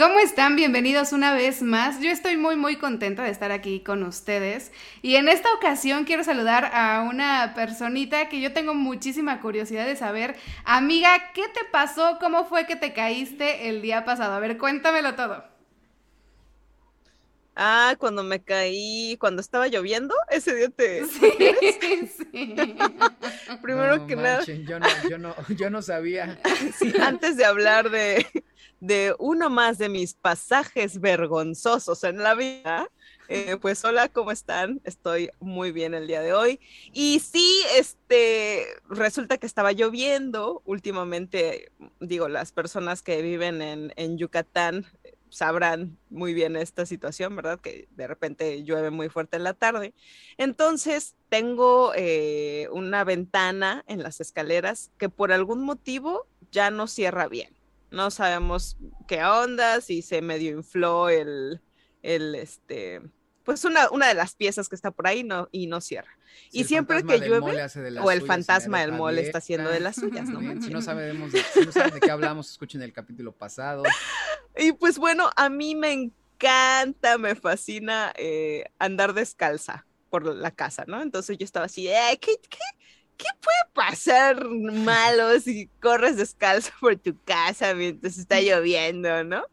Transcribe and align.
¿Cómo 0.00 0.18
están? 0.18 0.56
Bienvenidos 0.56 1.12
una 1.12 1.34
vez 1.34 1.60
más. 1.60 2.00
Yo 2.00 2.10
estoy 2.10 2.38
muy 2.38 2.56
muy 2.56 2.76
contenta 2.76 3.22
de 3.22 3.28
estar 3.28 3.52
aquí 3.52 3.80
con 3.80 4.02
ustedes 4.02 4.72
y 5.02 5.16
en 5.16 5.28
esta 5.28 5.52
ocasión 5.52 6.06
quiero 6.06 6.24
saludar 6.24 6.70
a 6.72 7.02
una 7.02 7.52
personita 7.54 8.30
que 8.30 8.40
yo 8.40 8.54
tengo 8.54 8.72
muchísima 8.72 9.42
curiosidad 9.42 9.84
de 9.84 9.96
saber. 9.96 10.36
Amiga, 10.64 11.32
¿qué 11.34 11.42
te 11.52 11.66
pasó? 11.70 12.16
¿Cómo 12.18 12.46
fue 12.46 12.66
que 12.66 12.76
te 12.76 12.94
caíste 12.94 13.68
el 13.68 13.82
día 13.82 14.06
pasado? 14.06 14.32
A 14.32 14.40
ver, 14.40 14.56
cuéntamelo 14.56 15.16
todo. 15.16 15.44
Ah, 17.54 17.94
cuando 17.98 18.22
me 18.22 18.42
caí, 18.42 19.18
cuando 19.20 19.42
estaba 19.42 19.68
lloviendo, 19.68 20.14
ese 20.30 20.54
día 20.54 20.70
te. 20.70 21.04
Sí, 21.80 22.10
sí. 22.32 22.54
Primero 23.62 24.06
que 24.06 24.16
nada. 24.16 24.44
Yo 24.44 24.80
no, 24.80 24.86
yo 25.10 25.18
no, 25.18 25.34
yo 25.58 25.68
no 25.68 25.82
sabía. 25.82 26.40
Sí, 26.78 26.90
antes 27.02 27.36
de 27.36 27.44
hablar 27.44 27.90
de, 27.90 28.26
de 28.80 29.14
uno 29.18 29.50
más 29.50 29.78
de 29.78 29.88
mis 29.88 30.14
pasajes 30.14 31.00
vergonzosos 31.00 32.04
en 32.04 32.18
la 32.18 32.34
vida. 32.34 32.88
Eh, 33.28 33.56
pues 33.60 33.84
hola, 33.84 34.08
¿cómo 34.08 34.32
están? 34.32 34.80
Estoy 34.82 35.30
muy 35.38 35.70
bien 35.70 35.94
el 35.94 36.08
día 36.08 36.20
de 36.20 36.32
hoy. 36.32 36.58
Y 36.92 37.20
sí, 37.20 37.62
este, 37.76 38.66
resulta 38.88 39.38
que 39.38 39.46
estaba 39.46 39.70
lloviendo 39.70 40.62
últimamente, 40.64 41.70
digo, 42.00 42.28
las 42.28 42.50
personas 42.50 43.02
que 43.02 43.22
viven 43.22 43.62
en, 43.62 43.92
en 43.96 44.18
Yucatán 44.18 44.84
sabrán 45.30 45.96
muy 46.10 46.34
bien 46.34 46.56
esta 46.56 46.84
situación, 46.84 47.34
¿verdad? 47.36 47.60
Que 47.60 47.88
de 47.92 48.06
repente 48.06 48.62
llueve 48.64 48.90
muy 48.90 49.08
fuerte 49.08 49.36
en 49.36 49.44
la 49.44 49.54
tarde. 49.54 49.94
Entonces, 50.36 51.14
tengo 51.28 51.92
eh, 51.94 52.68
una 52.72 53.04
ventana 53.04 53.84
en 53.86 54.02
las 54.02 54.20
escaleras 54.20 54.90
que 54.98 55.08
por 55.08 55.32
algún 55.32 55.62
motivo 55.62 56.26
ya 56.50 56.70
no 56.70 56.86
cierra 56.86 57.28
bien. 57.28 57.59
No 57.90 58.10
sabemos 58.10 58.76
qué 59.08 59.24
onda, 59.24 59.80
si 59.80 60.02
se 60.02 60.22
medio 60.22 60.50
infló 60.52 61.08
el, 61.08 61.60
el 62.02 62.34
este, 62.34 63.00
pues 63.44 63.64
una, 63.64 63.90
una 63.90 64.06
de 64.08 64.14
las 64.14 64.34
piezas 64.34 64.68
que 64.68 64.76
está 64.76 64.90
por 64.90 65.06
ahí 65.06 65.24
no, 65.24 65.48
y 65.50 65.66
no 65.66 65.80
cierra. 65.80 66.16
Si 66.50 66.60
y 66.60 66.64
siempre 66.64 67.02
que 67.02 67.18
llueve, 67.18 67.66
o 68.00 68.10
el 68.10 68.22
fantasma 68.22 68.80
del 68.80 68.92
mole 68.92 69.22
está 69.22 69.38
haciendo 69.38 69.70
de 69.70 69.80
las 69.80 69.96
suyas, 70.00 70.28
¿no? 70.28 70.40
Si 70.62 70.70
no 70.70 70.80
sabemos, 70.82 71.32
de, 71.32 71.42
si 71.42 71.66
no 71.66 71.72
saben 71.72 71.94
de 71.94 72.00
qué 72.00 72.10
hablamos, 72.10 72.50
escuchen 72.50 72.82
el 72.82 72.92
capítulo 72.92 73.32
pasado. 73.32 73.82
Y 74.56 74.72
pues 74.72 74.98
bueno, 74.98 75.30
a 75.36 75.48
mí 75.48 75.76
me 75.76 75.92
encanta, 75.92 77.18
me 77.18 77.36
fascina 77.36 78.12
eh, 78.16 78.64
andar 78.80 79.14
descalza 79.14 79.86
por 80.10 80.26
la 80.26 80.50
casa, 80.50 80.84
¿no? 80.88 81.00
Entonces 81.02 81.38
yo 81.38 81.44
estaba 81.44 81.66
así, 81.66 81.86
"Ay, 81.88 82.16
¿qué, 82.18 82.32
qué, 82.48 82.58
qué 83.20 83.28
puede 83.40 83.74
pasar 83.74 84.48
malo 84.48 85.38
si 85.40 85.68
corres 85.80 86.16
descalzo 86.16 86.70
por 86.80 86.96
tu 86.96 87.16
casa 87.24 87.74
mientras 87.74 88.16
está 88.16 88.40
lloviendo, 88.40 89.22
¿no? 89.24 89.44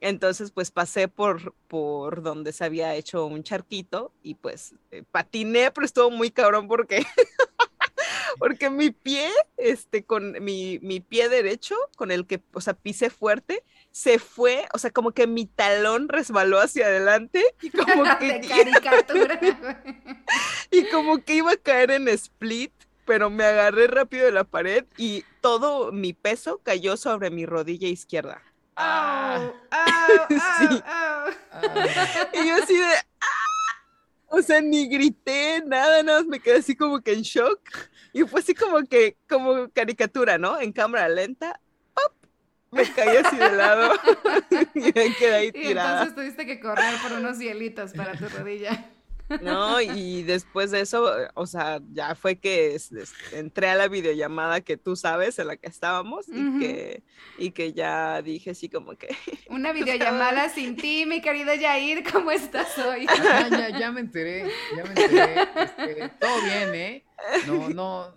Entonces, 0.00 0.50
pues 0.50 0.70
pasé 0.70 1.08
por, 1.08 1.54
por 1.68 2.22
donde 2.22 2.52
se 2.52 2.64
había 2.64 2.94
hecho 2.94 3.26
un 3.26 3.42
charquito 3.42 4.12
y 4.22 4.34
pues 4.34 4.74
eh, 4.90 5.02
patiné, 5.10 5.70
pero 5.70 5.84
estuvo 5.84 6.10
muy 6.10 6.30
cabrón 6.30 6.68
porque, 6.68 7.04
porque 8.38 8.70
mi 8.70 8.90
pie, 8.90 9.30
este, 9.56 10.04
con 10.04 10.44
mi, 10.44 10.78
mi 10.80 11.00
pie 11.00 11.28
derecho, 11.28 11.74
con 11.96 12.10
el 12.10 12.26
que, 12.26 12.42
o 12.52 12.60
sea, 12.60 12.74
pisé 12.74 13.10
fuerte, 13.10 13.64
se 13.90 14.18
fue, 14.18 14.66
o 14.74 14.78
sea, 14.78 14.90
como 14.90 15.12
que 15.12 15.26
mi 15.26 15.46
talón 15.46 16.10
resbaló 16.10 16.60
hacia 16.60 16.86
adelante 16.86 17.42
y 17.62 17.70
como 17.70 18.04
que, 18.18 18.42
y 20.70 20.88
como 20.90 21.24
que 21.24 21.34
iba 21.34 21.52
a 21.52 21.56
caer 21.56 21.90
en 21.90 22.08
split, 22.08 22.72
pero 23.06 23.30
me 23.30 23.44
agarré 23.44 23.86
rápido 23.86 24.26
de 24.26 24.32
la 24.32 24.44
pared 24.44 24.84
y 24.98 25.24
todo 25.40 25.92
mi 25.92 26.12
peso 26.12 26.60
cayó 26.62 26.96
sobre 26.96 27.30
mi 27.30 27.46
rodilla 27.46 27.88
izquierda. 27.88 28.42
Au, 28.74 29.54
au, 29.70 30.26
Sí. 30.28 30.82
Ah, 30.84 31.26
Y 32.34 32.46
yo 32.48 32.54
así 32.62 32.76
de, 32.76 32.84
¡ah! 32.84 33.76
o 34.28 34.42
sea, 34.42 34.60
ni 34.60 34.86
grité, 34.88 35.62
nada, 35.64 36.02
nada, 36.02 36.18
más 36.20 36.26
me 36.28 36.40
quedé 36.40 36.56
así 36.58 36.76
como 36.76 37.00
que 37.00 37.12
en 37.14 37.22
shock. 37.22 37.60
Y 38.12 38.24
fue 38.24 38.40
así 38.40 38.54
como 38.54 38.82
que, 38.84 39.16
como 39.28 39.70
caricatura, 39.70 40.36
¿no? 40.36 40.60
En 40.60 40.72
cámara 40.72 41.08
lenta, 41.08 41.58
¡pop! 41.94 42.12
Me 42.70 42.90
caí 42.92 43.16
así 43.16 43.36
de 43.36 43.52
lado 43.52 43.94
y 44.74 44.80
me 44.80 45.14
quedé 45.14 45.34
ahí 45.34 45.46
Y 45.48 45.52
tirada. 45.52 46.02
entonces 46.02 46.14
tuviste 46.14 46.44
que 46.46 46.60
correr 46.60 46.94
por 47.02 47.12
unos 47.12 47.38
hielitos 47.38 47.92
para 47.92 48.14
tu 48.14 48.28
rodilla. 48.28 48.90
No, 49.42 49.80
y 49.80 50.22
después 50.22 50.70
de 50.70 50.80
eso, 50.80 51.10
o 51.34 51.46
sea, 51.46 51.80
ya 51.92 52.14
fue 52.14 52.36
que 52.38 52.74
es- 52.74 52.92
es- 52.92 53.12
entré 53.32 53.68
a 53.68 53.74
la 53.74 53.88
videollamada 53.88 54.60
que 54.60 54.76
tú 54.76 54.94
sabes 54.96 55.38
en 55.38 55.48
la 55.48 55.56
que 55.56 55.66
estábamos 55.68 56.26
y 56.28 56.58
que, 56.60 57.02
y 57.38 57.50
que 57.50 57.72
ya 57.72 58.22
dije 58.22 58.50
así 58.50 58.68
como 58.68 58.96
que, 58.96 59.08
Una 59.50 59.72
videollamada 59.72 60.48
sin 60.48 60.76
ti, 60.76 61.06
mi 61.06 61.20
querido 61.20 61.54
Yair, 61.54 62.04
¿cómo 62.10 62.30
estás 62.30 62.76
hoy? 62.78 63.06
ah, 63.08 63.48
ya, 63.50 63.78
ya 63.78 63.92
me 63.92 64.00
enteré, 64.00 64.50
ya 64.76 64.84
me 64.84 64.90
enteré. 64.90 65.34
Este, 65.56 66.08
todo 66.20 66.42
bien, 66.42 66.74
¿eh? 66.74 67.04
No, 67.46 67.68
no, 67.70 68.14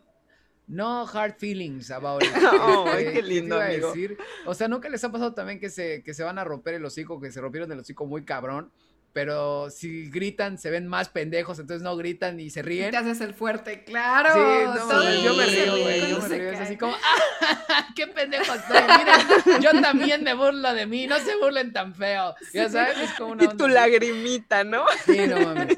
no 0.67 1.07
hard 1.07 1.35
feelings 1.37 1.89
about 1.91 2.23
it. 2.23 2.29
Oh, 2.61 2.87
Este, 2.91 3.05
qué 3.05 3.13
¿qué 3.13 3.21
te 3.21 3.27
lindo, 3.27 3.59
amigo. 3.59 3.87
decir? 3.87 4.17
O 4.45 4.53
sea, 4.53 4.67
¿nunca 4.67 4.89
les 4.89 5.03
ha 5.03 5.11
pasado 5.11 5.33
también 5.33 5.59
que 5.59 5.69
se, 5.69 6.03
que 6.03 6.13
se 6.13 6.23
van 6.23 6.37
a 6.39 6.43
romper 6.43 6.75
el 6.75 6.85
hocico, 6.85 7.19
que 7.19 7.31
se 7.31 7.41
rompieron 7.41 7.71
el 7.71 7.79
hocico 7.79 8.05
muy 8.05 8.23
cabrón? 8.25 8.71
Pero 9.11 9.71
si 9.71 10.09
gritan, 10.09 10.57
se 10.59 10.69
ven 10.69 10.87
más 10.87 11.09
pendejos, 11.09 11.57
entonces 11.57 11.81
no 11.81 11.97
gritan 11.97 12.39
y 12.39 12.51
se 12.51 12.61
ríen. 12.61 12.91
Te 12.91 12.97
haces 12.97 13.21
el 13.21 13.33
fuerte, 13.33 13.83
claro. 13.83 14.33
Sí, 14.33 14.79
no, 14.87 15.23
yo 15.23 15.33
me 15.33 15.45
río, 15.45 15.77
güey. 15.77 16.09
Yo 16.11 16.19
me 16.19 16.27
río. 16.27 16.51
Es 16.51 16.59
así 16.59 16.77
como, 16.77 16.93
¡ah! 16.93 17.87
¡Qué 17.95 18.05
pendejo 18.07 18.53
estoy! 18.53 18.81
Miren, 18.97 19.61
yo 19.61 19.81
también 19.81 20.23
me 20.23 20.35
burlo 20.35 20.73
de 20.73 20.85
mí. 20.85 21.07
No 21.07 21.17
se 21.19 21.35
burlen 21.37 21.73
tan 21.73 21.95
feo. 21.95 22.35
Ya 22.53 22.69
sabes, 22.69 22.99
es 22.99 23.13
como 23.13 23.31
una 23.31 23.45
y 23.45 23.47
tu 23.47 23.65
onda 23.65 23.83
así. 23.83 23.91
lagrimita, 23.91 24.63
¿no? 24.63 24.85
Sí, 25.05 25.17
no 25.27 25.39
mames. 25.39 25.77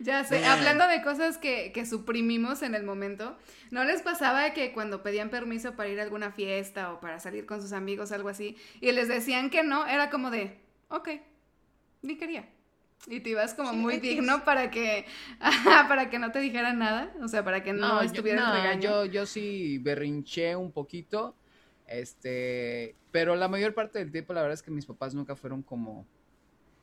Ya 0.00 0.24
sé, 0.24 0.44
hablando 0.44 0.86
de 0.86 1.02
cosas 1.02 1.38
que, 1.38 1.72
que 1.72 1.86
suprimimos 1.86 2.62
en 2.62 2.74
el 2.74 2.82
momento, 2.82 3.36
¿no 3.70 3.84
les 3.84 4.02
pasaba 4.02 4.52
que 4.52 4.72
cuando 4.72 5.02
pedían 5.02 5.30
permiso 5.30 5.76
para 5.76 5.88
ir 5.88 6.00
a 6.00 6.02
alguna 6.02 6.30
fiesta 6.30 6.92
o 6.92 7.00
para 7.00 7.20
salir 7.20 7.46
con 7.46 7.62
sus 7.62 7.72
amigos, 7.72 8.12
algo 8.12 8.28
así, 8.28 8.56
y 8.80 8.92
les 8.92 9.08
decían 9.08 9.50
que 9.50 9.62
no, 9.62 9.86
era 9.86 10.10
como 10.10 10.30
de, 10.30 10.58
ok, 10.88 11.08
ni 12.02 12.16
quería. 12.16 12.48
Y 13.06 13.20
te 13.20 13.30
ibas 13.30 13.54
como 13.54 13.70
Sí, 13.70 13.76
muy 13.76 13.96
digno 13.98 14.44
para 14.44 14.70
que, 14.70 15.06
para 15.88 16.10
que 16.10 16.18
no 16.18 16.32
te 16.32 16.38
dijeran 16.40 16.78
nada, 16.78 17.12
o 17.22 17.28
sea, 17.28 17.42
para 17.44 17.62
que 17.62 17.72
no, 17.72 17.88
No, 17.88 18.00
estuviera 18.02 18.40
el 18.42 18.46
no, 18.46 18.54
regaño. 18.54 18.80
yo, 18.82 19.04
yo 19.06 19.26
sí 19.26 19.78
berrinché 19.78 20.54
un 20.56 20.70
poquito. 20.70 21.34
Este, 21.86 22.94
pero 23.10 23.34
la 23.36 23.48
mayor 23.48 23.74
parte 23.74 23.98
del 23.98 24.12
tiempo, 24.12 24.32
la 24.32 24.42
verdad 24.42 24.54
es 24.54 24.62
que 24.62 24.70
mis 24.70 24.86
papás 24.86 25.14
nunca 25.14 25.34
fueron 25.34 25.62
como 25.62 26.06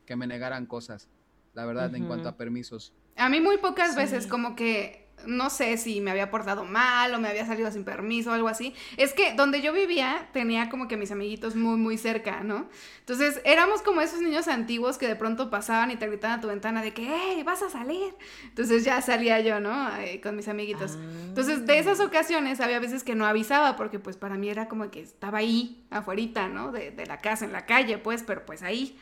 que 0.06 0.16
me 0.16 0.26
negaran 0.26 0.66
cosas. 0.66 1.08
La 1.54 1.64
verdad, 1.64 1.94
en 1.94 2.06
cuanto 2.06 2.28
a 2.28 2.36
permisos. 2.36 2.92
A 3.16 3.28
mí 3.28 3.40
muy 3.40 3.58
pocas 3.58 3.96
veces, 3.96 4.26
como 4.26 4.54
que 4.54 5.07
no 5.26 5.50
sé 5.50 5.76
si 5.76 6.00
me 6.00 6.10
había 6.10 6.30
portado 6.30 6.64
mal 6.64 7.14
o 7.14 7.18
me 7.18 7.28
había 7.28 7.46
salido 7.46 7.70
sin 7.70 7.84
permiso 7.84 8.30
o 8.30 8.32
algo 8.34 8.48
así. 8.48 8.74
Es 8.96 9.12
que 9.12 9.34
donde 9.34 9.60
yo 9.62 9.72
vivía 9.72 10.28
tenía 10.32 10.68
como 10.70 10.88
que 10.88 10.96
mis 10.96 11.10
amiguitos 11.10 11.56
muy, 11.56 11.76
muy 11.76 11.98
cerca, 11.98 12.42
¿no? 12.42 12.68
Entonces 13.00 13.40
éramos 13.44 13.82
como 13.82 14.00
esos 14.00 14.20
niños 14.20 14.48
antiguos 14.48 14.98
que 14.98 15.06
de 15.08 15.16
pronto 15.16 15.50
pasaban 15.50 15.90
y 15.90 15.96
te 15.96 16.06
gritaban 16.06 16.38
a 16.38 16.40
tu 16.40 16.48
ventana 16.48 16.82
de 16.82 16.92
que, 16.92 17.06
¡hey, 17.08 17.42
vas 17.42 17.62
a 17.62 17.70
salir! 17.70 18.14
Entonces 18.44 18.84
ya 18.84 19.00
salía 19.00 19.40
yo, 19.40 19.60
¿no? 19.60 19.96
Eh, 19.98 20.20
con 20.20 20.36
mis 20.36 20.48
amiguitos. 20.48 20.96
Entonces, 21.28 21.66
de 21.66 21.78
esas 21.78 22.00
ocasiones 22.00 22.60
había 22.60 22.78
veces 22.78 23.04
que 23.04 23.14
no 23.14 23.26
avisaba 23.26 23.76
porque 23.76 23.98
pues 23.98 24.16
para 24.16 24.36
mí 24.36 24.48
era 24.48 24.68
como 24.68 24.90
que 24.90 25.00
estaba 25.00 25.38
ahí, 25.38 25.84
afuerita, 25.90 26.48
¿no? 26.48 26.72
De, 26.72 26.90
de 26.90 27.06
la 27.06 27.18
casa, 27.18 27.44
en 27.44 27.52
la 27.52 27.66
calle, 27.66 27.98
pues, 27.98 28.22
pero 28.22 28.44
pues 28.44 28.62
ahí. 28.62 28.98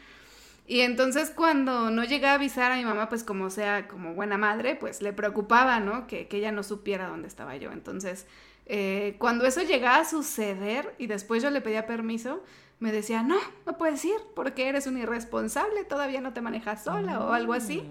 Y 0.67 0.81
entonces 0.81 1.31
cuando 1.31 1.91
no 1.91 2.05
llegué 2.05 2.27
a 2.27 2.35
avisar 2.35 2.73
a 2.73 2.77
mi 2.77 2.85
mamá, 2.85 3.09
pues 3.09 3.23
como 3.23 3.51
sea, 3.51 3.87
como 3.87 4.15
buena 4.15 4.37
madre, 4.37 4.75
pues 4.75 5.01
le 5.01 5.13
preocupaba, 5.13 5.79
¿no? 5.79 6.07
Que, 6.07 6.27
que 6.27 6.39
ella 6.39 6.51
no 6.51 6.63
supiera 6.65 7.07
dónde 7.07 7.29
estaba 7.29 7.57
yo. 7.57 7.71
Entonces, 7.71 8.27
eh, 8.67 9.15
cuando 9.19 9.47
eso 9.47 9.63
llegaba 9.63 9.99
a 9.99 10.05
suceder 10.05 10.95
y 10.99 11.07
después 11.07 11.43
yo 11.43 11.51
le 11.51 11.61
pedía 11.61 11.87
permiso, 11.87 12.43
me 12.81 12.91
decía, 12.91 13.23
no, 13.23 13.37
no 13.65 13.79
puedes 13.79 14.05
ir 14.05 14.17
porque 14.35 14.69
eres 14.69 14.89
un 14.89 14.99
irresponsable, 14.99 15.85
todavía 15.85 16.21
no 16.21 16.33
te 16.33 16.41
manejas 16.41 16.85
sola 16.85 17.21
o 17.21 17.33
algo 17.33 17.53
así. 17.53 17.85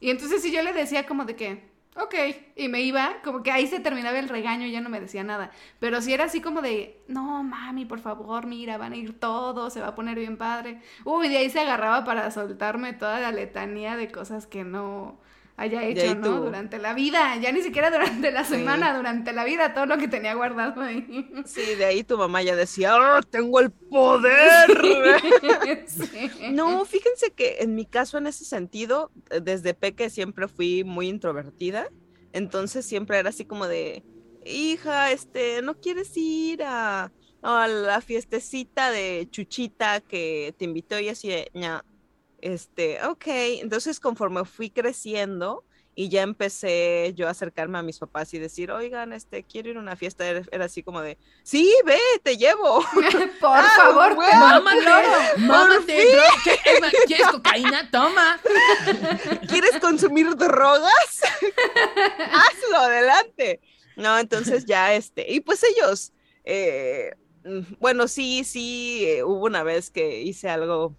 Y 0.00 0.10
entonces 0.10 0.42
si 0.42 0.52
yo 0.52 0.62
le 0.62 0.72
decía 0.72 1.06
como 1.06 1.24
de 1.24 1.36
que, 1.36 1.70
ok, 1.98 2.14
y 2.56 2.68
me 2.68 2.80
iba, 2.82 3.20
como 3.24 3.42
que 3.42 3.50
ahí 3.50 3.66
se 3.66 3.80
terminaba 3.80 4.18
el 4.18 4.28
regaño 4.28 4.66
ya 4.66 4.80
no 4.80 4.88
me 4.88 5.00
decía 5.00 5.24
nada. 5.24 5.50
Pero 5.78 6.00
si 6.00 6.12
era 6.12 6.24
así 6.24 6.40
como 6.40 6.62
de, 6.62 7.02
no, 7.08 7.42
mami, 7.42 7.84
por 7.84 8.00
favor, 8.00 8.46
mira, 8.46 8.78
van 8.78 8.92
a 8.92 8.96
ir 8.96 9.18
todos, 9.18 9.72
se 9.72 9.80
va 9.80 9.88
a 9.88 9.94
poner 9.94 10.18
bien 10.18 10.36
padre. 10.36 10.80
Uy, 11.04 11.28
de 11.28 11.38
ahí 11.38 11.50
se 11.50 11.60
agarraba 11.60 12.04
para 12.04 12.30
soltarme 12.30 12.92
toda 12.92 13.20
la 13.20 13.32
letanía 13.32 13.96
de 13.96 14.10
cosas 14.10 14.46
que 14.46 14.64
no 14.64 15.18
haya 15.58 15.82
hecho, 15.84 16.14
¿no? 16.14 16.40
Durante 16.40 16.78
la 16.78 16.94
vida, 16.94 17.36
ya 17.36 17.50
ni 17.52 17.60
siquiera 17.62 17.90
durante 17.90 18.30
la 18.30 18.44
Sí. 18.44 18.52
semana, 18.54 18.96
durante 18.96 19.32
la 19.32 19.44
vida, 19.44 19.74
todo 19.74 19.86
lo 19.86 19.98
que 19.98 20.06
tenía 20.08 20.34
guardado 20.34 20.80
ahí. 20.80 21.28
Sí, 21.44 21.74
de 21.76 21.84
ahí 21.84 22.04
tu 22.04 22.16
mamá 22.16 22.42
ya 22.42 22.54
decía, 22.54 22.94
"Ah, 22.94 23.20
tengo 23.28 23.58
el 23.60 23.72
poder. 23.90 24.68
Sí. 25.86 26.30
No, 26.52 26.84
fíjense 26.84 27.32
que 27.32 27.56
en 27.60 27.74
mi 27.74 27.86
caso, 27.86 28.18
en 28.18 28.26
ese 28.28 28.44
sentido, 28.44 29.10
eh, 29.30 29.40
desde 29.42 29.74
peque 29.74 30.10
siempre 30.10 30.46
fui 30.48 30.84
muy 30.84 31.08
introvertida. 31.08 31.88
Entonces 32.32 32.86
siempre 32.86 33.18
era 33.18 33.30
así 33.30 33.44
como 33.44 33.66
de, 33.66 34.04
hija, 34.44 35.10
este, 35.10 35.60
¿no 35.62 35.74
quieres 35.74 36.16
ir 36.16 36.62
a, 36.62 37.12
a 37.42 37.68
la 37.68 38.00
fiestecita 38.00 38.90
de 38.90 39.26
Chuchita 39.30 40.00
que 40.02 40.54
te 40.56 40.64
invitó 40.66 40.98
y 41.00 41.08
así 41.08 41.28
de, 41.28 41.50
"Ña". 41.54 41.82
Este, 42.40 43.02
ok, 43.04 43.24
entonces 43.62 44.00
conforme 44.00 44.44
fui 44.44 44.70
creciendo 44.70 45.64
y 45.94 46.08
ya 46.10 46.22
empecé 46.22 47.12
yo 47.16 47.26
a 47.26 47.30
acercarme 47.32 47.76
a 47.78 47.82
mis 47.82 47.98
papás 47.98 48.32
y 48.32 48.38
decir, 48.38 48.70
oigan, 48.70 49.12
este, 49.12 49.42
quiero 49.42 49.70
ir 49.70 49.76
a 49.78 49.80
una 49.80 49.96
fiesta, 49.96 50.24
era, 50.28 50.42
era 50.52 50.66
así 50.66 50.84
como 50.84 51.00
de, 51.02 51.18
sí, 51.42 51.74
ve, 51.84 51.98
te 52.22 52.36
llevo. 52.36 52.84
Por 52.92 53.04
Ah, 53.42 53.68
favor, 53.76 54.14
güey. 54.14 54.30
te 54.30 54.36
¡Mámate! 54.36 54.76
imploro. 54.76 55.02
¡Mámate! 55.38 56.12
dro- 56.14 56.42
¿Qué- 56.44 56.60
es 56.70 56.80
más, 56.80 56.92
¿Quieres 57.06 57.26
cocaína? 57.32 57.90
¡Toma! 57.90 58.40
¿Quieres 59.48 59.78
consumir 59.80 60.36
drogas? 60.36 61.20
Hazlo, 62.32 62.76
adelante. 62.78 63.60
No, 63.96 64.16
entonces 64.18 64.64
ya 64.66 64.94
este, 64.94 65.26
y 65.28 65.40
pues 65.40 65.64
ellos, 65.64 66.12
eh, 66.44 67.10
mm, 67.44 67.74
bueno, 67.80 68.06
sí, 68.06 68.44
sí, 68.44 69.04
eh, 69.04 69.24
hubo 69.24 69.46
una 69.46 69.64
vez 69.64 69.90
que 69.90 70.20
hice 70.22 70.48
algo 70.48 70.94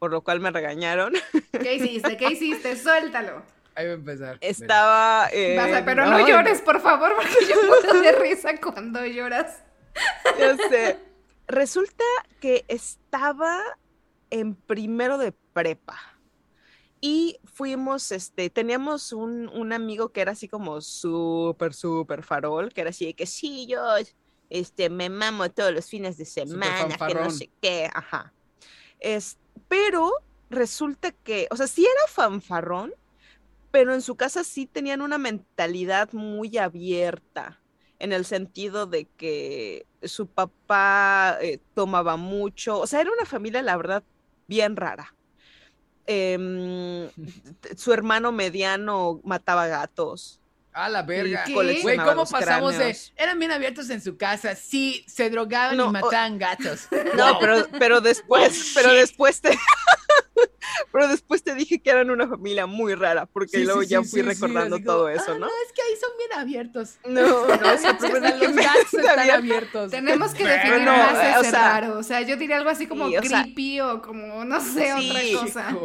por 0.00 0.10
lo 0.10 0.22
cual 0.22 0.40
me 0.40 0.50
regañaron. 0.50 1.12
¿Qué 1.52 1.74
hiciste? 1.74 2.16
¿Qué 2.16 2.32
hiciste? 2.32 2.74
Suéltalo. 2.82 3.42
Ahí 3.76 3.86
va 3.86 3.92
a 3.92 3.94
empezar. 3.94 4.38
Estaba... 4.40 5.28
eh, 5.32 5.54
Vas 5.56 5.72
a- 5.72 5.84
pero 5.84 6.04
no 6.06 6.26
llores, 6.26 6.60
por 6.62 6.80
favor, 6.80 7.12
porque 7.14 7.46
yo 7.48 7.54
muero 7.68 8.00
de 8.00 8.12
risa 8.12 8.58
cuando 8.60 9.04
lloras. 9.06 9.62
Ya 10.38 10.56
sé. 10.56 10.98
Resulta 11.46 12.04
que 12.40 12.64
estaba 12.66 13.60
en 14.30 14.54
primero 14.54 15.18
de 15.18 15.32
prepa. 15.52 15.98
Y 17.02 17.38
fuimos, 17.44 18.10
este, 18.12 18.50
teníamos 18.50 19.12
un, 19.12 19.48
un 19.48 19.72
amigo 19.72 20.12
que 20.12 20.20
era 20.22 20.32
así 20.32 20.48
como 20.48 20.80
súper, 20.80 21.74
súper 21.74 22.22
farol, 22.22 22.72
que 22.72 22.80
era 22.82 22.90
así 22.90 23.06
de 23.06 23.14
que 23.14 23.26
sí, 23.26 23.66
yo, 23.66 23.82
este, 24.50 24.90
me 24.90 25.08
mamo 25.10 25.50
todos 25.50 25.72
los 25.72 25.86
fines 25.88 26.16
de 26.18 26.24
semana, 26.26 26.96
que 27.06 27.14
no 27.14 27.30
sé 27.30 27.50
qué, 27.62 27.88
ajá. 27.92 28.32
Es, 28.98 29.38
pero 29.70 30.10
resulta 30.50 31.12
que, 31.12 31.46
o 31.52 31.56
sea, 31.56 31.68
sí 31.68 31.82
era 31.82 32.08
fanfarrón, 32.08 32.92
pero 33.70 33.94
en 33.94 34.02
su 34.02 34.16
casa 34.16 34.42
sí 34.42 34.66
tenían 34.66 35.00
una 35.00 35.16
mentalidad 35.16 36.12
muy 36.12 36.58
abierta, 36.58 37.60
en 38.00 38.12
el 38.12 38.24
sentido 38.24 38.86
de 38.86 39.04
que 39.04 39.86
su 40.02 40.26
papá 40.26 41.38
eh, 41.40 41.60
tomaba 41.74 42.16
mucho, 42.16 42.80
o 42.80 42.86
sea, 42.88 43.00
era 43.00 43.12
una 43.12 43.24
familia, 43.26 43.62
la 43.62 43.76
verdad, 43.76 44.02
bien 44.48 44.74
rara. 44.74 45.14
Em, 46.06 47.08
su 47.76 47.92
hermano 47.92 48.32
mediano 48.32 49.20
mataba 49.22 49.68
gatos. 49.68 50.40
A 50.72 50.88
la 50.88 51.02
verga. 51.02 51.44
¿Qué? 51.44 51.52
Güey, 51.52 51.96
¿cómo 51.96 52.24
pasamos 52.26 52.74
cráneos. 52.74 53.12
de. 53.16 53.22
Eran 53.22 53.38
bien 53.38 53.50
abiertos 53.50 53.90
en 53.90 54.00
su 54.00 54.16
casa, 54.16 54.54
sí, 54.54 55.04
se 55.08 55.28
drogaban 55.30 55.76
No, 55.76 55.86
y 55.88 55.92
mataban 55.92 56.38
gatos. 56.38 56.86
No, 57.16 57.32
Wow. 57.32 57.40
pero, 57.40 57.66
pero 57.78 58.00
después, 58.00 58.52
Oh, 58.58 58.70
pero 58.74 58.90
shit. 58.90 59.00
después 59.00 59.40
te, 59.40 59.50
pero 60.92 61.08
después 61.08 61.42
te 61.42 61.54
dije 61.54 61.80
que 61.80 61.90
eran 61.90 62.10
una 62.10 62.28
familia 62.28 62.66
muy 62.66 62.94
rara, 62.94 63.26
porque 63.26 63.58
Sí, 63.58 63.64
luego 63.64 63.82
sí, 63.82 63.88
ya 63.88 64.02
sí, 64.02 64.10
fui 64.10 64.22
recordando 64.22 64.76
como, 64.76 64.86
todo 64.86 65.08
eso, 65.08 65.32
"Ah, 65.32 65.38
¿no? 65.38 65.46
es 65.46 65.72
que 65.74 65.82
ahí 65.82 65.96
son 66.00 66.10
bien 66.18 66.38
abiertos. 66.40 66.98
No, 67.04 67.46
no, 67.46 67.52
es 67.72 67.80
que 67.82 67.88
O 67.90 67.98
sea, 67.98 67.98
que 67.98 68.44
los 68.44 68.52
me- 68.54 68.62
gatos 68.62 68.94
están 68.94 69.14
sabía- 69.16 69.34
abiertos. 69.34 69.90
Tenemos 69.90 70.34
que 70.34 70.44
definir 70.46 70.80
No, 70.82 70.96
más 70.96 71.12
ese 71.14 71.38
o 71.38 71.50
sea, 71.50 71.80
raro. 71.80 71.98
O 71.98 72.02
sea, 72.02 72.20
yo 72.22 72.36
diría 72.36 72.56
algo 72.58 72.70
así 72.70 72.86
como 72.86 73.08
sí, 73.08 73.16
o 73.16 73.22
sea, 73.22 73.42
creepy 73.42 73.80
o 73.80 74.02
como, 74.02 74.44
no 74.44 74.60
sé, 74.60 74.92
sí. 74.98 75.34
otra 75.34 75.40
cosa. 75.42 75.76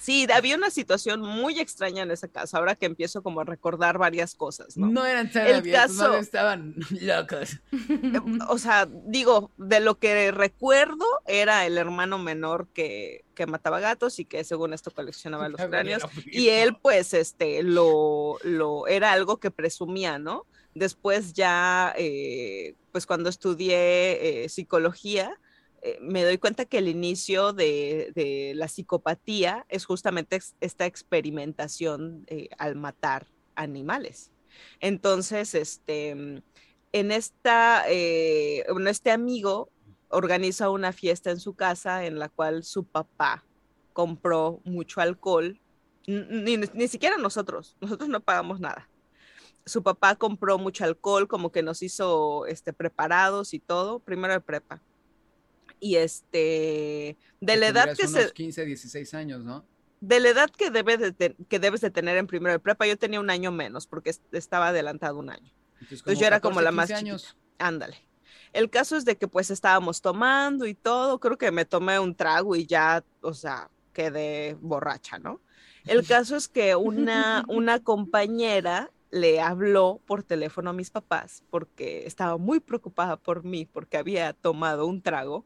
Sí, 0.00 0.26
había 0.32 0.56
una 0.56 0.70
situación 0.70 1.20
muy 1.20 1.58
extraña 1.60 2.02
en 2.02 2.10
esa 2.10 2.28
casa, 2.28 2.58
ahora 2.58 2.74
que 2.74 2.86
empiezo 2.86 3.22
como 3.22 3.40
a 3.40 3.44
recordar 3.44 3.85
varias 3.96 4.34
cosas, 4.34 4.76
¿no? 4.76 4.88
No, 4.88 5.06
eran 5.06 5.30
tan 5.30 5.46
El 5.46 5.56
abiertos, 5.56 5.96
caso- 5.96 6.16
estaban 6.16 6.74
locos. 7.00 7.60
Eh, 7.72 8.20
O 8.48 8.58
sea, 8.58 8.86
digo, 9.06 9.50
de 9.56 9.80
lo 9.80 9.98
que 9.98 10.30
recuerdo 10.32 11.04
era 11.26 11.64
el 11.66 11.78
hermano 11.78 12.18
menor 12.18 12.68
que, 12.74 13.24
que 13.34 13.46
mataba 13.46 13.80
gatos 13.80 14.18
y 14.18 14.24
que 14.24 14.44
según 14.44 14.72
esto 14.72 14.90
coleccionaba 14.90 15.48
los 15.48 15.60
cráneos. 15.60 16.02
Y 16.26 16.48
él, 16.48 16.76
pues, 16.82 17.14
este, 17.14 17.62
lo, 17.62 18.38
lo, 18.42 18.86
era 18.88 19.12
algo 19.12 19.38
que 19.38 19.50
presumía, 19.50 20.18
¿no? 20.18 20.44
Después 20.74 21.32
ya, 21.32 21.94
eh, 21.96 22.74
pues 22.92 23.06
cuando 23.06 23.30
estudié 23.30 24.44
eh, 24.44 24.48
psicología, 24.48 25.38
me 26.00 26.24
doy 26.24 26.36
cuenta 26.38 26.64
que 26.64 26.78
el 26.78 26.88
inicio 26.88 27.52
de, 27.52 28.10
de 28.16 28.52
la 28.56 28.66
psicopatía 28.66 29.64
es 29.68 29.84
justamente 29.84 30.40
esta 30.60 30.84
experimentación 30.84 32.24
eh, 32.26 32.48
al 32.58 32.74
matar 32.76 33.26
animales. 33.56 34.30
Entonces, 34.80 35.54
este, 35.54 36.10
en 36.10 37.12
esta, 37.12 37.84
eh, 37.88 38.64
bueno, 38.70 38.90
este 38.90 39.10
amigo 39.10 39.70
organiza 40.08 40.70
una 40.70 40.92
fiesta 40.92 41.30
en 41.30 41.40
su 41.40 41.54
casa 41.54 42.06
en 42.06 42.18
la 42.18 42.28
cual 42.28 42.64
su 42.64 42.84
papá 42.84 43.44
compró 43.92 44.60
mucho 44.64 45.00
alcohol, 45.00 45.60
ni, 46.06 46.56
ni 46.56 46.88
siquiera 46.88 47.16
nosotros, 47.16 47.76
nosotros 47.80 48.08
no 48.08 48.20
pagamos 48.20 48.60
nada. 48.60 48.88
Su 49.64 49.82
papá 49.82 50.14
compró 50.14 50.58
mucho 50.58 50.84
alcohol, 50.84 51.26
como 51.26 51.50
que 51.50 51.62
nos 51.62 51.82
hizo 51.82 52.46
este, 52.46 52.72
preparados 52.72 53.52
y 53.52 53.58
todo, 53.58 53.98
primero 53.98 54.32
de 54.32 54.40
prepa. 54.40 54.80
Y 55.80 55.96
este, 55.96 57.16
de 57.40 57.56
la 57.56 57.68
edad 57.68 57.96
que 57.96 58.06
se, 58.06 58.20
unos 58.20 58.32
15, 58.32 58.64
16 58.64 59.14
años, 59.14 59.44
¿no? 59.44 59.66
De 60.00 60.20
la 60.20 60.28
edad 60.28 60.50
que, 60.50 60.70
debe 60.70 60.96
de 60.96 61.12
te- 61.12 61.36
que 61.48 61.58
debes 61.58 61.80
de 61.80 61.90
tener 61.90 62.16
en 62.18 62.26
primero 62.26 62.52
de 62.52 62.58
prepa, 62.58 62.86
yo 62.86 62.96
tenía 62.98 63.20
un 63.20 63.30
año 63.30 63.50
menos 63.52 63.86
porque 63.86 64.10
est- 64.10 64.34
estaba 64.34 64.68
adelantado 64.68 65.18
un 65.18 65.30
año. 65.30 65.52
Entonces, 65.80 66.18
yo 66.18 66.26
era 66.26 66.40
como 66.40 66.56
14, 66.56 66.64
la 66.64 66.72
más 66.72 66.86
15 66.88 66.94
años. 66.98 67.36
Ándale. 67.58 67.96
El 68.52 68.70
caso 68.70 68.96
es 68.96 69.04
de 69.04 69.16
que 69.16 69.28
pues 69.28 69.50
estábamos 69.50 70.00
tomando 70.00 70.66
y 70.66 70.74
todo, 70.74 71.18
creo 71.20 71.36
que 71.36 71.50
me 71.50 71.64
tomé 71.64 71.98
un 71.98 72.14
trago 72.14 72.56
y 72.56 72.66
ya, 72.66 73.04
o 73.20 73.34
sea, 73.34 73.70
quedé 73.92 74.56
borracha, 74.60 75.18
¿no? 75.18 75.40
El 75.84 76.06
caso 76.06 76.36
es 76.36 76.48
que 76.48 76.74
una, 76.76 77.44
una 77.48 77.80
compañera 77.82 78.90
le 79.10 79.40
habló 79.40 80.00
por 80.06 80.22
teléfono 80.22 80.70
a 80.70 80.72
mis 80.72 80.90
papás 80.90 81.42
porque 81.50 82.06
estaba 82.06 82.38
muy 82.38 82.60
preocupada 82.60 83.16
por 83.16 83.44
mí 83.44 83.64
porque 83.66 83.96
había 83.96 84.32
tomado 84.32 84.86
un 84.86 85.00
trago 85.02 85.44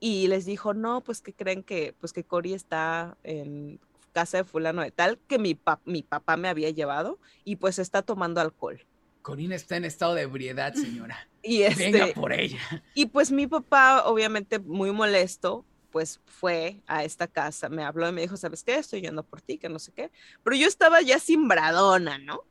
y 0.00 0.28
les 0.28 0.44
dijo, 0.44 0.74
no, 0.74 1.02
pues 1.02 1.20
que 1.20 1.32
creen 1.32 1.62
que, 1.64 1.94
pues 1.98 2.12
que 2.12 2.24
Cori 2.24 2.54
está 2.54 3.16
en 3.24 3.80
casa 4.08 4.38
de 4.38 4.44
fulano 4.44 4.82
de 4.82 4.90
tal, 4.90 5.18
que 5.28 5.38
mi, 5.38 5.54
pa- 5.54 5.80
mi 5.84 6.02
papá 6.02 6.36
me 6.36 6.48
había 6.48 6.70
llevado 6.70 7.18
y 7.44 7.56
pues 7.56 7.78
está 7.78 8.02
tomando 8.02 8.40
alcohol. 8.40 8.84
Corina 9.22 9.54
está 9.54 9.76
en 9.76 9.84
estado 9.84 10.14
de 10.14 10.22
ebriedad, 10.22 10.74
señora. 10.74 11.28
Y 11.42 11.62
este, 11.62 11.92
Venga 11.92 12.08
por 12.14 12.32
ella. 12.32 12.58
y 12.94 13.06
pues 13.06 13.30
mi 13.30 13.46
papá, 13.46 14.02
obviamente 14.06 14.58
muy 14.58 14.90
molesto, 14.90 15.64
pues 15.90 16.20
fue 16.26 16.82
a 16.86 17.04
esta 17.04 17.28
casa, 17.28 17.68
me 17.68 17.84
habló 17.84 18.08
y 18.08 18.12
me 18.12 18.20
dijo, 18.22 18.36
¿sabes 18.36 18.64
qué? 18.64 18.74
Estoy 18.74 19.02
yendo 19.02 19.22
por 19.22 19.40
ti, 19.40 19.56
que 19.56 19.68
no 19.68 19.78
sé 19.78 19.92
qué. 19.92 20.10
Pero 20.42 20.56
yo 20.56 20.66
estaba 20.66 21.00
ya 21.00 21.20
cimbradona, 21.20 22.18
¿no? 22.18 22.42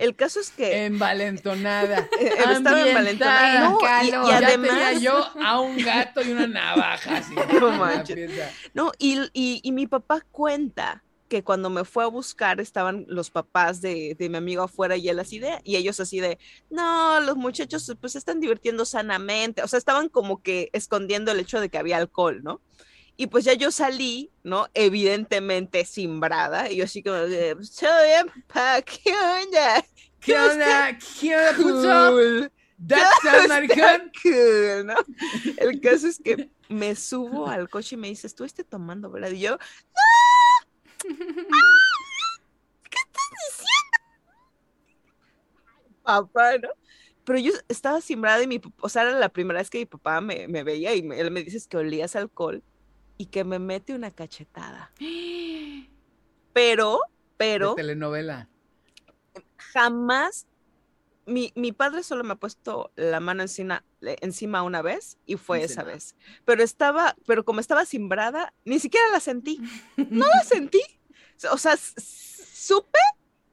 El 0.00 0.16
caso 0.16 0.40
es 0.40 0.50
que 0.50 0.86
Envalentonada. 0.86 2.08
eh, 2.20 2.32
estaba 2.52 2.80
envalentonada. 2.88 3.60
No, 3.68 3.78
y, 3.78 3.84
Calor. 3.84 4.26
y 4.26 4.30
ya 4.30 4.36
además, 4.38 4.70
tenía 4.70 4.92
yo 4.94 5.30
a 5.44 5.60
un 5.60 5.76
gato 5.76 6.22
y 6.22 6.30
una 6.32 6.46
navaja. 6.46 7.18
Así, 7.18 7.34
No 7.60 7.70
manches. 7.72 8.30
no, 8.74 8.92
y, 8.98 9.18
y- 9.32 9.60
y 9.62 9.72
mi 9.72 9.86
papá 9.86 10.22
cuenta 10.32 11.04
que 11.28 11.44
cuando 11.44 11.70
me 11.70 11.84
fue 11.84 12.02
a 12.02 12.08
buscar 12.08 12.60
estaban 12.60 13.04
los 13.08 13.30
papás 13.30 13.80
de, 13.80 14.16
de 14.18 14.28
mi 14.28 14.36
amigo 14.38 14.64
afuera 14.64 14.96
y 14.96 15.08
él 15.08 15.20
así 15.20 15.38
de, 15.38 15.60
y 15.62 15.76
ellos 15.76 16.00
así 16.00 16.18
de, 16.18 16.38
no, 16.70 17.20
los 17.20 17.36
muchachos 17.36 17.94
pues 18.00 18.14
se 18.14 18.18
están 18.18 18.40
divirtiendo 18.40 18.84
sanamente, 18.84 19.62
o 19.62 19.68
sea, 19.68 19.78
estaban 19.78 20.08
como 20.08 20.42
que 20.42 20.70
escondiendo 20.72 21.30
el 21.30 21.38
hecho 21.38 21.60
de 21.60 21.68
que 21.68 21.78
había 21.78 21.98
alcohol, 21.98 22.40
¿no? 22.42 22.60
Y 23.20 23.26
pues 23.26 23.44
ya 23.44 23.52
yo 23.52 23.70
salí, 23.70 24.32
¿no? 24.42 24.68
Evidentemente 24.72 25.84
simbrada, 25.84 26.70
y 26.70 26.76
yo 26.76 26.84
así 26.84 27.02
como 27.02 27.18
soy 27.60 28.08
pa, 28.46 28.80
¿qué 29.04 29.12
onda? 29.12 29.84
¿Qué 30.20 30.38
onda? 30.38 30.98
¿Qué 31.20 31.36
onda, 31.36 31.52
puto? 31.54 32.12
Cool, 32.12 32.50
¿That's 32.78 33.24
a 33.26 33.46
maricón? 33.46 34.10
cool, 34.22 34.86
¿no? 34.86 34.94
El 35.58 35.82
caso 35.82 36.08
es 36.08 36.18
que 36.18 36.50
me 36.70 36.96
subo 36.96 37.46
al 37.46 37.68
coche 37.68 37.96
y 37.96 37.98
me 37.98 38.08
dice, 38.08 38.26
estuviste 38.26 38.64
tomando, 38.64 39.10
¿verdad? 39.10 39.32
Y 39.32 39.40
yo, 39.40 39.58
papá, 46.02 46.56
¿no? 46.56 46.70
Pero 47.24 47.38
yo 47.38 47.52
estaba 47.68 48.00
simbrada 48.00 48.42
y 48.42 48.46
mi, 48.46 48.62
o 48.80 48.88
sea, 48.88 49.02
era 49.02 49.12
la 49.12 49.28
primera 49.28 49.60
vez 49.60 49.68
que 49.68 49.80
mi 49.80 49.84
papá 49.86 50.22
me, 50.22 50.48
me 50.48 50.62
veía 50.64 50.94
y 50.94 51.02
me- 51.02 51.20
él 51.20 51.30
me 51.30 51.42
dice 51.42 51.60
que 51.68 51.76
olías 51.76 52.16
alcohol 52.16 52.64
y 53.20 53.26
que 53.26 53.44
me 53.44 53.58
mete 53.58 53.92
una 53.94 54.10
cachetada. 54.10 54.90
Pero, 56.54 57.00
pero 57.36 57.70
De 57.70 57.82
telenovela. 57.82 58.48
jamás, 59.56 60.46
mi, 61.26 61.52
mi 61.54 61.70
padre 61.70 62.02
solo 62.02 62.24
me 62.24 62.32
ha 62.32 62.36
puesto 62.36 62.90
la 62.96 63.20
mano 63.20 63.42
encima, 63.42 63.84
encima 64.00 64.62
una 64.62 64.80
vez 64.82 65.18
y 65.26 65.36
fue 65.36 65.62
esa 65.62 65.84
vez. 65.84 66.16
Pero 66.44 66.62
estaba, 66.64 67.14
pero 67.26 67.44
como 67.44 67.60
estaba 67.60 67.84
simbrada, 67.84 68.52
ni 68.64 68.80
siquiera 68.80 69.06
la 69.12 69.20
sentí. 69.20 69.60
No 70.10 70.26
la 70.26 70.42
sentí. 70.44 70.82
O 71.52 71.58
sea, 71.58 71.76
supe 71.76 72.98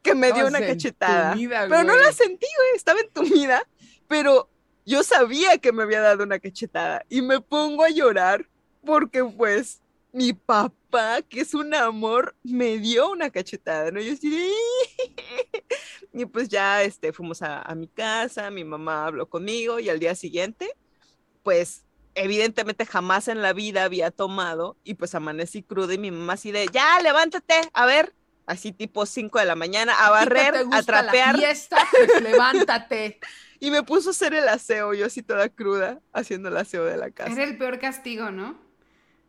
que 0.02 0.16
me 0.16 0.32
dio 0.32 0.48
una 0.48 0.60
cachetada. 0.60 1.34
entumida, 1.34 1.68
Pero 1.70 1.84
no 1.84 1.96
la 1.98 2.14
sentí, 2.14 2.48
güey, 2.58 2.70
estaba 2.76 3.00
entumida, 3.02 3.68
pero 4.08 4.50
yo 4.86 5.04
sabía 5.04 5.58
que 5.60 5.72
me 5.72 5.84
había 5.84 6.00
dado 6.02 6.24
una 6.24 6.40
cachetada 6.40 7.06
y 7.10 7.22
me 7.22 7.42
pongo 7.42 7.84
a 7.84 7.90
llorar 7.90 8.50
porque 8.86 9.24
pues 9.24 9.82
mi 10.12 10.34
papá, 10.34 11.22
que 11.22 11.42
es 11.42 11.54
un 11.54 11.74
amor, 11.74 12.36
me 12.44 12.78
dio 12.78 13.12
una 13.12 13.30
cachetada, 13.30 13.92
¿no? 13.92 14.00
Yo 14.00 14.14
así, 14.14 14.52
y 16.14 16.26
pues 16.26 16.50
ya 16.50 16.82
este, 16.84 17.14
fuimos 17.14 17.42
a, 17.42 17.62
a 17.62 17.76
mi 17.76 17.88
casa, 17.88 18.50
mi 18.50 18.64
mamá 18.64 19.06
habló 19.06 19.30
conmigo 19.30 19.80
y 19.80 19.90
al 19.90 20.00
día 20.00 20.16
siguiente, 20.16 20.74
pues 21.44 21.84
evidentemente 22.16 22.86
jamás 22.86 23.28
en 23.28 23.42
la 23.42 23.54
vida 23.54 23.84
había 23.84 24.12
tomado 24.12 24.76
y 24.84 24.96
pues 24.96 25.14
amanecí 25.14 25.62
cruda 25.62 25.94
y 25.94 25.98
mi 25.98 26.12
mamá 26.12 26.34
así 26.34 26.52
de, 26.52 26.68
ya, 26.72 27.00
levántate, 27.02 27.62
a 27.74 27.86
ver, 27.86 28.14
así 28.48 28.72
tipo 28.72 29.06
5 29.06 29.40
de 29.40 29.46
la 29.46 29.56
mañana, 29.56 29.94
a 29.94 30.10
barrer, 30.10 30.54
¿Te 30.54 30.76
a 30.76 30.82
trapear. 30.82 31.36
La 31.36 31.40
fiesta, 31.40 31.78
pues 31.92 32.22
levántate. 32.24 33.20
Y 33.60 33.72
me 33.72 33.84
puso 33.84 34.10
a 34.10 34.12
hacer 34.12 34.34
el 34.34 34.48
aseo, 34.48 34.94
yo 34.94 35.06
así 35.06 35.22
toda 35.22 35.50
cruda, 35.50 36.00
haciendo 36.14 36.50
el 36.50 36.58
aseo 36.58 36.86
de 36.86 36.98
la 36.98 37.12
casa. 37.12 37.32
Era 37.32 37.44
el 37.44 37.58
peor 37.58 37.80
castigo, 37.80 38.32
¿no? 38.32 38.67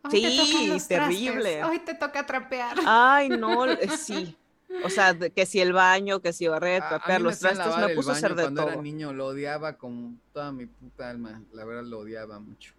Hoy 0.03 0.11
Sí, 0.11 0.71
te 0.87 0.95
terrible. 0.95 1.57
trastes, 1.57 1.65
Hoy 1.65 1.79
te 1.79 1.93
toca 1.95 2.25
trapear. 2.25 2.77
Ay, 2.85 3.29
no, 3.29 3.65
eh, 3.65 3.89
sí. 3.97 4.35
O 4.83 4.89
sea, 4.89 5.17
que 5.17 5.45
si 5.45 5.59
el 5.59 5.73
baño, 5.73 6.21
que 6.21 6.31
si 6.31 6.47
barrer, 6.47 6.83
trapear 6.87 7.21
los 7.21 7.39
trastes, 7.39 7.75
me 7.77 7.89
puso 7.95 8.11
a 8.11 8.13
hacer 8.13 8.35
de 8.35 8.43
Cuando 8.43 8.61
era 8.63 8.73
todo. 8.73 8.81
niño 8.83 9.13
lo 9.13 9.25
odiaba 9.27 9.77
con 9.77 10.21
toda 10.31 10.51
mi 10.51 10.67
puta 10.67 11.09
alma. 11.09 11.41
La 11.53 11.65
verdad 11.65 11.83
lo 11.83 11.99
odiaba 11.99 12.39
mucho. 12.39 12.73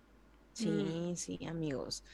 Sí, 0.52 1.14
sí, 1.16 1.38
amigos. 1.48 2.04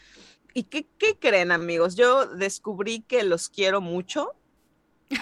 ¿Y 0.54 0.64
qué, 0.64 0.86
qué 0.98 1.18
creen, 1.18 1.52
amigos? 1.52 1.94
Yo 1.94 2.26
descubrí 2.26 3.00
que 3.00 3.22
los 3.22 3.48
quiero 3.50 3.80
mucho 3.82 4.32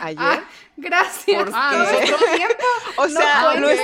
ayer. 0.01 0.19
Ah, 0.21 0.45
gracias. 0.77 1.43
¿Por 1.45 1.51
Ah, 1.53 1.85
o 2.97 3.07
no 3.09 3.21
sea, 3.21 3.43
cuenta. 3.43 3.61
lo 3.61 3.69
es, 3.71 3.81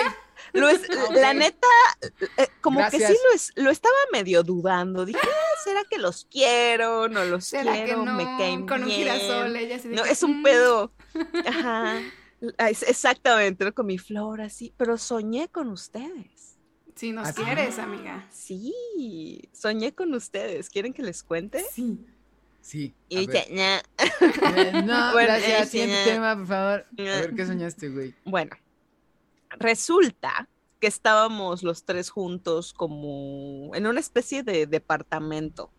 lo 0.52 0.69
es- 0.69 0.83
Ok. 1.09 1.14
la 1.16 1.35
neta, 1.35 1.66
eh, 2.37 2.47
como 2.61 2.80
que 2.90 2.99
sí 2.99 3.12
lo, 3.28 3.35
es, 3.35 3.52
lo 3.57 3.71
estaba 3.71 3.95
medio 4.12 4.42
dudando. 4.45 5.04
Dije, 5.04 5.19
"Ah, 5.23 5.50
¿será 5.64 5.80
que 5.88 5.98
los 5.98 6.26
quiero? 6.30 7.08
No 7.08 7.24
los 7.24 7.44
¿Será 7.44 7.72
que 7.74 7.84
quiero, 7.84 8.04
no? 8.04 8.14
me 8.14 8.24
caen 8.24 8.66
Con 8.66 8.82
un 8.82 8.88
bien". 8.88 9.00
girasol, 9.00 9.56
ella 9.56 9.76
así 9.76 9.88
de 9.88 9.96
No, 9.96 10.02
que, 10.04 10.10
es 10.10 10.22
un 10.22 10.40
"Mm". 10.40 10.42
pedo. 10.42 10.92
Ajá. 11.46 12.00
Es- 12.58 12.82
Exactamente, 12.84 13.70
con 13.72 13.86
mi 13.86 13.98
flor 13.98 14.40
así, 14.40 14.72
pero 14.76 14.96
soñé 14.98 15.48
con 15.48 15.68
ustedes. 15.68 16.56
Si 16.94 17.12
nos 17.12 17.28
¿Ah, 17.28 17.32
sí? 17.32 17.42
quieres, 17.42 17.78
amiga. 17.78 18.26
Sí, 18.30 19.48
soñé 19.52 19.94
con 19.94 20.12
ustedes. 20.14 20.68
¿Quieren 20.70 20.92
que 20.92 21.02
les 21.02 21.22
cuente? 21.22 21.64
Sí. 21.72 22.04
Sí. 22.62 22.94
Y 23.08 23.26
"Nah". 23.26 23.80
Eh, 24.56 24.82
no, 24.84 25.12
Bueno, 25.12 25.28
gracias. 25.32 25.70
Siguiente 25.70 25.96
tema, 26.04 26.36
por 26.36 26.46
favor. 26.46 26.86
A 26.98 27.02
ver 27.02 27.34
qué 27.34 27.46
soñaste, 27.46 27.88
güey. 27.88 28.14
Bueno, 28.24 28.50
resulta 29.58 30.48
que 30.80 30.87
estábamos 30.87 31.62
los 31.62 31.84
tres 31.84 32.10
juntos 32.10 32.72
como 32.72 33.70
en 33.75 33.87
una 33.87 34.00
especie 34.00 34.42
de 34.42 34.66
departamento. 34.66 35.70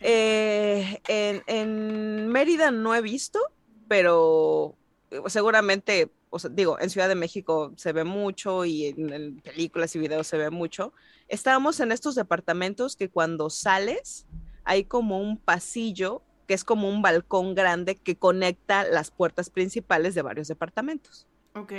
Eh, 0.00 1.00
en, 1.08 1.42
en 1.46 2.28
Mérida 2.28 2.70
no 2.70 2.94
he 2.94 3.02
visto, 3.02 3.40
pero 3.88 4.76
eh, 5.10 5.20
seguramente, 5.26 6.10
o 6.30 6.38
sea, 6.38 6.50
digo, 6.50 6.78
en 6.80 6.90
Ciudad 6.90 7.08
de 7.08 7.16
México 7.16 7.72
se 7.76 7.92
ve 7.92 8.04
mucho 8.04 8.64
y 8.64 8.86
en, 8.86 9.12
en 9.12 9.40
películas 9.40 9.94
y 9.96 9.98
videos 9.98 10.28
se 10.28 10.38
ve 10.38 10.50
mucho. 10.50 10.92
Estábamos 11.26 11.80
en 11.80 11.90
estos 11.90 12.14
departamentos 12.14 12.94
que 12.94 13.10
cuando 13.10 13.50
sales 13.50 14.26
hay 14.64 14.84
como 14.84 15.20
un 15.20 15.36
pasillo 15.38 16.22
que 16.46 16.54
es 16.54 16.64
como 16.64 16.88
un 16.88 17.02
balcón 17.02 17.54
grande 17.54 17.96
que 17.96 18.16
conecta 18.16 18.84
las 18.84 19.10
puertas 19.10 19.50
principales 19.50 20.14
de 20.14 20.22
varios 20.22 20.48
departamentos. 20.48 21.26
Ok. 21.54 21.72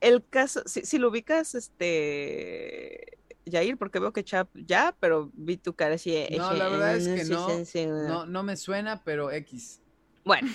El 0.00 0.26
caso, 0.26 0.62
si, 0.66 0.82
si 0.82 0.98
lo 0.98 1.08
ubicas, 1.08 1.54
este, 1.54 3.18
Jair, 3.50 3.76
porque 3.76 3.98
veo 3.98 4.12
que 4.12 4.24
Chap 4.24 4.48
ya, 4.54 4.96
pero 5.00 5.30
vi 5.34 5.56
tu 5.56 5.74
cara 5.74 5.96
así. 5.96 6.14
eh, 6.16 6.28
No, 6.38 6.52
la 6.54 6.68
verdad 6.68 6.96
es 6.96 7.08
que 7.08 7.24
no. 7.34 7.46
No, 8.06 8.26
no 8.26 8.42
me 8.42 8.56
suena, 8.56 9.02
pero 9.04 9.30
X. 9.30 9.80
Bueno, 10.24 10.48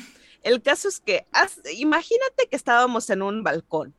el 0.44 0.62
caso 0.62 0.88
es 0.88 1.00
que, 1.00 1.26
haz- 1.32 1.60
imagínate 1.74 2.48
que 2.50 2.56
estábamos 2.56 3.10
en 3.10 3.22
un 3.22 3.44
balcón 3.44 3.94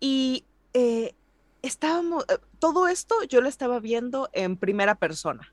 y 0.00 0.44
eh, 0.74 1.14
estábamos, 1.62 2.24
eh, 2.28 2.38
todo 2.58 2.88
esto 2.88 3.22
yo 3.24 3.40
lo 3.40 3.48
estaba 3.48 3.80
viendo 3.80 4.28
en 4.32 4.56
primera 4.56 4.94
persona. 4.94 5.52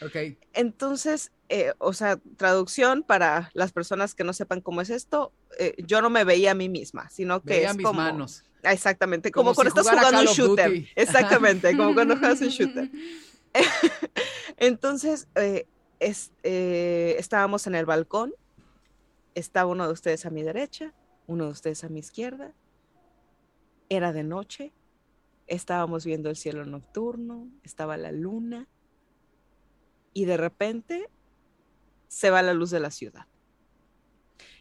Ok. 0.00 0.16
Entonces, 0.52 1.30
eh, 1.48 1.72
o 1.78 1.92
sea, 1.92 2.18
traducción 2.36 3.02
para 3.02 3.50
las 3.54 3.72
personas 3.72 4.14
que 4.14 4.24
no 4.24 4.32
sepan 4.32 4.60
cómo 4.60 4.80
es 4.80 4.90
esto, 4.90 5.32
eh, 5.58 5.74
yo 5.86 6.00
no 6.02 6.10
me 6.10 6.24
veía 6.24 6.52
a 6.52 6.54
mí 6.54 6.68
misma, 6.68 7.08
sino 7.10 7.40
que 7.42 7.54
Veía 7.56 7.70
es 7.70 7.76
mis 7.76 7.86
como, 7.86 8.00
manos. 8.00 8.44
Exactamente, 8.62 9.30
como, 9.30 9.50
Como 9.50 9.54
cuando 9.54 9.72
si 9.72 9.78
estás 9.78 9.98
jugando 9.98 10.30
un 10.30 10.36
shooter. 10.36 10.70
Duty. 10.70 10.88
Exactamente, 10.96 11.76
como 11.76 11.94
cuando 11.94 12.16
juegas 12.16 12.40
un 12.40 12.48
shooter. 12.48 12.90
Entonces, 14.56 15.28
eh, 15.36 15.66
es- 16.00 16.32
eh, 16.42 17.16
estábamos 17.18 17.66
en 17.66 17.74
el 17.74 17.86
balcón, 17.86 18.34
estaba 19.34 19.70
uno 19.70 19.86
de 19.86 19.92
ustedes 19.92 20.26
a 20.26 20.30
mi 20.30 20.42
derecha, 20.42 20.94
uno 21.26 21.46
de 21.46 21.50
ustedes 21.52 21.84
a 21.84 21.88
mi 21.88 22.00
izquierda, 22.00 22.52
era 23.88 24.12
de 24.12 24.24
noche, 24.24 24.72
estábamos 25.46 26.04
viendo 26.04 26.28
el 26.30 26.36
cielo 26.36 26.64
nocturno, 26.66 27.48
estaba 27.62 27.96
la 27.96 28.12
luna, 28.12 28.66
y 30.18 30.24
de 30.24 30.36
repente 30.36 31.08
se 32.08 32.30
va 32.30 32.42
la 32.42 32.52
luz 32.54 32.70
de 32.70 32.80
la 32.80 32.90
ciudad. 32.90 33.26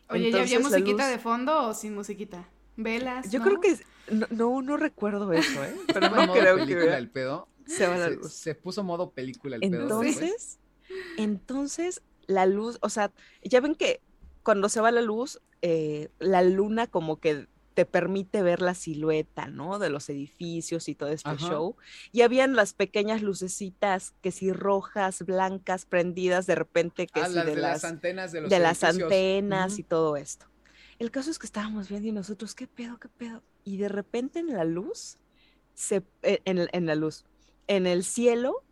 Oye, 0.10 0.32
¿ya 0.32 0.42
había 0.42 0.60
musiquita 0.60 1.04
luz- 1.06 1.12
de 1.12 1.18
fondo 1.20 1.68
o 1.68 1.74
sin 1.74 1.96
musiquita? 1.96 2.48
¿Velas? 2.76 3.32
Yo 3.32 3.40
no? 3.40 3.46
creo 3.46 3.60
que, 3.62 3.80
no, 4.14 4.28
no, 4.30 4.62
no 4.62 4.78
recuerdo 4.78 5.34
eso, 5.34 5.64
¿eh? 5.64 5.76
Pero 5.88 6.10
no 6.12 6.28
modo 6.28 6.34
creo 6.34 6.56
que 6.58 6.62
película 6.66 6.86
vea- 6.86 6.98
el 7.00 7.10
pedo. 7.10 7.48
se 7.66 7.88
va 7.88 7.98
la 7.98 8.06
Se, 8.10 8.16
luz. 8.16 8.34
se 8.34 8.54
puso 8.56 8.84
modo 8.84 9.10
película 9.12 9.56
el 9.56 9.62
pedo. 9.62 10.00
después. 10.00 10.18
Entonces, 10.22 10.60
entonces 11.18 12.02
la 12.28 12.46
luz, 12.46 12.78
o 12.82 12.90
sea, 12.90 13.12
ya 13.44 13.60
ven 13.62 13.74
que 13.76 14.00
cuando 14.44 14.70
se 14.70 14.80
va 14.80 14.92
la 14.92 15.02
luz, 15.02 15.42
eh, 15.64 16.10
la 16.20 16.44
luna 16.44 16.86
como 16.88 17.20
que 17.20 17.48
te 17.78 17.86
permite 17.86 18.42
ver 18.42 18.64
la 18.64 18.74
silueta, 18.74 19.46
¿no? 19.50 19.78
De 19.78 19.92
los 19.92 20.10
edificios 20.10 20.90
y 20.90 20.96
todo 20.96 21.10
este 21.10 21.30
Ajá. 21.30 21.48
show. 21.48 21.76
Y 22.12 22.24
habían 22.24 22.56
las 22.56 22.74
pequeñas 22.74 23.22
lucecitas, 23.22 24.16
que 24.24 24.32
si 24.32 24.52
rojas, 24.52 25.22
blancas, 25.22 25.86
prendidas 25.86 26.48
de 26.48 26.56
repente, 26.56 27.06
que 27.06 27.20
Ah, 27.22 27.28
si 27.28 27.36
las 27.36 27.46
de 27.46 27.56
de 27.56 27.62
las 27.62 27.84
antenas 27.84 28.32
de 28.32 28.42
los 28.42 28.50
de 28.50 28.58
las 28.58 28.84
antenas 28.84 29.78
y 29.78 29.84
todo 29.84 30.18
esto. 30.18 30.48
El 30.98 31.12
caso 31.12 31.30
es 31.30 31.38
que 31.38 31.46
estábamos 31.46 31.88
viendo 31.88 32.08
y 32.08 32.12
nosotros, 32.14 32.56
¿qué 32.56 32.66
pedo, 32.66 32.98
qué 32.98 33.10
pedo? 33.10 33.44
Y 33.64 33.78
de 33.78 33.90
repente 33.90 34.40
en 34.40 34.48
la 34.48 34.66
luz, 34.66 35.20
se, 35.76 36.02
eh, 36.24 36.42
en, 36.46 36.68
en 36.72 36.86
la 36.88 36.96
luz, 36.96 37.26
en 37.68 37.86
el 37.86 38.04
cielo, 38.04 38.64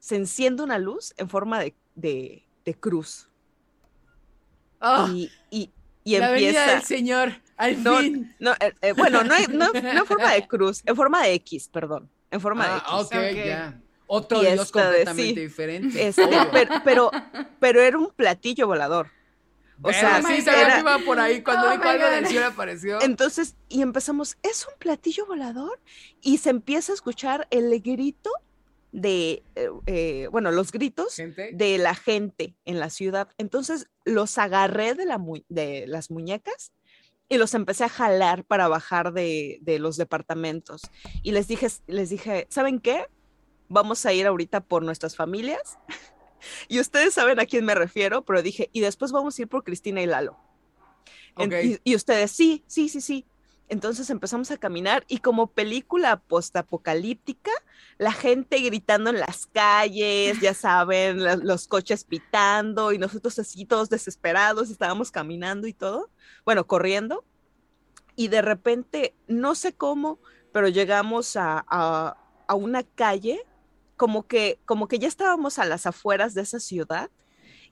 se 0.00 0.16
enciende 0.16 0.64
una 0.64 0.78
luz 0.78 1.14
en 1.18 1.28
forma 1.28 1.60
de, 1.60 1.76
de- 1.94 2.48
de 2.64 2.74
cruz. 2.74 3.30
Y, 5.08 5.30
y, 5.52 5.70
y 6.04 6.18
la 6.18 6.30
empieza... 6.30 6.66
del 6.66 6.82
Señor, 6.82 7.32
al 7.56 7.82
No, 7.82 7.98
fin. 7.98 8.34
no, 8.38 8.52
eh, 8.60 8.72
eh, 8.82 8.92
bueno, 8.92 9.24
no, 9.24 9.34
no, 9.48 9.72
no 9.72 9.80
en 9.80 10.06
forma 10.06 10.32
de 10.32 10.46
cruz, 10.46 10.82
en 10.84 10.94
forma 10.96 11.22
de 11.24 11.32
X, 11.34 11.68
perdón. 11.72 12.08
En 12.30 12.40
forma 12.40 12.64
de 12.66 12.70
Ah, 12.74 12.82
X. 12.84 12.92
ok, 12.92 13.14
Ok. 13.14 13.44
ya. 13.46 13.80
Otro 14.06 14.42
Y 14.42 14.46
Dios 14.52 14.66
de- 14.66 14.72
completamente 14.72 15.22
sí. 15.22 15.40
diferente. 15.40 16.06
Este, 16.08 16.28
pero, 16.52 16.70
pero, 16.84 17.10
pero 17.58 17.80
era 17.82 17.96
un 17.98 18.10
platillo 18.10 18.66
volador. 18.66 19.08
O 19.80 19.88
Pero 19.88 19.98
sea, 19.98 20.22
sí 20.22 20.44
era- 20.46 20.74
que 20.74 20.80
iba 20.80 20.98
por 21.00 21.18
ahí. 21.18 21.42
Cuando 21.42 21.66
Oh 21.68 21.70
dijo 21.72 21.82
algo 21.88 22.06
del 22.06 22.26
cielo 22.28 22.46
apareció. 22.46 23.00
Entonces, 23.02 23.56
y 23.68 23.82
empezamos, 23.82 24.36
¿es 24.42 24.66
un 24.66 24.74
platillo 24.78 25.26
volador? 25.26 25.80
Y 26.20 26.38
se 26.38 26.50
empieza 26.50 26.92
a 26.92 26.94
escuchar 26.94 27.48
el 27.50 27.80
grito 27.80 28.30
de, 28.94 29.42
eh, 29.56 29.68
eh, 29.86 30.28
bueno, 30.30 30.52
los 30.52 30.70
gritos 30.70 31.16
Gente, 31.16 31.50
de 31.52 31.78
la 31.78 31.96
gente 31.96 32.54
en 32.64 32.78
la 32.78 32.90
ciudad. 32.90 33.28
Entonces, 33.38 33.88
los 34.04 34.38
agarré 34.38 34.94
de, 34.94 35.04
la 35.04 35.18
mu- 35.18 35.42
de 35.48 35.86
las 35.88 36.12
muñecas 36.12 36.72
y 37.28 37.36
los 37.38 37.54
empecé 37.54 37.82
a 37.82 37.88
jalar 37.88 38.44
para 38.44 38.68
bajar 38.68 39.12
de, 39.12 39.58
de 39.62 39.80
los 39.80 39.96
departamentos. 39.96 40.82
Y 41.24 41.32
les 41.32 41.48
dije, 41.48 41.66
les 41.88 42.10
dije, 42.10 42.46
¿saben 42.50 42.78
qué? 42.78 43.06
Vamos 43.68 44.06
a 44.06 44.12
ir 44.12 44.28
ahorita 44.28 44.60
por 44.62 44.84
nuestras 44.84 45.16
familias. 45.16 45.76
y 46.68 46.78
ustedes 46.78 47.14
saben 47.14 47.40
a 47.40 47.46
quién 47.46 47.64
me 47.64 47.74
refiero, 47.74 48.24
pero 48.24 48.42
dije, 48.42 48.70
y 48.72 48.80
después 48.80 49.10
vamos 49.10 49.36
a 49.38 49.42
ir 49.42 49.48
por 49.48 49.64
Cristina 49.64 50.02
y 50.02 50.06
Lalo. 50.06 50.38
En- 51.36 51.50
y, 51.84 51.90
y 51.92 51.96
ustedes, 51.96 52.30
sí, 52.30 52.62
sí, 52.68 52.88
sí, 52.88 53.00
sí. 53.00 53.26
Entonces 53.68 54.10
empezamos 54.10 54.50
a 54.50 54.58
caminar 54.58 55.04
y 55.08 55.18
como 55.18 55.46
película 55.48 56.16
postapocalíptica, 56.20 57.50
la 57.98 58.12
gente 58.12 58.58
gritando 58.60 59.10
en 59.10 59.18
las 59.20 59.46
calles, 59.46 60.38
ya 60.40 60.52
saben, 60.54 61.22
los 61.46 61.66
coches 61.66 62.04
pitando 62.04 62.92
y 62.92 62.98
nosotros 62.98 63.38
así 63.38 63.64
todos 63.64 63.88
desesperados, 63.88 64.70
estábamos 64.70 65.10
caminando 65.10 65.66
y 65.66 65.72
todo, 65.72 66.10
bueno, 66.44 66.66
corriendo. 66.66 67.24
Y 68.16 68.28
de 68.28 68.42
repente, 68.42 69.14
no 69.26 69.54
sé 69.54 69.72
cómo, 69.74 70.20
pero 70.52 70.68
llegamos 70.68 71.36
a, 71.36 71.64
a- 71.68 72.16
a 72.46 72.54
una 72.54 72.82
calle, 72.82 73.40
como 73.96 74.26
que, 74.26 74.60
como 74.66 74.88
que 74.88 74.98
ya 74.98 75.08
estábamos 75.08 75.58
a 75.58 75.64
las 75.64 75.86
afueras 75.86 76.34
de 76.34 76.42
esa 76.42 76.60
ciudad 76.60 77.10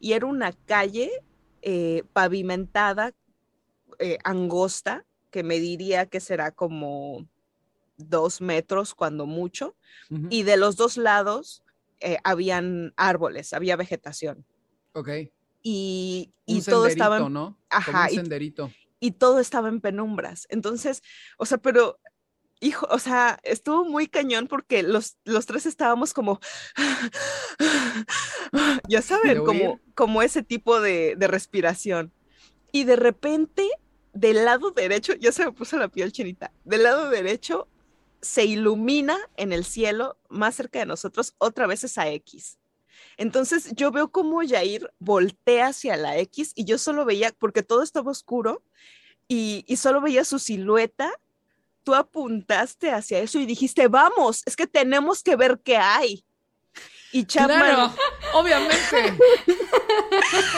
y 0.01 0.15
era 0.15 0.27
una 0.27 0.53
calle 0.53 1.11
eh, 1.63 2.03
pavimentada, 2.13 3.13
eh, 3.99 4.19
angosta, 4.25 5.05
que 5.33 5.43
me 5.43 5.59
diría 5.59 6.07
que 6.07 6.21
será 6.21 6.53
como 6.53 7.27
dos 7.97 8.41
metros 8.41 8.95
cuando 8.95 9.27
mucho, 9.27 9.75
Ujú. 10.11 10.29
y 10.31 10.45
de 10.45 10.57
los 10.57 10.77
dos 10.77 10.97
lados 10.97 11.63
eh, 12.01 12.19
habían 12.23 12.93
árboles, 12.97 13.53
había 13.53 13.75
vegetación. 13.77 14.45
Ok. 14.93 15.09
Y, 15.63 16.33
Un 16.47 16.57
y 16.57 16.63
todo 16.63 16.87
estaba 16.87 17.17
en 17.19 17.33
¿no? 17.33 17.41
Como 17.51 17.59
Ajá, 17.71 18.07
un 18.09 18.13
y- 18.13 18.17
senderito. 18.17 18.71
y 19.01 19.13
todo 19.13 19.39
estaba 19.41 19.69
en 19.69 19.81
penumbras. 19.81 20.47
Entonces, 20.51 21.03
o 21.39 21.47
sea, 21.47 21.59
pero, 21.59 21.99
hijo, 22.61 22.87
o 22.91 22.99
sea, 22.99 23.39
estuvo 23.45 23.85
muy 23.85 24.09
cañón 24.09 24.49
porque 24.49 24.83
los, 24.83 25.17
los 25.25 25.47
tres 25.47 25.65
estábamos 25.67 26.13
como, 26.13 26.41
ya 28.89 29.03
saben, 29.03 29.45
como, 29.45 29.81
como 29.95 30.23
ese 30.23 30.43
tipo 30.43 30.81
de, 30.81 31.15
de 31.17 31.29
respiración. 31.29 32.13
Y 32.73 32.85
de 32.85 32.97
repente, 32.97 33.69
del 34.13 34.45
lado 34.45 34.71
derecho, 34.71 35.15
ya 35.15 35.33
se 35.33 35.45
me 35.45 35.53
puso 35.53 35.77
la 35.77 35.89
piel 35.89 36.13
chinita, 36.13 36.53
del 36.65 36.83
lado 36.83 37.09
derecho 37.11 37.69
se 38.21 38.45
ilumina 38.45 39.19
en 39.37 39.53
el 39.53 39.65
cielo, 39.65 40.17
más 40.29 40.55
cerca 40.55 40.79
de 40.79 40.87
nosotros, 40.87 41.35
otra 41.39 41.67
vez 41.67 41.83
esa 41.85 42.09
X. 42.09 42.59
Entonces 43.17 43.73
yo 43.75 43.91
veo 43.91 44.11
como 44.11 44.41
Jair 44.47 44.93
voltea 44.99 45.69
hacia 45.69 45.97
la 45.97 46.17
X 46.19 46.53
y 46.55 46.65
yo 46.65 46.79
solo 46.79 47.05
veía, 47.05 47.33
porque 47.39 47.63
todo 47.63 47.83
estaba 47.83 48.11
oscuro 48.11 48.63
y 49.29 49.65
solo 49.77 50.01
veía 50.01 50.25
su 50.25 50.39
silueta. 50.39 51.11
Tú 51.83 51.95
apuntaste 51.95 52.91
hacia 52.91 53.19
eso 53.19 53.41
y 53.41 53.47
dijiste, 53.47 53.89
vamos, 53.89 54.43
es 54.47 54.55
que 54.55 54.67
tenemos 54.67 55.23
que 55.23 55.35
ver 55.37 55.61
qué 55.65 55.77
hay. 55.77 56.25
Y 57.13 57.25
Chapman, 57.27 57.59
Claro, 57.59 57.95
obviamente. 58.33 59.15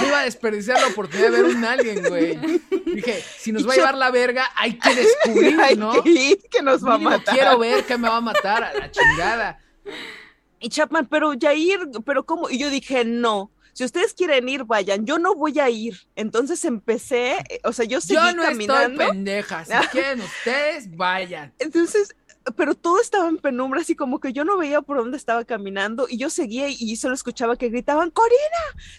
No 0.00 0.06
iba 0.06 0.20
a 0.20 0.24
desperdiciar 0.24 0.80
la 0.80 0.86
oportunidad 0.88 1.30
de 1.32 1.42
ver 1.42 1.56
un 1.56 1.64
alien, 1.64 2.02
güey. 2.08 2.36
Dije, 2.94 3.24
si 3.38 3.50
nos 3.52 3.62
Y 3.62 3.66
va 3.66 3.72
a 3.72 3.76
llevar 3.76 3.94
la 3.96 4.10
verga, 4.10 4.48
hay 4.54 4.78
que 4.78 4.94
descubrir, 4.94 5.60
hay 5.60 5.76
¿no? 5.76 6.00
que 6.02 6.10
ir, 6.10 6.38
que 6.50 6.62
nos 6.62 6.84
va 6.86 6.94
a 6.94 6.98
matar. 6.98 7.34
Quiero 7.34 7.58
ver 7.58 7.84
que 7.84 7.98
me 7.98 8.08
va 8.08 8.18
a 8.18 8.20
matar 8.20 8.62
a 8.62 8.72
la 8.74 8.90
chingada. 8.90 9.58
Y 10.60 10.68
Chapman, 10.68 11.06
pero 11.08 11.32
Jair, 11.38 11.80
pero 12.06 12.24
¿cómo? 12.24 12.48
Y 12.48 12.58
yo 12.58 12.70
dije, 12.70 13.04
no. 13.04 13.50
Si 13.72 13.84
ustedes 13.84 14.14
quieren 14.14 14.48
ir, 14.48 14.62
vayan. 14.62 15.04
Yo 15.04 15.18
no 15.18 15.34
voy 15.34 15.58
a 15.58 15.68
ir. 15.68 16.06
Entonces 16.14 16.64
empecé, 16.64 17.44
o 17.64 17.72
sea, 17.72 17.84
yo 17.84 18.00
seguí 18.00 18.14
Yo 18.14 18.32
no 18.32 18.42
caminando. 18.44 19.02
estoy 19.02 19.06
pendeja. 19.16 19.64
Si 19.64 19.72
quieren 19.90 20.20
ustedes, 20.20 20.96
vayan. 20.96 21.52
Entonces, 21.58 22.14
pero 22.56 22.74
todo 22.74 23.00
estaba 23.00 23.28
en 23.28 23.38
penumbra, 23.38 23.80
así 23.80 23.96
como 23.96 24.20
que 24.20 24.32
yo 24.32 24.44
no 24.44 24.58
veía 24.58 24.82
por 24.82 24.98
dónde 24.98 25.16
estaba 25.16 25.44
caminando 25.44 26.06
y 26.08 26.18
yo 26.18 26.30
seguía 26.30 26.68
y 26.68 26.96
solo 26.96 27.14
escuchaba 27.14 27.56
que 27.56 27.70
gritaban, 27.70 28.10
Corina, 28.10 28.36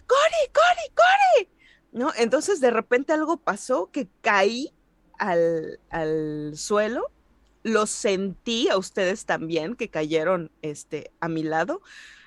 Cori, 0.08 0.52
Cori, 0.52 0.96
Cori. 0.96 1.50
¿No? 1.92 2.12
Entonces 2.18 2.60
de 2.60 2.72
repente 2.72 3.14
algo 3.14 3.38
pasó 3.38 3.90
que 3.92 4.10
caí 4.22 4.74
al, 5.18 5.80
al 5.90 6.54
suelo, 6.56 7.10
lo 7.64 7.86
sentí 7.86 8.68
a 8.70 8.78
ustedes 8.78 9.26
también 9.26 9.76
que 9.76 9.90
cayeron 9.90 10.52
este, 10.62 11.12
a 11.20 11.30
mi 11.30 11.42
lado, 11.42 11.82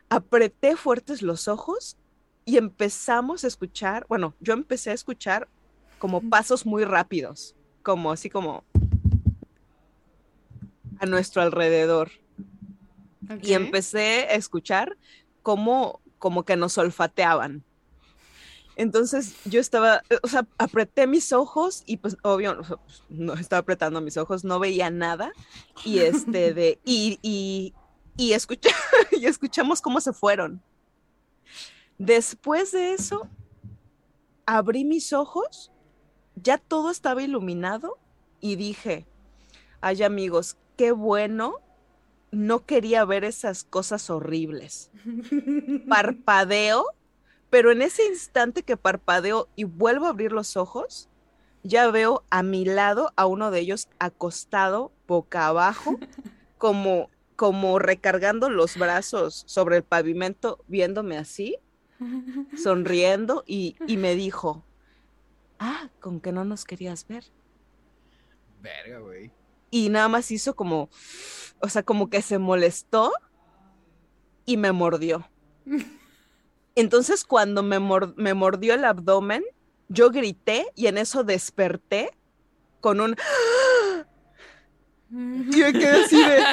apreté 0.08 0.74
fuertes 0.76 1.22
los 1.22 1.48
ojos 1.48 1.96
y 2.44 2.56
empezamos 2.56 3.44
a 3.44 3.46
escuchar, 3.46 4.06
bueno, 4.08 4.34
yo 4.40 4.54
empecé 4.54 4.90
a 4.90 4.94
escuchar 4.94 5.48
como 5.98 6.22
pasos 6.22 6.64
muy 6.64 6.84
rápidos, 6.84 7.54
como 7.82 8.10
así 8.10 8.30
como 8.30 8.64
a 11.00 11.06
nuestro 11.06 11.42
alrededor 11.42 12.10
y 13.42 13.52
empecé 13.54 14.26
a 14.30 14.34
escuchar 14.34 14.96
cómo 15.42 16.00
como 16.18 16.44
que 16.44 16.56
nos 16.56 16.76
olfateaban. 16.78 17.62
Entonces 18.76 19.34
yo 19.44 19.60
estaba, 19.60 20.02
o 20.22 20.28
sea, 20.28 20.46
apreté 20.56 21.06
mis 21.08 21.32
ojos 21.32 21.82
y 21.86 21.96
pues 21.96 22.16
obvio, 22.22 22.58
pues, 22.86 23.02
no 23.08 23.34
estaba 23.34 23.60
apretando 23.60 24.00
mis 24.00 24.16
ojos, 24.16 24.44
no 24.44 24.58
veía 24.60 24.88
nada 24.90 25.32
y 25.84 25.98
este 25.98 26.54
de 26.54 26.78
y 26.84 27.18
y 27.22 27.74
y, 28.16 28.32
escucha- 28.32 28.70
y 29.12 29.26
escuchamos 29.26 29.80
cómo 29.80 30.00
se 30.00 30.12
fueron. 30.12 30.62
Después 31.98 32.72
de 32.72 32.92
eso 32.92 33.28
abrí 34.46 34.84
mis 34.84 35.12
ojos, 35.12 35.72
ya 36.36 36.58
todo 36.58 36.90
estaba 36.90 37.22
iluminado 37.22 37.98
y 38.40 38.56
dije, 38.56 39.06
ay 39.80 40.02
amigos, 40.04 40.56
qué 40.78 40.92
bueno, 40.92 41.56
no 42.30 42.64
quería 42.64 43.04
ver 43.04 43.24
esas 43.24 43.64
cosas 43.64 44.08
horribles. 44.08 44.90
Parpadeo, 45.88 46.86
pero 47.50 47.72
en 47.72 47.82
ese 47.82 48.06
instante 48.06 48.62
que 48.62 48.76
parpadeo 48.76 49.48
y 49.56 49.64
vuelvo 49.64 50.06
a 50.06 50.10
abrir 50.10 50.32
los 50.32 50.56
ojos, 50.56 51.08
ya 51.64 51.90
veo 51.90 52.24
a 52.30 52.42
mi 52.44 52.64
lado 52.64 53.12
a 53.16 53.26
uno 53.26 53.50
de 53.50 53.60
ellos 53.60 53.88
acostado 53.98 54.92
boca 55.08 55.48
abajo, 55.48 55.98
como, 56.58 57.10
como 57.34 57.78
recargando 57.80 58.48
los 58.48 58.78
brazos 58.78 59.42
sobre 59.46 59.78
el 59.78 59.82
pavimento, 59.82 60.64
viéndome 60.68 61.18
así, 61.18 61.58
sonriendo 62.56 63.42
y, 63.46 63.74
y 63.88 63.96
me 63.96 64.14
dijo, 64.14 64.64
ah, 65.58 65.90
con 65.98 66.20
que 66.20 66.30
no 66.30 66.44
nos 66.44 66.64
querías 66.64 67.08
ver 67.08 67.24
Verga, 68.60 69.00
güey. 69.00 69.32
Y 69.70 69.88
nada 69.88 70.08
más 70.08 70.30
hizo 70.30 70.54
como, 70.56 70.90
o 71.60 71.68
sea, 71.68 71.82
como 71.82 72.10
que 72.10 72.22
se 72.22 72.38
molestó 72.38 73.12
y 74.44 74.56
me 74.56 74.72
mordió. 74.72 75.28
Entonces, 76.74 77.24
cuando 77.24 77.62
me, 77.62 77.78
mor- 77.80 78.14
me 78.16 78.34
mordió 78.34 78.74
el 78.74 78.84
abdomen, 78.84 79.44
yo 79.88 80.10
grité 80.10 80.66
y 80.74 80.86
en 80.86 80.98
eso 80.98 81.24
desperté 81.24 82.10
con 82.80 83.00
un... 83.00 83.16
Y 85.10 85.14
me 85.16 85.72
quedé 85.72 86.04
así 86.04 86.22
de... 86.22 86.44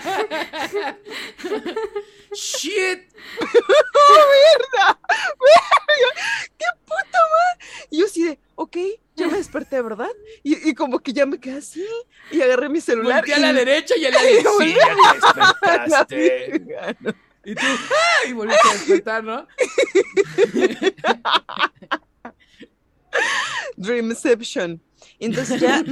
¡Shit! 2.34 3.00
¡Qué 6.58 6.66
puta 6.86 7.20
madre! 7.32 7.66
Y 7.90 8.00
yo 8.00 8.06
así 8.06 8.24
de, 8.24 8.40
ok, 8.56 8.78
ya 9.16 9.28
me 9.28 9.38
desperté, 9.38 9.82
¿verdad? 9.82 10.10
Y, 10.44 10.70
y 10.70 10.74
como 10.74 11.00
que 11.00 11.14
ya 11.14 11.26
me 11.26 11.40
quedé 11.40 11.58
así 11.58 11.86
y 12.32 12.42
agarré 12.42 12.70
mi 12.70 12.82
celular. 12.82 13.22
Volteé 13.22 13.36
a 13.36 13.38
y 13.38 13.42
la 13.42 13.54
derecha 13.54 13.96
y 13.98 14.06
a 14.06 14.12
la 14.12 14.24
y 14.24 14.28
derecha. 14.28 14.50
Sí, 14.60 14.76
ya 14.76 14.96
te 15.34 15.40
despertaste. 15.40 16.62
Y 17.46 17.54
tú, 17.54 17.62
¡ay! 18.26 18.34
volviste 18.34 18.68
a 18.68 18.74
despertar, 18.74 19.24
¿no? 19.24 19.48
Dreamception. 23.78 24.82
Entonces 25.20 25.60
ya 25.62 25.84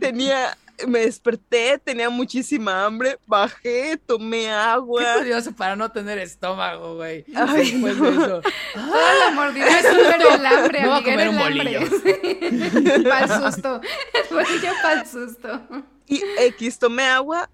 tenía, 0.00 0.56
me 0.86 1.00
desperté, 1.00 1.78
tenía 1.82 2.08
muchísima 2.10 2.84
hambre, 2.84 3.18
bajé, 3.26 3.98
tomé 3.98 4.42
Qué 4.42 4.50
agua. 4.50 5.02
curioso 5.18 5.52
para 5.52 5.76
no 5.76 5.90
tener 5.90 6.18
estómago, 6.18 6.96
güey. 6.96 7.24
Ay, 7.34 7.72
Después 7.72 7.96
no. 7.96 8.04
de 8.04 8.10
eso. 8.16 8.40
Toda 8.74 9.14
la 9.26 9.30
mordida 9.34 9.78
es 9.80 9.84
el 9.84 10.46
hambre, 10.46 10.80
Me 10.80 10.88
voy 10.88 10.98
a 10.98 11.02
comer 11.02 11.28
un 11.28 11.36
para 13.08 13.24
el 13.24 13.42
susto. 13.52 13.80
El 14.14 14.34
bolillo 14.34 14.72
para 14.82 15.00
el 15.02 15.06
susto. 15.06 15.60
Y 16.06 16.22
X, 16.38 16.78
tomé 16.78 17.04
agua, 17.04 17.50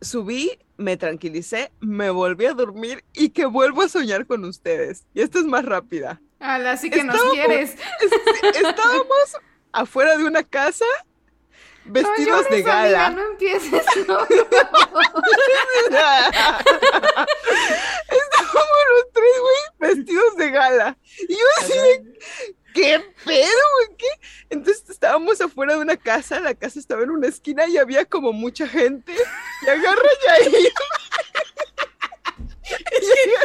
subí, 0.00 0.50
me 0.76 0.96
tranquilicé, 0.96 1.70
me 1.80 2.10
volví 2.10 2.46
a 2.46 2.52
dormir 2.54 3.04
y 3.12 3.28
que 3.30 3.46
vuelvo 3.46 3.82
a 3.82 3.88
soñar 3.88 4.26
con 4.26 4.44
ustedes. 4.44 5.04
Y 5.14 5.20
esta 5.20 5.38
es 5.38 5.44
más 5.44 5.64
rápida. 5.64 6.20
Ala, 6.40 6.76
sí 6.76 6.90
que 6.90 7.04
nos 7.04 7.14
Estábamos- 7.14 7.34
quieres. 7.34 7.70
Es- 8.00 8.56
Estábamos 8.56 9.36
afuera 9.72 10.16
de 10.16 10.24
una 10.24 10.42
casa 10.42 10.84
vestidos 11.84 12.48
de 12.48 12.56
amiga, 12.56 12.82
gala. 12.82 13.10
no 13.10 13.22
empieces, 13.22 13.84
no. 14.08 14.18
Estábamos 18.08 18.78
los 18.90 19.12
tres, 19.12 19.40
güey, 19.40 19.90
vestidos 19.90 20.36
de 20.36 20.50
gala. 20.50 20.96
Y 21.28 21.34
yo 21.34 21.46
así 21.60 21.72
de, 21.72 22.18
¿qué 22.74 23.00
pedo, 23.24 23.62
güey? 23.76 23.96
¿Qué? 23.96 24.06
Entonces 24.50 24.88
estábamos 24.88 25.40
afuera 25.40 25.74
de 25.74 25.80
una 25.80 25.96
casa, 25.96 26.40
la 26.40 26.54
casa 26.54 26.78
estaba 26.78 27.02
en 27.02 27.10
una 27.10 27.28
esquina 27.28 27.66
y 27.66 27.78
había 27.78 28.04
como 28.04 28.32
mucha 28.32 28.68
gente. 28.68 29.14
Y 29.62 29.68
agarra 29.68 30.08
Yair. 30.26 30.72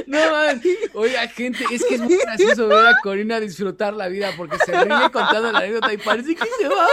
No 0.06 0.32
mames. 0.32 0.62
Oiga, 0.94 1.28
gente, 1.28 1.66
es 1.72 1.84
que 1.86 1.96
es 1.96 2.02
muy 2.02 2.18
gracioso 2.18 2.68
ver 2.68 2.86
a 2.88 3.00
Corina 3.02 3.40
disfrutar 3.40 3.94
la 3.94 4.08
vida 4.08 4.32
porque 4.38 4.58
se 4.66 4.72
ríe 4.72 5.12
contando 5.12 5.52
la 5.52 5.60
anécdota 5.60 5.94
y 5.94 5.98
parece 5.98 6.36
que 6.36 6.46
se 6.60 6.68
va 6.68 6.88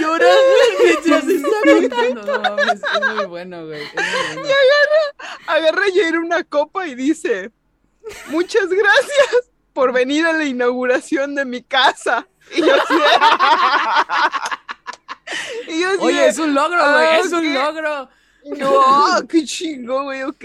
llorar 0.00 0.36
mientras 0.82 1.24
está 1.24 1.48
contando. 1.64 2.24
No 2.24 2.40
mames, 2.40 2.82
es 2.82 3.06
muy 3.14 3.24
bueno, 3.26 3.66
güey. 3.66 3.82
Es 3.82 3.94
muy 3.94 4.42
bueno. 4.42 4.54
Agarra 5.46 5.82
Yair 5.94 6.18
una 6.18 6.42
copa 6.44 6.86
y 6.86 6.94
dice, 6.94 7.50
muchas 8.28 8.68
gracias 8.68 9.50
por 9.72 9.92
venir 9.92 10.26
a 10.26 10.32
la 10.32 10.44
inauguración 10.44 11.34
de 11.34 11.44
mi 11.44 11.62
casa. 11.62 12.26
Y 12.54 12.60
yo 12.60 12.74
así 12.74 12.94
de- 12.94 13.00
Y 15.68 15.80
yo 15.80 15.88
así 15.88 15.98
Oye, 16.00 16.20
de, 16.20 16.28
es 16.28 16.38
un 16.38 16.54
logro, 16.54 16.80
ah, 16.82 16.92
güey. 16.92 17.20
Es 17.20 17.32
un 17.32 17.56
ok. 17.56 17.64
logro. 17.64 18.08
No, 18.44 19.26
qué 19.28 19.44
chingo, 19.44 20.04
güey, 20.04 20.22
ok. 20.22 20.44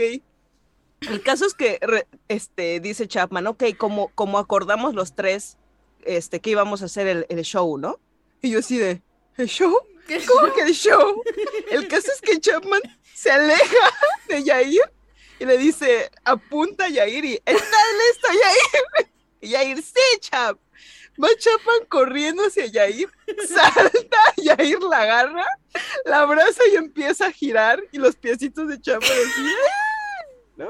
El 1.09 1.21
caso 1.23 1.45
es 1.45 1.53
que, 1.53 1.79
re- 1.81 2.07
este, 2.27 2.79
dice 2.79 3.07
Chapman, 3.07 3.47
ok, 3.47 3.63
como, 3.77 4.09
como 4.15 4.37
acordamos 4.37 4.93
los 4.95 5.15
tres, 5.15 5.57
este, 6.03 6.39
que 6.39 6.49
íbamos 6.51 6.81
a 6.81 6.85
hacer 6.85 7.07
el, 7.07 7.25
el 7.29 7.41
show, 7.43 7.77
¿no? 7.77 7.99
Y 8.41 8.51
yo 8.51 8.59
así 8.59 8.77
de, 8.77 9.01
¿el 9.37 9.47
show? 9.47 9.73
¿Cómo 10.27 10.53
que 10.53 10.61
el 10.63 10.73
show? 10.73 11.21
El 11.71 11.87
caso 11.87 12.11
es 12.13 12.19
que 12.21 12.39
Chapman 12.39 12.81
se 13.13 13.29
aleja 13.31 13.93
de 14.27 14.43
Yair 14.43 14.81
y 15.39 15.45
le 15.45 15.57
dice, 15.57 16.09
apunta 16.23 16.85
a 16.85 16.89
Yair 16.89 17.23
y 17.25 17.33
¿estás 17.45 17.61
listo, 17.61 18.27
Yair? 18.33 19.09
Y 19.41 19.49
Yair, 19.49 19.81
sí, 19.81 20.19
Chap. 20.19 20.57
Va 21.21 21.27
Chapman 21.37 21.85
corriendo 21.89 22.43
hacia 22.45 22.65
Yair, 22.67 23.09
salta, 23.47 24.17
Yair 24.37 24.79
la 24.81 25.01
agarra, 25.01 25.45
la 26.05 26.21
abraza 26.21 26.61
y 26.71 26.75
empieza 26.77 27.27
a 27.27 27.31
girar 27.31 27.81
y 27.91 27.97
los 27.97 28.15
piecitos 28.15 28.67
de 28.69 28.79
Chapman 28.79 29.11
así. 29.11 29.53
¿no? 30.55 30.69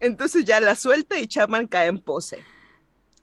Entonces 0.00 0.44
ya 0.44 0.60
la 0.60 0.74
suelta 0.74 1.18
y 1.18 1.26
Chapman 1.26 1.66
cae 1.66 1.86
en 1.86 2.00
pose. 2.00 2.44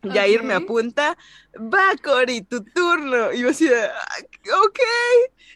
Yair 0.03 0.43
me 0.43 0.53
apunta, 0.53 1.17
va 1.57 1.95
Cori, 2.03 2.41
tu 2.41 2.61
turno. 2.61 3.31
Y 3.31 3.39
yo 3.39 3.49
así 3.49 3.69
de, 3.69 3.85
"Ah, 3.85 4.17
ok. 4.65 4.79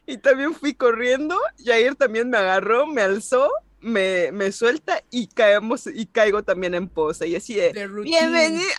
Y 0.05 0.17
también 0.19 0.53
fui 0.53 0.73
corriendo, 0.73 1.37
Yair 1.57 1.95
también 1.95 2.29
me 2.29 2.37
agarró, 2.37 2.87
me 2.87 3.01
alzó, 3.01 3.51
me, 3.79 4.31
me 4.31 4.51
suelta 4.51 5.03
y 5.11 5.27
caemos 5.27 5.87
y 5.87 6.05
caigo 6.07 6.43
también 6.43 6.73
en 6.75 6.89
pose. 6.89 7.27
Y 7.27 7.35
así 7.35 7.55
de, 7.55 7.71
bienvenido, 8.03 8.69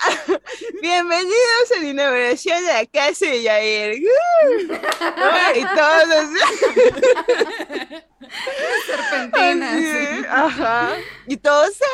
bienvenidos 0.80 1.72
a 1.76 1.80
la 1.80 1.88
inauguración 1.88 2.64
de 2.64 2.72
la 2.72 2.86
casa 2.86 3.26
de 3.26 3.42
Yair. 3.42 4.02
¡Uh! 4.02 4.72
¿No? 4.72 5.56
Y 5.56 5.64
todos 5.76 6.08
así. 6.16 6.38
Serpentina. 8.86 9.72
Así, 9.72 9.84
sí. 9.84 10.24
Ajá. 10.28 10.96
Y 11.26 11.36
todos, 11.36 11.80
¡eh, 11.80 11.84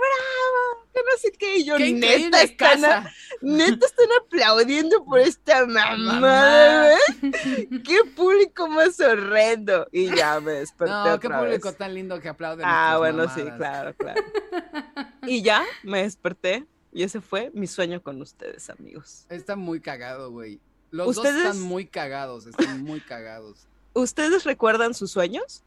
bravo! 0.00 0.77
Que 0.98 1.04
no 1.12 1.18
sé 1.18 1.32
qué. 1.32 1.56
Y 1.58 1.64
yo, 1.64 1.76
¡Qué 1.76 1.92
neta, 1.92 2.42
están, 2.42 2.84
a- 2.84 3.12
neta, 3.40 3.86
están 3.86 4.06
aplaudiendo 4.24 5.04
por 5.04 5.20
esta 5.20 5.64
mamá, 5.66 5.96
Mamá. 5.96 6.88
¿ves? 6.88 7.68
¡Qué 7.84 7.98
público 8.16 8.66
más 8.68 8.98
horrendo! 9.00 9.86
Y 9.92 10.14
ya 10.14 10.40
me 10.40 10.52
desperté 10.52 10.92
No, 10.92 11.20
qué 11.20 11.28
público 11.28 11.68
vez. 11.68 11.76
tan 11.78 11.94
lindo 11.94 12.20
que 12.20 12.28
aplaude. 12.28 12.62
Ah, 12.66 12.96
bueno, 12.98 13.28
sí, 13.34 13.42
claro, 13.56 13.94
claro. 13.96 14.22
Y 15.26 15.42
ya 15.42 15.64
me 15.82 16.02
desperté. 16.02 16.64
Y 16.92 17.02
ese 17.02 17.20
fue 17.20 17.50
mi 17.54 17.66
sueño 17.66 18.02
con 18.02 18.20
ustedes, 18.22 18.70
amigos. 18.70 19.26
Está 19.28 19.56
muy 19.56 19.80
cagado, 19.80 20.30
güey. 20.30 20.58
Los 20.90 21.08
¿Ustedes? 21.16 21.34
dos 21.34 21.44
están 21.54 21.60
muy 21.60 21.86
cagados, 21.86 22.46
están 22.46 22.82
muy 22.82 23.00
cagados. 23.00 23.66
¿Ustedes 23.92 24.44
recuerdan 24.44 24.94
sus 24.94 25.10
sueños? 25.10 25.62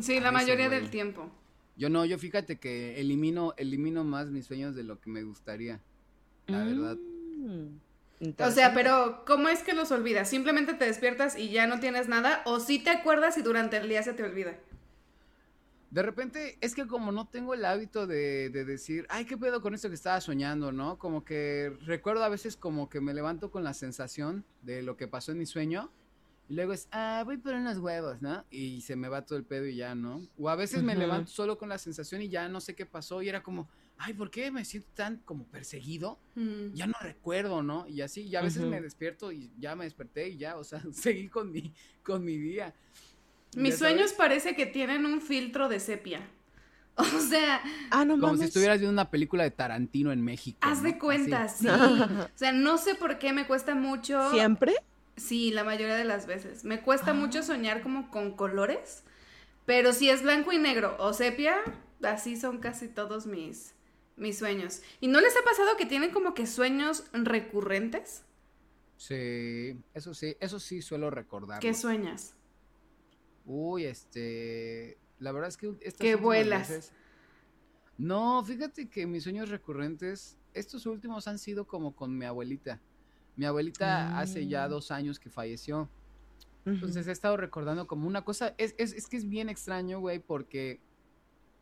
Sí, 0.00 0.20
la 0.20 0.30
mayoría 0.30 0.68
del 0.68 0.88
tiempo. 0.88 1.28
Yo 1.76 1.90
no, 1.90 2.04
yo 2.04 2.18
fíjate 2.18 2.58
que 2.58 3.00
elimino, 3.00 3.54
elimino 3.56 4.04
más 4.04 4.30
mis 4.30 4.46
sueños 4.46 4.74
de 4.74 4.84
lo 4.84 5.00
que 5.00 5.10
me 5.10 5.22
gustaría. 5.22 5.80
La 6.46 6.64
verdad. 6.64 6.98
Mm, 6.98 7.78
O 8.40 8.50
sea, 8.50 8.72
pero 8.74 9.24
¿cómo 9.26 9.48
es 9.48 9.62
que 9.62 9.74
los 9.74 9.90
olvidas? 9.92 10.28
¿Simplemente 10.30 10.74
te 10.74 10.86
despiertas 10.86 11.36
y 11.38 11.50
ya 11.50 11.66
no 11.66 11.80
tienes 11.80 12.08
nada? 12.08 12.42
¿O 12.46 12.60
sí 12.60 12.78
te 12.78 12.90
acuerdas 12.90 13.36
y 13.38 13.42
durante 13.42 13.76
el 13.76 13.88
día 13.88 14.02
se 14.02 14.14
te 14.14 14.22
olvida? 14.24 14.56
De 15.90 16.02
repente, 16.02 16.58
es 16.60 16.74
que 16.74 16.86
como 16.86 17.12
no 17.12 17.28
tengo 17.28 17.54
el 17.54 17.64
hábito 17.64 18.06
de, 18.06 18.50
de 18.50 18.64
decir, 18.64 19.06
ay, 19.08 19.24
qué 19.24 19.36
pedo 19.38 19.62
con 19.62 19.74
esto 19.74 19.88
que 19.88 19.94
estaba 19.94 20.20
soñando, 20.20 20.72
¿no? 20.72 20.98
Como 20.98 21.24
que 21.24 21.72
recuerdo 21.86 22.24
a 22.24 22.28
veces 22.28 22.56
como 22.56 22.88
que 22.88 23.00
me 23.00 23.14
levanto 23.14 23.50
con 23.50 23.62
la 23.64 23.72
sensación 23.72 24.44
de 24.62 24.82
lo 24.82 24.96
que 24.96 25.08
pasó 25.08 25.32
en 25.32 25.38
mi 25.38 25.46
sueño. 25.46 25.90
Y 26.48 26.54
luego 26.54 26.72
es, 26.72 26.86
ah, 26.92 27.22
voy 27.24 27.38
por 27.38 27.54
unos 27.54 27.78
huevos, 27.78 28.22
¿no? 28.22 28.44
Y 28.50 28.80
se 28.82 28.94
me 28.94 29.08
va 29.08 29.24
todo 29.26 29.36
el 29.38 29.44
pedo 29.44 29.66
y 29.66 29.76
ya, 29.76 29.94
¿no? 29.96 30.22
O 30.38 30.48
a 30.48 30.54
veces 30.54 30.82
me 30.82 30.94
levanto 30.94 31.30
solo 31.30 31.58
con 31.58 31.68
la 31.68 31.78
sensación 31.78 32.22
y 32.22 32.28
ya 32.28 32.48
no 32.48 32.60
sé 32.60 32.74
qué 32.76 32.86
pasó 32.86 33.20
y 33.20 33.28
era 33.28 33.42
como, 33.42 33.68
ay, 33.98 34.14
¿por 34.14 34.30
qué 34.30 34.50
me 34.52 34.64
siento 34.64 34.88
tan 34.94 35.16
como 35.24 35.44
perseguido? 35.46 36.20
Mm. 36.36 36.72
Ya 36.74 36.86
no 36.86 36.94
recuerdo, 37.00 37.64
¿no? 37.64 37.88
Y 37.88 38.00
así, 38.00 38.22
y 38.22 38.36
a 38.36 38.42
veces 38.42 38.62
me 38.64 38.80
despierto 38.80 39.32
y 39.32 39.50
ya 39.58 39.74
me 39.74 39.84
desperté 39.84 40.28
y 40.28 40.36
ya, 40.36 40.56
o 40.56 40.62
sea, 40.62 40.80
seguí 40.92 41.28
con 41.28 41.50
mi, 41.50 41.72
con 42.04 42.24
mi 42.24 42.36
día. 42.36 42.72
Mis 43.56 43.78
sueños 43.78 44.10
sabes, 44.10 44.12
parece 44.14 44.54
que 44.54 44.66
tienen 44.66 45.04
un 45.06 45.20
filtro 45.20 45.68
de 45.68 45.80
sepia. 45.80 46.20
O 46.98 47.20
sea, 47.20 47.60
Ah, 47.90 48.04
no 48.06 48.14
Como 48.14 48.28
mames. 48.28 48.40
si 48.40 48.46
estuvieras 48.46 48.78
viendo 48.78 48.92
una 48.92 49.10
película 49.10 49.42
de 49.42 49.50
Tarantino 49.50 50.12
en 50.12 50.22
México. 50.22 50.58
haz 50.62 50.78
¿no? 50.78 50.84
de 50.84 50.98
cuenta, 50.98 51.42
Así. 51.42 51.64
sí. 51.64 51.68
O 52.34 52.38
sea, 52.38 52.52
no 52.52 52.78
sé 52.78 52.94
por 52.94 53.18
qué 53.18 53.32
me 53.34 53.46
cuesta 53.46 53.74
mucho. 53.74 54.30
¿Siempre? 54.30 54.74
Sí, 55.16 55.50
la 55.50 55.64
mayoría 55.64 55.94
de 55.96 56.04
las 56.04 56.26
veces. 56.26 56.64
Me 56.64 56.82
cuesta 56.82 57.12
Ah. 57.12 57.14
mucho 57.14 57.42
soñar 57.42 57.82
como 57.82 58.10
con 58.10 58.36
colores, 58.36 59.02
pero 59.64 59.92
si 59.92 60.10
es 60.10 60.22
blanco 60.22 60.52
y 60.52 60.58
negro 60.58 60.96
o 60.98 61.12
sepia, 61.12 61.56
así 62.02 62.36
son 62.36 62.58
casi 62.58 62.88
todos 62.88 63.26
mis, 63.26 63.74
mis 64.16 64.38
sueños. 64.38 64.82
¿Y 65.00 65.08
no 65.08 65.20
les 65.20 65.34
ha 65.36 65.42
pasado 65.42 65.76
que 65.78 65.86
tienen 65.86 66.10
como 66.10 66.34
que 66.34 66.46
sueños 66.46 67.04
recurrentes? 67.12 68.24
Sí, 68.98 69.78
eso 69.94 70.14
sí, 70.14 70.36
eso 70.40 70.58
sí 70.60 70.82
suelo 70.82 71.10
recordar. 71.10 71.60
¿Qué 71.60 71.74
sueñas? 71.74 72.34
Uy, 73.44 73.84
este, 73.84 74.98
la 75.18 75.32
verdad 75.32 75.48
es 75.48 75.56
que 75.56 75.72
estas 75.80 76.00
Que 76.00 76.14
vuelas. 76.16 76.68
veces- 76.68 76.92
No, 77.98 78.44
fíjate 78.44 78.88
que 78.90 79.06
mis 79.06 79.22
sueños 79.22 79.48
recurrentes, 79.48 80.36
estos 80.52 80.84
últimos 80.84 81.26
han 81.28 81.38
sido 81.38 81.66
como 81.66 81.94
con 81.96 82.16
mi 82.16 82.26
abuelita. 82.26 82.80
Mi 83.36 83.44
abuelita 83.44 84.18
hace 84.18 84.46
ya 84.46 84.66
Mm. 84.66 84.70
dos 84.70 84.90
años 84.90 85.18
que 85.18 85.30
falleció. 85.30 85.88
Entonces 86.64 87.06
he 87.06 87.12
estado 87.12 87.36
recordando 87.36 87.86
como 87.86 88.08
una 88.08 88.24
cosa, 88.24 88.54
es, 88.58 88.74
es, 88.76 88.92
es 88.92 89.06
que 89.06 89.16
es 89.16 89.28
bien 89.28 89.48
extraño, 89.48 90.00
güey, 90.00 90.18
porque 90.18 90.80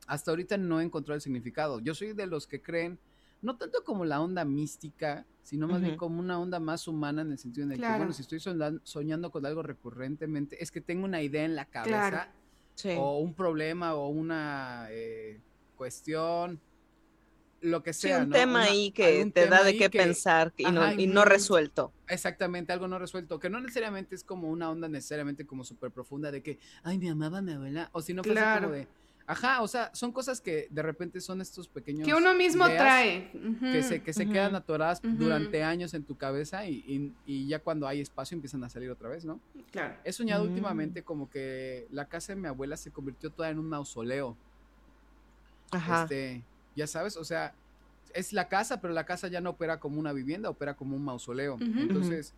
hasta 0.07 0.31
ahorita 0.31 0.57
no 0.57 0.81
he 0.81 0.85
encontrado 0.85 1.17
el 1.17 1.21
significado. 1.21 1.79
Yo 1.81 1.95
soy 1.95 2.15
de 2.15 2.27
los 2.27 2.47
que 2.47 2.63
creen, 2.63 2.99
no 3.43 3.57
tanto 3.59 3.85
como 3.85 4.07
la 4.07 4.23
onda 4.23 4.47
mística, 4.47 5.27
sino 5.43 5.69
más 5.69 5.83
bien 5.83 5.97
como 5.99 6.21
una 6.21 6.41
onda 6.41 6.59
más 6.59 6.89
humana 6.89 7.21
en 7.21 7.33
el 7.33 7.39
sentido 7.39 7.67
en 7.67 7.73
el 7.73 7.81
que, 7.81 7.87
bueno, 7.87 8.13
si 8.15 8.23
estoy 8.23 8.39
soñan- 8.41 8.81
soñando 8.83 9.31
con 9.31 9.45
algo 9.45 9.63
recurrentemente, 9.63 10.63
es 10.63 10.71
que 10.71 10.81
tengo 10.81 11.05
una 11.05 11.21
idea 11.21 11.45
en 11.45 11.55
la 11.55 11.67
cabeza 11.67 12.11
Claro. 12.11 12.31
Sí. 12.75 12.95
o 12.99 13.19
un 13.19 13.35
problema 13.35 13.95
o 13.95 14.09
una 14.09 14.87
eh, 14.91 15.39
cuestión, 15.77 16.59
lo 17.65 17.83
que 17.83 17.93
Sí, 17.93 18.09
sea, 18.09 18.19
un 18.19 18.29
¿no? 18.29 18.35
tema 18.37 18.61
Una- 18.61 18.71
ahí 18.71 18.91
que 18.91 19.25
te 19.33 19.47
da 19.47 19.65
de 19.65 19.73
qué 19.77 19.91
que- 19.91 19.99
pensar 19.99 20.53
y, 20.57 20.65
no, 20.65 20.93
y 20.93 21.07
no 21.07 21.25
resuelto. 21.25 21.93
Exactamente, 22.09 22.73
algo 22.73 22.87
no 22.89 22.99
resuelto, 22.99 23.39
que 23.41 23.49
no 23.51 23.59
necesariamente 23.61 24.15
es 24.15 24.23
como 24.23 24.51
una 24.51 24.71
onda 24.71 24.89
necesariamente 24.89 25.47
como 25.47 25.65
súper 25.65 25.91
profunda 25.91 26.31
de 26.31 26.43
que, 26.43 26.59
ay, 26.83 26.99
me 26.99 27.11
amaba 27.11 27.41
mi 27.43 27.53
abuela, 27.53 27.89
o 27.93 28.03
si 28.03 28.13
no 28.15 28.23
fuese 28.23 28.39
Claro. 28.39 28.63
como 28.69 28.75
de, 28.75 28.87
ajá, 29.27 29.63
o 29.63 29.69
sea, 29.69 29.91
son 29.95 30.13
cosas 30.13 30.43
que 30.43 30.69
de 30.71 30.83
repente 30.83 31.19
son 31.23 31.41
estos 31.41 31.67
pequeños... 31.69 32.07
Que 32.07 32.13
uno 32.15 32.35
mismo 32.35 32.67
trae. 32.67 33.31
Que 33.61 33.83
se, 33.83 34.03
que 34.03 34.13
se 34.13 34.29
quedan 34.29 34.55
atoradas 34.55 35.01
durante 35.03 35.63
años 35.65 35.95
en 35.95 36.05
tu 36.05 36.17
cabeza 36.19 36.67
y, 36.67 36.85
y- 36.87 37.13
y 37.25 37.49
ya 37.49 37.59
cuando 37.61 37.89
hay 37.89 38.03
espacio 38.03 38.35
empiezan 38.35 38.63
a 38.65 38.69
salir 38.69 38.91
otra 38.91 39.09
vez, 39.09 39.25
¿no? 39.25 39.41
Claro. 39.73 39.95
He 40.05 40.13
soñado 40.13 40.45
Mm. 40.45 40.49
últimamente 40.49 41.03
como 41.03 41.31
que 41.31 41.87
la 41.91 42.05
casa 42.07 42.35
de 42.35 42.41
mi 42.43 42.49
abuela 42.49 42.77
se 42.77 42.91
convirtió 42.91 43.31
toda 43.31 43.49
en 43.49 43.59
un 43.59 43.67
mausoleo. 43.71 44.37
Ajá. 45.71 46.03
Este, 46.03 46.43
ya 46.77 46.87
sabes, 46.87 47.17
o 47.17 47.25
sea, 47.25 47.55
es 48.15 48.33
la 48.33 48.49
casa, 48.49 48.81
pero 48.81 48.95
la 48.95 49.05
casa 49.05 49.29
ya 49.29 49.41
no 49.41 49.51
opera 49.51 49.81
como 49.81 49.99
una 49.99 50.13
vivienda, 50.13 50.49
opera 50.49 50.75
como 50.75 50.97
un 50.97 51.05
mausoleo. 51.05 51.59
Entonces, 51.61 52.35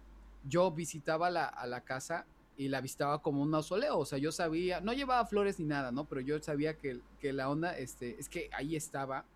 yo 0.49 0.71
visitaba 0.71 1.31
la, 1.31 1.45
a 1.45 1.67
la 1.67 1.83
casa 1.83 2.27
y 2.57 2.69
la 2.69 2.81
visitaba 2.81 3.21
como 3.21 3.43
un 3.43 3.51
mausoleo, 3.51 3.99
o 3.99 4.07
sea, 4.07 4.19
yo 4.19 4.33
sabía, 4.33 4.81
no 4.81 4.95
llevaba 4.95 5.27
flores 5.27 5.59
ni 5.59 5.67
nada, 5.67 5.93
¿no? 5.93 6.07
Pero 6.07 6.23
yo 6.23 6.41
sabía 6.41 6.79
que, 6.79 7.01
que 7.21 7.33
la 7.35 7.51
onda, 7.51 7.77
este, 7.77 8.19
es 8.19 8.31
que 8.31 8.49
ahí 8.53 8.77
estaba, 8.77 9.27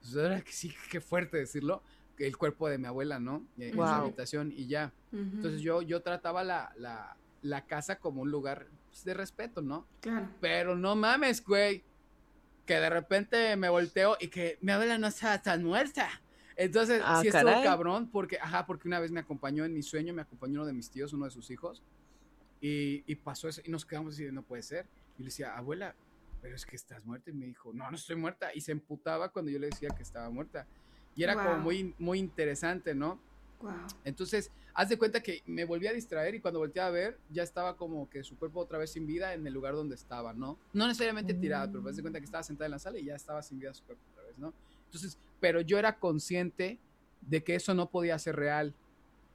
pues 0.00 0.42
que 0.44 0.52
sí, 0.52 0.74
qué 0.90 1.00
fuerte 1.00 1.36
decirlo, 1.36 1.82
el 2.18 2.36
cuerpo 2.36 2.68
de 2.68 2.78
mi 2.78 2.86
abuela, 2.86 3.18
¿no? 3.18 3.44
En 3.58 3.74
su 3.74 3.82
habitación 3.82 4.52
y 4.56 4.66
ya. 4.66 4.92
Entonces 5.12 5.60
yo, 5.60 5.82
yo 5.82 6.00
trataba 6.00 6.42
la, 6.44 6.72
la, 6.76 7.16
la 7.42 7.66
casa 7.66 7.98
como 7.98 8.22
un 8.22 8.30
lugar 8.30 8.66
pues, 8.88 9.04
de 9.04 9.14
respeto, 9.14 9.60
¿no? 9.60 9.86
Claro. 10.00 10.28
Pero 10.40 10.76
no 10.76 10.96
mames, 10.96 11.44
güey. 11.44 11.84
Que 12.66 12.74
de 12.74 12.88
repente 12.90 13.56
me 13.56 13.68
volteo 13.68 14.16
y 14.20 14.28
que 14.28 14.58
mi 14.62 14.72
abuela 14.72 14.96
no 14.98 15.08
estaba 15.08 15.40
tan 15.42 15.62
muerta. 15.64 16.08
Entonces, 16.56 17.02
Ah, 17.04 17.20
sí 17.20 17.28
estuvo 17.28 17.44
caray. 17.50 17.62
cabrón, 17.64 18.10
porque, 18.10 18.38
ajá, 18.40 18.64
porque 18.66 18.86
una 18.88 19.00
vez 19.00 19.10
me 19.10 19.20
acompañó 19.20 19.64
en 19.64 19.74
mi 19.74 19.82
sueño, 19.82 20.14
me 20.14 20.22
acompañó 20.22 20.60
uno 20.60 20.66
de 20.66 20.72
mis 20.72 20.88
tíos, 20.90 21.12
uno 21.12 21.24
de 21.24 21.30
sus 21.32 21.50
hijos, 21.50 21.82
y, 22.60 23.02
y 23.06 23.16
pasó 23.16 23.48
eso, 23.48 23.60
y 23.64 23.70
nos 23.70 23.84
quedamos 23.84 24.14
así 24.14 24.24
no 24.30 24.42
puede 24.42 24.62
ser. 24.62 24.86
Y 25.18 25.22
le 25.22 25.26
decía, 25.26 25.56
abuela, 25.56 25.94
pero 26.40 26.54
es 26.56 26.64
que 26.64 26.76
estás 26.76 27.04
muerta. 27.04 27.30
Y 27.30 27.34
me 27.34 27.46
dijo, 27.46 27.72
no, 27.74 27.90
no 27.90 27.96
estoy 27.96 28.16
muerta. 28.16 28.50
Y 28.54 28.60
se 28.60 28.72
emputaba 28.72 29.30
cuando 29.30 29.50
yo 29.50 29.58
le 29.58 29.66
decía 29.66 29.90
que 29.90 30.02
estaba 30.02 30.30
muerta. 30.30 30.66
Y 31.14 31.22
era 31.24 31.34
como 31.34 31.50
Wow. 31.54 31.60
muy, 31.60 31.94
muy 31.98 32.18
interesante, 32.18 32.94
¿no? 32.94 33.20
Wow. 33.60 33.72
Entonces, 34.04 34.50
haz 34.74 34.88
de 34.88 34.98
cuenta 34.98 35.22
que 35.22 35.42
me 35.46 35.64
volví 35.64 35.86
a 35.86 35.92
distraer 35.92 36.34
y 36.34 36.40
cuando 36.40 36.60
volteé 36.60 36.82
a 36.82 36.90
ver, 36.90 37.18
ya 37.30 37.42
estaba 37.42 37.76
como 37.76 38.08
que 38.10 38.22
su 38.24 38.36
cuerpo 38.36 38.60
otra 38.60 38.78
vez 38.78 38.90
sin 38.90 39.06
vida 39.06 39.32
en 39.32 39.46
el 39.46 39.52
lugar 39.52 39.74
donde 39.74 39.94
estaba, 39.94 40.32
¿no? 40.32 40.58
No 40.72 40.86
necesariamente 40.86 41.32
tirada, 41.34 41.70
pero 41.70 41.88
haz 41.88 41.96
de 41.96 42.02
cuenta 42.02 42.18
que 42.18 42.26
estaba 42.26 42.42
sentada 42.42 42.66
en 42.66 42.72
la 42.72 42.78
sala 42.78 42.98
y 42.98 43.04
ya 43.04 43.14
estaba 43.14 43.42
sin 43.42 43.58
vida 43.58 43.72
su 43.72 43.84
cuerpo 43.84 44.02
otra 44.12 44.24
vez, 44.24 44.38
¿no? 44.38 44.52
Entonces, 44.86 45.18
pero 45.40 45.60
yo 45.60 45.78
era 45.78 45.98
consciente 45.98 46.78
de 47.20 47.42
que 47.42 47.54
eso 47.54 47.74
no 47.74 47.88
podía 47.88 48.18
ser 48.18 48.36
real. 48.36 48.74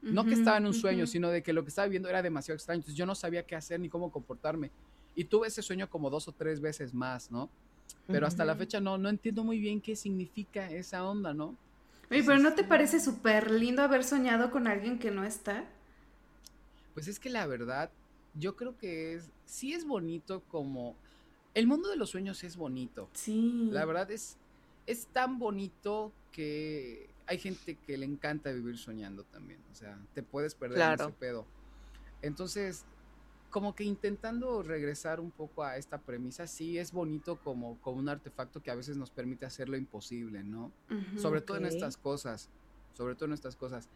No 0.02 0.24
que 0.24 0.34
estaba 0.34 0.58
en 0.58 0.66
un 0.66 0.74
sueño, 0.74 1.06
sino 1.06 1.30
de 1.30 1.44
que 1.44 1.52
lo 1.52 1.64
que 1.64 1.70
estaba 1.70 1.88
viendo 1.90 2.08
era 2.08 2.22
demasiado 2.22 2.56
extraño. 2.56 2.78
Entonces 2.78 2.96
yo 2.96 3.06
no 3.06 3.16
sabía 3.16 3.46
qué 3.46 3.58
hacer 3.58 3.82
ni 3.82 3.90
cómo 3.90 4.12
comportarme. 4.12 4.72
Y 5.14 5.26
tuve 5.26 5.48
ese 5.48 5.62
sueño 5.62 5.90
como 5.90 6.10
dos 6.10 6.28
o 6.30 6.32
tres 6.32 6.62
veces 6.62 6.94
más, 6.94 7.30
¿no? 7.30 7.50
Pero 8.08 8.26
hasta 8.26 8.46
la 8.46 8.56
fecha 8.56 8.80
no, 8.80 8.98
no 8.98 9.10
entiendo 9.10 9.44
muy 9.44 9.60
bien 9.60 9.82
qué 9.82 9.96
significa 9.96 10.72
esa 10.72 11.04
onda, 11.04 11.34
¿no? 11.34 11.58
Oye, 12.12 12.24
pero 12.24 12.40
¿no 12.40 12.54
te 12.54 12.64
parece 12.64 13.00
súper 13.00 13.52
lindo 13.52 13.84
haber 13.84 14.04
soñado 14.04 14.50
con 14.50 14.68
alguien 14.68 14.98
que 14.98 15.12
no 15.12 15.24
está? 15.24 15.66
Pues 16.94 17.08
es 17.08 17.20
que 17.20 17.30
la 17.30 17.46
verdad, 17.46 17.92
yo 18.34 18.56
creo 18.56 18.78
que 18.78 19.14
es, 19.14 19.30
sí 19.46 19.74
es 19.74 19.86
bonito 19.86 20.42
como, 20.50 20.96
el 21.54 21.68
mundo 21.68 21.90
de 21.90 21.98
los 21.98 22.10
sueños 22.10 22.44
es 22.44 22.58
bonito. 22.58 23.10
Sí. 23.14 23.70
La 23.72 23.86
verdad 23.86 24.10
es, 24.10 24.38
es 24.88 25.06
tan 25.08 25.38
bonito 25.38 26.12
que 26.32 27.10
hay 27.28 27.38
gente 27.38 27.76
que 27.76 27.98
le 27.98 28.06
encanta 28.06 28.52
vivir 28.52 28.78
soñando 28.78 29.24
también. 29.26 29.60
O 29.72 29.76
sea, 29.76 30.00
te 30.16 30.24
puedes 30.24 30.56
perder 30.56 30.82
en 30.82 30.94
ese 30.94 31.12
pedo. 31.12 31.46
Entonces, 32.24 32.86
como 33.50 33.76
que 33.76 33.84
intentando 33.84 34.62
regresar 34.64 35.20
un 35.20 35.32
poco 35.32 35.64
a 35.64 35.78
esta 35.78 35.98
premisa, 36.00 36.48
sí 36.48 36.78
es 36.78 36.92
bonito 36.92 37.38
como, 37.40 37.80
como 37.82 37.98
un 38.00 38.10
artefacto 38.10 38.62
que 38.62 38.72
a 38.72 38.76
veces 38.76 38.98
nos 38.98 39.10
permite 39.12 39.46
hacer 39.46 39.70
lo 39.70 39.78
imposible, 39.78 40.44
¿no? 40.44 40.72
Ujú. 40.90 41.20
Sobre 41.20 41.42
todo 41.42 41.58
en 41.58 41.66
estas 41.66 41.98
cosas. 41.98 42.50
Sobre 42.94 43.16
todo 43.16 43.26
en 43.26 43.34
estas 43.34 43.56
cosas. 43.56 43.88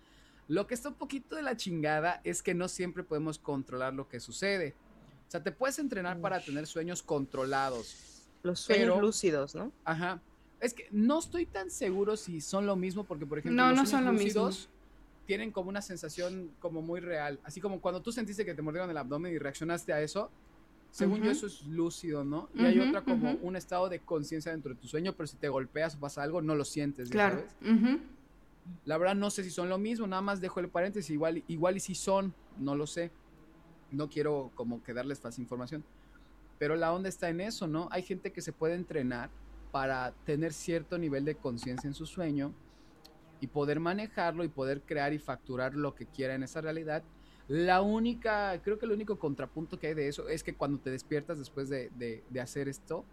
Lo 0.48 0.68
que 0.68 0.74
está 0.74 0.90
un 0.90 0.96
poquito 0.96 1.36
de 1.36 1.42
la 1.42 1.56
chingada 1.56 2.20
es 2.24 2.42
que 2.44 2.54
no 2.54 2.68
siempre 2.68 3.04
podemos 3.04 3.38
controlar 3.40 3.94
lo 3.94 4.08
que 4.10 4.20
sucede. 4.20 4.74
O 5.28 5.32
sea, 5.32 5.42
te 5.44 5.52
puedes 5.52 5.80
entrenar 5.80 6.20
para 6.20 6.38
Ush. 6.38 6.46
tener 6.46 6.68
sueños 6.68 7.02
controlados. 7.04 8.28
Los 8.44 8.60
sueños 8.60 8.86
Pero- 8.90 9.02
lúcidos, 9.02 9.56
¿no? 9.56 9.72
Ajá. 9.86 10.22
Es 10.60 10.74
que 10.74 10.88
no 10.92 11.20
estoy 11.20 11.46
tan 11.46 11.70
seguro 11.70 12.16
si 12.18 12.40
son 12.42 12.66
lo 12.66 12.76
mismo, 12.76 13.04
porque 13.04 13.26
por 13.26 13.40
ejemplo, 13.40 13.62
No, 13.62 13.70
los 13.70 13.78
no 13.80 13.86
sueños 13.86 13.92
son 13.92 14.06
lo 14.06 14.14
mismo. 14.14 14.50
Tienen 15.26 15.52
como 15.52 15.70
una 15.70 15.82
sensación 15.82 16.56
como 16.60 16.82
muy 16.82 17.00
real. 17.00 17.40
Así 17.44 17.62
como 17.62 17.82
cuando 17.82 18.02
tú 18.02 18.12
sentiste 18.12 18.46
que 18.46 18.54
te 18.54 18.62
mordieron 18.62 18.90
el 18.90 18.98
abdomen 18.98 19.34
y 19.34 19.38
reaccionaste 19.38 19.94
a 19.94 20.02
eso, 20.02 20.32
según 20.90 21.18
yo 21.20 21.24
Ujú. 21.24 21.32
eso 21.32 21.48
es 21.48 21.62
lúcido, 21.64 22.24
¿no? 22.24 22.50
Y 22.54 22.66
hay 22.66 22.78
Ujú, 22.80 22.88
otra 22.90 23.04
como 23.04 23.32
ujú. 23.32 23.48
un 23.48 23.56
estado 23.56 23.90
de 23.90 24.02
conciencia 24.04 24.52
dentro 24.52 24.74
de 24.74 24.80
tu 24.80 24.88
sueño, 24.88 25.14
pero 25.16 25.28
si 25.28 25.38
te 25.38 25.50
golpeas 25.50 25.96
o 25.96 26.00
pasa 26.00 26.22
algo, 26.24 26.42
no 26.42 26.56
lo 26.56 26.66
sientes, 26.66 27.10
ya 27.10 27.14
Claro. 27.14 27.38
sabes. 27.38 27.56
La 28.86 28.98
verdad 28.98 29.16
no 29.16 29.30
sé 29.30 29.44
si 29.44 29.50
son 29.52 29.70
lo 29.70 29.78
mismo, 29.78 30.08
nada 30.08 30.22
más 30.22 30.40
dejo 30.40 30.60
el 30.60 30.70
paréntesis, 30.70 31.10
igual, 31.10 31.44
igual 31.48 31.78
y 31.78 31.80
si 31.80 31.96
son, 31.96 32.36
no 32.56 32.76
lo 32.76 32.88
sé. 32.88 33.12
No 33.92 34.10
quiero 34.10 34.52
como 34.56 34.82
que 34.84 34.94
darles 34.94 35.20
falsa 35.20 35.42
información. 35.42 35.86
Pero 36.58 36.76
la 36.76 36.94
onda 36.94 37.10
está 37.10 37.30
en 37.30 37.42
eso, 37.42 37.68
¿no? 37.68 37.88
Hay 37.92 38.04
gente 38.04 38.32
que 38.32 38.42
se 38.42 38.54
puede 38.54 38.76
entrenar 38.76 39.32
para 39.72 40.16
tener 40.24 40.54
cierto 40.54 40.98
nivel 40.98 41.26
de 41.26 41.38
conciencia 41.38 41.88
en 41.88 41.94
su 41.94 42.06
sueño 42.06 42.56
y 43.44 43.48
poder 43.48 43.82
manejarlo 43.82 44.46
y 44.46 44.48
poder 44.48 44.80
crear 44.84 45.12
y 45.12 45.20
facturar 45.20 45.76
lo 45.76 45.94
que 45.94 46.06
quiera 46.06 46.34
en 46.34 46.44
esa 46.44 46.62
realidad. 46.62 47.04
La 47.50 47.82
única, 47.82 48.58
creo 48.64 48.80
que 48.80 48.86
el 48.86 48.94
único 48.94 49.20
contrapunto 49.20 49.78
que 49.78 49.88
hay 49.88 49.94
de 49.94 50.08
eso 50.08 50.30
es 50.30 50.44
que 50.44 50.56
cuando 50.56 50.80
te 50.80 50.90
despiertas 50.90 51.38
después 51.40 51.68
de, 51.68 51.90
de- 51.98 52.24
de 52.30 52.40
hacer 52.40 52.70
esto, 52.70 53.04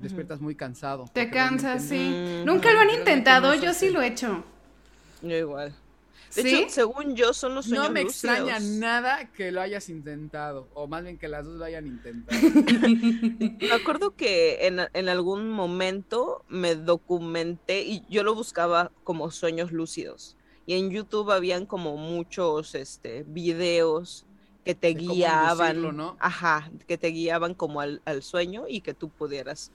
despiertas 0.00 0.40
muy 0.40 0.54
cansado. 0.54 1.06
Te 1.12 1.28
cansas, 1.28 1.82
sí. 1.82 2.14
Mm, 2.16 2.46
Nunca 2.46 2.72
lo 2.72 2.78
han 2.78 2.90
intentado, 2.90 3.48
no 3.56 3.60
yo 3.60 3.74
sí 3.74 3.90
lo 3.90 4.00
he 4.00 4.06
hecho. 4.06 4.44
Yo 5.20 5.36
igual. 5.36 5.74
De 6.34 6.42
¿Sí? 6.42 6.54
hecho, 6.54 6.70
según 6.70 7.14
yo, 7.14 7.34
son 7.34 7.54
los 7.54 7.66
sueños 7.66 7.88
No 7.88 7.90
me 7.90 8.04
lúcidos. 8.04 8.38
extraña 8.38 8.58
nada 8.60 9.30
que 9.32 9.52
lo 9.52 9.60
hayas 9.60 9.88
intentado, 9.90 10.68
o 10.74 10.86
más 10.86 11.02
bien 11.04 11.18
que 11.18 11.28
las 11.28 11.44
dos 11.44 11.58
lo 11.58 11.64
hayan 11.64 11.86
intentado. 11.86 12.38
Me 13.60 13.72
acuerdo 13.72 14.16
que 14.16 14.66
en, 14.66 14.80
en 14.92 15.08
algún 15.08 15.50
momento 15.50 16.44
me 16.48 16.74
documenté 16.74 17.82
y 17.82 18.02
yo 18.08 18.22
lo 18.24 18.34
buscaba 18.34 18.90
como 19.04 19.30
sueños 19.30 19.72
lúcidos. 19.72 20.36
Y 20.66 20.74
en 20.74 20.90
YouTube 20.90 21.30
habían 21.32 21.66
como 21.66 21.96
muchos 21.96 22.74
este, 22.74 23.24
videos 23.24 24.24
que 24.64 24.74
te 24.74 24.94
De 24.94 25.00
cómo 25.00 25.14
guiaban. 25.14 25.96
¿no? 25.96 26.16
Ajá, 26.20 26.70
que 26.86 26.96
te 26.96 27.08
guiaban 27.08 27.54
como 27.54 27.80
al, 27.80 28.00
al 28.04 28.22
sueño 28.22 28.64
y 28.68 28.80
que 28.80 28.94
tú 28.94 29.08
pudieras. 29.08 29.72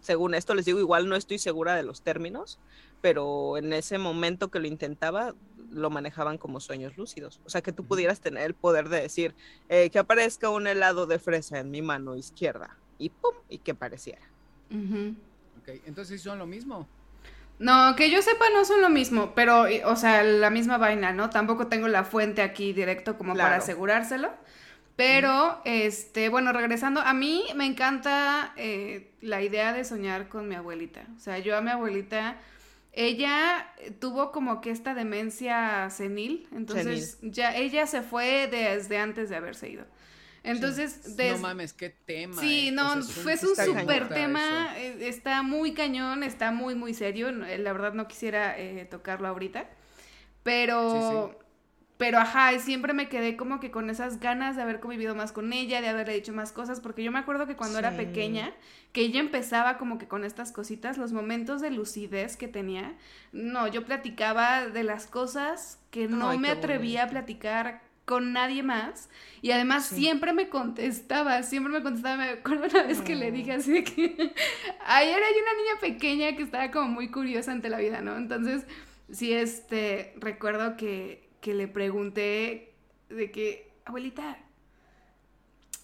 Según 0.00 0.34
esto, 0.34 0.54
les 0.54 0.64
digo, 0.64 0.80
igual 0.80 1.08
no 1.08 1.16
estoy 1.16 1.38
segura 1.38 1.74
de 1.76 1.84
los 1.84 2.02
términos, 2.02 2.58
pero 3.00 3.56
en 3.56 3.72
ese 3.72 3.98
momento 3.98 4.50
que 4.50 4.58
lo 4.58 4.66
intentaba, 4.66 5.34
lo 5.72 5.90
manejaban 5.90 6.38
como 6.38 6.60
sueños 6.60 6.96
lúcidos. 6.96 7.40
O 7.44 7.50
sea, 7.50 7.62
que 7.62 7.72
tú 7.72 7.84
pudieras 7.84 8.20
tener 8.20 8.44
el 8.44 8.54
poder 8.54 8.88
de 8.88 9.00
decir 9.00 9.34
eh, 9.68 9.90
que 9.90 9.98
aparezca 9.98 10.50
un 10.50 10.66
helado 10.66 11.06
de 11.06 11.18
fresa 11.18 11.58
en 11.58 11.70
mi 11.70 11.82
mano 11.82 12.16
izquierda 12.16 12.76
y 12.98 13.10
pum, 13.10 13.34
y 13.48 13.58
que 13.58 13.74
pareciera. 13.74 14.22
Ok, 14.70 15.68
entonces 15.86 16.20
sí 16.20 16.24
son 16.24 16.38
lo 16.38 16.46
mismo. 16.46 16.86
No, 17.58 17.94
que 17.94 18.10
yo 18.10 18.22
sepa 18.22 18.46
no 18.52 18.64
son 18.64 18.80
lo 18.80 18.90
mismo, 18.90 19.34
pero, 19.34 19.66
o 19.84 19.96
sea, 19.96 20.24
la 20.24 20.50
misma 20.50 20.78
vaina, 20.78 21.12
¿no? 21.12 21.30
Tampoco 21.30 21.68
tengo 21.68 21.86
la 21.86 22.04
fuente 22.04 22.42
aquí 22.42 22.72
directo 22.72 23.16
como 23.16 23.34
para 23.34 23.56
asegurárselo. 23.56 24.30
Pero, 24.96 25.60
este, 25.64 26.28
bueno, 26.28 26.52
regresando, 26.52 27.00
a 27.00 27.14
mí 27.14 27.44
me 27.54 27.64
encanta 27.66 28.52
eh, 28.56 29.12
la 29.20 29.42
idea 29.42 29.72
de 29.72 29.84
soñar 29.84 30.28
con 30.28 30.48
mi 30.48 30.54
abuelita. 30.54 31.06
O 31.16 31.18
sea, 31.18 31.38
yo 31.38 31.56
a 31.56 31.60
mi 31.60 31.70
abuelita, 31.70 32.36
ella 32.92 33.72
eh, 33.78 33.90
tuvo 33.90 34.32
como 34.32 34.60
que 34.60 34.70
esta 34.70 34.94
demencia 34.94 35.88
senil, 35.90 36.48
entonces 36.52 37.18
ya 37.22 37.56
ella 37.56 37.86
se 37.86 38.02
fue 38.02 38.48
desde 38.48 38.98
antes 38.98 39.28
de 39.30 39.36
haberse 39.36 39.68
ido. 39.70 39.84
Entonces, 40.44 41.16
des- 41.16 41.32
No 41.36 41.38
mames, 41.38 41.72
qué 41.72 41.90
tema. 41.90 42.40
Sí, 42.40 42.68
eh. 42.68 42.72
no, 42.72 42.88
O 42.88 42.90
sea, 42.90 43.00
es 43.00 43.08
un- 43.08 43.12
fue 43.14 43.32
un 43.32 43.38
súper 43.38 44.08
tema, 44.08 44.76
está 44.78 45.42
muy 45.42 45.72
cañón, 45.72 46.22
está 46.24 46.50
muy, 46.50 46.74
muy 46.74 46.94
serio, 46.94 47.28
eh, 47.28 47.58
la 47.58 47.72
verdad 47.72 47.92
no 47.94 48.08
quisiera 48.08 48.58
eh, 48.58 48.84
tocarlo 48.90 49.28
ahorita, 49.28 49.68
pero, 50.42 51.30
Sí, 51.30 51.36
pero 51.98 52.18
ajá, 52.18 52.52
y 52.52 52.58
siempre 52.60 52.92
me 52.94 53.08
quedé 53.08 53.36
como 53.36 53.60
que 53.60 53.70
con 53.70 53.88
esas 53.90 54.18
ganas 54.18 54.56
de 54.56 54.62
haber 54.62 54.80
convivido 54.80 55.14
más 55.14 55.30
con 55.32 55.52
ella, 55.52 55.80
de 55.80 55.88
haberle 55.88 56.14
dicho 56.14 56.32
más 56.32 56.50
cosas, 56.52 56.80
porque 56.80 57.04
yo 57.04 57.12
me 57.12 57.20
acuerdo 57.20 57.46
que 57.46 57.56
cuando 57.56 57.78
era 57.78 57.96
pequeña, 57.96 58.52
que 58.92 59.02
ella 59.02 59.20
empezaba 59.20 59.78
como 59.78 59.98
que 59.98 60.08
con 60.08 60.24
estas 60.24 60.50
cositas, 60.52 60.98
los 60.98 61.12
momentos 61.12 61.60
de 61.60 61.70
lucidez 61.70 62.36
que 62.36 62.48
tenía, 62.48 62.96
no, 63.32 63.68
yo 63.68 63.84
platicaba 63.84 64.66
de 64.66 64.82
las 64.84 65.06
cosas 65.06 65.80
que 65.90 66.08
no 66.08 66.30
Ay, 66.30 66.38
me 66.38 66.48
atrevía 66.50 67.04
a 67.04 67.08
platicar 67.08 67.82
con 68.04 68.32
nadie 68.32 68.64
más 68.64 69.08
y 69.42 69.52
además 69.52 69.86
Sí. 69.86 69.96
siempre 69.96 70.32
me 70.32 70.48
contestaba, 70.48 71.42
siempre 71.44 71.72
me 71.72 71.82
contestaba, 71.82 72.16
me 72.16 72.30
acuerdo 72.30 72.64
una 72.66 72.82
vez 72.82 73.00
que 73.00 73.14
le 73.14 73.30
dije 73.30 73.52
así 73.52 73.72
de 73.72 73.84
que 73.84 73.94
ayer 74.86 75.14
hay 75.22 75.34
una 75.40 75.54
niña 75.62 75.80
pequeña 75.80 76.36
que 76.36 76.42
estaba 76.42 76.70
como 76.72 76.88
muy 76.88 77.10
curiosa 77.10 77.52
ante 77.52 77.68
la 77.68 77.78
vida, 77.78 78.00
¿no? 78.00 78.16
Entonces, 78.16 78.66
sí, 79.10 79.32
este, 79.32 80.14
recuerdo 80.18 80.76
que, 80.76 81.30
que 81.42 81.52
le 81.54 81.68
pregunté 81.68 82.72
de 83.10 83.30
que, 83.30 83.70
abuelita, 83.84 84.38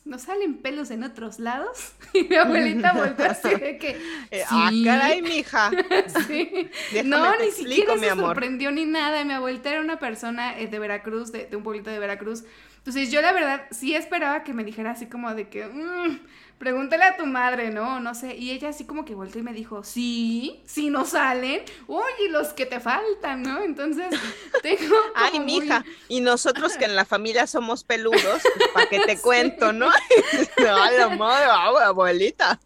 ¿no 0.05 0.18
salen 0.18 0.59
pelos 0.59 0.90
en 0.90 1.03
otros 1.05 1.38
lados? 1.38 1.92
Y 2.14 2.25
mi 2.25 2.37
abuelita 2.37 2.92
volteó 2.94 3.27
así 3.31 3.49
de 3.61 3.77
que, 3.79 3.90
Eh, 4.31 4.44
Ah, 4.49 4.71
"Sí". 4.73 4.85
caray, 4.85 5.21
mija. 5.23 5.71
sí. 6.27 6.71
Déjame 6.92 7.09
No, 7.11 7.37
ni 7.37 7.44
explico, 7.47 7.71
siquiera 7.71 7.94
mi 7.97 8.01
se 8.01 8.11
amor. 8.11 8.27
sorprendió 8.29 8.71
ni 8.71 8.87
nada. 8.87 9.25
Mi 9.25 9.35
abuelita 9.35 9.71
era 9.71 9.81
una 9.83 9.99
persona 9.99 10.59
eh, 10.59 10.68
de 10.68 10.79
Veracruz, 10.79 11.31
de, 11.33 11.47
de 11.47 11.57
un 11.57 11.62
pueblito 11.62 11.90
de 11.90 11.99
Veracruz. 11.99 12.44
Entonces 12.79 13.11
yo 13.11 13.21
la 13.21 13.33
verdad 13.33 13.66
sí 13.71 13.94
esperaba 13.94 14.44
que 14.44 14.55
me 14.55 14.64
dijera 14.64 14.92
así 14.92 15.07
como 15.07 15.35
de 15.35 15.49
que, 15.51 15.66
"Mm, 15.66 16.21
pregúntale 16.59 17.05
a 17.05 17.16
tu 17.16 17.25
madre, 17.27 17.71
¿no? 17.71 18.01
No 18.01 18.14
sé. 18.14 18.37
Y 18.37 18.51
ella 18.51 18.68
así 18.71 18.85
como 18.85 19.05
que 19.05 19.14
volteó 19.14 19.40
y 19.40 19.44
me 19.44 19.53
dijo, 19.53 19.85
sí, 19.85 20.61
sí 20.66 20.90
no 20.90 21.05
salen. 21.05 21.62
Oye, 21.87 22.29
los 22.31 22.49
que 22.49 22.66
te 22.66 22.81
faltan, 22.81 23.42
¿no? 23.42 23.62
Entonces 23.62 24.07
tengo... 24.62 24.94
Ay, 25.14 25.38
muy- 25.40 25.61
mija, 25.61 25.85
y 26.09 26.21
nosotros 26.21 26.77
que 26.77 26.85
en 26.85 26.97
la 26.97 27.05
familia 27.05 27.47
somos 27.47 27.85
peludos, 27.85 28.42
para 28.75 28.88
que 28.88 29.01
te 29.01 29.18
cuento, 29.21 29.73
¿no? 29.73 29.88
No, 30.59 30.90
la 30.90 31.09
madre, 31.11 31.44
abuelita. 31.85 32.59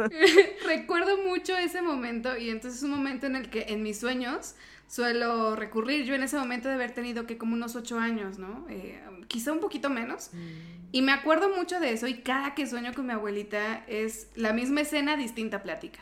Recuerdo 0.64 1.18
mucho 1.18 1.57
ese 1.57 1.83
momento 1.83 2.37
y 2.37 2.50
entonces 2.50 2.78
es 2.78 2.85
un 2.85 2.90
momento 2.90 3.26
en 3.26 3.37
el 3.37 3.50
que 3.50 3.66
en 3.68 3.83
mis 3.83 4.00
sueños 4.00 4.55
suelo 4.88 5.55
recurrir. 5.57 6.05
Yo 6.05 6.14
en 6.14 6.22
ese 6.22 6.37
momento 6.37 6.68
de 6.68 6.74
haber 6.74 6.92
tenido 6.92 7.26
que 7.26 7.38
como 7.38 7.55
unos 7.55 7.76
ocho 7.76 7.98
años, 7.98 8.38
¿no? 8.38 8.66
Eh, 8.68 9.00
quizá 9.28 9.52
un 9.52 9.61
poquito 9.61 9.88
menos. 9.90 10.31
Y 10.92 11.02
me 11.02 11.12
acuerdo 11.12 11.48
mucho 11.55 11.81
de 11.81 11.92
eso 11.92 12.07
y 12.07 12.18
cada 12.22 12.55
que 12.55 12.66
sueño 12.66 12.92
con 12.94 13.07
mi 13.07 13.12
abuelita 13.14 13.85
es 13.88 14.31
la 14.37 14.52
misma 14.52 14.83
escena, 14.83 15.16
distinta 15.16 15.62
plática. 15.62 16.00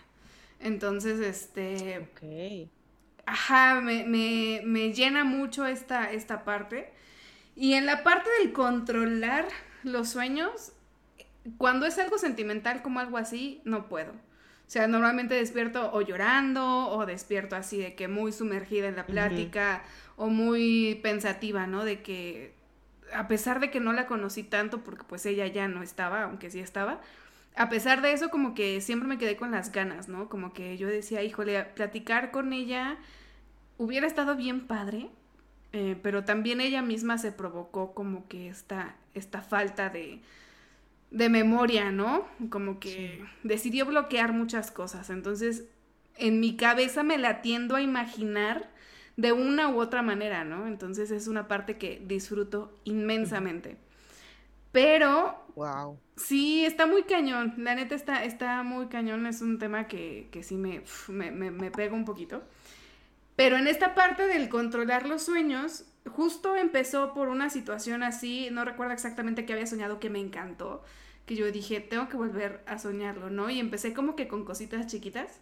Entonces, 0.60 1.20
este, 1.20 1.98
Ok. 2.12 2.70
ajá, 3.26 3.80
me, 3.80 4.04
me- 4.04 4.62
me 4.64 4.92
llena 4.92 5.24
mucho 5.24 5.66
esta, 5.66 6.10
esta 6.12 6.44
parte. 6.44 6.92
Y 7.56 7.74
en 7.74 7.86
la 7.86 8.02
parte 8.02 8.28
del 8.40 8.52
controlar 8.52 9.46
los 9.84 10.08
sueños, 10.10 10.72
cuando 11.58 11.86
es 11.86 11.98
algo 11.98 12.18
sentimental 12.18 12.82
como 12.82 13.00
algo 13.00 13.18
así, 13.18 13.60
no 13.64 13.88
puedo. 13.88 14.12
O 14.12 14.72
sea, 14.72 14.86
normalmente 14.86 15.34
despierto 15.34 15.92
o 15.92 16.00
llorando 16.02 16.88
o 16.90 17.06
despierto 17.06 17.56
así 17.56 17.78
de 17.78 17.94
que 17.96 18.08
muy 18.08 18.32
sumergida 18.32 18.88
en 18.88 18.96
la 18.96 19.06
plática 19.06 19.82
o 20.16 20.28
muy 20.28 21.00
pensativa, 21.02 21.66
¿no? 21.66 21.84
De 21.84 22.02
que 22.02 22.54
a 23.14 23.28
pesar 23.28 23.60
de 23.60 23.70
que 23.70 23.80
no 23.80 23.92
la 23.92 24.06
conocí 24.06 24.42
tanto 24.42 24.82
porque 24.82 25.04
pues 25.04 25.26
ella 25.26 25.46
ya 25.46 25.68
no 25.68 25.82
estaba, 25.82 26.24
aunque 26.24 26.50
sí 26.50 26.60
estaba, 26.60 27.00
a 27.56 27.68
pesar 27.68 28.02
de 28.02 28.12
eso 28.12 28.30
como 28.30 28.54
que 28.54 28.80
siempre 28.80 29.08
me 29.08 29.18
quedé 29.18 29.36
con 29.36 29.50
las 29.50 29.72
ganas, 29.72 30.08
¿no? 30.08 30.28
Como 30.28 30.52
que 30.52 30.76
yo 30.78 30.88
decía, 30.88 31.22
híjole, 31.22 31.64
platicar 31.64 32.30
con 32.30 32.52
ella 32.52 32.96
hubiera 33.78 34.06
estado 34.06 34.36
bien 34.36 34.66
padre, 34.66 35.10
eh, 35.72 35.96
pero 36.02 36.24
también 36.24 36.60
ella 36.60 36.82
misma 36.82 37.18
se 37.18 37.32
provocó 37.32 37.92
como 37.92 38.28
que 38.28 38.48
esta, 38.48 38.96
esta 39.14 39.42
falta 39.42 39.88
de, 39.88 40.20
de 41.10 41.28
memoria, 41.28 41.90
¿no? 41.90 42.26
Como 42.50 42.78
que 42.78 43.24
decidió 43.42 43.86
bloquear 43.86 44.32
muchas 44.32 44.70
cosas. 44.70 45.10
Entonces, 45.10 45.64
en 46.16 46.40
mi 46.40 46.56
cabeza 46.56 47.02
me 47.02 47.18
la 47.18 47.42
tiendo 47.42 47.76
a 47.76 47.82
imaginar 47.82 48.68
de 49.20 49.32
una 49.32 49.68
u 49.68 49.80
otra 49.80 50.02
manera, 50.02 50.44
¿no? 50.44 50.66
Entonces 50.66 51.10
es 51.10 51.28
una 51.28 51.48
parte 51.48 51.76
que 51.78 52.02
disfruto 52.06 52.72
inmensamente. 52.84 53.76
Pero 54.72 55.36
Wow. 55.56 55.98
Sí, 56.16 56.64
está 56.64 56.86
muy 56.86 57.02
cañón. 57.02 57.54
La 57.58 57.74
neta 57.74 57.94
está, 57.94 58.24
está 58.24 58.62
muy 58.62 58.86
cañón. 58.86 59.26
Es 59.26 59.42
un 59.42 59.58
tema 59.58 59.86
que, 59.88 60.28
que 60.32 60.42
sí 60.42 60.56
me, 60.56 60.82
me, 61.08 61.30
me, 61.30 61.50
me 61.50 61.70
pega 61.70 61.94
un 61.94 62.04
poquito. 62.04 62.42
Pero 63.36 63.56
en 63.56 63.66
esta 63.66 63.94
parte 63.94 64.26
del 64.26 64.48
controlar 64.48 65.06
los 65.06 65.22
sueños, 65.22 65.84
justo 66.06 66.56
empezó 66.56 67.12
por 67.14 67.28
una 67.28 67.50
situación 67.50 68.02
así, 68.02 68.48
no 68.50 68.64
recuerdo 68.64 68.92
exactamente 68.92 69.44
qué 69.46 69.52
había 69.54 69.66
soñado 69.66 69.98
que 69.98 70.10
me 70.10 70.18
encantó, 70.20 70.82
que 71.26 71.36
yo 71.36 71.50
dije, 71.50 71.80
tengo 71.80 72.08
que 72.08 72.16
volver 72.16 72.62
a 72.66 72.78
soñarlo, 72.78 73.30
¿no? 73.30 73.50
Y 73.50 73.60
empecé 73.60 73.94
como 73.94 74.16
que 74.16 74.28
con 74.28 74.44
cositas 74.44 74.86
chiquitas. 74.86 75.40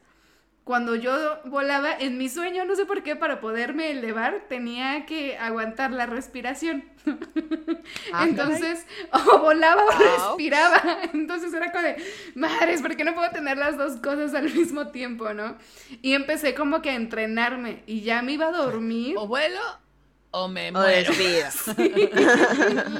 Cuando 0.68 0.94
yo 0.94 1.40
volaba 1.46 1.94
en 1.98 2.18
mi 2.18 2.28
sueño, 2.28 2.66
no 2.66 2.76
sé 2.76 2.84
por 2.84 3.02
qué, 3.02 3.16
para 3.16 3.40
poderme 3.40 3.90
elevar 3.90 4.44
tenía 4.50 5.06
que 5.06 5.38
aguantar 5.38 5.92
la 5.92 6.04
respiración. 6.04 6.84
Ah, 8.12 8.26
Entonces, 8.28 8.84
o 9.12 9.38
volaba 9.38 9.82
o 9.82 9.90
respiraba. 9.90 10.98
Entonces 11.14 11.54
era 11.54 11.72
como 11.72 11.84
de, 11.84 11.96
madres, 12.34 12.82
¿por 12.82 12.96
qué 12.96 13.04
no 13.04 13.14
puedo 13.14 13.30
tener 13.30 13.56
las 13.56 13.78
dos 13.78 13.96
cosas 13.96 14.34
al 14.34 14.52
mismo 14.54 14.88
tiempo, 14.88 15.32
no? 15.32 15.56
Y 16.02 16.12
empecé 16.12 16.54
como 16.54 16.82
que 16.82 16.90
a 16.90 16.94
entrenarme 16.96 17.82
y 17.86 18.02
ya 18.02 18.20
me 18.20 18.32
iba 18.32 18.48
a 18.48 18.52
dormir. 18.52 19.16
O 19.16 19.26
vuelo 19.26 19.60
o 20.32 20.48
me 20.48 20.68
O 20.68 20.72
muero. 20.72 21.12
respira. 21.14 21.50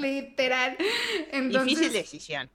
Literal. 0.01 0.77
Entonces, 1.33 1.69
Difícil 1.69 1.93
decisión. 1.93 2.51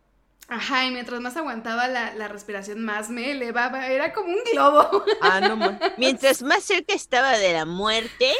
Ajá, 0.47 0.85
y 0.85 0.91
mientras 0.91 1.19
más 1.21 1.37
aguantaba 1.37 1.87
la, 1.87 2.13
la 2.15 2.27
respiración, 2.27 2.83
más 2.83 3.09
me 3.09 3.31
elevaba. 3.31 3.87
Era 3.87 4.13
como 4.13 4.29
un 4.29 4.39
globo. 4.51 5.03
Ah, 5.21 5.39
no 5.41 5.57
Mientras 5.97 6.41
más 6.41 6.63
cerca 6.63 6.93
estaba 6.93 7.37
de 7.37 7.53
la 7.53 7.65
muerte, 7.65 8.31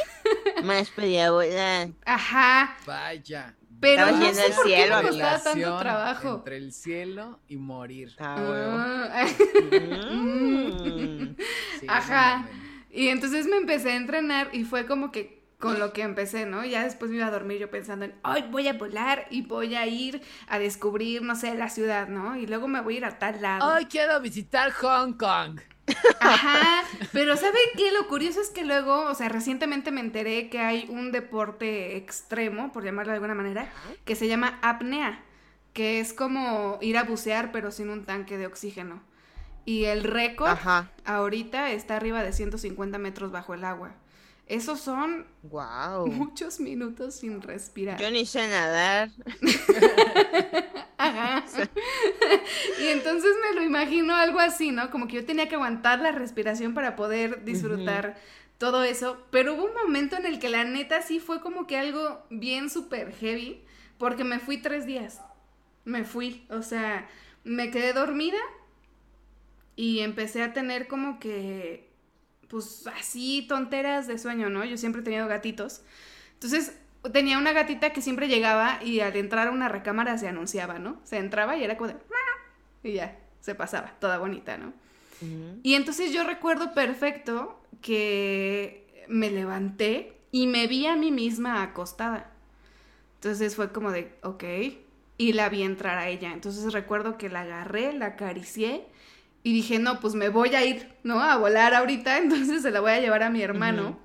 más 0.62 0.90
podía 0.90 1.30
volar. 1.30 1.88
Ajá. 2.04 2.76
Vaya. 2.86 3.54
Pero 3.80 4.10
no 4.10 4.32
sé 4.32 4.50
por 4.54 4.64
qué 4.64 4.76
cielo, 4.76 4.96
me 5.02 5.08
costaba 5.08 5.42
tanto 5.42 5.78
trabajo. 5.78 6.34
Entre 6.36 6.56
el 6.56 6.72
cielo 6.72 7.40
y 7.48 7.56
morir. 7.56 8.14
Ah, 8.18 8.36
huevo. 8.38 8.76
Ah, 8.78 9.26
Mm. 10.10 11.36
Sí, 11.80 11.86
Ajá. 11.88 12.48
Y 12.90 13.08
entonces 13.08 13.46
me 13.46 13.56
empecé 13.56 13.90
a 13.90 13.96
entrenar 13.96 14.50
y 14.52 14.64
fue 14.64 14.86
como 14.86 15.10
que 15.10 15.43
con 15.64 15.78
lo 15.80 15.92
que 15.94 16.02
empecé, 16.02 16.44
¿no? 16.44 16.64
Ya 16.64 16.84
después 16.84 17.10
me 17.10 17.16
iba 17.16 17.26
a 17.26 17.30
dormir 17.30 17.58
yo 17.58 17.70
pensando 17.70 18.04
en, 18.04 18.14
ay, 18.22 18.46
voy 18.50 18.68
a 18.68 18.74
volar 18.74 19.26
y 19.30 19.42
voy 19.42 19.74
a 19.74 19.86
ir 19.86 20.22
a 20.46 20.58
descubrir, 20.58 21.22
no 21.22 21.34
sé, 21.34 21.54
la 21.54 21.70
ciudad, 21.70 22.08
¿no? 22.08 22.36
Y 22.36 22.46
luego 22.46 22.68
me 22.68 22.80
voy 22.82 22.94
a 22.94 22.98
ir 22.98 23.04
a 23.06 23.18
tal 23.18 23.40
lado. 23.40 23.74
Hoy 23.74 23.86
quiero 23.86 24.20
visitar 24.20 24.70
Hong 24.72 25.14
Kong. 25.14 25.60
Ajá, 26.20 26.84
pero 27.12 27.36
¿sabe 27.36 27.58
qué? 27.76 27.92
Lo 27.92 28.08
curioso 28.08 28.40
es 28.40 28.50
que 28.50 28.64
luego, 28.64 29.06
o 29.06 29.14
sea, 29.14 29.28
recientemente 29.28 29.90
me 29.90 30.00
enteré 30.00 30.48
que 30.48 30.60
hay 30.60 30.86
un 30.88 31.12
deporte 31.12 31.96
extremo, 31.96 32.72
por 32.72 32.84
llamarlo 32.84 33.12
de 33.12 33.16
alguna 33.16 33.34
manera, 33.34 33.72
que 34.04 34.16
se 34.16 34.28
llama 34.28 34.58
apnea, 34.62 35.22
que 35.72 36.00
es 36.00 36.12
como 36.12 36.78
ir 36.80 36.96
a 36.98 37.04
bucear 37.04 37.52
pero 37.52 37.70
sin 37.70 37.90
un 37.90 38.04
tanque 38.04 38.38
de 38.38 38.46
oxígeno. 38.46 39.02
Y 39.66 39.84
el 39.84 40.04
récord 40.04 40.50
Ajá. 40.50 40.90
ahorita 41.06 41.70
está 41.70 41.96
arriba 41.96 42.22
de 42.22 42.34
150 42.34 42.98
metros 42.98 43.32
bajo 43.32 43.54
el 43.54 43.64
agua. 43.64 43.94
Esos 44.46 44.80
son 44.80 45.26
Wow. 45.42 46.06
muchos 46.06 46.60
minutos 46.60 47.14
sin 47.16 47.40
respirar. 47.40 47.98
Yo 48.00 48.10
ni 48.10 48.26
sé 48.26 48.46
nadar. 48.48 49.10
Ajá. 50.98 51.44
y 52.80 52.86
entonces 52.88 53.30
me 53.42 53.54
lo 53.56 53.62
imagino 53.62 54.14
algo 54.14 54.38
así, 54.40 54.70
¿no? 54.70 54.90
Como 54.90 55.06
que 55.08 55.16
yo 55.16 55.26
tenía 55.26 55.48
que 55.48 55.54
aguantar 55.54 56.00
la 56.00 56.12
respiración 56.12 56.74
para 56.74 56.94
poder 56.96 57.44
disfrutar 57.44 58.16
todo 58.58 58.84
eso. 58.84 59.18
Pero 59.30 59.54
hubo 59.54 59.64
un 59.64 59.74
momento 59.74 60.16
en 60.16 60.26
el 60.26 60.38
que 60.38 60.48
la 60.50 60.64
neta 60.64 61.02
sí 61.02 61.20
fue 61.20 61.40
como 61.40 61.66
que 61.66 61.78
algo 61.78 62.22
bien 62.30 62.70
súper 62.70 63.12
heavy, 63.14 63.62
porque 63.98 64.24
me 64.24 64.38
fui 64.40 64.58
tres 64.58 64.86
días. 64.86 65.20
Me 65.84 66.04
fui, 66.04 66.46
o 66.50 66.62
sea, 66.62 67.08
me 67.44 67.70
quedé 67.70 67.92
dormida 67.92 68.38
y 69.76 70.00
empecé 70.00 70.42
a 70.42 70.52
tener 70.52 70.86
como 70.86 71.18
que, 71.18 71.90
pues 72.54 72.86
así 72.86 73.44
tonteras 73.48 74.06
de 74.06 74.16
sueño, 74.16 74.48
¿no? 74.48 74.64
Yo 74.64 74.76
siempre 74.76 75.00
he 75.00 75.04
tenido 75.04 75.26
gatitos. 75.26 75.82
Entonces 76.34 76.78
tenía 77.12 77.36
una 77.36 77.52
gatita 77.52 77.92
que 77.92 78.00
siempre 78.00 78.28
llegaba 78.28 78.78
y 78.80 79.00
al 79.00 79.16
entrar 79.16 79.48
a 79.48 79.50
una 79.50 79.68
recámara 79.68 80.16
se 80.18 80.28
anunciaba, 80.28 80.78
¿no? 80.78 81.00
Se 81.02 81.16
entraba 81.16 81.56
y 81.56 81.64
era 81.64 81.76
como 81.76 81.88
de... 81.88 81.96
Y 82.84 82.92
ya, 82.92 83.18
se 83.40 83.56
pasaba, 83.56 83.96
toda 83.98 84.18
bonita, 84.18 84.56
¿no? 84.56 84.72
Y 85.64 85.74
entonces 85.74 86.12
yo 86.12 86.22
recuerdo 86.22 86.74
perfecto 86.74 87.60
que 87.82 89.04
me 89.08 89.32
levanté 89.32 90.16
y 90.30 90.46
me 90.46 90.68
vi 90.68 90.86
a 90.86 90.94
mí 90.94 91.10
misma 91.10 91.60
acostada. 91.60 92.30
Entonces 93.16 93.56
fue 93.56 93.72
como 93.72 93.90
de, 93.90 94.14
ok, 94.22 94.44
y 95.18 95.32
la 95.32 95.48
vi 95.48 95.64
entrar 95.64 95.98
a 95.98 96.08
ella. 96.08 96.32
Entonces 96.32 96.72
recuerdo 96.72 97.18
que 97.18 97.30
la 97.30 97.40
agarré, 97.40 97.92
la 97.94 98.06
acaricié 98.06 98.86
y 99.44 99.52
dije, 99.52 99.78
no, 99.78 100.00
pues 100.00 100.14
me 100.14 100.30
voy 100.30 100.54
a 100.56 100.64
ir, 100.64 100.88
¿no? 101.04 101.22
A 101.22 101.36
volar 101.36 101.74
ahorita, 101.74 102.18
entonces 102.22 102.62
se 102.62 102.72
la 102.72 102.80
voy 102.80 102.90
a 102.90 103.00
llevar 103.00 103.22
a 103.22 103.30
mi 103.30 103.42
hermano. 103.42 103.96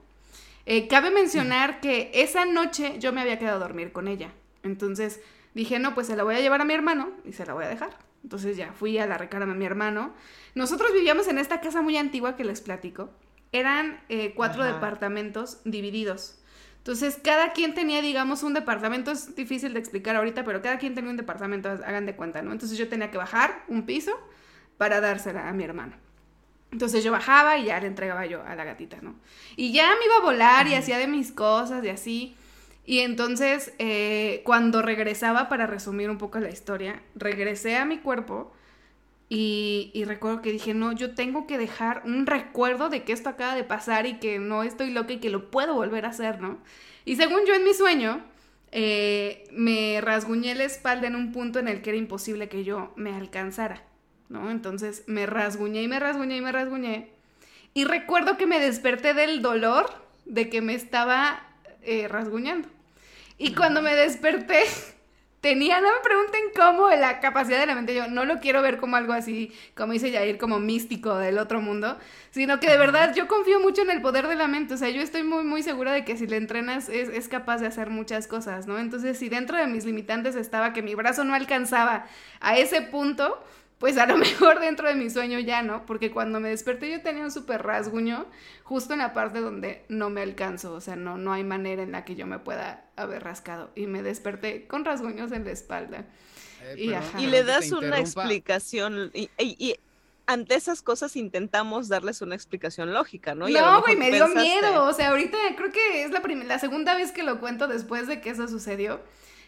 Eh, 0.67 0.88
cabe 0.88 1.10
mencionar 1.10 1.80
que 1.80 2.12
esa 2.13 2.45
noche 2.45 2.97
yo 2.99 3.12
me 3.12 3.21
había 3.21 3.39
quedado 3.39 3.56
a 3.56 3.60
dormir 3.60 3.91
con 3.91 4.08
ella. 4.08 4.32
Entonces 4.62 5.21
dije, 5.56 5.80
no, 5.80 5.95
pues 5.95 6.06
se 6.06 6.15
la 6.15 6.23
voy 6.23 6.36
a 6.36 6.41
llevar 6.41 6.62
a 6.62 6.65
mi 6.65 6.73
hermano 6.73 7.10
y 7.25 7.34
se 7.34 7.45
la 7.45 7.54
voy 7.54 7.65
a 7.65 7.69
dejar. 7.69 7.97
Entonces 8.21 8.58
ya 8.58 8.73
fui 8.73 8.97
a 8.99 9.08
la 9.08 9.17
recámara 9.17 9.52
de 9.54 9.58
mi 9.58 9.65
hermano. 9.65 10.13
Nosotros 10.54 10.91
vivíamos 10.93 11.28
en 11.30 11.38
esta 11.38 11.62
casa 11.62 11.82
muy 11.82 11.95
antigua 11.95 12.36
que 12.36 12.43
les 12.43 12.60
platico. 12.60 13.10
Eran 13.54 14.02
eh, 14.10 14.34
cuatro 14.36 14.62
Ajá. 14.62 14.73
departamentos 14.73 15.60
divididos. 15.63 16.36
Entonces, 16.80 17.17
cada 17.23 17.54
quien 17.54 17.73
tenía, 17.73 18.02
digamos, 18.02 18.43
un 18.43 18.54
departamento. 18.54 19.12
Es 19.12 19.36
difícil 19.36 19.73
de 19.73 19.80
explicar 19.80 20.15
ahorita, 20.15 20.43
pero 20.43 20.62
cada 20.62 20.78
quien 20.78 20.95
tenía 20.95 21.10
un 21.10 21.17
departamento, 21.17 21.69
hagan 21.69 22.06
de 22.06 22.15
cuenta, 22.15 22.41
¿no? 22.41 22.52
Entonces, 22.52 22.78
yo 22.78 22.88
tenía 22.89 23.10
que 23.10 23.17
bajar 23.17 23.63
un 23.67 23.86
piso 23.86 24.12
para 24.80 25.02
dársela 25.02 25.50
a 25.50 25.54
mi 25.54 25.65
hermano. 25.65 25.94
Entonces 26.72 27.04
yo 27.04 27.12
bajaba 27.12 27.58
y 27.58 27.65
ya 27.65 27.80
le 27.82 27.88
entregaba 27.88 28.26
yo 28.26 28.42
a 28.44 28.56
la 28.56 28.63
gatita, 28.63 28.98
¿no? 29.02 29.15
Y 29.58 29.74
ya 29.74 29.89
me 29.89 30.06
iba 30.06 30.15
a 30.20 30.22
volar 30.22 30.68
y 30.68 30.76
hacía 30.76 30.98
de 30.98 31.08
mis 31.08 31.34
cosas 31.34 31.84
y 31.84 31.89
así. 31.89 32.36
Y 32.86 33.00
entonces, 33.00 33.74
eh, 33.78 34.42
cuando 34.46 34.82
regresaba, 34.82 35.50
para 35.50 35.68
resumir 35.68 36.10
un 36.10 36.18
poco 36.18 36.39
la 36.39 36.50
historia, 36.50 37.04
regresé 37.13 37.76
a 37.76 37.84
mi 37.84 37.98
cuerpo 37.98 38.54
y, 39.28 39.92
y 39.94 40.06
recuerdo 40.06 40.42
que 40.42 40.54
dije, 40.54 40.74
no, 40.74 40.94
yo 40.94 41.13
tengo 41.13 41.46
que 41.46 41.58
dejar 41.58 42.04
un 42.06 42.26
recuerdo 42.26 42.88
de 42.89 43.04
que 43.04 43.12
esto 43.12 43.28
acaba 43.28 43.56
de 43.56 43.65
pasar 43.65 44.06
y 44.06 44.20
que 44.20 44.39
no 44.39 44.63
estoy 44.63 44.92
loca 44.92 45.12
y 45.12 45.20
que 45.20 45.30
lo 45.30 45.52
puedo 45.52 45.76
volver 45.76 46.06
a 46.06 46.10
hacer, 46.10 46.39
¿no? 46.39 46.58
Y 47.04 47.18
según 47.18 47.42
yo 47.46 47.54
en 47.54 47.65
mi 47.65 47.74
sueño, 47.74 48.24
eh, 48.72 49.44
me 49.52 50.00
rasguñé 50.02 50.56
la 50.56 50.63
espalda 50.63 51.08
en 51.08 51.15
un 51.15 51.32
punto 51.32 51.60
en 51.60 51.68
el 51.68 51.82
que 51.82 51.89
era 51.89 51.98
imposible 51.98 52.50
que 52.50 52.63
yo 52.63 52.94
me 52.96 53.13
alcanzara, 53.13 53.84
¿no? 54.30 54.50
Entonces 54.52 55.04
me 55.08 55.26
rasguñé 55.26 55.84
y 55.84 55.88
me 55.88 56.00
rasguñé 56.00 56.38
y 56.38 56.42
me 56.42 56.52
rasguñé. 56.52 57.10
Y 57.74 57.84
recuerdo 57.84 58.38
que 58.38 58.48
me 58.48 58.60
desperté 58.60 59.13
del 59.13 59.42
dolor 59.42 59.89
de 60.26 60.50
que 60.50 60.62
me 60.62 60.76
estaba 60.76 61.44
eh, 61.82 62.08
rasguñando. 62.08 62.68
Y 63.38 63.54
cuando 63.54 63.82
me 63.82 63.96
desperté, 63.96 64.63
tenía, 65.42 65.80
no 65.80 65.88
me 65.88 66.00
pregunten 66.04 66.42
cómo, 66.56 66.89
la 66.89 67.20
capacidad 67.20 67.60
de 67.60 67.65
la 67.65 67.76
mente. 67.76 67.96
Yo 67.96 68.08
no 68.08 68.26
lo 68.26 68.39
quiero 68.39 68.62
ver 68.62 68.78
como 68.78 68.98
algo 68.98 69.13
así, 69.13 69.54
como 69.76 69.94
dice 69.94 70.12
Yair, 70.12 70.38
como 70.38 70.60
místico 70.60 71.18
del 71.18 71.38
otro 71.38 71.62
mundo, 71.62 71.98
sino 72.32 72.60
que 72.60 72.70
de 72.70 72.78
verdad 72.78 73.13
yo 73.15 73.28
confío 73.28 73.60
mucho 73.60 73.82
en 73.82 73.92
el 73.92 74.02
poder 74.02 74.28
de 74.28 74.36
la 74.36 74.48
mente. 74.48 74.74
O 74.74 74.78
sea, 74.78 74.89
yo 74.89 75.02
estoy 75.02 75.24
muy, 75.24 75.44
muy 75.44 75.63
segura 75.63 75.94
de 75.94 76.04
que 76.04 76.18
si 76.18 76.28
le 76.28 76.38
entrenas 76.38 76.89
es, 76.89 77.10
es 77.10 77.30
capaz 77.30 77.60
de 77.60 77.68
hacer 77.68 77.89
muchas 77.89 78.28
cosas, 78.28 78.68
¿no? 78.68 78.78
Entonces, 78.78 79.18
si 79.18 79.30
dentro 79.30 79.58
de 79.58 79.68
mis 79.68 79.86
limitantes 79.86 80.36
estaba 80.36 80.74
que 80.74 80.82
mi 80.82 80.96
brazo 80.96 81.24
no 81.24 81.34
alcanzaba 81.34 82.06
a 82.42 82.58
ese 82.58 82.82
punto, 82.82 83.42
pues 83.80 83.98
a 83.98 84.06
lo 84.06 84.18
mejor 84.18 84.60
dentro 84.60 84.88
de 84.88 84.96
mi 84.96 85.10
sueño 85.10 85.39
ya, 85.39 85.62
¿no? 85.63 85.86
Porque 85.86 86.12
cuando 86.12 86.39
me 86.39 86.50
desperté 86.50 86.92
yo 86.92 87.02
tenía 87.02 87.24
un 87.24 87.32
súper 87.32 87.63
rasguño 87.63 88.26
justo 88.63 88.94
en 88.94 89.00
la 89.00 89.13
parte 89.13 89.39
donde 89.39 89.84
no 89.89 90.10
me 90.10 90.22
alcanzo, 90.22 90.74
o 90.74 90.82
sea, 90.82 90.96
no, 90.96 91.18
no 91.18 91.34
hay 91.34 91.44
manera 91.44 91.82
en 91.82 91.92
la 91.94 92.06
que 92.06 92.15
yo 92.15 92.28
me 92.28 92.38
pueda 92.39 92.86
haber 92.96 93.24
rascado. 93.24 93.72
Y 93.76 93.88
me 93.88 94.04
desperté 94.04 94.68
con 94.68 94.86
rasguños 94.86 95.32
en 95.32 95.46
la 95.46 95.52
espalda. 95.52 96.06
Eh, 96.63 96.76
Y 96.78 96.94
ajá. 96.94 97.20
Le 97.20 97.44
das 97.44 97.72
una 97.72 98.00
explicación. 98.00 99.10
Y, 99.13 99.30
y- 99.40 99.56
y 99.58 99.75
ante 100.27 100.54
esas 100.54 100.84
cosas 100.84 101.15
intentamos 101.15 101.88
darles 101.88 102.21
una 102.21 102.36
explicación 102.36 102.94
lógica, 102.94 103.34
¿no? 103.34 103.48
No, 103.50 103.82
güey, 103.82 103.96
me 103.96 104.12
dio 104.12 104.25
pensaste- 104.27 104.42
miedo. 104.44 104.86
O 104.86 104.94
sea, 104.94 105.10
ahorita 105.10 105.38
creo 105.56 105.71
que 105.71 106.04
es 106.04 106.12
la, 106.12 106.19
la 106.21 106.60
segunda 106.60 106.94
vez 106.96 107.12
que 107.12 107.23
lo 107.23 107.40
cuento 107.40 107.67
después 107.67 108.06
de 108.08 108.21
que 108.21 108.30
eso 108.32 108.48
sucedió. 108.48 109.02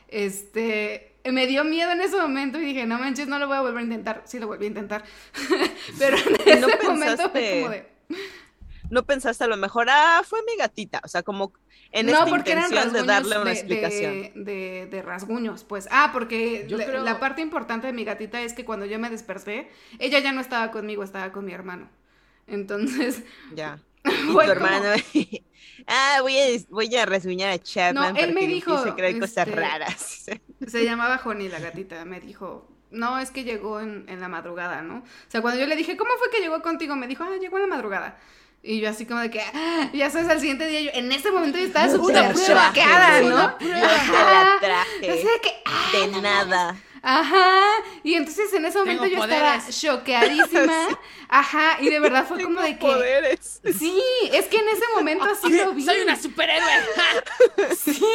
Este, 0.07 1.10
me 1.25 1.47
dio 1.47 1.63
miedo 1.63 1.91
en 1.91 2.01
ese 2.01 2.17
momento 2.17 2.59
y 2.59 2.65
dije, 2.65 2.85
no 2.85 2.97
manches, 2.99 3.27
no 3.27 3.37
lo 3.39 3.47
voy 3.47 3.57
a 3.57 3.61
volver 3.61 3.79
a 3.79 3.83
intentar. 3.83 4.21
Sí, 4.25 4.39
lo 4.39 4.47
volví 4.47 4.65
a 4.65 4.67
intentar. 4.69 5.03
Pero 5.99 6.17
en 6.17 6.57
¿Y 6.57 6.61
no 6.61 6.67
ese 6.67 6.83
momento 6.87 7.29
fue 7.29 7.59
como 7.61 7.69
de... 7.71 7.91
No 8.89 9.05
pensaste 9.05 9.43
a 9.45 9.47
lo 9.47 9.55
mejor, 9.57 9.87
ah, 9.89 10.21
fue 10.25 10.39
mi 10.45 10.57
gatita. 10.57 10.99
O 11.05 11.07
sea, 11.07 11.23
como 11.23 11.53
en 11.93 12.07
no, 12.07 12.11
esta 12.13 12.25
porque 12.25 12.51
eran 12.51 12.65
intención 12.71 12.93
de 12.93 12.99
rasguños 12.99 13.07
darle 13.07 13.35
una 13.41 13.51
de, 13.51 13.57
explicación. 13.57 14.11
de, 14.13 14.31
de- 14.35 14.87
de 14.87 15.01
rasguños, 15.01 15.63
pues. 15.63 15.87
Ah, 15.91 16.09
porque 16.11 16.65
Yo 16.67 16.77
la, 16.77 16.85
creo- 16.85 17.03
la 17.03 17.19
parte 17.19 17.41
importante 17.41 17.87
de 17.87 17.93
mi 17.93 18.03
gatita 18.03 18.41
es 18.41 18.51
que 18.53 18.65
cuando 18.65 18.85
yo 18.85 18.99
me 18.99 19.09
desperté, 19.09 19.69
ella 19.99 20.19
ya 20.19 20.33
no 20.33 20.41
estaba 20.41 20.71
conmigo, 20.71 21.03
estaba 21.03 21.31
con 21.31 21.45
mi 21.45 21.53
hermano. 21.53 21.89
Entonces, 22.47 23.23
Ya. 23.55 23.79
Y 24.03 24.09
tu 24.09 24.27
como- 24.27 24.41
hermano. 24.41 24.89
Ah, 25.87 26.19
voy 26.21 26.37
a, 26.37 26.45
voy 26.69 26.95
a 26.95 27.05
rasguñar 27.05 27.49
a 27.51 27.59
Chapman. 27.59 28.13
No, 28.13 28.19
él 28.19 28.33
me 28.33 28.47
dijo, 28.47 28.95
que 28.95 29.01
hay 29.03 29.19
cosas 29.19 29.47
este, 29.47 29.59
raras. 29.59 30.25
Se 30.67 30.83
llamaba 30.83 31.21
Honey 31.23 31.49
la 31.49 31.59
gatita, 31.59 32.03
me 32.05 32.19
dijo, 32.19 32.67
no, 32.91 33.19
es 33.19 33.31
que 33.31 33.43
llegó 33.43 33.79
en, 33.79 34.05
en 34.07 34.19
la 34.19 34.27
madrugada, 34.27 34.81
¿no? 34.81 34.97
O 34.97 35.03
sea, 35.27 35.41
cuando 35.41 35.59
yo 35.59 35.65
le 35.67 35.75
dije, 35.75 35.97
¿cómo 35.97 36.11
fue 36.19 36.29
que 36.29 36.39
llegó 36.39 36.61
contigo? 36.61 36.95
Me 36.95 37.07
dijo, 37.07 37.23
ah, 37.23 37.37
llegó 37.39 37.57
en 37.57 37.63
la 37.63 37.75
madrugada. 37.75 38.17
Y 38.63 38.79
yo 38.79 38.89
así 38.89 39.05
como 39.07 39.21
de 39.21 39.31
que, 39.31 39.41
ah, 39.41 39.89
ya 39.93 40.09
sabes, 40.11 40.29
al 40.29 40.39
siguiente 40.39 40.67
día, 40.67 40.81
yo, 40.81 40.91
en 40.93 41.11
ese 41.11 41.31
momento 41.31 41.57
yo 41.57 41.65
estaba 41.65 41.89
súper 41.89 42.15
Una 42.15 42.33
prueba, 42.33 42.67
choqueada, 42.67 43.25
una 43.25 43.47
¿no? 43.47 43.57
prueba. 43.57 43.79
Yo 43.79 44.13
te 44.13 44.19
la 44.19 44.57
traje. 44.59 45.11
O 45.11 45.15
sea 45.15 45.31
que, 45.41 45.49
ah, 45.65 45.89
De 45.93 46.21
nada. 46.21 46.75
Ajá, 47.03 47.67
y 48.03 48.13
entonces 48.13 48.53
en 48.53 48.65
ese 48.65 48.77
momento 48.77 49.03
Tengo 49.03 49.15
yo 49.17 49.23
estaba 49.23 49.59
choqueadísima, 49.71 50.99
ajá, 51.29 51.77
y 51.81 51.89
de 51.89 51.99
verdad 51.99 52.25
fue 52.27 52.43
como 52.43 52.61
de 52.61 52.77
que, 52.77 52.85
Poderes. 52.85 53.59
sí, 53.77 54.01
es 54.31 54.45
que 54.45 54.57
en 54.57 54.67
ese 54.67 54.83
momento 54.95 55.25
así 55.25 55.49
lo 55.51 55.73
vi, 55.73 55.83
Soy 55.83 56.01
una 56.01 56.15
superhéroe. 56.15 56.69
sí, 57.77 58.05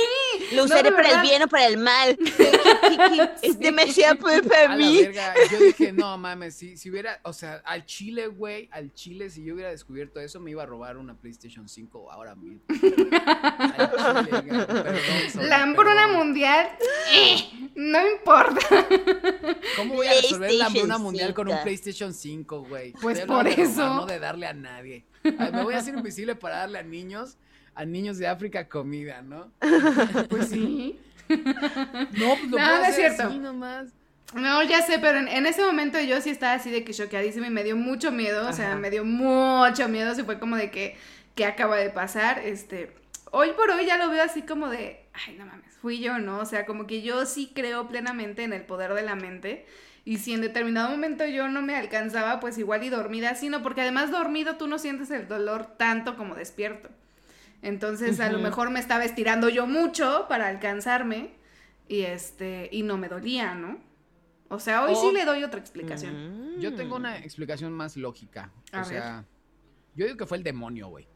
Lo 0.52 0.58
No, 0.58 0.64
usaré 0.64 0.92
para 0.92 1.10
el 1.10 1.20
bien 1.22 1.42
o 1.42 1.48
para 1.48 1.66
el 1.66 1.78
mal. 1.78 2.16
es 3.42 3.58
demasiado 3.58 4.16
poder 4.18 4.44
A 4.44 4.48
para 4.48 4.68
la 4.68 4.76
mí. 4.76 5.02
verga, 5.02 5.34
Yo 5.50 5.58
dije, 5.58 5.92
no 5.92 6.16
mames, 6.18 6.54
si, 6.54 6.76
si 6.76 6.88
hubiera, 6.90 7.18
o 7.24 7.32
sea, 7.32 7.62
al 7.64 7.84
Chile, 7.86 8.28
güey, 8.28 8.68
al 8.72 8.92
Chile, 8.94 9.30
si 9.30 9.44
yo 9.44 9.54
hubiera 9.54 9.70
descubierto 9.70 10.20
eso, 10.20 10.38
me 10.40 10.52
iba 10.52 10.62
a 10.62 10.66
robar 10.66 10.96
una 10.96 11.14
PlayStation 11.14 11.68
5 11.68 12.12
ahora 12.12 12.34
mismo. 12.36 12.60
Al 12.68 13.90
Chile, 14.24 14.40
güey, 14.46 14.66
perdón, 14.66 14.96
Sony, 15.32 15.42
la 15.42 15.62
hambruna 15.62 15.94
perdón. 16.06 16.16
mundial, 16.16 16.68
eh, 17.12 17.50
no 17.74 18.06
importa, 18.08 18.75
¿Cómo 19.76 19.94
voy 19.94 20.06
a 20.06 20.10
resolver 20.14 20.52
la 20.52 20.66
hambruna 20.66 20.98
mundial 20.98 21.34
con 21.34 21.48
un 21.48 21.52
5? 21.54 21.62
PlayStation 21.64 22.14
5, 22.14 22.62
güey? 22.68 22.92
Pues 22.92 23.18
Estoy 23.18 23.36
por 23.36 23.44
de 23.56 23.62
eso. 23.62 23.94
no 23.94 24.06
de 24.06 24.18
darle 24.18 24.46
a 24.46 24.52
nadie. 24.52 25.04
Ay, 25.24 25.50
me 25.52 25.62
voy 25.62 25.74
a 25.74 25.78
hacer 25.78 25.94
invisible 25.94 26.34
para 26.36 26.58
darle 26.58 26.78
a 26.78 26.82
niños, 26.82 27.36
a 27.74 27.84
niños 27.84 28.18
de 28.18 28.26
África 28.28 28.68
comida, 28.68 29.22
¿no? 29.22 29.50
pues 30.28 30.48
sí, 30.48 30.98
No, 31.28 31.36
pues 32.36 32.42
lo 32.50 32.58
No, 32.58 32.64
puedo 32.64 32.78
no 32.78 32.84
es 32.84 32.94
cierto. 32.96 33.22
así 33.24 33.38
nomás. 33.38 33.86
no, 34.34 34.62
ya 34.62 34.82
sé, 34.82 34.98
pero 34.98 35.18
en, 35.18 35.28
en 35.28 35.46
ese 35.46 35.62
momento 35.64 35.98
yo 36.00 36.20
sí 36.20 36.30
estaba 36.30 36.54
así 36.54 36.70
de 36.70 36.84
que 36.84 36.92
choqueadísima 36.94 37.46
y 37.48 37.50
me 37.50 37.64
dio 37.64 37.76
mucho 37.76 38.12
miedo, 38.12 38.48
o 38.48 38.52
sea, 38.52 38.76
me 38.76 38.90
dio 38.90 39.04
mucho 39.04 39.88
miedo, 39.88 40.14
se 40.14 40.24
fue 40.24 40.38
como 40.38 40.56
de 40.56 40.70
que, 40.70 40.96
¿qué 41.34 41.44
acaba 41.44 41.76
de 41.76 41.90
pasar? 41.90 42.38
Este, 42.40 42.92
hoy 43.32 43.50
por 43.56 43.70
hoy 43.70 43.84
ya 43.86 43.96
lo 43.98 44.08
veo 44.10 44.22
así 44.22 44.42
como 44.42 44.68
de, 44.68 45.00
ay, 45.26 45.34
no 45.38 45.46
mames, 45.46 45.65
fui 45.86 46.00
yo, 46.00 46.18
¿no? 46.18 46.40
O 46.40 46.44
sea, 46.44 46.66
como 46.66 46.88
que 46.88 47.00
yo 47.00 47.26
sí 47.26 47.52
creo 47.54 47.86
plenamente 47.86 48.42
en 48.42 48.52
el 48.52 48.62
poder 48.62 48.92
de 48.94 49.02
la 49.02 49.14
mente. 49.14 49.66
Y 50.04 50.18
si 50.18 50.32
en 50.32 50.40
determinado 50.40 50.90
momento 50.90 51.24
yo 51.26 51.46
no 51.46 51.62
me 51.62 51.76
alcanzaba, 51.76 52.40
pues 52.40 52.58
igual 52.58 52.82
y 52.82 52.88
dormida, 52.88 53.36
sino 53.36 53.62
porque 53.62 53.82
además 53.82 54.10
dormido 54.10 54.56
tú 54.56 54.66
no 54.66 54.80
sientes 54.80 55.12
el 55.12 55.28
dolor 55.28 55.66
tanto 55.78 56.16
como 56.16 56.34
despierto. 56.34 56.88
Entonces, 57.62 58.18
a 58.18 58.32
lo 58.32 58.40
mejor 58.40 58.70
me 58.70 58.80
estaba 58.80 59.04
estirando 59.04 59.48
yo 59.48 59.68
mucho 59.68 60.26
para 60.28 60.48
alcanzarme 60.48 61.34
y 61.86 62.00
este 62.00 62.68
y 62.72 62.82
no 62.82 62.98
me 62.98 63.08
dolía, 63.08 63.54
¿no? 63.54 63.78
O 64.48 64.58
sea, 64.58 64.82
hoy 64.82 64.96
sí 64.96 65.12
le 65.12 65.24
doy 65.24 65.44
otra 65.44 65.60
explicación. 65.60 66.56
Mm. 66.56 66.60
Yo 66.60 66.74
tengo 66.74 66.96
una 66.96 67.18
explicación 67.18 67.72
más 67.72 67.96
lógica. 67.96 68.50
A 68.72 68.80
o 68.80 68.84
sea, 68.84 69.24
yo 69.94 70.04
digo 70.04 70.16
que 70.16 70.26
fue 70.26 70.38
el 70.38 70.42
demonio, 70.42 70.88
güey. 70.88 71.06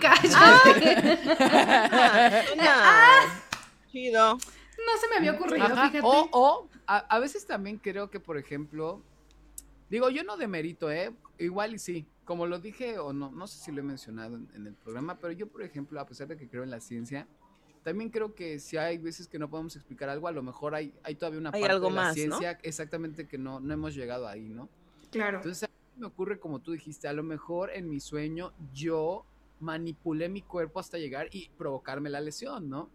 Cállate. 0.00 1.18
Chido. 3.90 4.34
No 4.34 5.00
se 5.00 5.08
me 5.08 5.16
había 5.16 5.32
ocurrido, 5.32 5.64
Ajá, 5.66 5.88
fíjate. 5.88 6.00
O, 6.02 6.28
o 6.32 6.68
a, 6.86 6.98
a 6.98 7.18
veces 7.18 7.46
también 7.46 7.78
creo 7.78 8.10
que, 8.10 8.20
por 8.20 8.38
ejemplo, 8.38 9.02
digo, 9.90 10.08
yo 10.10 10.22
no 10.24 10.36
demerito, 10.36 10.90
¿eh? 10.90 11.12
Igual 11.38 11.74
y 11.74 11.78
sí. 11.78 12.06
Como 12.24 12.46
lo 12.46 12.58
dije, 12.58 12.98
o 12.98 13.12
no, 13.12 13.30
no 13.30 13.46
sé 13.46 13.58
si 13.58 13.72
lo 13.72 13.80
he 13.80 13.84
mencionado 13.84 14.36
en, 14.36 14.48
en 14.54 14.66
el 14.66 14.74
programa, 14.74 15.18
pero 15.18 15.32
yo, 15.32 15.48
por 15.48 15.62
ejemplo, 15.62 15.98
a 16.00 16.06
pesar 16.06 16.28
de 16.28 16.36
que 16.36 16.48
creo 16.48 16.62
en 16.62 16.70
la 16.70 16.80
ciencia, 16.80 17.26
también 17.82 18.10
creo 18.10 18.34
que 18.34 18.58
si 18.58 18.76
hay 18.76 18.98
veces 18.98 19.26
que 19.28 19.38
no 19.38 19.48
podemos 19.48 19.74
explicar 19.74 20.08
algo, 20.10 20.28
a 20.28 20.32
lo 20.32 20.42
mejor 20.42 20.74
hay, 20.74 20.92
hay 21.02 21.14
todavía 21.14 21.40
una 21.40 21.50
Hay 21.54 21.62
parte 21.62 21.72
algo 21.72 21.88
de 21.88 21.94
la 21.94 22.00
más, 22.02 22.08
¿no? 22.08 22.14
ciencia 22.14 22.58
exactamente 22.62 23.26
que 23.26 23.38
no, 23.38 23.60
no 23.60 23.72
hemos 23.72 23.94
llegado 23.94 24.28
ahí, 24.28 24.48
¿no? 24.48 24.68
Claro. 25.10 25.38
Entonces, 25.38 25.64
a 25.64 25.66
mí 25.68 26.00
me 26.00 26.06
ocurre 26.06 26.38
como 26.38 26.60
tú 26.60 26.72
dijiste, 26.72 27.08
a 27.08 27.14
lo 27.14 27.22
mejor 27.22 27.70
en 27.70 27.88
mi 27.88 27.98
sueño 27.98 28.52
yo 28.74 29.24
manipulé 29.60 30.28
mi 30.28 30.42
cuerpo 30.42 30.80
hasta 30.80 30.98
llegar 30.98 31.28
y 31.32 31.48
provocarme 31.56 32.10
la 32.10 32.20
lesión, 32.20 32.68
¿no? 32.68 32.90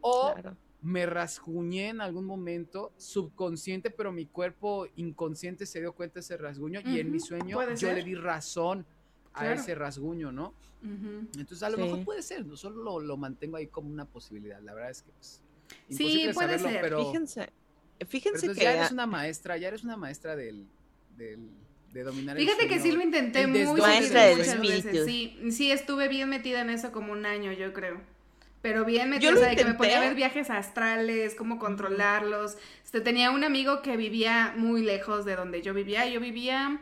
O 0.00 0.32
Claro. 0.34 0.56
me 0.80 1.06
rasguñé 1.06 1.88
en 1.88 2.00
algún 2.00 2.24
momento 2.24 2.92
subconsciente, 2.96 3.90
pero 3.90 4.12
mi 4.12 4.26
cuerpo 4.26 4.86
inconsciente 4.96 5.66
se 5.66 5.80
dio 5.80 5.92
cuenta 5.92 6.14
de 6.14 6.20
ese 6.20 6.36
rasguño 6.36 6.80
y 6.84 6.98
en 6.98 7.10
mi 7.10 7.18
sueño 7.20 7.58
yo 7.74 7.76
ser. 7.76 7.96
le 7.96 8.02
di 8.04 8.14
razón 8.14 8.86
a 9.32 9.40
Claro. 9.40 9.54
ese 9.60 9.74
rasguño, 9.74 10.32
¿no? 10.32 10.54
Entonces 11.36 11.62
a 11.62 11.70
lo 11.70 11.76
Sí. 11.76 11.82
mejor 11.82 12.04
puede 12.04 12.22
ser, 12.22 12.46
no 12.46 12.56
solo 12.56 12.82
lo, 12.82 13.00
lo 13.00 13.16
mantengo 13.16 13.56
ahí 13.56 13.66
como 13.66 13.90
una 13.90 14.06
posibilidad, 14.06 14.60
la 14.62 14.72
verdad 14.74 14.90
es 14.90 15.02
que 15.02 15.10
pues, 15.12 15.42
Sí, 15.88 15.94
imposible 16.04 16.34
puede 16.34 16.58
saberlo, 16.58 16.68
ser. 16.70 16.80
pero, 16.80 17.04
Fíjense, 17.04 17.52
fíjense 18.06 18.48
que 18.48 18.54
ya 18.62 18.72
eres 18.74 18.92
una 18.92 19.06
maestra, 19.06 19.56
ya 19.58 19.68
eres 19.68 19.84
una 19.84 19.96
maestra 19.96 20.36
del, 20.36 20.66
del 21.16 21.50
de 21.92 22.02
dominar 22.04 22.36
el 22.36 22.44
Fíjate 22.44 22.68
que 22.68 22.80
sí 22.80 22.92
lo 22.92 23.02
intenté 23.02 23.46
muchas 23.46 24.10
espíritu. 24.10 24.60
veces. 24.60 25.04
Sí, 25.06 25.38
sí, 25.50 25.72
estuve 25.72 26.08
bien 26.08 26.28
metida 26.28 26.60
en 26.60 26.70
eso 26.70 26.92
como 26.92 27.12
un 27.12 27.24
año, 27.26 27.52
yo 27.52 27.72
creo. 27.72 28.00
Pero 28.60 28.84
bien 28.84 29.08
metida, 29.10 29.28
Yo 29.28 29.32
lo 29.32 29.38
o 29.38 29.40
sea, 29.40 29.50
de 29.50 29.56
que 29.56 29.64
me 29.64 29.70
intenté. 29.70 29.78
ponía 29.78 29.98
a 29.98 30.00
ver 30.00 30.14
viajes 30.16 30.50
astrales, 30.50 31.34
cómo 31.36 31.58
controlarlos. 31.58 32.56
Este, 32.84 33.00
tenía 33.00 33.30
un 33.30 33.44
amigo 33.44 33.82
que 33.82 33.96
vivía 33.96 34.52
muy 34.56 34.82
lejos 34.82 35.24
de 35.24 35.36
donde 35.36 35.62
yo 35.62 35.74
vivía. 35.74 36.06
Yo 36.08 36.20
vivía 36.20 36.80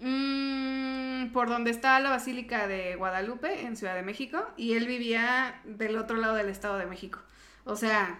mm, 0.00 1.32
por 1.32 1.48
donde 1.48 1.70
está 1.70 1.98
la 2.00 2.10
Basílica 2.10 2.66
de 2.68 2.96
Guadalupe, 2.96 3.62
en 3.62 3.76
Ciudad 3.76 3.94
de 3.94 4.02
México, 4.02 4.46
y 4.56 4.74
él 4.74 4.86
vivía 4.86 5.60
del 5.64 5.96
otro 5.98 6.16
lado 6.16 6.34
del 6.36 6.48
Estado 6.48 6.78
de 6.78 6.86
México. 6.86 7.18
O 7.64 7.76
sea, 7.76 8.18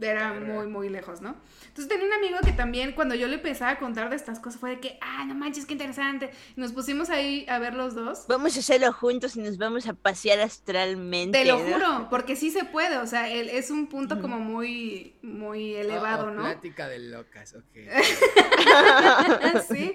era 0.00 0.32
muy, 0.32 0.66
muy 0.66 0.88
lejos, 0.88 1.20
¿no? 1.20 1.36
Entonces 1.68 1.88
tenía 1.88 2.06
un 2.06 2.12
amigo 2.12 2.38
que 2.44 2.52
también 2.52 2.92
cuando 2.92 3.14
yo 3.14 3.28
le 3.28 3.36
empezaba 3.36 3.72
a 3.72 3.78
contar 3.78 4.10
de 4.10 4.16
estas 4.16 4.38
cosas 4.40 4.60
fue 4.60 4.70
de 4.70 4.80
que, 4.80 4.98
ah, 5.00 5.24
no 5.26 5.34
manches, 5.34 5.66
qué 5.66 5.72
interesante. 5.72 6.30
Y 6.56 6.60
nos 6.60 6.72
pusimos 6.72 7.10
ahí 7.10 7.46
a 7.48 7.58
ver 7.58 7.74
los 7.74 7.94
dos. 7.94 8.26
Vamos 8.28 8.56
a 8.56 8.60
hacerlo 8.60 8.92
juntos 8.92 9.36
y 9.36 9.40
nos 9.40 9.58
vamos 9.58 9.86
a 9.86 9.94
pasear 9.94 10.40
astralmente. 10.40 11.38
Te 11.38 11.44
lo 11.44 11.58
¿no? 11.58 11.64
juro, 11.64 12.06
porque 12.10 12.36
sí 12.36 12.50
se 12.50 12.64
puede, 12.64 12.98
o 12.98 13.06
sea, 13.06 13.30
él 13.30 13.48
es 13.48 13.70
un 13.70 13.86
punto 13.86 14.20
como 14.20 14.38
muy, 14.38 15.14
muy 15.22 15.74
elevado, 15.74 16.10
Oh, 16.20 16.26
oh, 16.26 16.30
¿no? 16.30 16.42
Plática 16.42 16.88
de 16.88 16.98
locas, 16.98 17.54
ok. 17.54 17.62
sí. 19.68 19.94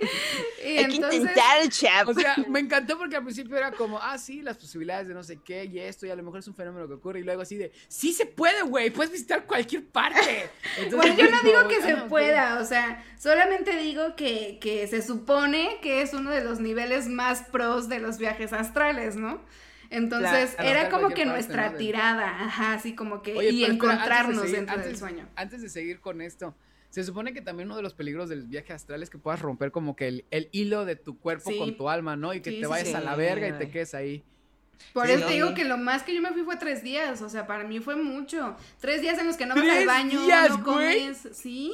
Y 0.64 0.78
Hay 0.78 0.86
que 0.88 0.96
entonces, 0.96 1.20
intentar, 1.22 1.70
chap. 1.70 2.08
O 2.08 2.14
sea, 2.14 2.36
me 2.48 2.60
encantó 2.60 2.98
porque 2.98 3.16
al 3.16 3.24
principio 3.24 3.58
era 3.58 3.72
como, 3.72 4.00
ah, 4.00 4.18
sí, 4.18 4.42
las 4.42 4.58
posibilidades 4.58 5.08
de 5.08 5.14
no 5.14 5.24
sé 5.24 5.40
qué 5.44 5.66
y 5.66 5.80
esto, 5.80 6.06
y 6.06 6.10
a 6.10 6.16
lo 6.16 6.24
mejor 6.24 6.40
es 6.40 6.48
un 6.48 6.56
fenómeno 6.56 6.88
que 6.88 6.94
ocurre, 6.94 7.20
y 7.20 7.24
luego 7.24 7.42
así 7.42 7.58
de, 7.58 7.72
sí 7.88 8.14
se 8.14 8.26
puede, 8.26 8.64
güey, 8.64 8.90
puedes 8.90 9.12
visitar 9.12 9.46
cualquier 9.46 9.86
parte. 9.96 10.50
Entonces, 10.78 10.96
bueno, 10.96 11.16
yo 11.18 11.32
no 11.32 11.42
digo 11.42 11.68
que 11.68 11.82
se 11.82 11.96
pueda, 12.08 12.60
o 12.60 12.66
sea, 12.66 13.04
solamente 13.18 13.76
digo 13.78 14.16
que, 14.16 14.60
que 14.62 14.86
se 14.88 15.02
supone 15.02 15.78
que 15.82 16.02
es 16.04 16.14
uno 16.14 16.30
de 16.30 16.44
los 16.44 16.60
niveles 16.60 17.08
más 17.08 17.42
pros 17.52 17.90
de 17.90 18.00
los 18.00 18.20
viajes 18.20 18.54
astrales, 18.54 19.16
¿no? 19.16 19.42
Entonces, 19.90 20.56
era 20.60 20.90
como 20.90 21.10
que 21.10 21.24
parte, 21.24 21.26
nuestra 21.26 21.78
tirada, 21.78 22.28
ajá, 22.46 22.74
así 22.74 22.94
como 22.96 23.22
que, 23.22 23.36
Oye, 23.36 23.50
y 23.50 23.62
pero 23.62 23.72
antes 23.72 23.80
de 23.88 23.94
encontrarnos 23.96 24.42
seguir- 24.44 24.56
dentro 24.58 24.78
del 24.84 24.98
sueño. 24.98 25.28
Antes 25.36 25.62
de 25.62 25.70
seguir 25.70 26.00
con 26.02 26.22
esto, 26.22 26.56
se 26.90 27.04
supone 27.04 27.34
que 27.34 27.42
también 27.42 27.68
uno 27.68 27.78
de 27.78 27.84
los 27.84 27.94
peligros 27.94 28.28
del 28.30 28.44
viaje 28.44 28.74
astral 28.74 29.04
es 29.04 29.10
que 29.10 29.18
puedas 29.18 29.42
romper 29.42 29.72
como 29.72 29.96
que 29.96 30.08
el, 30.08 30.26
el 30.32 30.50
hilo 30.52 30.86
de 30.86 30.96
tu 30.96 31.18
cuerpo 31.20 31.50
Sí. 31.52 31.58
con 31.58 31.78
tu 31.78 31.90
alma, 31.90 32.16
¿no? 32.16 32.34
Y 32.34 32.42
que 32.42 32.52
Sí, 32.52 32.62
te 32.62 32.68
vayas 32.68 32.90
sí. 32.90 32.94
a 32.94 33.00
la 33.02 33.16
verga 33.16 33.48
y 33.48 33.54
te 33.54 33.70
quedes 33.70 33.94
ahí. 33.94 34.24
Por 34.94 35.08
Sí, 35.08 35.14
eso 35.14 35.22
¿no? 35.22 35.28
te 35.28 35.34
digo 35.34 35.54
que 35.54 35.66
lo 35.66 35.78
más 35.78 36.04
que 36.04 36.14
yo 36.16 36.22
me 36.22 36.32
fui 36.32 36.44
fue 36.44 36.56
tres 36.58 36.84
días, 36.84 37.22
o 37.22 37.30
sea, 37.30 37.48
para 37.48 37.64
mí 37.64 37.80
fue 37.80 37.96
mucho. 37.96 38.56
Tres 38.80 39.02
días 39.02 39.18
en 39.20 39.28
los 39.28 39.38
que 39.38 39.46
no 39.46 39.56
vas 39.56 39.64
¿Tres 39.64 39.78
al 39.80 39.86
baño, 39.86 40.22
días, 40.22 40.50
no 40.52 40.64
güey? 40.64 41.00
comes, 41.04 41.28
¿sí? 41.34 41.74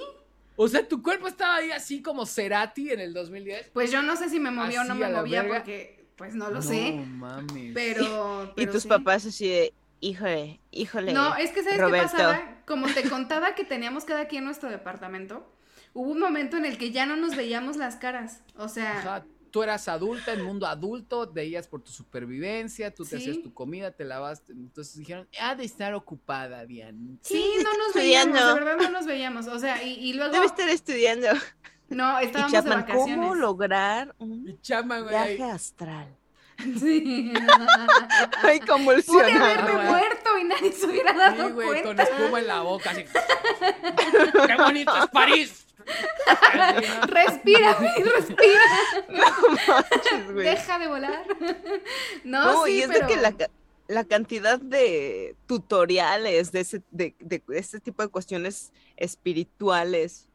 O 0.55 0.67
sea, 0.67 0.87
tu 0.87 1.01
cuerpo 1.01 1.27
estaba 1.27 1.55
ahí 1.55 1.71
así 1.71 2.01
como 2.01 2.25
Cerati 2.25 2.91
en 2.91 2.99
el 2.99 3.13
2010. 3.13 3.69
Pues 3.73 3.91
yo 3.91 4.01
no 4.01 4.15
sé 4.15 4.29
si 4.29 4.39
me 4.39 4.51
movía 4.51 4.81
o 4.81 4.83
no 4.83 4.95
me 4.95 5.09
movía 5.09 5.41
verga. 5.43 5.57
porque, 5.59 6.05
pues 6.15 6.35
no 6.35 6.49
lo 6.49 6.55
no 6.55 6.61
sé, 6.61 6.91
mames. 7.07 7.71
pero... 7.73 8.53
Y 8.57 8.67
tus 8.67 8.83
sí. 8.83 8.87
papás 8.89 9.25
así 9.25 9.47
de, 9.49 9.73
híjole, 10.01 10.59
híjole. 10.71 11.13
No, 11.13 11.35
es 11.35 11.51
que 11.51 11.63
¿sabes 11.63 11.79
Roberto. 11.79 12.11
qué 12.11 12.23
pasaba? 12.23 12.57
Como 12.67 12.87
te 12.87 13.09
contaba 13.09 13.55
que 13.55 13.63
teníamos 13.63 14.03
cada 14.05 14.25
quien 14.27 14.43
nuestro 14.45 14.69
departamento, 14.69 15.51
hubo 15.93 16.11
un 16.11 16.19
momento 16.19 16.57
en 16.57 16.65
el 16.65 16.77
que 16.77 16.91
ya 16.91 17.05
no 17.05 17.15
nos 17.15 17.35
veíamos 17.35 17.77
las 17.77 17.95
caras, 17.95 18.41
o 18.55 18.67
sea... 18.69 18.99
Ajá, 18.99 19.25
tú 19.51 19.61
eras 19.63 19.87
adulta, 19.87 20.33
en 20.33 20.43
mundo 20.43 20.65
adulto, 20.65 21.29
veías 21.31 21.67
por 21.67 21.81
tu 21.81 21.91
supervivencia, 21.91 22.93
tú 22.93 23.03
te 23.03 23.11
Sí. 23.11 23.15
hacías 23.29 23.43
tu 23.43 23.53
comida, 23.53 23.91
te 23.91 24.05
lavas. 24.05 24.41
Entonces 24.49 24.97
dijeron, 24.97 25.27
ha 25.39 25.55
de 25.55 25.65
estar 25.65 25.93
ocupada, 25.93 26.65
Diana. 26.65 26.97
Sí, 27.21 27.53
no 27.63 27.77
nos 27.77 27.87
estudiando. 27.89 28.33
veíamos, 28.33 28.55
de 28.55 28.63
verdad 28.65 28.77
no 28.83 28.89
nos 28.91 29.05
veíamos, 29.05 29.47
o 29.47 29.59
sea, 29.59 29.83
y, 29.83 29.93
y 29.93 30.13
luego... 30.13 30.31
Debe 30.33 30.45
estar 30.45 30.67
estudiando. 30.69 31.27
No, 31.89 32.21
Y 32.21 32.25
estábamos 32.25 32.53
de 32.53 32.57
Chapman, 32.59 32.79
vacaciones. 32.81 33.15
¿cómo 33.17 33.35
lograr 33.35 34.15
un 34.17 34.47
Y 34.47 34.57
chama, 34.61 34.99
güey. 35.01 35.13
ahí. 35.13 35.35
viaje 35.35 35.51
astral? 35.51 36.07
Sí. 36.79 37.33
Ay, 38.43 38.59
Pude 38.59 38.67
convulsionado. 38.67 39.43
haberme 39.45 39.71
güey. 39.73 39.85
muerto 39.87 40.37
y 40.39 40.43
nadie 40.45 40.71
se 40.71 40.85
hubiera 40.85 41.11
dado 41.13 41.47
Sí, 41.47 41.53
güey, 41.53 41.67
con 41.83 41.95
cuenta. 41.95 42.03
espuma 42.03 42.39
en 42.39 42.47
la 42.47 42.61
boca, 42.61 42.91
así. 42.91 43.03
¡Qué 44.47 44.55
bonito 44.57 44.95
es 44.95 45.07
París! 45.09 45.60
Respira, 47.07 47.73
güey, 47.79 48.03
respira. 48.03 48.61
No 49.09 49.49
manches, 49.67 50.33
güey. 50.33 50.45
Deja 50.45 50.79
de 50.79 50.87
volar. 50.87 51.25
No, 52.23 52.45
No, 52.45 52.65
sí, 52.65 52.73
y 52.73 52.81
es 52.81 52.87
pero... 52.87 53.07
de 53.07 53.13
que 53.13 53.21
la, 53.21 53.35
la 53.87 54.03
cantidad 54.05 54.59
de 54.59 55.35
tutoriales 55.47 56.51
de 56.51 56.59
ese, 56.59 56.81
de, 56.91 57.15
de 57.19 57.43
este 57.49 57.79
tipo 57.79 58.03
de 58.03 58.09
cuestiones 58.09 58.71
espirituales 58.97 60.29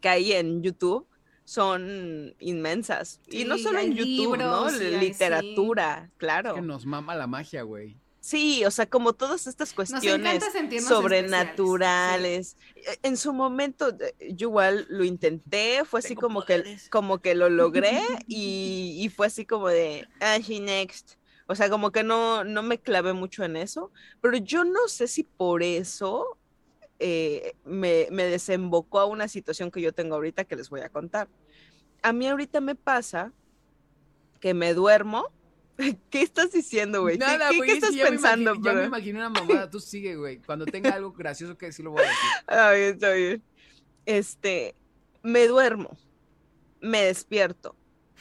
que 0.00 0.08
hay 0.08 0.32
en 0.32 0.62
YouTube 0.62 1.06
son 1.44 2.34
inmensas. 2.38 3.20
y 3.26 3.44
no 3.44 3.58
solo 3.58 3.80
en 3.80 3.94
YouTube, 3.94 4.38
¿no? 4.38 4.70
libros 4.70 5.00
Literatura, 5.00 6.08
claro. 6.16 6.54
Que 6.54 6.62
nos 6.62 6.86
mama 6.86 7.16
la 7.16 7.26
magia, 7.26 7.62
güey. 7.62 7.96
Sí, 8.30 8.64
o 8.64 8.70
sea, 8.70 8.86
como 8.86 9.12
todas 9.14 9.46
estas 9.48 9.72
cuestiones 9.74 10.52
sobrenaturales. 10.74 12.56
E- 12.76 12.98
En 13.02 13.16
su 13.16 13.32
momento, 13.32 13.88
eh, 14.00 14.34
yo 14.34 14.48
igual 14.48 14.86
lo 14.88 15.04
intenté, 15.04 15.84
fue 15.84 15.98
así 16.00 16.10
Tengo 16.14 16.20
como 16.28 16.44
que, 16.44 16.64
como 16.90 17.20
que 17.20 17.34
lo 17.34 17.50
logré 17.50 18.00
y, 18.28 18.96
y 19.04 19.08
fue 19.08 19.26
así 19.26 19.44
como 19.46 19.68
de, 19.68 20.08
ah, 20.20 20.38
sí, 20.42 20.60
next. 20.60 21.14
O 21.48 21.54
sea, 21.56 21.68
como 21.68 21.90
que 21.90 22.04
no, 22.04 22.44
no 22.44 22.62
me 22.62 22.80
clavé 22.80 23.12
mucho 23.12 23.42
en 23.44 23.56
eso, 23.56 23.92
pero 24.20 24.36
yo 24.38 24.64
no 24.64 24.86
sé 24.88 25.08
si 25.08 25.24
por 25.24 25.62
eso 25.64 26.38
eh, 27.00 27.56
me, 27.64 28.08
me 28.12 28.24
desembocó 28.24 29.00
a 29.00 29.06
una 29.06 29.28
situación 29.28 29.70
que 29.72 29.82
yo 29.82 29.92
tengo 29.94 30.16
ahorita 30.16 30.44
que 30.44 30.56
les 30.56 30.70
voy 30.70 30.80
a 30.82 30.90
contar. 30.90 31.30
A 32.02 32.12
mí 32.14 32.28
ahorita 32.28 32.60
me 32.60 32.76
pasa 32.76 33.34
que 34.40 34.54
me 34.54 34.74
duermo. 34.74 35.24
¿Qué 36.10 36.22
estás 36.22 36.52
diciendo, 36.52 37.02
güey? 37.02 37.18
¿Qué- 37.18 37.24
Nada, 37.24 37.50
¿Qué, 37.50 37.56
güey, 37.56 37.68
qué 37.70 37.76
es 37.78 37.80
que 37.84 37.86
estás 37.96 38.08
pensando? 38.10 38.50
imagino- 38.54 38.64
ya 38.64 38.72
me 38.72 38.78
bro? 38.80 38.86
imaginé 38.88 39.18
una 39.18 39.28
mamada. 39.30 39.70
Tú 39.70 39.80
sigue, 39.80 40.16
güey. 40.16 40.38
Cuando 40.38 40.66
tenga 40.66 40.90
algo 40.94 41.12
gracioso 41.12 41.56
que 41.56 41.66
decir, 41.66 41.84
lo 41.84 41.92
voy 41.92 42.02
a 42.02 42.08
decir. 42.08 42.18
Está 42.40 42.72
bien, 42.74 42.88
está 42.94 43.10
bien. 43.12 43.42
Este, 44.06 44.74
me 45.22 45.46
duermo, 45.46 45.96
me 46.80 47.04
despierto. 47.04 47.76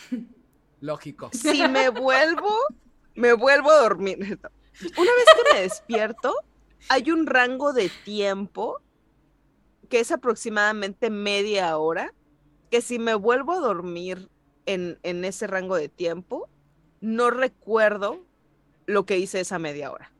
Lógico. 0.81 1.29
Si 1.33 1.67
me 1.67 1.89
vuelvo, 1.89 2.53
me 3.15 3.33
vuelvo 3.33 3.71
a 3.71 3.81
dormir. 3.81 4.17
Una 4.19 5.11
vez 5.11 5.25
que 5.35 5.53
me 5.53 5.61
despierto, 5.61 6.33
hay 6.87 7.11
un 7.11 7.25
rango 7.27 7.73
de 7.73 7.89
tiempo 8.05 8.81
que 9.89 9.99
es 9.99 10.11
aproximadamente 10.11 11.09
media 11.09 11.75
hora, 11.77 12.13
que 12.71 12.81
si 12.81 12.99
me 12.99 13.15
vuelvo 13.15 13.53
a 13.53 13.59
dormir 13.59 14.29
en, 14.67 14.99
en 15.03 15.25
ese 15.25 15.47
rango 15.47 15.75
de 15.75 15.89
tiempo, 15.89 16.47
no 17.01 17.31
recuerdo 17.31 18.25
lo 18.85 19.05
que 19.05 19.17
hice 19.17 19.39
esa 19.39 19.59
media 19.59 19.91
hora. 19.91 20.11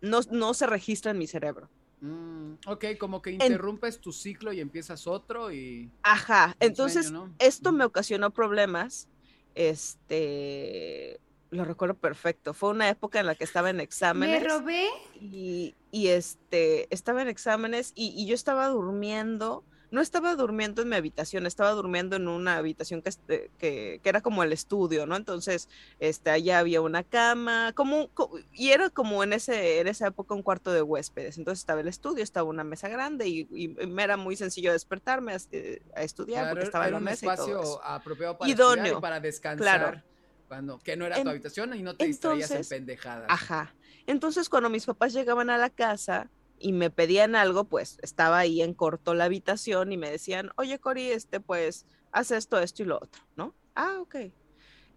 No, 0.00 0.20
no 0.30 0.54
se 0.54 0.66
registra 0.66 1.10
en 1.10 1.18
mi 1.18 1.26
cerebro. 1.26 1.68
Mm, 2.00 2.54
ok, 2.66 2.84
como 2.98 3.20
que 3.20 3.32
interrumpes 3.32 4.00
tu 4.00 4.12
ciclo 4.12 4.52
y 4.52 4.60
empiezas 4.60 5.06
otro 5.06 5.52
y... 5.52 5.90
Ajá, 6.02 6.56
entonces 6.60 7.06
sueño, 7.08 7.26
¿no? 7.26 7.34
esto 7.38 7.72
me 7.72 7.84
ocasionó 7.84 8.30
problemas. 8.30 9.08
Este, 9.56 11.20
lo 11.50 11.64
recuerdo 11.64 11.96
perfecto. 11.96 12.54
Fue 12.54 12.70
una 12.70 12.88
época 12.88 13.18
en 13.18 13.26
la 13.26 13.34
que 13.34 13.44
estaba 13.44 13.70
en 13.70 13.78
Me 13.78 13.82
exámenes 13.82 14.44
robé. 14.46 14.86
y, 15.20 15.74
y, 15.90 16.08
este, 16.08 16.92
estaba 16.94 17.22
en 17.22 17.28
exámenes 17.28 17.92
y, 17.96 18.14
y 18.16 18.26
yo 18.26 18.34
estaba 18.34 18.68
durmiendo. 18.68 19.64
No 19.90 20.00
estaba 20.02 20.34
durmiendo 20.36 20.82
en 20.82 20.88
mi 20.90 20.96
habitación, 20.96 21.46
estaba 21.46 21.70
durmiendo 21.70 22.16
en 22.16 22.28
una 22.28 22.56
habitación 22.56 23.00
que, 23.00 23.08
este- 23.08 23.50
que, 23.58 24.00
que 24.02 24.08
era 24.08 24.20
como 24.20 24.42
el 24.42 24.52
estudio, 24.52 25.06
¿no? 25.06 25.16
Entonces, 25.16 25.68
este, 25.98 26.30
allá 26.30 26.58
había 26.58 26.80
una 26.82 27.02
cama, 27.04 27.72
como, 27.74 28.08
co- 28.08 28.38
y 28.52 28.70
era 28.70 28.90
como 28.90 29.22
en, 29.24 29.32
ese, 29.32 29.80
en 29.80 29.88
esa 29.88 30.08
época 30.08 30.34
un 30.34 30.42
cuarto 30.42 30.72
de 30.72 30.82
huéspedes. 30.82 31.38
Entonces 31.38 31.60
estaba 31.60 31.80
el 31.80 31.88
estudio, 31.88 32.22
estaba 32.22 32.48
una 32.48 32.64
mesa 32.64 32.88
grande 32.88 33.28
y, 33.28 33.48
y 33.50 33.68
me 33.68 34.02
era 34.02 34.16
muy 34.18 34.36
sencillo 34.36 34.72
despertarme 34.72 35.32
a, 35.32 35.36
este, 35.36 35.82
a 35.96 36.02
estudiar 36.02 36.40
Claro, 36.42 36.50
porque 36.56 36.66
estaba 36.66 36.84
en 36.86 36.92
la 36.92 36.98
un 36.98 37.04
mesa 37.04 37.24
y 37.24 37.28
todo 37.36 37.46
espacio 37.46 37.60
eso. 37.62 37.84
apropiado 37.84 38.36
para 38.38 38.50
Idóneo, 38.50 38.98
y 38.98 39.00
para 39.00 39.20
descansar. 39.20 39.80
claro. 39.80 40.02
Cuando, 40.48 40.78
que 40.78 40.96
no 40.96 41.04
era 41.04 41.22
tu 41.22 41.28
habitación 41.28 41.74
y 41.74 41.82
no 41.82 41.94
te 41.94 42.06
distraías 42.06 42.50
en 42.50 42.64
pendejadas. 42.66 43.26
Ajá. 43.28 43.74
Entonces, 44.06 44.48
cuando 44.48 44.70
mis 44.70 44.86
papás 44.86 45.12
llegaban 45.12 45.50
a 45.50 45.58
la 45.58 45.68
casa 45.68 46.30
y 46.60 46.72
me 46.72 46.90
pedían 46.90 47.34
algo, 47.34 47.64
pues 47.64 47.98
estaba 48.02 48.38
ahí 48.38 48.62
en 48.62 48.74
corto 48.74 49.14
la 49.14 49.24
habitación 49.24 49.92
y 49.92 49.96
me 49.96 50.10
decían, 50.10 50.50
oye, 50.56 50.78
Cori, 50.78 51.10
este, 51.10 51.40
pues, 51.40 51.86
haz 52.12 52.30
esto, 52.30 52.58
esto 52.58 52.82
y 52.82 52.86
lo 52.86 52.96
otro, 52.96 53.22
¿no? 53.36 53.54
Ah, 53.74 53.98
ok. 54.00 54.16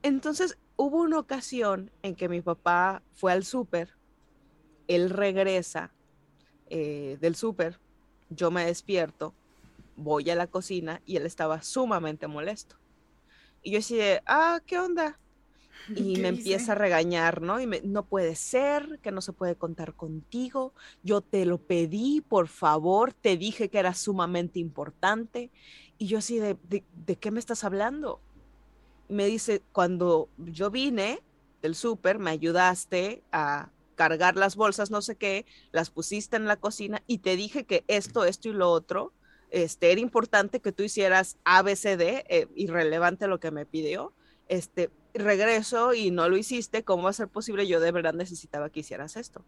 Entonces, 0.03 0.57
hubo 0.75 1.01
una 1.01 1.19
ocasión 1.19 1.91
en 2.01 2.15
que 2.15 2.29
mi 2.29 2.41
papá 2.41 3.03
fue 3.13 3.31
al 3.31 3.43
súper, 3.43 3.95
él 4.87 5.09
regresa 5.09 5.93
eh, 6.69 7.17
del 7.21 7.35
súper, 7.35 7.79
yo 8.29 8.49
me 8.49 8.65
despierto, 8.65 9.35
voy 9.95 10.29
a 10.29 10.35
la 10.35 10.47
cocina 10.47 11.01
y 11.05 11.17
él 11.17 11.25
estaba 11.25 11.61
sumamente 11.61 12.27
molesto. 12.27 12.77
Y 13.61 13.71
yo 13.71 13.79
así 13.79 13.95
de, 13.95 14.21
ah, 14.25 14.59
¿qué 14.65 14.79
onda? 14.79 15.19
Y 15.89 16.15
¿Qué 16.15 16.21
me 16.21 16.27
empieza 16.29 16.71
a 16.73 16.75
regañar, 16.75 17.41
¿no? 17.41 17.59
Y 17.59 17.67
me, 17.67 17.81
no 17.81 18.05
puede 18.05 18.35
ser, 18.35 18.99
que 19.01 19.11
no 19.11 19.21
se 19.21 19.33
puede 19.33 19.55
contar 19.55 19.93
contigo, 19.93 20.73
yo 21.03 21.21
te 21.21 21.45
lo 21.45 21.57
pedí, 21.57 22.21
por 22.21 22.47
favor, 22.47 23.13
te 23.13 23.37
dije 23.37 23.69
que 23.69 23.79
era 23.79 23.93
sumamente 23.93 24.59
importante. 24.59 25.51
Y 25.97 26.07
yo 26.07 26.17
así 26.17 26.39
de, 26.39 26.57
¿de, 26.69 26.83
de 27.05 27.15
qué 27.15 27.31
me 27.31 27.39
estás 27.39 27.63
hablando? 27.63 28.21
Me 29.09 29.25
dice, 29.25 29.61
cuando 29.71 30.29
yo 30.37 30.71
vine 30.71 31.21
del 31.61 31.75
súper, 31.75 32.19
me 32.19 32.31
ayudaste 32.31 33.23
a 33.31 33.69
cargar 33.95 34.35
las 34.35 34.55
bolsas, 34.55 34.89
no 34.89 35.01
sé 35.01 35.15
qué, 35.15 35.45
las 35.71 35.91
pusiste 35.91 36.35
en 36.35 36.45
la 36.45 36.55
cocina 36.55 37.03
y 37.05 37.19
te 37.19 37.35
dije 37.35 37.65
que 37.65 37.83
esto, 37.87 38.25
esto 38.25 38.49
y 38.49 38.53
lo 38.53 38.71
otro, 38.71 39.13
este, 39.51 39.91
era 39.91 40.01
importante 40.01 40.59
que 40.59 40.71
tú 40.71 40.81
hicieras 40.81 41.37
ABCD, 41.43 42.23
eh, 42.27 42.47
irrelevante 42.55 43.27
lo 43.27 43.39
que 43.39 43.51
me 43.51 43.65
pidió, 43.65 44.13
este, 44.51 44.91
regreso 45.13 45.93
y 45.93 46.11
no 46.11 46.27
lo 46.29 46.35
hiciste, 46.37 46.83
¿cómo 46.83 47.03
va 47.03 47.09
a 47.11 47.13
ser 47.13 47.29
posible? 47.29 47.67
Yo 47.67 47.79
de 47.79 47.91
verdad 47.91 48.13
necesitaba 48.13 48.69
que 48.69 48.81
hicieras 48.81 49.15
esto. 49.15 49.45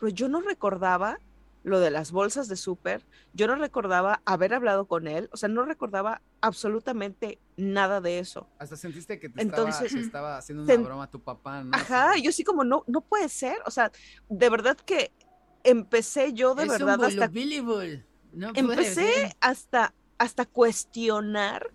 Pero 0.00 0.10
yo 0.10 0.28
no 0.28 0.40
recordaba 0.40 1.18
lo 1.62 1.80
de 1.80 1.90
las 1.90 2.10
bolsas 2.12 2.48
de 2.48 2.56
súper, 2.56 3.04
yo 3.34 3.46
no 3.48 3.56
recordaba 3.56 4.22
haber 4.24 4.54
hablado 4.54 4.86
con 4.86 5.08
él, 5.08 5.28
o 5.32 5.36
sea, 5.36 5.48
no 5.48 5.64
recordaba 5.64 6.22
absolutamente 6.40 7.38
nada 7.56 8.00
de 8.00 8.18
eso. 8.20 8.48
Hasta 8.58 8.76
sentiste 8.76 9.18
que 9.18 9.28
te, 9.28 9.42
Entonces- 9.42 9.86
estaba, 9.86 10.00
te 10.00 10.06
estaba 10.06 10.38
haciendo 10.38 10.62
una 10.62 10.72
Sen- 10.74 10.84
broma 10.84 11.10
tu 11.10 11.20
papá, 11.20 11.64
¿no? 11.64 11.76
Ajá, 11.76 12.12
Así 12.12 12.22
yo 12.22 12.30
sí 12.32 12.44
como, 12.44 12.62
no, 12.64 12.84
no 12.86 13.00
puede 13.00 13.28
ser, 13.28 13.56
o 13.66 13.70
sea, 13.70 13.90
de 14.28 14.48
verdad 14.48 14.76
que 14.76 15.10
empecé 15.64 16.32
yo 16.32 16.54
de 16.54 16.62
"Es 16.64 16.68
un 16.70 16.78
verdad 16.78 17.04
hasta 17.04 17.26
volubilable, 17.28 18.04
no 18.32 18.52
empecé 18.54 18.94
ser". 19.12 19.36
hasta, 19.40 19.92
hasta 20.18 20.44
cuestionar, 20.46 21.72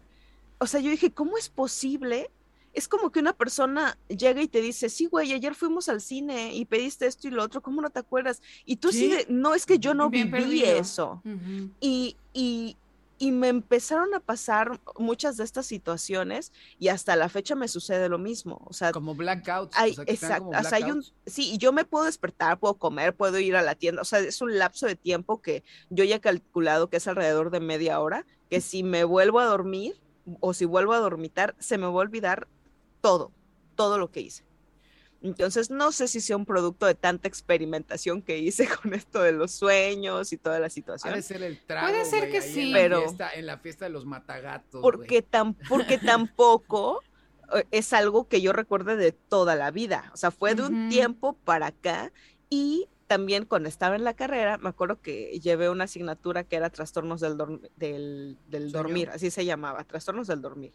o 0.60 0.68
sea, 0.68 0.80
yo 0.80 0.90
dije, 0.90 1.12
¿cómo 1.14 1.38
es 1.38 1.50
posible? 1.50 2.32
Es 2.74 2.88
como 2.88 3.12
que 3.12 3.20
una 3.20 3.34
persona 3.34 3.98
llega 4.08 4.42
y 4.42 4.48
te 4.48 4.62
dice, 4.62 4.90
sí, 4.90 5.06
güey, 5.08 5.34
ayer 5.34 5.56
fuimos 5.56 5.90
al 5.90 6.00
cine 6.02 6.54
y 6.56 6.66
pediste 6.66 7.06
esto 7.06 7.28
y 7.28 7.32
lo 7.32 7.44
otro, 7.44 7.62
¿cómo 7.62 7.82
no 7.82 7.90
te 7.90 8.00
acuerdas? 8.00 8.42
Y 8.66 8.78
tú 8.78 8.92
sí, 8.92 9.14
no, 9.28 9.54
es 9.56 9.66
que 9.66 9.78
yo 9.80 9.94
no 9.94 10.10
Bien 10.10 10.32
viví 10.32 10.62
perdido. 10.62 10.68
eso. 10.78 11.22
Y, 11.82 12.16
y, 12.34 12.78
y 13.18 13.32
me 13.32 13.50
empezaron 13.50 14.14
a 14.16 14.20
pasar 14.20 14.80
muchas 14.98 15.38
de 15.38 15.44
estas 15.44 15.66
situaciones 15.68 16.52
y 16.80 16.88
hasta 16.88 17.16
la 17.16 17.30
fecha 17.30 17.56
me 17.56 17.68
sucede 17.68 18.10
lo 18.10 18.18
mismo. 18.18 18.62
O 18.66 18.74
sea, 18.74 18.92
Como 18.92 19.14
blackouts. 19.16 19.76
hay, 19.78 19.92
o 19.92 19.96
sea, 19.96 20.04
exacto, 20.08 20.46
como 20.46 20.58
o 20.60 20.64
sea, 20.64 20.78
hay 20.78 20.92
un, 20.92 21.04
sí, 21.26 21.52
y 21.54 21.58
yo 21.58 21.72
me 21.74 21.84
puedo 21.86 22.06
despertar, 22.06 22.58
puedo 22.58 22.76
comer, 22.76 23.14
puedo 23.14 23.38
ir 23.38 23.56
a 23.58 23.62
la 23.62 23.76
tienda, 23.76 24.02
o 24.02 24.06
sea, 24.06 24.20
es 24.20 24.42
un 24.42 24.58
lapso 24.58 24.88
de 24.88 24.96
tiempo 24.96 25.42
que 25.42 25.64
yo 25.90 26.04
ya 26.04 26.16
he 26.16 26.20
calculado 26.22 26.90
que 26.90 26.98
es 26.98 27.08
alrededor 27.08 27.52
de 27.52 27.60
media 27.60 28.00
hora, 28.00 28.26
que 28.50 28.62
si 28.62 28.82
me 28.82 29.04
vuelvo 29.04 29.40
a 29.40 29.46
dormir 29.46 30.00
o 30.40 30.54
si 30.54 30.66
vuelvo 30.66 30.94
a 30.94 31.00
dormitar, 31.00 31.56
se 31.60 31.78
me 31.78 31.86
va 31.86 31.92
a 31.92 31.96
olvidar 31.96 32.48
todo, 33.02 33.32
todo 33.76 33.98
lo 33.98 34.12
que 34.12 34.22
hice. 34.22 34.44
Entonces, 35.24 35.70
no 35.70 35.92
sé 35.92 36.08
si 36.08 36.20
sea 36.20 36.36
un 36.36 36.46
producto 36.48 36.88
de 36.88 36.96
tanta 36.96 37.28
experimentación 37.28 38.24
que 38.24 38.40
hice 38.40 38.68
con 38.82 38.94
esto 38.94 39.22
de 39.22 39.32
los 39.34 39.52
sueños 39.52 40.34
y 40.34 40.38
toda 40.38 40.60
la 40.60 40.70
situación. 40.70 41.14
de 41.14 41.22
ser 41.22 41.44
el 41.44 41.60
trago, 41.66 41.88
Puede 41.90 42.06
ser 42.06 42.32
que 42.32 42.42
sí. 42.42 42.62
En 42.62 42.72
la, 42.72 42.78
Pero- 42.80 43.02
fiesta, 43.02 43.30
en 43.34 43.46
la 43.46 43.58
fiesta 43.60 43.86
de 43.86 43.92
los 43.92 44.06
matagatos, 44.06 44.82
porque, 44.82 45.24
tam- 45.24 45.56
porque 45.70 45.98
tampoco 46.00 47.02
eh, 47.56 47.66
es 47.70 47.94
algo 47.94 48.28
que 48.28 48.42
yo 48.42 48.52
recuerde 48.52 48.96
de 48.96 49.12
toda 49.12 49.56
la 49.56 49.70
vida. 49.70 50.10
O 50.14 50.18
sea, 50.18 50.32
fue 50.32 50.56
de 50.56 50.64
un 50.64 50.90
tiempo 50.90 51.34
para 51.34 51.68
acá 51.68 52.12
y 52.50 52.88
también 53.06 53.46
cuando 53.46 53.68
estaba 53.70 53.96
en 53.98 54.04
la 54.06 54.14
carrera, 54.16 54.58
me 54.58 54.70
acuerdo 54.70 55.02
que 55.02 55.38
llevé 55.40 55.70
una 55.70 55.84
asignatura 55.84 56.46
que 56.46 56.56
era 56.56 56.70
trastornos 56.70 57.20
del, 57.20 57.38
dormir, 58.72 59.10
así 59.10 59.30
se 59.30 59.46
llamaba, 59.46 59.84
trastornos 59.84 60.28
del 60.28 60.42
dormir. 60.42 60.74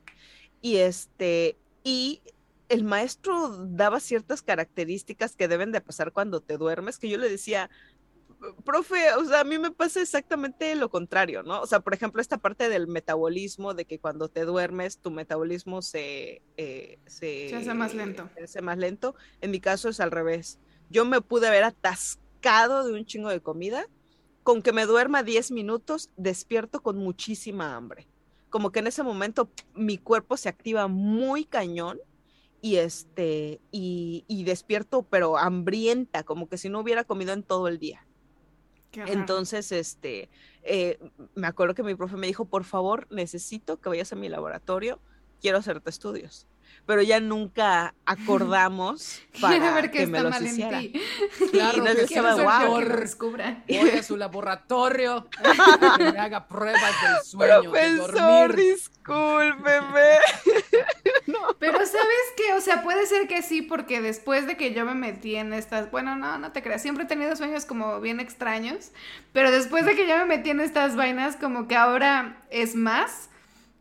Y 0.60 0.76
este, 0.76 1.56
y 1.86 2.20
el 2.68 2.82
maestro 2.82 3.64
daba 3.64 4.00
ciertas 4.00 4.42
características 4.42 5.36
que 5.36 5.46
deben 5.46 5.70
de 5.70 5.80
pasar 5.80 6.10
cuando 6.10 6.40
te 6.40 6.56
duermes, 6.56 6.98
que 6.98 7.08
yo 7.08 7.16
le 7.16 7.30
decía, 7.30 7.70
profe, 8.64 9.14
o 9.14 9.24
sea, 9.24 9.40
a 9.40 9.44
mí 9.44 9.56
me 9.56 9.70
pasa 9.70 10.02
exactamente 10.02 10.74
lo 10.74 10.90
contrario, 10.90 11.44
¿no? 11.44 11.60
O 11.60 11.66
sea, 11.68 11.78
por 11.78 11.94
ejemplo, 11.94 12.20
esta 12.20 12.38
parte 12.38 12.68
del 12.68 12.88
metabolismo, 12.88 13.72
de 13.72 13.84
que 13.84 14.00
cuando 14.00 14.28
te 14.28 14.44
duermes, 14.44 14.98
tu 14.98 15.12
metabolismo 15.12 15.80
se... 15.80 16.42
eh, 16.56 16.98
se, 17.06 17.50
Se 17.50 17.54
hace 17.54 17.72
más 17.72 17.94
lento. 17.94 18.28
se 18.36 18.42
hace 18.42 18.62
más 18.62 18.78
lento. 18.78 19.14
En 19.40 19.52
mi 19.52 19.60
caso 19.60 19.88
es 19.88 20.00
al 20.00 20.10
revés. 20.10 20.58
Yo 20.90 21.04
me 21.04 21.20
pude 21.20 21.46
haber 21.46 21.62
atascado 21.62 22.84
de 22.84 22.94
un 22.94 23.06
chingo 23.06 23.28
de 23.28 23.40
comida. 23.40 23.86
Con 24.42 24.60
que 24.60 24.72
me 24.72 24.86
duerma 24.86 25.22
10 25.22 25.52
minutos, 25.52 26.10
despierto 26.16 26.82
con 26.82 26.98
muchísima 26.98 27.76
hambre. 27.76 28.08
Como 28.50 28.70
que 28.70 28.80
en 28.80 28.86
ese 28.86 29.02
momento 29.02 29.50
mi 29.74 29.98
cuerpo 29.98 30.36
se 30.36 30.48
activa 30.48 30.88
muy 30.88 31.44
cañón 31.44 31.98
y 32.60 32.76
este, 32.76 33.60
y, 33.70 34.24
y 34.28 34.44
despierto, 34.44 35.02
pero 35.02 35.36
hambrienta, 35.36 36.22
como 36.22 36.48
que 36.48 36.58
si 36.58 36.68
no 36.68 36.80
hubiera 36.80 37.04
comido 37.04 37.32
en 37.32 37.42
todo 37.42 37.68
el 37.68 37.78
día. 37.78 38.06
Entonces, 38.92 39.72
este, 39.72 40.30
eh, 40.62 40.98
me 41.34 41.46
acuerdo 41.46 41.74
que 41.74 41.82
mi 41.82 41.94
profe 41.94 42.16
me 42.16 42.26
dijo, 42.26 42.46
por 42.46 42.64
favor, 42.64 43.06
necesito 43.10 43.78
que 43.78 43.88
vayas 43.88 44.12
a 44.12 44.16
mi 44.16 44.28
laboratorio, 44.28 45.00
quiero 45.40 45.58
hacerte 45.58 45.90
estudios. 45.90 46.46
Pero 46.86 47.02
ya 47.02 47.18
nunca 47.20 47.94
acordamos 48.04 49.20
Quiere 49.32 49.58
para 49.58 49.74
ver 49.74 49.90
que, 49.90 49.98
que 49.98 50.06
me 50.06 50.18
está 50.18 50.22
los 50.22 50.30
mal 50.30 50.46
hiciera. 50.46 50.80
en 50.80 50.92
ti. 50.92 51.00
Claro, 51.52 51.78
no 51.78 51.84
que 51.94 52.00
estaba 52.02 52.30
yo 52.36 52.78
que 52.78 52.84
lo 52.84 52.96
descubra. 52.96 53.64
Voy 53.68 53.90
a 53.90 54.02
su 54.02 54.16
laboratorio 54.16 55.28
que 55.98 56.12
me 56.12 56.18
haga 56.18 56.46
pruebas 56.48 56.82
del 57.02 57.24
sueño, 57.24 57.62
de 57.72 57.96
Profesor, 57.96 58.12
dormir. 58.48 58.56
discúlpeme. 58.74 60.18
Pero 61.58 61.78
sabes 61.78 62.24
que, 62.36 62.52
o 62.54 62.60
sea, 62.60 62.82
puede 62.82 63.06
ser 63.06 63.26
que 63.28 63.42
sí, 63.42 63.62
porque 63.62 64.00
después 64.00 64.46
de 64.46 64.56
que 64.56 64.72
yo 64.74 64.84
me 64.84 64.94
metí 64.94 65.36
en 65.36 65.52
estas, 65.52 65.90
bueno, 65.90 66.16
no, 66.16 66.38
no 66.38 66.52
te 66.52 66.62
creas, 66.62 66.82
siempre 66.82 67.04
he 67.04 67.06
tenido 67.08 67.34
sueños 67.36 67.64
como 67.64 68.00
bien 68.00 68.20
extraños, 68.20 68.92
pero 69.32 69.50
después 69.50 69.84
de 69.86 69.96
que 69.96 70.06
yo 70.06 70.16
me 70.18 70.26
metí 70.26 70.50
en 70.50 70.60
estas 70.60 70.96
vainas, 70.96 71.36
como 71.36 71.66
que 71.68 71.76
ahora 71.76 72.42
es 72.50 72.74
más. 72.74 73.30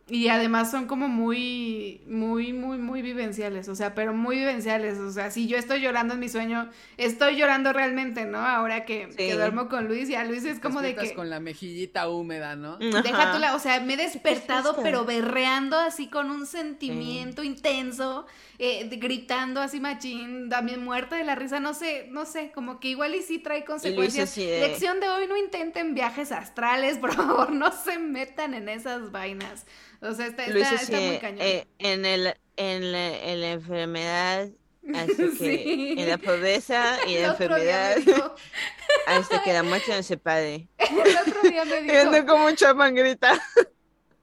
Y 0.08 0.28
además 0.28 0.70
son 0.70 0.86
como 0.86 1.08
muy, 1.08 2.02
muy, 2.06 2.54
muy, 2.54 2.78
muy 2.78 3.02
vivenciales, 3.02 3.68
o 3.70 3.74
sea, 3.74 3.96
pero 3.96 4.14
muy 4.14 4.36
vivenciales, 4.36 5.00
o 5.00 5.12
sea, 5.12 5.32
si 5.32 5.48
yo 5.48 5.58
estoy 5.58 5.82
llorando 5.82 6.14
en 6.14 6.20
mi 6.20 6.30
sueño, 6.30 6.70
estoy 6.98 7.38
llorando 7.38 7.74
realmente, 7.74 8.26
¿no? 8.26 8.38
Ahora 8.38 8.86
que, 8.86 9.08
duermo 9.34 9.68
con 9.68 9.88
Luis, 9.88 10.08
ya 10.08 10.24
Luis 10.24 10.46
es 10.46 10.60
como 10.60 10.84
de 10.84 10.94
que... 10.96 11.16
con 11.16 11.32
la 11.32 11.40
mejillita 11.40 12.08
húmeda, 12.08 12.56
¿no? 12.56 12.78
Deja 12.78 13.24
Ajá. 13.24 13.32
tú 13.32 13.40
la, 13.40 13.56
o 13.56 13.60
sea, 13.60 13.80
me 13.80 13.96
he 13.96 13.98
despertado, 13.98 14.78
pero 14.84 15.06
berreando 15.06 15.76
así 15.80 16.06
con 16.08 16.30
un 16.30 16.46
sentimiento 16.46 17.42
intenso, 17.42 18.28
eh, 18.60 18.88
gritando 19.00 19.60
así 19.60 19.80
machín, 19.80 20.50
también 20.50 20.84
muerta 20.84 21.16
de 21.16 21.24
la 21.24 21.34
risa, 21.34 21.60
no 21.60 21.74
sé, 21.74 22.10
no 22.12 22.26
sé, 22.26 22.52
como 22.54 22.80
que 22.80 22.90
igual 22.90 23.16
y 23.16 23.24
sí 23.24 23.40
trae 23.40 23.66
consecuencias. 23.66 24.36
de- 24.36 24.60
Lección 24.60 25.00
de 25.00 25.10
hoy, 25.10 25.26
no 25.28 25.36
intenten 25.36 25.96
viajes 25.96 26.32
astrales, 26.32 26.98
por 27.00 27.12
favor, 27.16 27.52
no 27.52 27.72
se 27.72 27.98
metan 27.98 28.54
en 28.54 28.70
esas 28.70 29.12
vainas. 29.12 29.66
O 30.02 30.14
sea, 30.14 30.28
está, 30.28 30.48
Luis 30.48 30.66
está, 30.66 30.82
está 30.82 30.98
muy 30.98 31.10
de, 31.10 31.20
cañón. 31.20 31.42
eh, 31.42 31.68
en, 31.80 32.06
el, 32.06 32.34
en, 32.58 32.92
la, 32.92 33.18
en 33.18 33.42
la 33.42 33.52
enfermedad, 33.52 34.50
así 34.94 35.16
que 35.18 35.32
Sí. 35.38 35.96
en 35.98 36.10
la 36.10 36.18
pobreza 36.18 36.98
y 37.08 37.16
El 37.16 37.22
la 37.24 37.28
enfermedad, 37.30 37.96
me 37.98 38.02
dijo- 38.04 38.36
hasta 39.08 39.44
que 39.44 39.54
la 39.54 39.64
muerte 39.64 39.96
no 39.96 40.04
se 40.04 40.18
pare. 40.18 40.68
el 40.78 41.18
otro 41.28 41.42
día 41.50 41.66
me 41.66 41.82
dijo, 41.82 41.94
Viendo 41.94 42.26
como 42.26 42.46
un 42.48 42.56
grita. 42.96 43.40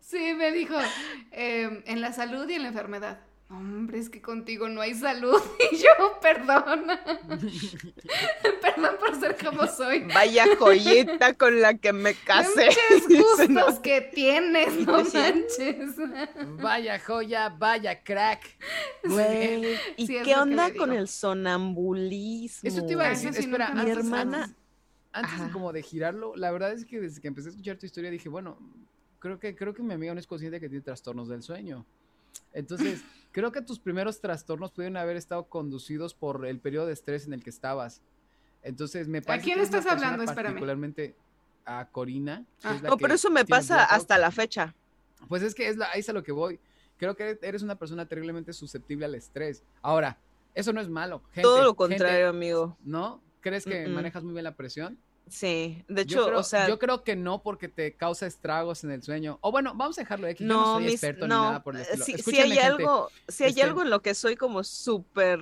sí, 0.01 0.35
me 0.35 0.53
dijo, 0.53 0.75
eh, 1.33 1.83
en 1.87 2.01
la 2.01 2.13
salud 2.13 2.49
y 2.49 2.55
en 2.55 2.63
la 2.63 2.69
enfermedad. 2.69 3.21
Hombre, 3.53 3.99
es 3.99 4.09
que 4.09 4.23
contigo 4.23 4.69
no 4.69 4.81
hay 4.81 4.95
salud. 4.95 5.41
Y 5.73 5.77
yo, 5.77 5.89
perdón. 6.21 6.87
perdón 8.63 8.97
por 8.99 9.19
ser 9.21 9.37
como 9.45 9.67
soy. 9.67 10.01
Vaya 10.05 10.47
joyita 10.59 11.35
con 11.35 11.61
la 11.61 11.75
que 11.75 11.93
me 11.93 12.15
casé. 12.15 12.71
Muchos 12.91 13.09
Dice, 13.39 13.49
¿no? 13.49 13.83
que 13.83 14.01
tienes, 14.01 14.75
no 14.87 15.05
manches. 15.15 15.97
Vaya 16.61 16.99
joya, 16.99 17.49
vaya 17.51 18.03
crack. 18.03 18.43
Güey, 19.05 19.75
¿y 19.97 20.07
Sí, 20.07 20.17
qué 20.25 20.35
onda 20.35 20.73
con 20.75 20.93
el 20.93 21.09
sonambulismo? 21.09 22.69
Eso 22.69 22.85
te 22.87 22.93
iba 22.93 23.05
a 23.07 23.11
decir, 23.11 23.31
eso 23.31 23.39
sí, 23.43 23.45
espera, 23.49 23.69
nunca 23.71 23.83
Mi 23.85 23.85
me 23.85 23.91
antes, 23.93 23.97
pasó. 24.11 24.17
hermana- 24.23 24.43
antes, 24.45 25.33
antes 25.33 25.47
de 25.47 25.53
como 25.53 25.73
de 25.73 25.83
girarlo, 25.83 26.35
la 26.37 26.51
verdad 26.51 26.73
es 26.73 26.85
que 26.87 27.01
desde 27.01 27.21
que 27.21 27.29
empecé 27.29 27.49
a 27.49 27.51
escuchar 27.51 27.77
tu 27.77 27.87
historia 27.87 28.11
dije, 28.11 28.29
bueno, 28.29 28.59
creo 29.19 29.39
que, 29.39 29.55
creo 29.55 29.75
que 29.75 29.83
mi 29.83 29.93
amiga 29.95 30.15
no 30.15 30.21
es 30.21 30.27
consciente 30.27 30.59
que 30.61 30.69
tiene 30.69 30.83
trastornos 30.83 31.29
del 31.29 31.43
sueño. 31.43 31.85
Entonces, 32.53 33.03
creo 33.33 33.53
que 33.53 33.63
tus 33.63 33.79
primeros 33.79 34.21
trastornos 34.21 34.71
pudieron 34.73 34.97
haber 34.97 35.17
estado 35.17 35.45
conducidos 35.45 36.15
por 36.15 36.47
el 36.47 36.59
periodo 36.61 36.87
de 36.87 36.93
estrés 36.93 37.27
en 37.27 37.33
el 37.33 37.43
que 37.43 37.51
estabas. 37.51 38.03
Entonces, 38.63 39.09
me 39.09 39.23
parece 39.23 39.45
quién 39.45 39.57
que 39.57 39.63
es 39.65 39.69
una 39.69 39.79
estás 39.79 39.93
persona 39.93 40.13
hablando? 40.13 40.31
Espérame. 40.31 40.53
Particularmente 40.53 41.17
a 41.65 41.89
Corina. 41.89 42.45
Ah. 42.63 42.75
es 42.75 42.83
la 42.83 42.91
No, 42.91 42.97
que 42.97 43.03
pero 43.03 43.15
eso 43.15 43.31
me 43.31 43.45
pasa 43.45 43.85
hasta 43.85 44.19
la 44.19 44.31
fecha. 44.31 44.75
Pues 45.29 45.43
es 45.43 45.55
que 45.55 45.69
es 45.69 45.77
la, 45.77 45.91
ahí 45.93 46.01
es 46.01 46.09
a 46.09 46.13
lo 46.13 46.23
que 46.23 46.33
voy. 46.33 46.61
Creo 46.99 47.17
que 47.17 47.39
eres 47.43 47.63
una 47.63 47.77
persona 47.77 48.07
terriblemente 48.07 48.53
susceptible 48.53 49.07
al 49.07 49.15
estrés. 49.15 49.63
Ahora, 49.81 50.19
eso 50.55 50.73
no 50.73 50.81
es 50.81 50.89
malo. 50.89 51.23
Gente, 51.33 51.43
Todo 51.43 51.59
lo 51.59 51.71
gente, 51.71 51.77
contrario, 51.77 52.29
amigo. 52.29 52.77
¿No? 52.85 53.21
¿Crees 53.41 53.65
que 53.65 53.89
manejas 53.89 54.23
muy 54.23 54.33
bien 54.33 54.45
la 54.45 54.55
presión? 54.55 54.99
Sí, 55.29 55.83
de 55.89 56.05
Yo 56.05 56.19
hecho, 56.21 56.27
creo, 56.27 56.39
o 56.41 56.43
sea, 56.43 56.69
yo 56.69 56.79
creo 56.79 57.03
que 57.05 57.17
no 57.17 57.43
porque 57.43 57.69
te 57.69 57.95
causa 57.97 58.27
estragos 58.27 58.85
en 58.85 58.91
el 58.91 59.03
sueño. 59.03 59.39
O 59.41 59.51
bueno, 59.51 59.73
vamos 59.75 59.97
a 59.99 60.03
dejarlo 60.03 60.27
aquí. 60.27 60.45
yo 60.45 60.49
no 60.49 60.61
no, 60.61 60.75
soy 60.75 60.85
mis- 60.85 60.93
experto 60.95 61.27
no, 61.27 61.41
ni 61.43 61.47
nada 61.49 61.63
por 61.63 61.75
el 61.77 61.83
estilo. 61.83 62.05
si, 62.05 62.37
hay 62.41 62.51
gente. 62.53 62.61
algo, 62.67 63.09
si 63.29 63.45
hay 63.45 63.51
Este- 63.51 63.63
algo 63.63 63.83
en 63.83 63.91
lo 63.91 64.03
que 64.03 64.15
soy 64.15 64.37
como 64.37 64.63
súper, 64.63 65.41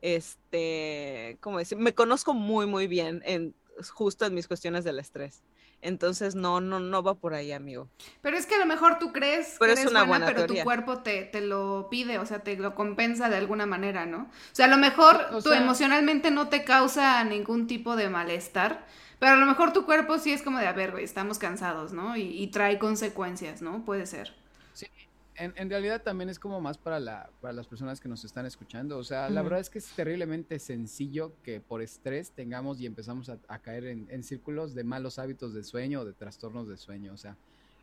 este, 0.00 1.38
¿cómo 1.40 1.58
decir? 1.58 1.78
Me 1.78 1.94
conozco 1.94 2.34
muy, 2.34 2.66
muy 2.66 2.86
bien 2.86 3.22
en 3.24 3.54
justo 3.92 4.24
en 4.26 4.34
mis 4.34 4.46
cuestiones 4.48 4.84
del 4.84 4.98
estrés. 4.98 5.42
Entonces, 5.82 6.34
no, 6.34 6.60
no, 6.62 6.80
no 6.80 7.02
va 7.02 7.14
por 7.14 7.34
ahí, 7.34 7.52
amigo. 7.52 7.90
Pero 8.22 8.38
es 8.38 8.46
que 8.46 8.54
a 8.54 8.58
lo 8.58 8.64
mejor 8.64 8.98
tú 8.98 9.12
crees 9.12 9.56
Pero 9.60 9.74
que 9.74 9.80
es 9.82 9.86
una 9.86 10.04
buena, 10.04 10.24
buena 10.26 10.46
pero 10.46 10.46
tu 10.58 10.64
cuerpo 10.64 10.98
te, 11.02 11.24
te 11.24 11.42
lo 11.42 11.88
pide, 11.90 12.18
o 12.18 12.24
sea, 12.24 12.38
te 12.38 12.56
lo 12.56 12.74
compensa 12.74 13.28
de 13.28 13.36
alguna 13.36 13.66
manera, 13.66 14.06
¿no? 14.06 14.22
O 14.22 14.54
sea, 14.54 14.66
a 14.66 14.68
lo 14.68 14.78
mejor 14.78 15.26
O 15.32 15.42
tú 15.42 15.50
sea- 15.50 15.58
emocionalmente 15.60 16.30
no 16.30 16.48
te 16.48 16.64
causa 16.64 17.22
ningún 17.24 17.66
tipo 17.66 17.94
de 17.94 18.08
malestar, 18.08 18.86
pero 19.18 19.32
a 19.32 19.36
lo 19.36 19.46
mejor 19.46 19.72
tu 19.72 19.84
cuerpo 19.86 20.18
sí 20.18 20.32
es 20.32 20.42
como 20.42 20.58
de, 20.58 20.66
a 20.66 20.72
ver, 20.72 20.92
güey, 20.92 21.04
estamos 21.04 21.38
cansados, 21.38 21.92
¿no? 21.92 22.16
Y, 22.16 22.22
y 22.22 22.48
trae 22.48 22.78
consecuencias, 22.78 23.62
¿no? 23.62 23.84
Puede 23.84 24.06
ser. 24.06 24.34
Sí, 24.74 24.86
en, 25.36 25.54
en 25.56 25.70
realidad 25.70 26.02
también 26.02 26.28
es 26.28 26.38
como 26.38 26.60
más 26.60 26.76
para, 26.78 27.00
la, 27.00 27.30
para 27.40 27.52
las 27.54 27.66
personas 27.66 28.00
que 28.00 28.08
nos 28.08 28.24
están 28.24 28.46
escuchando. 28.46 28.98
O 28.98 29.04
sea, 29.04 29.30
la 29.30 29.42
verdad 29.42 29.60
es 29.60 29.70
que 29.70 29.78
es 29.78 29.86
terriblemente 29.88 30.58
sencillo 30.58 31.32
que 31.42 31.60
por 31.60 31.82
estrés 31.82 32.30
tengamos 32.30 32.80
y 32.80 32.86
empezamos 32.86 33.28
a, 33.28 33.38
a 33.48 33.58
caer 33.58 33.86
en, 33.86 34.06
en 34.10 34.22
círculos 34.22 34.74
de 34.74 34.84
malos 34.84 35.18
hábitos 35.18 35.54
de 35.54 35.64
sueño 35.64 36.00
o 36.00 36.04
de 36.04 36.12
trastornos 36.12 36.68
de 36.68 36.76
sueño. 36.76 37.12
O 37.12 37.16
sea, 37.16 37.36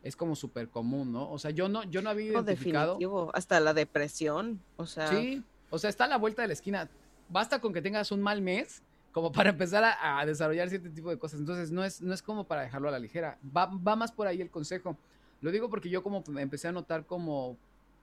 es 0.04 0.16
como 0.16 0.36
súper 0.36 0.68
común, 0.68 1.12
¿no? 1.12 1.30
O 1.30 1.38
sea, 1.38 1.50
yo 1.50 1.68
no, 1.68 1.82
yo 1.84 2.02
no 2.02 2.10
había 2.10 2.32
identificado. 2.32 2.92
definitivo. 2.92 3.30
Hasta 3.34 3.58
la 3.58 3.72
depresión. 3.74 4.60
O 4.76 4.86
sea, 4.86 5.08
Sí, 5.08 5.42
o 5.70 5.78
sea, 5.78 5.90
está 5.90 6.04
a 6.04 6.08
la 6.08 6.18
vuelta 6.18 6.42
de 6.42 6.48
la 6.48 6.54
esquina. 6.54 6.88
Basta 7.28 7.60
con 7.60 7.72
que 7.72 7.80
tengas 7.82 8.12
un 8.12 8.20
mal 8.20 8.42
mes 8.42 8.82
como 9.14 9.30
para 9.30 9.50
empezar 9.50 9.84
a, 9.84 10.18
a 10.18 10.26
desarrollar 10.26 10.68
cierto 10.68 10.90
tipo 10.90 11.08
de 11.08 11.16
cosas. 11.16 11.38
Entonces, 11.38 11.70
no 11.70 11.84
es, 11.84 12.02
no 12.02 12.12
es 12.12 12.20
como 12.20 12.48
para 12.48 12.62
dejarlo 12.62 12.88
a 12.88 12.90
la 12.90 12.98
ligera. 12.98 13.38
Va, 13.56 13.66
va 13.66 13.94
más 13.94 14.10
por 14.10 14.26
ahí 14.26 14.40
el 14.40 14.50
consejo. 14.50 14.98
Lo 15.40 15.52
digo 15.52 15.70
porque 15.70 15.88
yo 15.88 16.02
como 16.02 16.24
empecé 16.36 16.66
a 16.66 16.72
notar 16.72 17.06
como... 17.06 17.56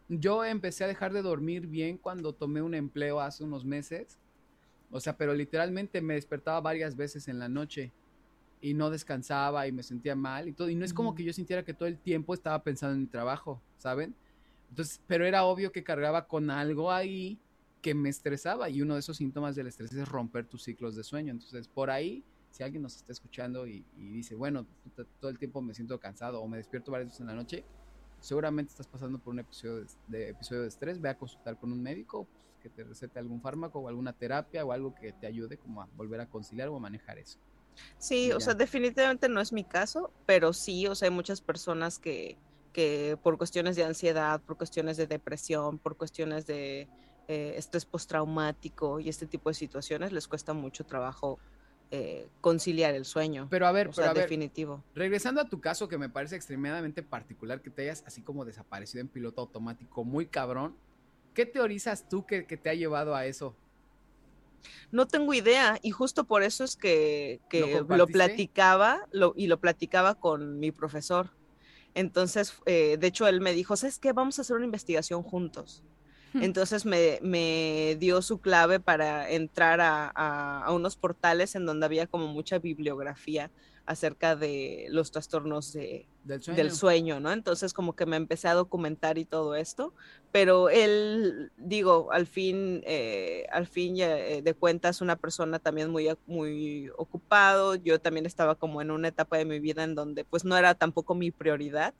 Yo 0.07 0.45
empecé 0.45 0.86
a 0.86 0.88
dejar 0.88 1.12
de 1.12 1.22
dormir 1.22 1.68
bien 1.68 1.97
cuando 1.97 2.32
tomé 2.32 2.62
un 2.62 2.74
empleo 2.74 3.20
hace 3.20 3.43
unos 3.43 3.66
meses. 3.66 4.20
O 4.89 5.01
sea, 5.01 5.18
pero 5.18 5.34
literalmente 5.34 5.99
me 5.99 6.14
despertaba 6.14 6.62
varias 6.62 6.95
veces 6.95 7.28
en 7.28 7.39
la 7.39 7.49
noche 7.49 7.91
y 8.62 8.74
no 8.74 8.89
descansaba 8.89 9.68
y 9.68 9.74
me 9.74 9.84
sentía 9.84 10.16
mal 10.16 10.47
y 10.47 10.53
todo. 10.53 10.70
Y 10.70 10.76
no 10.76 10.86
es 10.86 10.93
como 10.93 11.14
que 11.14 11.26
yo 11.26 11.34
sintiera 11.34 11.66
que 11.66 11.74
todo 11.74 11.89
el 11.89 11.97
tiempo 11.97 12.34
estaba 12.34 12.64
pensando 12.64 12.95
en 12.95 13.01
mi 13.01 13.07
trabajo, 13.07 13.62
¿saben? 13.78 14.16
Entonces, 14.70 15.01
pero 15.07 15.26
era 15.26 15.43
obvio 15.43 15.74
que 15.74 15.84
cargaba 15.84 16.26
con 16.26 16.49
algo 16.49 16.89
ahí 16.89 17.38
que 17.82 17.94
me 17.96 18.10
estresaba 18.10 18.70
y 18.70 18.82
uno 18.82 18.94
de 18.96 19.00
esos 19.00 19.18
síntomas 19.18 19.56
del 19.56 19.68
estrés 19.68 19.92
es 19.94 20.08
romper 20.08 20.48
tus 20.48 20.64
ciclos 20.64 20.96
de 20.96 21.04
sueño. 21.04 21.32
Entonces, 21.32 21.68
por 21.68 21.90
ahí, 21.90 22.24
si 22.52 22.64
alguien 22.64 22.84
nos 22.84 22.96
está 22.96 23.12
escuchando 23.12 23.68
y, 23.68 23.86
y 23.96 24.10
dice, 24.12 24.36
bueno, 24.36 24.68
todo 25.20 25.32
el 25.32 25.40
tiempo 25.40 25.62
me 25.62 25.74
siento 25.74 26.00
cansado 26.00 26.42
o 26.42 26.48
me 26.48 26.58
despierto 26.58 26.92
varias 26.92 27.10
veces 27.10 27.22
en 27.22 27.28
la 27.28 27.36
noche, 27.36 27.66
seguramente 28.20 28.72
estás 28.72 28.88
pasando 28.88 29.20
por 29.20 29.34
un 29.34 29.40
episodio 29.40 29.78
de, 29.78 29.88
de 30.08 30.30
episodio 30.30 30.62
de 30.62 30.68
estrés, 30.68 31.02
ve 31.02 31.10
a 31.10 31.18
consultar 31.18 31.58
con 31.58 31.72
un 31.72 31.82
médico 31.82 32.26
pues, 32.26 32.58
que 32.60 32.70
te 32.70 32.84
recete 32.84 33.18
algún 33.20 33.42
fármaco 33.42 33.80
o 33.80 33.88
alguna 33.88 34.14
terapia 34.14 34.64
o 34.66 34.72
algo 34.72 34.94
que 34.94 35.14
te 35.14 35.26
ayude 35.28 35.58
como 35.58 35.82
a 35.82 35.88
volver 35.96 36.22
a 36.22 36.30
conciliar 36.30 36.68
o 36.70 36.76
a 36.78 36.80
manejar 36.80 37.18
eso. 37.18 37.40
Sí, 37.98 38.32
Y 38.32 38.34
o 38.34 38.40
ya. 38.40 38.40
sea, 38.40 38.54
definitivamente 38.54 39.30
no 39.30 39.42
es 39.42 39.54
mi 39.54 39.64
caso, 39.64 40.12
pero 40.26 40.54
sí, 40.54 40.88
o 40.88 40.96
sea, 40.96 41.08
hay 41.10 41.14
muchas 41.16 41.42
personas 41.42 42.00
que, 42.00 42.38
que 42.74 43.18
por 43.22 43.38
cuestiones 43.38 43.76
de 43.76 43.84
ansiedad, 43.86 44.42
por 44.44 44.58
cuestiones 44.58 44.98
de 44.98 45.08
depresión, 45.08 45.80
por 45.80 45.98
cuestiones 45.98 46.46
de 46.46 46.90
eh, 47.32 47.54
estrés 47.56 47.86
postraumático 47.86 49.00
y 49.00 49.08
este 49.08 49.26
tipo 49.26 49.50
de 49.50 49.54
situaciones 49.54 50.12
les 50.12 50.28
cuesta 50.28 50.52
mucho 50.52 50.84
trabajo 50.84 51.40
eh, 51.90 52.28
conciliar 52.42 52.94
el 52.94 53.06
sueño. 53.06 53.48
Pero 53.50 53.68
a 53.68 53.72
ver, 53.72 53.88
o 53.88 53.92
pero 53.92 54.04
sea, 54.04 54.12
a 54.12 54.14
ver, 54.14 54.24
definitivo. 54.24 54.84
regresando 54.94 55.40
a 55.40 55.48
tu 55.48 55.62
caso 55.62 55.88
que 55.88 55.98
me 55.98 56.10
parece 56.10 56.36
extremadamente 56.36 57.04
particular 57.04 57.62
que 57.62 57.70
te 57.70 57.84
hayas 57.84 58.04
así 58.06 58.22
como 58.22 58.44
desaparecido 58.44 59.00
en 59.00 59.08
piloto 59.08 59.40
automático, 59.40 60.04
muy 60.04 60.26
cabrón, 60.26 60.76
¿qué 61.34 61.46
teorizas 61.46 62.10
tú 62.10 62.26
que, 62.26 62.46
que 62.46 62.58
te 62.58 62.70
ha 62.70 62.74
llevado 62.74 63.16
a 63.16 63.26
eso? 63.26 63.56
No 64.92 65.08
tengo 65.08 65.34
idea 65.34 65.80
y 65.82 65.92
justo 65.92 66.26
por 66.26 66.44
eso 66.44 66.66
es 66.66 66.76
que, 66.76 67.40
que 67.50 67.82
¿Lo 67.88 68.08
platicaba 68.08 69.08
lo, 69.14 69.34
y 69.38 69.48
lo 69.48 69.58
platicaba 69.58 70.16
con 70.16 70.60
mi 70.60 70.74
profesor. 70.74 71.30
Entonces, 71.94 72.54
eh, 72.66 72.98
de 73.00 73.08
hecho, 73.08 73.26
él 73.26 73.40
me 73.40 73.54
dijo, 73.54 73.78
¿sabes 73.78 74.00
qué? 74.00 74.12
Vamos 74.12 74.38
a 74.38 74.42
hacer 74.42 74.58
una 74.58 74.66
investigación 74.66 75.24
juntos. 75.24 75.82
Entonces 76.34 76.86
me, 76.86 77.20
me 77.22 77.96
dio 78.00 78.22
su 78.22 78.40
clave 78.40 78.80
para 78.80 79.30
entrar 79.30 79.82
a, 79.82 80.12
a- 80.16 80.64
a 80.66 80.72
unos 80.74 80.96
portales 80.96 81.56
en 81.56 81.66
donde 81.66 81.86
había 81.86 82.08
como 82.08 82.28
mucha 82.28 82.60
bibliografía 82.60 83.52
acerca 83.86 84.36
de 84.36 84.88
los 84.92 85.12
trastornos 85.12 85.74
de, 85.74 86.08
Del 86.24 86.42
sueño. 86.42 86.56
del 86.64 86.72
sueño, 86.72 87.20
¿no? 87.20 87.32
Entonces 87.32 87.74
como 87.74 87.94
que 87.94 88.06
me 88.06 88.16
empecé 88.16 88.48
a 88.48 88.54
documentar 88.54 89.18
y 89.18 89.26
todo 89.26 89.56
esto, 89.56 89.94
pero 90.32 90.70
él, 90.70 91.52
digo, 91.58 92.10
al 92.12 92.28
fin, 92.28 92.84
eh, 92.86 93.46
al 93.52 93.66
fin 93.68 93.96
eh, 94.00 94.42
de 94.44 94.54
cuentas, 94.54 95.02
una 95.02 95.16
persona 95.18 95.58
también 95.60 95.90
muy, 95.90 96.08
muy 96.28 96.90
ocupado, 96.96 97.76
yo 97.76 98.00
también 98.00 98.26
estaba 98.28 98.56
como 98.56 98.82
en 98.82 98.92
una 98.92 99.08
etapa 99.10 99.38
de 99.38 99.46
mi 99.46 99.60
vida 99.60 99.84
en 99.84 99.96
donde 99.96 100.24
pues 100.26 100.46
no 100.46 100.56
era 100.56 100.76
tampoco 100.76 101.16
mi 101.16 101.32
prioridad, 101.32 101.94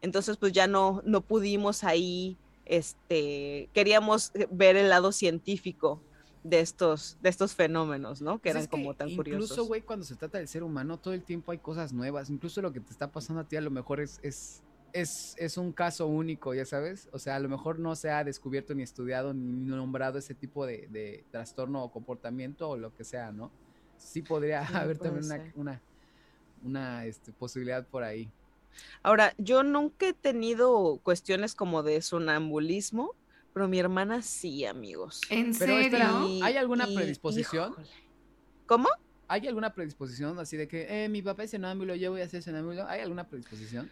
entonces 0.00 0.38
pues 0.38 0.52
ya 0.52 0.66
no, 0.66 1.02
no 1.04 1.20
pudimos 1.20 1.84
ahí, 1.84 2.38
este, 2.66 3.68
queríamos 3.72 4.32
eh, 4.34 4.46
ver 4.50 4.76
el 4.76 4.88
lado 4.88 5.12
científico 5.12 6.02
de 6.44 6.60
estos, 6.60 7.18
de 7.22 7.28
estos 7.28 7.54
fenómenos, 7.54 8.22
¿no? 8.22 8.38
Que 8.38 8.50
Pues 8.52 8.52
eran 8.52 8.62
es 8.64 8.68
como 8.68 8.94
tan 8.94 9.08
incluso, 9.08 9.24
curiosos. 9.56 9.68
güey, 9.68 9.82
cuando 9.82 10.04
se 10.04 10.14
trata 10.16 10.38
del 10.38 10.48
ser 10.48 10.62
humano, 10.62 10.98
todo 10.98 11.14
el 11.14 11.22
tiempo 11.24 11.52
hay 11.52 11.58
cosas 11.58 11.92
nuevas. 11.92 12.30
Incluso 12.30 12.62
lo 12.62 12.72
que 12.72 12.80
te 12.80 12.90
está 12.92 13.10
pasando 13.10 13.40
a 13.40 13.48
ti 13.48 13.56
a 13.56 13.60
lo 13.60 13.70
mejor 13.70 14.00
es, 14.00 14.20
es, 14.22 14.62
es, 14.92 15.34
es 15.38 15.56
un 15.56 15.72
caso 15.72 16.06
único, 16.06 16.54
ya 16.54 16.64
sabes. 16.64 17.08
O 17.12 17.18
sea, 17.18 17.34
a 17.36 17.40
lo 17.40 17.48
mejor 17.48 17.78
no 17.80 17.96
se 17.96 18.10
ha 18.10 18.22
descubierto 18.22 18.74
ni 18.74 18.82
estudiado 18.84 19.34
ni 19.34 19.66
nombrado 19.70 20.18
ese 20.18 20.34
tipo 20.34 20.66
de, 20.66 20.86
de 20.90 21.24
trastorno 21.32 21.82
o 21.82 21.90
comportamiento 21.90 22.68
o 22.70 22.76
lo 22.76 22.94
que 22.94 23.02
sea, 23.04 23.32
¿no? 23.32 23.50
Sí 23.98 24.22
podría 24.22 24.64
Sí, 24.66 24.72
haber 24.76 24.98
también 24.98 25.24
una, 25.24 25.52
una, 25.56 25.82
una 26.62 27.04
este, 27.06 27.32
posibilidad 27.32 27.84
por 27.86 28.04
ahí. 28.04 28.30
Ahora, 29.02 29.34
yo 29.38 29.62
nunca 29.62 30.08
he 30.08 30.12
tenido 30.12 31.00
cuestiones 31.02 31.54
como 31.54 31.82
de 31.82 32.02
sonambulismo, 32.02 33.14
pero 33.52 33.68
mi 33.68 33.78
hermana 33.78 34.22
sí, 34.22 34.64
amigos. 34.64 35.20
¿En 35.30 35.54
Pero 35.54 35.72
serio? 35.72 35.80
espera, 35.80 36.46
¿hay 36.46 36.56
alguna 36.56 36.86
y- 36.86 36.94
predisposición? 36.94 37.72
híjole. 37.72 37.88
¿Cómo? 38.66 38.88
¿Hay 39.28 39.46
alguna 39.48 39.74
predisposición 39.74 40.38
así 40.38 40.56
de 40.56 40.68
que 40.68 41.04
eh, 41.04 41.08
mi 41.08 41.22
papá 41.22 41.44
es 41.44 41.50
sonámbulo, 41.50 41.94
yo 41.94 42.12
voy 42.12 42.20
a 42.20 42.28
ser 42.28 42.42
sonámbulo? 42.42 42.86
¿Hay 42.86 43.00
alguna 43.00 43.28
predisposición? 43.28 43.90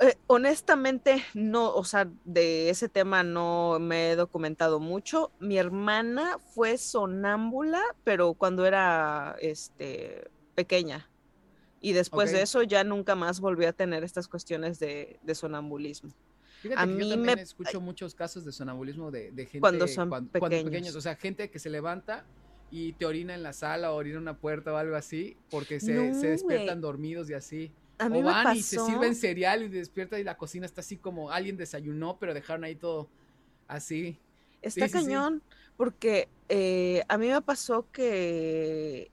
Eh, 0.00 0.16
honestamente, 0.26 1.22
no, 1.34 1.72
o 1.72 1.84
sea, 1.84 2.10
de 2.24 2.70
ese 2.70 2.88
tema 2.88 3.22
no 3.22 3.78
me 3.78 4.10
he 4.10 4.16
documentado 4.16 4.80
mucho. 4.80 5.32
Mi 5.38 5.58
hermana 5.58 6.38
fue 6.54 6.78
sonámbula, 6.78 7.80
pero 8.02 8.34
cuando 8.34 8.66
era 8.66 9.36
este, 9.40 10.28
pequeña. 10.54 11.11
Y 11.82 11.92
después 11.92 12.30
de 12.32 12.42
eso 12.42 12.62
ya 12.62 12.84
nunca 12.84 13.14
más 13.16 13.40
volvió 13.40 13.68
a 13.68 13.72
tener 13.72 14.04
estas 14.04 14.28
cuestiones 14.28 14.78
de, 14.78 15.18
de 15.22 15.34
sonambulismo. 15.34 16.10
Fíjate 16.62 16.80
A 16.80 16.86
que 16.86 16.92
mí 16.92 17.02
yo 17.08 17.16
también 17.16 17.36
me- 17.36 17.42
escucho 17.42 17.80
muchos 17.80 18.14
casos 18.14 18.44
de 18.44 18.52
sonambulismo 18.52 19.10
de, 19.10 19.32
de 19.32 19.44
gente 19.46 19.60
Cuando 19.60 19.86
son 19.88 20.08
cuan- 20.08 20.28
pequeños. 20.28 20.94
O 20.94 21.00
sea, 21.00 21.16
gente 21.16 21.50
que 21.50 21.58
se 21.58 21.68
levanta 21.70 22.24
y 22.70 22.92
te 22.94 23.04
orina 23.04 23.34
en 23.34 23.42
la 23.42 23.52
sala 23.52 23.92
o 23.92 23.96
orina 23.96 24.16
en 24.16 24.22
una 24.22 24.38
puerta 24.38 24.72
o 24.72 24.76
algo 24.76 24.94
así 24.96 25.36
porque 25.50 25.80
se, 25.80 25.92
No, 25.92 26.18
se 26.18 26.28
despiertan 26.28 26.80
dormidos 26.80 27.28
y 27.30 27.34
así. 27.34 27.72
A 27.98 28.08
mí 28.08 28.18
o 28.18 28.22
me 28.22 28.26
van 28.30 28.56
y 28.56 28.62
se 28.62 28.76
pasó- 28.76 28.86
sirven 28.86 29.14
cereal 29.14 29.62
y 29.64 29.68
despierta 29.68 30.18
y 30.20 30.24
la 30.24 30.36
cocina 30.38 30.64
está 30.66 30.80
así 30.80 30.96
como 30.96 31.30
alguien 31.32 31.56
desayunó 31.56 32.16
pero 32.18 32.32
dejaron 32.32 32.64
ahí 32.64 32.76
todo 32.76 33.08
así. 33.68 34.18
Está 34.62 34.86
Sí, 34.86 34.92
sí, 34.92 34.98
sí. 35.00 35.04
cañón, 35.04 35.42
porque 35.76 36.28
eh, 36.48 37.02
a 37.08 37.18
mí 37.18 37.28
me 37.28 37.42
pasó 37.42 37.86
que 37.92 39.10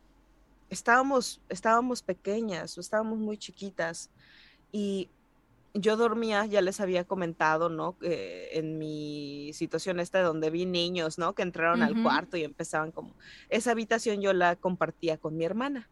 estábamos, 0.70 1.42
estábamos 1.50 2.02
pequeñas, 2.02 2.78
o 2.78 2.82
estábamos 2.82 3.20
muy 3.20 3.38
chiquitas, 3.38 4.10
y 4.72 5.10
yo 5.74 5.98
dormía, 5.98 6.46
ya 6.46 6.62
les 6.62 6.80
había 6.80 7.04
comentado, 7.04 7.70
¿no? 7.70 7.96
Eh, 8.02 8.50
en 8.54 8.78
mi 8.78 9.52
situación 9.54 10.00
esta 10.00 10.22
donde 10.22 10.50
vi 10.50 10.66
niños, 10.66 11.18
¿no? 11.18 11.34
Que 11.34 11.44
entraron 11.44 11.84
al 11.84 12.02
cuarto 12.02 12.38
y 12.38 12.44
empezaban 12.44 12.92
como... 12.92 13.14
Esa 13.50 13.72
habitación 13.72 14.20
yo 14.20 14.34
la 14.34 14.56
compartía 14.56 15.18
con 15.18 15.38
mi 15.38 15.46
hermana. 15.46 15.88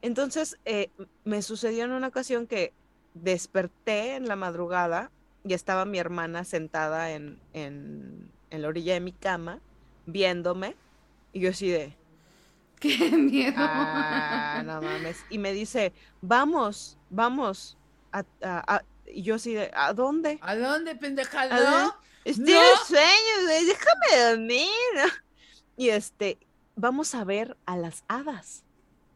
Entonces, 0.00 0.58
eh, 0.64 0.90
me 1.24 1.42
sucedió 1.42 1.84
en 1.84 1.92
una 1.92 2.08
ocasión 2.08 2.46
que 2.46 2.72
desperté 3.12 4.16
en 4.16 4.26
la 4.26 4.36
madrugada 4.36 5.10
y 5.46 5.52
estaba 5.52 5.84
mi 5.84 5.98
hermana 5.98 6.44
sentada 6.44 7.12
en, 7.12 7.38
en, 7.52 8.30
en 8.50 8.62
la 8.62 8.68
orilla 8.68 8.94
de 8.94 9.00
mi 9.00 9.12
cama, 9.12 9.60
viéndome, 10.06 10.76
y 11.32 11.40
yo 11.40 11.50
así 11.50 11.68
de... 11.68 11.94
Qué 12.84 13.10
miedo. 13.16 13.54
Ah, 13.58 14.62
no 14.64 14.80
mames. 14.82 15.24
Y 15.30 15.38
me 15.38 15.52
dice, 15.52 15.92
vamos, 16.20 16.98
vamos. 17.10 17.76
A, 18.12 18.18
a- 18.42 18.76
a-". 18.76 18.84
Y 19.06 19.22
yo 19.22 19.36
así 19.36 19.54
de, 19.54 19.70
¿a 19.74 19.92
dónde? 19.92 20.38
¿A 20.42 20.54
dónde, 20.56 20.94
pendeja? 20.96 21.42
¿A 21.42 21.48
dónde? 21.48 21.64
¿No? 21.64 21.96
Estoy 22.24 22.54
¡No! 22.54 22.60
en 22.60 22.86
sueño, 22.86 23.44
güey, 23.44 23.64
déjame 23.66 24.30
dormir. 24.30 24.68
Y 25.76 25.88
este, 25.88 26.38
vamos 26.76 27.14
a 27.14 27.24
ver 27.24 27.56
a 27.66 27.76
las 27.76 28.04
hadas. 28.08 28.64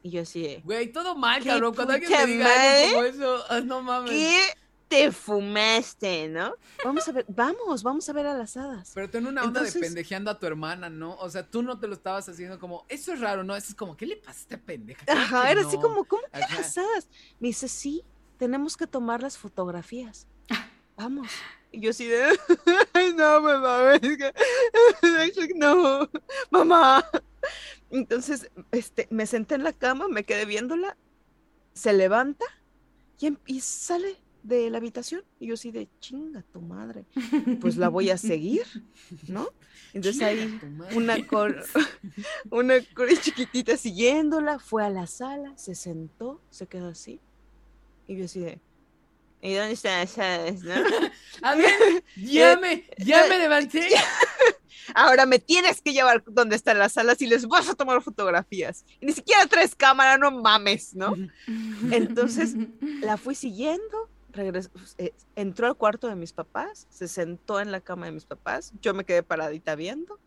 Y 0.02 0.10
yo 0.10 0.22
así 0.22 0.42
de, 0.42 0.60
Güey, 0.64 0.92
todo 0.92 1.14
mal, 1.14 1.42
¡Qué 1.42 1.48
cabrón. 1.48 1.74
Cuando 1.74 1.94
alguien 1.94 2.10
te 2.12 2.26
diga 2.26 2.46
algo 2.46 2.94
como 2.94 3.04
eso, 3.04 3.44
ah, 3.48 3.60
no 3.60 3.82
mames. 3.82 4.10
¿qué 4.10 4.42
te 4.88 5.12
fumaste, 5.12 6.28
no? 6.28 6.54
Vamos 6.84 7.06
a 7.08 7.12
ver, 7.12 7.26
vamos, 7.28 7.82
vamos 7.82 8.08
a 8.08 8.12
ver 8.12 8.26
a 8.26 8.34
las 8.34 8.56
hadas. 8.56 8.92
Pero 8.94 9.08
ten 9.10 9.26
una 9.26 9.44
onda 9.44 9.62
de 9.62 9.70
pendejeando 9.72 10.30
a 10.30 10.38
tu 10.38 10.46
hermana, 10.46 10.88
¿no? 10.88 11.14
O 11.16 11.28
sea, 11.30 11.46
tú 11.46 11.62
no 11.62 11.78
te 11.78 11.86
lo 11.86 11.94
estabas 11.94 12.28
haciendo 12.28 12.58
como, 12.58 12.84
eso 12.88 13.12
es 13.12 13.20
raro, 13.20 13.44
¿no? 13.44 13.54
Eso 13.54 13.68
es 13.68 13.74
como, 13.74 13.96
¿qué 13.96 14.06
le 14.06 14.16
pasa 14.16 14.30
a 14.38 14.42
esta 14.42 14.58
pendeja? 14.58 15.04
Ajá, 15.06 15.44
que 15.46 15.52
era 15.52 15.60
así 15.66 15.76
como, 15.76 16.04
¿cómo 16.04 16.22
que 16.32 16.42
Ajá. 16.42 16.56
las 16.56 16.78
hadas? 16.78 17.08
Me 17.38 17.48
dice, 17.48 17.68
sí, 17.68 18.02
tenemos 18.38 18.76
que 18.76 18.86
tomar 18.86 19.22
las 19.22 19.36
fotografías. 19.38 20.26
Vamos. 20.96 21.28
Y 21.70 21.80
yo 21.80 21.90
así 21.90 22.06
de, 22.06 22.24
"Ay, 22.94 23.12
no, 23.14 23.40
mamá, 23.40 24.00
no, 25.54 26.08
mamá. 26.50 27.04
Entonces, 27.90 28.50
este, 28.72 29.06
me 29.10 29.26
senté 29.26 29.54
en 29.54 29.64
la 29.64 29.72
cama, 29.72 30.08
me 30.08 30.24
quedé 30.24 30.44
viéndola, 30.44 30.96
se 31.74 31.92
levanta 31.92 32.44
y, 33.20 33.26
em- 33.26 33.38
y 33.46 33.60
sale 33.60 34.16
de 34.42 34.70
la 34.70 34.78
habitación. 34.78 35.22
Y 35.40 35.48
yo 35.48 35.54
así 35.54 35.70
de, 35.70 35.88
chinga 36.00 36.42
tu 36.52 36.60
madre, 36.60 37.04
pues 37.60 37.76
la 37.76 37.88
voy 37.88 38.10
a 38.10 38.18
seguir, 38.18 38.64
¿no? 39.26 39.48
Entonces 39.92 40.22
ahí 40.22 40.60
una 40.94 41.26
cor, 41.26 41.64
una 42.50 42.74
cor 42.94 43.08
chiquitita 43.20 43.76
siguiéndola, 43.76 44.58
fue 44.58 44.84
a 44.84 44.90
la 44.90 45.06
sala, 45.06 45.56
se 45.56 45.74
sentó, 45.74 46.40
se 46.50 46.66
quedó 46.66 46.88
así. 46.88 47.20
Y 48.06 48.16
yo 48.16 48.24
así 48.24 48.40
de, 48.40 48.60
¿y 49.42 49.54
dónde 49.54 49.72
están 49.72 50.00
las 50.00 50.62
no? 50.62 50.74
A 51.42 51.54
ver, 51.54 52.04
ya 52.16 52.56
me, 52.58 52.84
ya 52.98 53.26
me 53.28 53.38
levanté. 53.38 53.88
Ahora 54.94 55.26
me 55.26 55.38
tienes 55.38 55.80
que 55.82 55.92
llevar 55.92 56.22
donde 56.26 56.56
están 56.56 56.78
las 56.78 56.92
salas 56.92 57.20
y 57.20 57.26
les 57.26 57.46
vas 57.46 57.68
a 57.68 57.74
tomar 57.74 58.02
fotografías. 58.02 58.84
Y 59.00 59.06
ni 59.06 59.12
siquiera 59.12 59.46
traes 59.46 59.74
cámara, 59.74 60.16
no 60.16 60.30
mames, 60.30 60.94
¿no? 60.94 61.14
Entonces, 61.90 62.54
La 63.00 63.16
fui 63.16 63.34
siguiendo, 63.34 64.08
regresó, 64.30 64.70
eh, 64.98 65.14
entró 65.36 65.66
al 65.66 65.76
cuarto 65.76 66.08
de 66.08 66.16
mis 66.16 66.32
papás, 66.32 66.86
se 66.90 67.08
sentó 67.08 67.60
en 67.60 67.72
la 67.72 67.80
cama 67.80 68.06
de 68.06 68.12
mis 68.12 68.26
papás, 68.26 68.72
yo 68.80 68.94
me 68.94 69.04
quedé 69.04 69.22
paradita 69.22 69.74
viendo, 69.74 70.18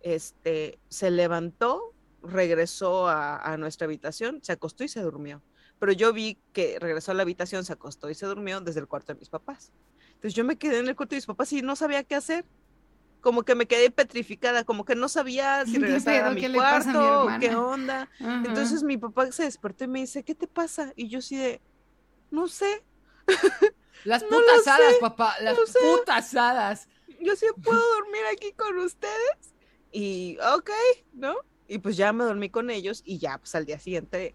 este, 0.00 0.78
se 0.88 1.10
levantó, 1.10 1.94
regresó 2.22 3.08
a, 3.08 3.36
a 3.36 3.56
nuestra 3.56 3.86
habitación, 3.86 4.40
se 4.42 4.52
acostó 4.52 4.84
y 4.84 4.88
se 4.88 5.00
durmió. 5.00 5.42
Pero 5.82 5.90
yo 5.90 6.12
vi 6.12 6.38
que 6.52 6.78
regresó 6.78 7.10
a 7.10 7.14
la 7.14 7.22
habitación, 7.22 7.64
se 7.64 7.72
acostó 7.72 8.08
y 8.08 8.14
se 8.14 8.26
durmió 8.26 8.60
desde 8.60 8.78
el 8.78 8.86
cuarto 8.86 9.12
de 9.12 9.18
mis 9.18 9.28
papás. 9.28 9.72
Entonces 10.14 10.34
yo 10.34 10.44
me 10.44 10.56
quedé 10.56 10.78
en 10.78 10.86
el 10.86 10.94
cuarto 10.94 11.10
de 11.10 11.16
mis 11.16 11.26
papás 11.26 11.52
y 11.52 11.62
no 11.62 11.74
sabía 11.74 12.04
qué 12.04 12.14
hacer. 12.14 12.44
Como 13.20 13.42
que 13.42 13.56
me 13.56 13.66
quedé 13.66 13.90
petrificada, 13.90 14.62
como 14.62 14.84
que 14.84 14.94
no 14.94 15.08
sabía 15.08 15.64
si 15.66 15.72
¿Qué 15.72 15.78
regresar 15.80 16.24
a 16.24 16.30
mi 16.30 16.40
¿Qué 16.40 16.48
le 16.48 16.58
pasa 16.58 16.90
a 16.90 16.92
mi 16.92 17.24
cuarto 17.24 17.40
qué 17.40 17.56
onda. 17.56 18.08
Entonces 18.20 18.84
mi 18.84 18.96
papá 18.96 19.32
se 19.32 19.42
despertó 19.42 19.82
y 19.82 19.88
me 19.88 19.98
dice, 19.98 20.22
¿qué 20.22 20.36
te 20.36 20.46
pasa? 20.46 20.92
Y 20.94 21.08
yo 21.08 21.18
así 21.18 21.36
de, 21.36 21.60
no 22.30 22.46
sé, 22.46 22.84
Las 24.04 24.22
No 24.22 24.30
putas 24.30 24.64
sé, 24.64 24.70
hadas, 24.70 24.94
papá. 25.00 25.36
Las 25.40 25.56
sé. 25.68 25.78
putas 25.80 26.34
hadas. 26.34 26.88
yo 27.20 27.36
sí 27.36 27.46
puedo 27.62 27.80
dormir 27.94 28.22
aquí 28.32 28.52
con 28.52 28.78
ustedes. 28.78 29.54
Y, 29.92 30.38
ok, 30.54 30.70
¿no? 31.12 31.36
Y 31.68 31.78
pues 31.78 31.96
ya 31.96 32.12
me 32.12 32.24
dormí 32.24 32.50
con 32.50 32.70
ellos 32.70 33.02
y 33.04 33.18
ya, 33.18 33.38
pues 33.38 33.54
al 33.54 33.64
día 33.66 33.78
siguiente 33.78 34.34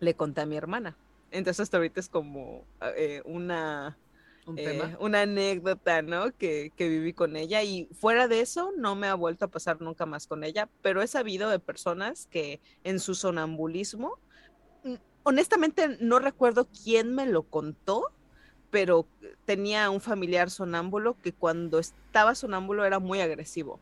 le 0.00 0.14
conté 0.14 0.42
a 0.42 0.46
mi 0.46 0.56
hermana. 0.56 0.96
Entonces 1.30 1.60
hasta 1.60 1.78
ahorita 1.78 2.00
es 2.00 2.08
como 2.08 2.64
eh, 2.96 3.22
una, 3.24 3.98
Un 4.46 4.58
eh, 4.58 4.96
una 5.00 5.22
anécdota, 5.22 6.02
¿no? 6.02 6.30
Que, 6.36 6.72
que 6.76 6.88
viví 6.88 7.12
con 7.12 7.36
ella 7.36 7.62
y 7.62 7.88
fuera 7.98 8.28
de 8.28 8.40
eso 8.40 8.72
no 8.76 8.94
me 8.94 9.08
ha 9.08 9.14
vuelto 9.14 9.46
a 9.46 9.48
pasar 9.48 9.80
nunca 9.80 10.06
más 10.06 10.26
con 10.26 10.44
ella, 10.44 10.68
pero 10.82 11.02
he 11.02 11.06
sabido 11.08 11.50
de 11.50 11.58
personas 11.58 12.26
que 12.26 12.60
en 12.84 13.00
su 13.00 13.14
sonambulismo, 13.14 14.18
honestamente 15.26 15.98
no 16.00 16.20
recuerdo 16.20 16.68
quién 16.84 17.14
me 17.14 17.26
lo 17.26 17.42
contó, 17.42 18.04
pero 18.70 19.08
tenía 19.44 19.90
un 19.90 20.00
familiar 20.00 20.50
sonámbulo 20.50 21.20
que 21.20 21.32
cuando 21.32 21.80
estaba 21.80 22.34
sonámbulo 22.36 22.84
era 22.84 23.00
muy 23.00 23.20
agresivo. 23.20 23.80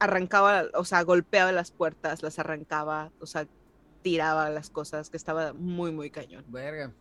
Arrancaba, 0.00 0.64
o 0.74 0.84
sea, 0.84 1.02
golpeaba 1.02 1.52
las 1.52 1.70
puertas, 1.70 2.22
las 2.24 2.40
arrancaba, 2.40 3.12
o 3.20 3.26
sea, 3.26 3.46
tiraba 4.02 4.50
las 4.50 4.68
cosas, 4.68 5.10
que 5.10 5.16
estaba 5.16 5.52
muy, 5.52 5.92
muy 5.92 6.10
cañón. 6.10 6.44
Verga. 6.48 6.92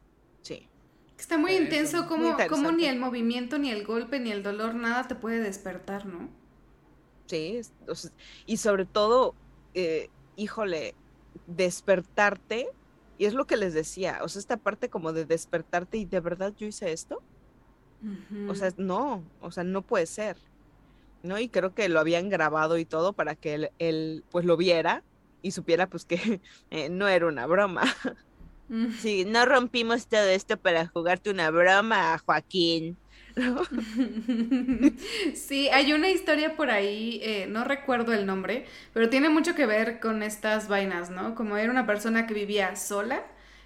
Sí. 0.43 0.69
Está 1.17 1.39
muy 1.39 1.53
intenso 1.53 2.03
muy 2.03 2.07
como, 2.07 2.37
como 2.47 2.71
ni 2.71 2.85
el 2.85 2.99
movimiento, 2.99 3.57
ni 3.57 3.71
el 3.71 3.85
golpe, 3.85 4.19
ni 4.19 4.31
el 4.31 4.43
dolor, 4.43 4.75
nada 4.75 5.07
te 5.07 5.15
puede 5.15 5.39
despertar, 5.39 6.05
¿no? 6.05 6.29
Sí, 7.27 7.57
es- 7.57 7.73
o 7.87 7.95
sea, 7.95 8.11
y 8.45 8.57
sobre 8.57 8.85
todo, 8.85 9.35
eh, 9.73 10.09
híjole, 10.35 10.95
despertarte, 11.47 12.67
y 13.17 13.25
es 13.25 13.33
lo 13.33 13.45
que 13.45 13.57
les 13.57 13.73
decía, 13.73 14.19
o 14.23 14.29
sea, 14.29 14.39
esta 14.39 14.57
parte 14.57 14.89
como 14.89 15.13
de 15.13 15.25
despertarte 15.25 15.97
y 15.97 16.05
de 16.05 16.19
verdad 16.19 16.53
yo 16.57 16.67
hice 16.67 16.91
esto, 16.91 17.21
o 18.49 18.55
sea, 18.55 18.71
no, 18.77 19.23
o 19.41 19.51
sea, 19.51 19.63
no 19.63 19.83
puede 19.83 20.07
ser, 20.07 20.37
¿no? 21.21 21.37
Y 21.37 21.49
creo 21.49 21.75
que 21.75 21.87
lo 21.87 21.99
habían 21.99 22.29
grabado 22.29 22.79
y 22.79 22.85
todo 22.85 23.13
para 23.13 23.35
que 23.35 23.53
él, 23.53 23.71
él, 23.77 24.23
pues 24.31 24.43
lo 24.43 24.57
viera 24.57 25.03
y 25.43 25.51
supiera 25.51 25.87
pues 25.87 26.05
que 26.05 26.41
eh, 26.71 26.89
no 26.89 27.07
era 27.07 27.27
una 27.27 27.45
broma. 27.45 27.83
Sí, 28.99 29.25
no 29.25 29.45
rompimos 29.45 30.07
todo 30.07 30.29
esto 30.29 30.55
para 30.55 30.87
jugarte 30.87 31.29
una 31.29 31.51
broma, 31.51 32.17
Joaquín. 32.25 32.97
Sí, 35.35 35.69
hay 35.69 35.93
una 35.93 36.09
historia 36.09 36.55
por 36.55 36.69
ahí, 36.69 37.19
eh, 37.23 37.45
no 37.47 37.63
recuerdo 37.63 38.13
el 38.13 38.25
nombre, 38.25 38.65
pero 38.93 39.09
tiene 39.09 39.29
mucho 39.29 39.55
que 39.55 39.65
ver 39.65 39.99
con 39.99 40.23
estas 40.23 40.67
vainas, 40.67 41.09
¿no? 41.09 41.35
Como 41.35 41.57
era 41.57 41.71
una 41.71 41.85
persona 41.85 42.27
que 42.27 42.33
vivía 42.33 42.75
sola, 42.75 43.23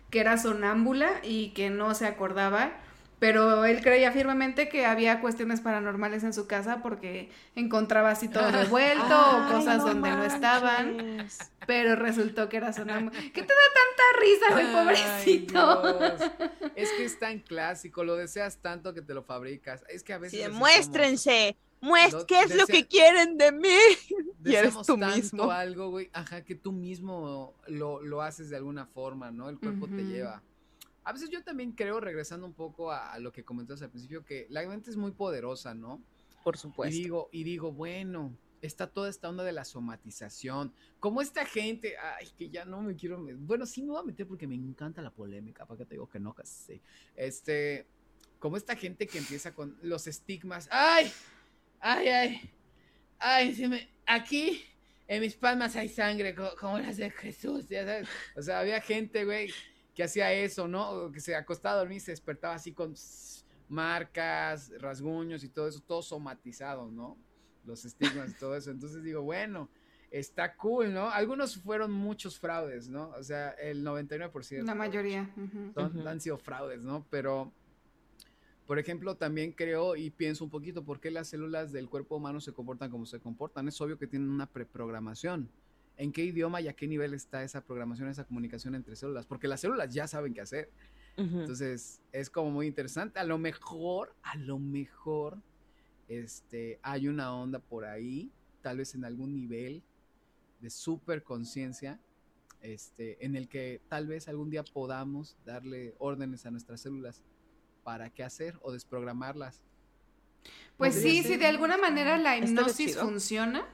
que 0.10 0.20
era 0.20 0.38
sonámbula 0.38 1.10
y 1.24 1.50
que 1.50 1.70
no 1.70 1.94
se 1.96 2.06
acordaba, 2.06 2.72
pero 3.20 3.66
él 3.66 3.82
creía 3.82 4.12
firmemente 4.12 4.68
que 4.70 4.86
había 4.86 5.22
cuestiones 5.22 5.62
paranormales 5.62 6.24
en 6.24 6.34
su 6.34 6.48
casa 6.48 6.82
porque 6.82 7.30
encontraba 7.56 8.10
así 8.12 8.28
todo 8.28 8.52
revuelto 8.52 9.04
o 9.06 9.52
cosas 9.52 9.78
no 9.80 9.86
donde 9.88 10.10
no 10.12 10.24
estaban, 10.26 11.28
pero 11.66 11.96
resultó 11.96 12.50
que 12.50 12.58
era 12.58 12.74
sonámbula. 12.74 13.18
¿Qué 13.20 13.42
te 13.42 13.54
da 13.54 13.68
tanta 13.74 14.20
risa, 14.20 14.52
güey, 14.52 14.74
pobrecito? 14.74 16.00
Es 16.76 16.92
que 16.92 17.06
es 17.06 17.18
tan 17.20 17.40
clásico, 17.40 18.04
lo 18.04 18.16
deseas 18.18 18.58
tanto 18.58 18.94
que 18.94 19.02
te 19.02 19.14
lo 19.14 19.24
fabricas. 19.24 19.86
Es 19.88 20.04
que 20.04 20.12
a 20.12 20.18
veces 20.18 20.44
Sí, 20.46 20.52
muéstrense, 20.52 21.56
muest 21.80 22.12
Lo- 22.14 22.26
¿qué 22.26 22.42
es 22.42 22.54
lo 22.56 22.66
que 22.68 22.86
quieren 22.86 23.38
de 23.38 23.52
mí? 23.54 23.78
Y 24.44 24.54
eres 24.54 24.76
tú 24.86 24.96
tanto 25.00 25.16
mismo. 25.16 25.50
algo, 25.50 25.90
güey, 25.90 26.10
ajá, 26.14 26.44
que 26.44 26.54
tú 26.54 26.72
mismo 26.72 27.56
lo, 27.68 28.02
lo 28.04 28.22
haces 28.22 28.50
de 28.52 28.58
alguna 28.58 28.86
forma, 28.86 29.32
¿no? 29.32 29.50
El 29.50 29.58
cuerpo 29.58 29.88
te 29.88 30.04
lleva. 30.04 30.44
A 31.06 31.14
veces 31.14 31.30
yo 31.30 31.44
también 31.44 31.72
creo, 31.72 32.00
regresando 32.00 32.46
un 32.46 32.54
poco 32.54 32.92
a, 32.92 33.14
a 33.14 33.20
lo 33.20 33.32
que 33.32 33.44
comentas 33.46 33.82
al 33.82 33.90
principio, 33.92 34.26
que 34.26 34.48
la 34.50 34.68
mente 34.68 34.90
es 34.90 34.98
muy 34.98 35.12
poderosa, 35.12 35.74
¿no? 35.74 36.02
Por 36.44 36.56
Y 36.56 36.60
supuesto. 36.60 36.96
digo, 36.96 37.30
y 37.32 37.44
digo, 37.44 37.72
bueno, 37.72 38.36
está 38.62 38.88
toda 38.88 39.10
esta 39.10 39.30
onda 39.30 39.44
de 39.44 39.52
la 39.52 39.64
somatización. 39.66 40.74
Como 41.00 41.22
esta 41.22 41.46
gente, 41.46 41.96
ay, 41.98 42.28
que 42.38 42.50
ya 42.50 42.66
no 42.66 42.82
me 42.82 42.96
quiero. 42.96 43.24
Bueno, 43.38 43.66
sí 43.66 43.82
me 43.84 43.92
voy 43.92 44.02
a 44.02 44.04
meter 44.04 44.28
porque 44.28 44.48
me 44.48 44.56
encanta 44.56 45.02
la 45.02 45.12
polémica, 45.12 45.66
para 45.66 45.78
que 45.78 45.86
te 45.86 45.96
digo 45.96 46.10
que 46.10 46.20
no, 46.20 46.34
casi. 46.34 46.82
Este, 47.16 47.86
como 48.40 48.58
esta 48.58 48.76
gente 48.76 49.08
que 49.08 49.18
empieza 49.20 49.54
con 49.54 49.78
los 49.84 50.08
estigmas. 50.08 50.68
¡Ay! 50.72 51.12
¡Ay, 51.80 52.08
ay! 52.08 52.50
¡Ay! 53.20 53.54
se 53.56 53.68
me- 53.68 53.88
aquí 54.06 54.64
en 55.08 55.22
mis 55.22 55.36
palmas 55.36 55.76
hay 55.76 55.90
sangre, 55.90 56.34
co- 56.34 56.56
como 56.60 56.80
las 56.80 56.98
de 56.98 57.12
Jesús, 57.12 57.68
ya 57.70 57.86
sabes. 57.86 58.08
O 58.36 58.42
sea, 58.42 58.60
había 58.60 58.82
gente, 58.82 59.24
güey, 59.26 59.52
que 59.96 60.04
hacía 60.04 60.32
eso, 60.34 60.68
¿no? 60.68 61.12
Que 61.12 61.20
se 61.22 61.36
acostaba 61.36 61.76
a 61.76 61.80
dormir 61.80 61.98
y 61.98 62.02
se 62.02 62.12
despertaba 62.12 62.54
así 62.56 62.74
con 62.74 62.94
marcas, 63.70 64.72
rasguños 64.80 65.44
y 65.44 65.50
todo 65.50 65.68
eso, 65.68 65.82
todo 65.82 66.02
somatizado, 66.02 66.92
¿no? 66.92 67.18
Los 67.66 67.86
estigmas 67.86 68.32
y 68.32 68.34
todo 68.34 68.56
eso. 68.56 68.70
Entonces 68.72 69.04
digo, 69.04 69.22
bueno, 69.24 69.70
está 70.12 70.56
cool, 70.56 70.94
¿no? 70.94 71.10
Algunos 71.10 71.58
fueron 71.58 71.92
muchos 71.92 72.38
fraudes, 72.38 72.88
¿no? 72.90 73.10
O 73.18 73.24
sea, 73.24 73.50
el 73.52 73.84
99%. 73.84 74.64
La 74.66 74.76
mayoría. 74.76 75.32
son- 75.74 76.08
han 76.08 76.22
sido 76.22 76.38
fraudes, 76.38 76.84
¿no? 76.84 77.06
Pero, 77.10 77.52
por 78.68 78.78
ejemplo, 78.80 79.16
también 79.16 79.52
creo 79.52 79.96
y 79.96 80.12
pienso 80.12 80.44
un 80.44 80.50
poquito 80.52 80.84
por 80.84 81.00
qué 81.00 81.10
las 81.10 81.30
células 81.30 81.72
del 81.72 81.90
cuerpo 81.90 82.18
humano 82.18 82.40
se 82.40 82.54
comportan 82.54 82.92
como 82.92 83.06
se 83.06 83.20
comportan. 83.20 83.68
Es 83.68 83.80
obvio 83.82 83.98
que 83.98 84.08
tienen 84.08 84.30
una 84.30 84.46
preprogramación. 84.46 85.50
¿En 85.98 86.12
qué 86.12 86.24
idioma 86.24 86.62
y 86.62 86.68
a 86.68 86.74
qué 86.74 86.88
nivel 86.88 87.14
está 87.14 87.44
esa 87.44 87.64
programación, 87.64 88.10
esa 88.10 88.26
comunicación 88.26 88.76
entre 88.76 88.96
células? 88.96 89.26
Porque 89.26 89.48
las 89.48 89.62
células 89.62 89.94
ya 89.94 90.08
saben 90.08 90.34
qué 90.34 90.42
hacer. 90.42 90.70
Entonces, 91.18 92.02
es 92.12 92.30
como 92.30 92.52
muy 92.52 92.68
interesante. 92.68 93.20
A 93.20 93.24
lo 93.24 93.38
mejor, 93.38 94.14
a 94.22 94.36
lo 94.36 94.60
mejor, 94.60 95.42
este, 96.10 96.80
hay 96.82 97.08
una 97.08 97.34
onda 97.34 97.60
por 97.60 97.86
ahí, 97.86 98.32
tal 98.62 98.80
vez 98.80 98.96
en 98.96 99.06
algún 99.06 99.34
nivel 99.34 99.82
de 100.60 100.70
super 100.70 101.24
conciencia, 101.24 102.02
este, 102.62 103.24
en 103.24 103.36
el 103.36 103.48
que 103.48 103.82
tal 103.88 104.08
vez 104.08 104.28
algún 104.28 104.50
día 104.50 104.64
podamos 104.64 105.38
darle 105.46 105.96
órdenes 106.00 106.46
a 106.46 106.52
nuestras 106.52 106.82
células 106.82 107.22
para 107.84 108.10
qué 108.10 108.24
hacer 108.24 108.58
o 108.62 108.72
desprogramarlas. 108.72 109.62
Pues 110.78 110.96
sí, 110.96 111.22
ser, 111.22 111.32
si 111.32 111.38
de 111.38 111.46
alguna 111.46 111.78
manera 111.78 112.18
la 112.18 112.38
hipnosis 112.38 112.98
funciona. 112.98 113.66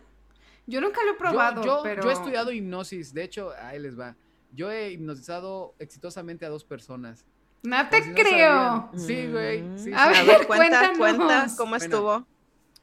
Yo 0.68 0.80
nunca 0.82 1.01
lo 1.03 1.09
he 1.09 1.14
Yo- 1.14 1.18
probado, 1.18 1.64
yo, 1.64 1.80
pero... 1.84 2.03
yo 2.03 2.09
he 2.09 2.14
estudiado 2.14 2.51
hipnosis, 2.51 3.14
de 3.14 3.24
hecho, 3.24 3.51
ahí 3.62 3.80
les 3.80 3.99
va. 3.99 4.16
Yo 4.53 4.72
he 4.72 4.91
hipnotizado 4.91 5.74
exitosamente 5.80 6.45
a 6.45 6.49
dos 6.49 6.64
personas. 6.64 7.26
No 7.64 7.88
te 7.89 8.03
si 8.03 8.12
creo. 8.14 8.89
Sí, 8.95 9.28
güey. 9.32 9.62
Mm. 9.62 9.78
sí, 9.78 9.91
A 9.93 10.14
sí. 10.14 10.20
A 10.20 10.24
ver, 10.24 10.26
ver, 10.39 10.47
cuenta, 10.47 10.93
cuéntanos. 10.97 10.97
cuenta 10.97 11.45
cómo 11.57 11.70
Bueno. 11.72 11.84
estuvo. 11.86 12.28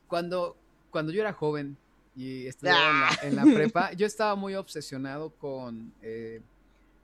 cuando, 0.06 0.56
cuando 0.90 1.12
yo 1.12 1.20
era 1.20 1.32
joven 1.32 1.76
y 2.16 2.46
estudiaba 2.46 2.90
en, 2.90 3.00
la, 3.00 3.42
en 3.42 3.50
la 3.50 3.54
prepa, 3.56 3.92
yo 3.96 4.06
estaba 4.06 4.34
muy 4.34 4.54
obsesionado 4.54 5.30
con, 5.30 5.92
eh, 6.02 6.40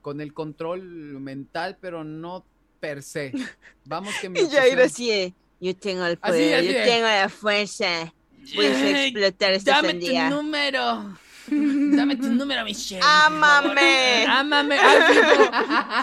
con 0.01 0.19
el 0.21 0.33
control 0.33 0.81
mental, 1.19 1.77
pero 1.79 2.03
no 2.03 2.45
per 2.79 3.03
se. 3.03 3.31
Vamos 3.85 4.13
que 4.21 4.29
mi 4.29 4.39
Y 4.39 4.47
de, 4.47 5.33
yo 5.59 5.75
tengo 5.75 6.05
el 6.05 6.17
poder, 6.17 6.59
así 6.59 6.67
yo 6.67 6.73
tengo 6.83 7.07
la 7.07 7.29
fuerza, 7.29 8.13
voy 8.55 8.65
a 8.65 8.71
hacer 8.71 8.95
explotar 8.95 9.53
esta 9.53 9.81
Dame 9.81 9.93
tu 9.95 10.35
número. 10.35 11.17
Dame 11.47 12.15
tu 12.15 12.29
número, 12.29 12.63
Michelle. 12.63 13.01
¡Ámame! 13.03 14.25
Ámame. 14.27 14.77
Así 14.79 15.19
como, 15.19 15.53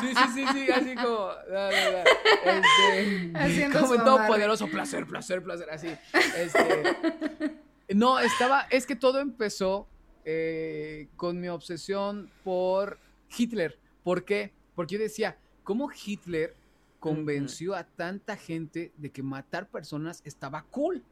sí, 0.01 0.15
sí, 0.15 0.25
sí, 0.35 0.47
sí, 0.53 0.73
así 0.73 0.95
como. 0.95 1.27
da, 1.51 1.71
da, 1.71 1.91
da, 1.91 2.05
este, 2.45 3.33
Haciendo 3.35 3.81
como 3.81 3.97
todo 3.97 4.27
poderoso, 4.27 4.69
placer, 4.69 5.07
placer, 5.07 5.43
placer, 5.43 5.69
así. 5.71 5.89
Este, 6.37 7.57
no, 7.95 8.21
estaba, 8.21 8.67
es 8.71 8.87
que 8.87 8.95
todo 8.95 9.19
empezó 9.19 9.89
eh, 10.25 11.09
con 11.17 11.41
mi 11.41 11.49
obsesión 11.49 12.31
por 12.45 12.99
Hitler. 13.37 13.79
¿Por 14.05 14.25
qué? 14.25 14.53
Porque 14.75 14.95
yo 14.95 15.01
decía, 15.01 15.37
¿cómo 15.65 15.91
Hitler 15.91 16.55
convenció 17.01 17.75
a 17.75 17.85
tanta 17.85 18.37
gente 18.37 18.93
de 18.97 19.11
que 19.11 19.23
matar 19.23 19.69
personas 19.69 20.23
estaba 20.25 20.63
cool? 20.71 21.03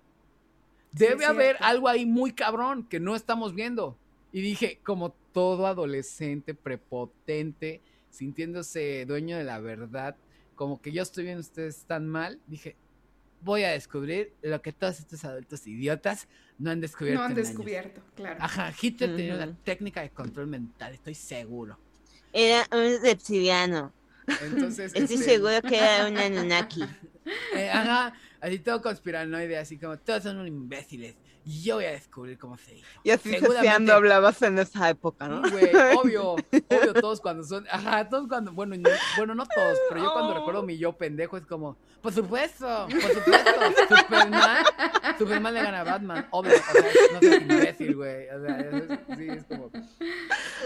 Debe 0.93 1.25
haber 1.25 1.57
cierto. 1.57 1.65
algo 1.65 1.89
ahí 1.89 2.07
muy 2.07 2.33
cabrón 2.33 2.87
que 2.89 3.01
no 3.01 3.15
estamos 3.17 3.55
viendo. 3.55 3.97
Y 4.33 4.41
dije, 4.41 4.81
como 4.83 5.15
todo 5.33 5.67
adolescente 5.67 6.55
prepotente, 6.55 7.81
sintiéndose 8.11 9.05
dueño 9.07 9.37
de 9.37 9.45
la 9.45 9.61
verdad, 9.61 10.17
como 10.55 10.81
que 10.81 10.93
yo 10.93 11.03
estoy 11.03 11.25
viendo 11.25 11.41
ustedes 11.41 11.85
tan 11.87 12.07
mal, 12.07 12.39
dije, 12.47 12.77
voy 13.43 13.65
a 13.65 13.71
descubrir 13.71 14.33
lo 14.43 14.61
que 14.61 14.73
todos 14.73 14.99
estos 15.01 15.25
adultos 15.25 15.67
idiotas 15.67 16.29
no 16.59 16.71
han 16.71 16.81
descubierto. 16.81 17.21
No 17.21 17.25
han 17.25 17.33
en 17.33 17.39
años". 17.39 17.49
descubierto, 17.49 18.03
claro. 18.15 18.39
Ajá, 18.43 18.73
Hitler 18.81 19.17
tenía 19.17 19.35
una 19.35 19.55
técnica 19.65 20.03
de 20.03 20.11
control 20.11 20.47
mental, 20.47 20.93
estoy 20.93 21.15
seguro. 21.15 21.79
Era 22.33 22.67
un 22.73 23.03
reptiliano. 23.03 23.93
Entonces, 24.43 24.93
Estoy 24.95 25.17
este, 25.17 25.31
seguro 25.31 25.61
que 25.63 25.77
era 25.77 26.07
un 26.07 26.17
Anunnaki. 26.17 26.85
eh, 27.57 27.71
ajá, 27.71 28.15
así 28.41 28.59
todo 28.59 28.81
conspiranoide, 28.83 29.59
así 29.59 29.79
como 29.79 29.99
todos 29.99 30.23
son 30.23 30.37
unos 30.37 30.49
imbéciles. 30.49 31.17
Y 31.43 31.63
yo 31.63 31.77
voy 31.77 31.87
a 31.87 31.93
descubrir 31.93 32.37
cómo 32.39 32.59
se 32.59 32.77
hizo. 32.77 32.87
Y 33.03 33.11
así 33.11 33.31
Seguramente- 33.31 33.91
hablabas 33.93 34.43
en 34.43 34.59
esa 34.59 34.91
época, 34.91 35.27
¿no? 35.27 35.41
Güey, 35.51 35.71
obvio, 35.99 36.33
obvio, 36.35 36.95
todos 37.01 37.21
cuando 37.23 37.43
son, 37.45 37.67
ajá, 37.71 38.07
todos 38.11 38.29
cuando, 38.29 38.53
bueno, 38.53 38.77
no- 38.77 38.91
bueno, 39.17 39.35
no 39.35 39.47
todos, 39.47 39.79
pero 39.89 40.03
yo 40.05 40.13
cuando 40.13 40.33
Oh. 40.33 40.35
recuerdo 40.35 40.63
mi 40.63 40.77
yo 40.77 40.93
pendejo 40.93 41.39
es 41.39 41.47
como, 41.47 41.79
por 42.03 42.13
supuesto, 42.13 42.87
por 42.91 43.01
supuesto, 43.15 43.51
Superman, 43.89 44.65
Superman 45.19 45.55
le 45.55 45.63
gana 45.63 45.81
a 45.81 45.85
Batman, 45.85 46.27
obvio, 46.31 46.53
o 46.53 46.57
sea, 46.59 46.83
no 47.15 47.21
seas 47.21 47.43
imbécil, 47.43 47.97
güey, 47.97 48.29
o 48.29 48.45
sea, 48.47 48.59
es- 48.61 49.17
sí, 49.19 49.29
es 49.31 49.45
como, 49.45 49.71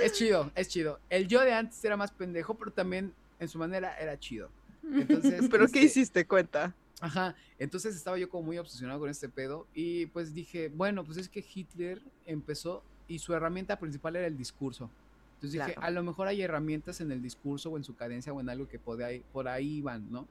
es 0.02 0.12
chido, 0.12 0.50
es 0.56 0.68
chido. 0.68 0.98
El 1.08 1.28
yo 1.28 1.40
de 1.42 1.52
antes 1.54 1.82
era 1.84 1.96
más 1.96 2.10
pendejo, 2.10 2.54
pero 2.54 2.72
también 2.72 3.14
en 3.38 3.48
su 3.48 3.58
manera 3.58 3.96
era 3.96 4.18
chido. 4.18 4.50
Entonces, 4.82 5.44
¿Pero 5.50 5.66
qué 5.68 5.78
este, 5.84 6.00
hiciste? 6.00 6.26
Cuenta. 6.26 6.74
Ajá, 7.04 7.34
entonces 7.58 7.94
estaba 7.96 8.18
yo 8.18 8.28
como 8.28 8.44
muy 8.44 8.58
obsesionado 8.58 8.98
con 9.00 9.10
este 9.10 9.28
pedo 9.28 9.66
y 9.74 10.06
pues 10.06 10.32
dije, 10.34 10.68
bueno, 10.68 11.04
pues 11.04 11.18
es 11.18 11.28
que 11.28 11.44
Hitler 11.54 12.02
empezó 12.26 12.82
y 13.06 13.18
su 13.18 13.34
herramienta 13.34 13.78
principal 13.78 14.16
era 14.16 14.26
el 14.26 14.36
discurso. 14.36 14.90
Entonces 15.34 15.52
dije, 15.60 15.74
Claro. 15.74 15.82
a 15.86 15.90
lo 15.90 16.02
mejor 16.02 16.26
hay 16.28 16.40
herramientas 16.42 17.00
en 17.00 17.12
el 17.12 17.20
discurso 17.20 17.70
o 17.70 17.76
en 17.76 17.84
su 17.84 17.94
cadencia 17.94 18.32
o 18.32 18.40
en 18.40 18.48
algo 18.48 18.66
que 18.68 18.78
por 18.78 19.02
ahí, 19.02 19.22
por 19.32 19.46
ahí 19.48 19.82
van, 19.82 20.10
¿no? 20.10 20.26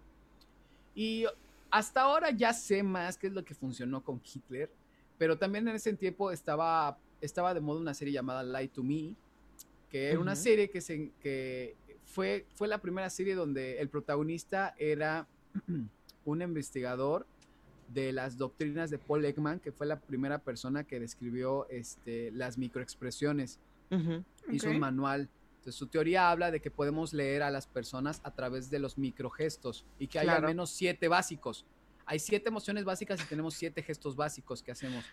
Y 0.96 1.26
hasta 1.70 2.02
ahora 2.02 2.32
ya 2.32 2.54
sé 2.54 2.82
más 2.84 3.18
qué 3.18 3.28
es 3.28 3.34
lo 3.34 3.44
que 3.44 3.54
funcionó 3.54 4.04
con 4.04 4.22
Hitler, 4.24 4.72
pero 5.18 5.38
también 5.38 5.68
en 5.68 5.76
ese 5.76 5.94
tiempo 5.94 6.32
estaba, 6.32 6.98
estaba 7.22 7.54
de 7.54 7.62
moda 7.62 7.80
una 7.80 7.94
serie 7.94 8.14
llamada 8.14 8.44
Lie 8.44 8.68
to 8.70 8.84
Me, 8.84 9.16
que 9.90 10.10
era 10.10 10.20
una 10.20 10.36
serie 10.36 10.70
que, 10.72 10.82
se, 10.82 11.12
que 11.22 11.76
fue, 12.06 12.48
fue 12.56 12.68
la 12.68 12.80
primera 12.80 13.10
serie 13.12 13.36
donde 13.36 13.80
el 13.80 13.90
protagonista 13.90 14.74
era 14.80 15.28
un 16.26 16.42
investigador 16.42 17.26
de 17.94 18.12
las 18.12 18.38
doctrinas 18.38 18.90
de 18.90 18.98
Paul 18.98 19.26
Ekman, 19.26 19.60
que 19.60 19.72
fue 19.72 19.86
la 19.86 20.00
primera 20.00 20.40
persona 20.40 20.84
que 20.84 21.00
describió 21.00 21.68
este, 21.70 22.32
las 22.32 22.58
microexpresiones. 22.58 23.60
Hizo 24.52 24.70
un 24.70 24.80
manual. 24.80 25.30
Entonces, 25.58 25.76
su 25.76 25.88
teoría 25.88 26.32
habla 26.32 26.52
de 26.52 26.60
que 26.60 26.72
podemos 26.72 27.14
leer 27.14 27.44
a 27.44 27.52
las 27.52 27.68
personas 27.68 28.20
a 28.24 28.32
través 28.32 28.70
de 28.70 28.80
los 28.80 28.98
microgestos 28.98 29.86
y 30.00 30.08
que 30.08 30.20
hay 30.20 30.28
al 30.28 30.44
menos 30.44 30.72
siete 30.72 31.08
básicos. 31.08 31.66
Hay 32.06 32.20
siete 32.20 32.50
emociones 32.50 32.84
básicas 32.84 33.22
y 33.22 33.26
tenemos 33.26 33.54
siete 33.54 33.82
gestos 33.82 34.16
básicos 34.16 34.62
que 34.62 34.72
hacemos 34.72 35.06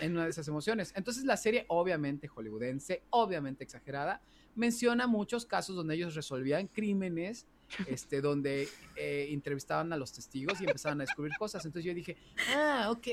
en 0.00 0.12
una 0.12 0.24
de 0.24 0.30
esas 0.30 0.48
emociones. 0.48 0.92
Entonces, 0.96 1.24
la 1.24 1.36
serie, 1.36 1.66
obviamente 1.68 2.28
hollywoodense, 2.28 3.02
obviamente 3.10 3.64
exagerada, 3.64 4.22
menciona 4.54 5.06
muchos 5.06 5.44
casos 5.44 5.76
donde 5.76 5.96
ellos 5.96 6.14
resolvían 6.14 6.66
crímenes 6.68 7.46
este, 7.86 8.20
donde 8.20 8.68
eh, 8.96 9.28
entrevistaban 9.30 9.92
a 9.92 9.96
los 9.96 10.12
testigos 10.12 10.60
y 10.60 10.64
empezaban 10.64 11.00
a 11.00 11.04
descubrir 11.04 11.36
cosas. 11.38 11.64
Entonces 11.64 11.86
yo 11.86 11.94
dije, 11.94 12.16
ah, 12.54 12.88
ok. 12.90 13.08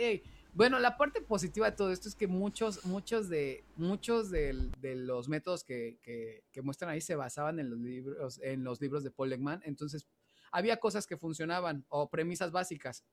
Bueno, 0.53 0.79
la 0.79 0.97
parte 0.97 1.21
positiva 1.21 1.69
de 1.69 1.77
todo 1.77 1.91
esto 1.91 2.09
es 2.09 2.15
que 2.15 2.27
muchos, 2.27 2.83
muchos 2.85 3.29
de, 3.29 3.63
muchos 3.75 4.31
de, 4.31 4.71
los 4.81 5.29
métodos 5.29 5.63
que, 5.63 5.99
que, 6.01 6.61
muestran 6.61 6.89
ahí 6.89 7.01
se 7.01 7.15
basaban 7.15 7.59
en 7.59 7.69
los 7.69 7.79
libros, 7.79 8.39
en 8.41 8.63
los 8.63 8.81
libros 8.81 9.03
de 9.03 9.11
Paul 9.11 9.31
Ekman. 9.31 9.61
Entonces, 9.63 10.07
había 10.51 10.77
cosas 10.77 11.05
que 11.05 11.17
funcionaban 11.17 11.85
o 11.89 12.09
premisas 12.09 12.51
básicas. 12.51 13.05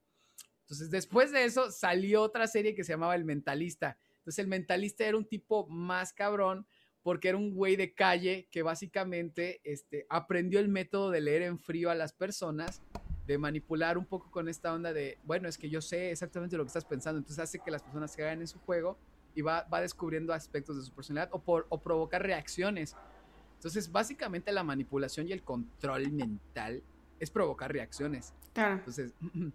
Entonces, 0.61 0.89
después 0.89 1.31
de 1.31 1.45
eso 1.45 1.71
salió 1.71 2.23
otra 2.23 2.47
serie 2.47 2.75
que 2.75 2.83
se 2.83 2.93
llamaba 2.93 3.15
El 3.15 3.23
Mentalista. 3.23 3.97
Entonces, 4.17 4.39
el 4.39 4.47
mentalista 4.47 5.05
era 5.05 5.15
un 5.15 5.23
tipo 5.23 5.67
más 5.67 6.11
cabrón 6.11 6.67
porque 7.03 7.29
era 7.29 7.37
un 7.37 7.53
güey 7.53 7.75
de 7.75 7.93
calle 7.93 8.47
que 8.51 8.63
básicamente 8.63 9.61
este, 9.63 10.05
aprendió 10.09 10.59
el 10.59 10.67
método 10.67 11.11
de 11.11 11.21
leer 11.21 11.41
en 11.43 11.57
frío 11.57 11.89
a 11.89 11.95
las 11.95 12.13
personas, 12.13 12.81
de 13.25 13.37
manipular 13.37 13.97
un 13.97 14.05
poco 14.05 14.31
con 14.31 14.47
esta 14.47 14.73
onda 14.73 14.93
de, 14.93 15.17
bueno, 15.23 15.49
es 15.49 15.57
que 15.57 15.69
yo 15.69 15.81
sé 15.81 16.11
exactamente 16.11 16.55
lo 16.57 16.63
que 16.63 16.67
estás 16.67 16.85
pensando, 16.85 17.17
entonces 17.17 17.43
hace 17.43 17.59
que 17.59 17.71
las 17.71 17.83
personas 17.83 18.11
se 18.11 18.23
hagan 18.23 18.41
en 18.41 18.47
su 18.47 18.59
juego 18.59 18.97
y 19.35 19.41
va, 19.41 19.63
va 19.71 19.81
descubriendo 19.81 20.33
aspectos 20.33 20.77
de 20.77 20.83
su 20.83 20.93
personalidad 20.93 21.29
o, 21.31 21.39
por, 21.39 21.67
o 21.69 21.79
provocar 21.79 22.23
reacciones. 22.23 22.95
Entonces, 23.55 23.91
básicamente 23.91 24.51
la 24.51 24.63
manipulación 24.63 25.27
y 25.27 25.31
el 25.31 25.43
control 25.43 26.11
mental 26.11 26.83
es 27.19 27.29
provocar 27.29 27.71
reacciones. 27.71 28.33
Claro. 28.53 28.75
Entonces, 28.75 29.13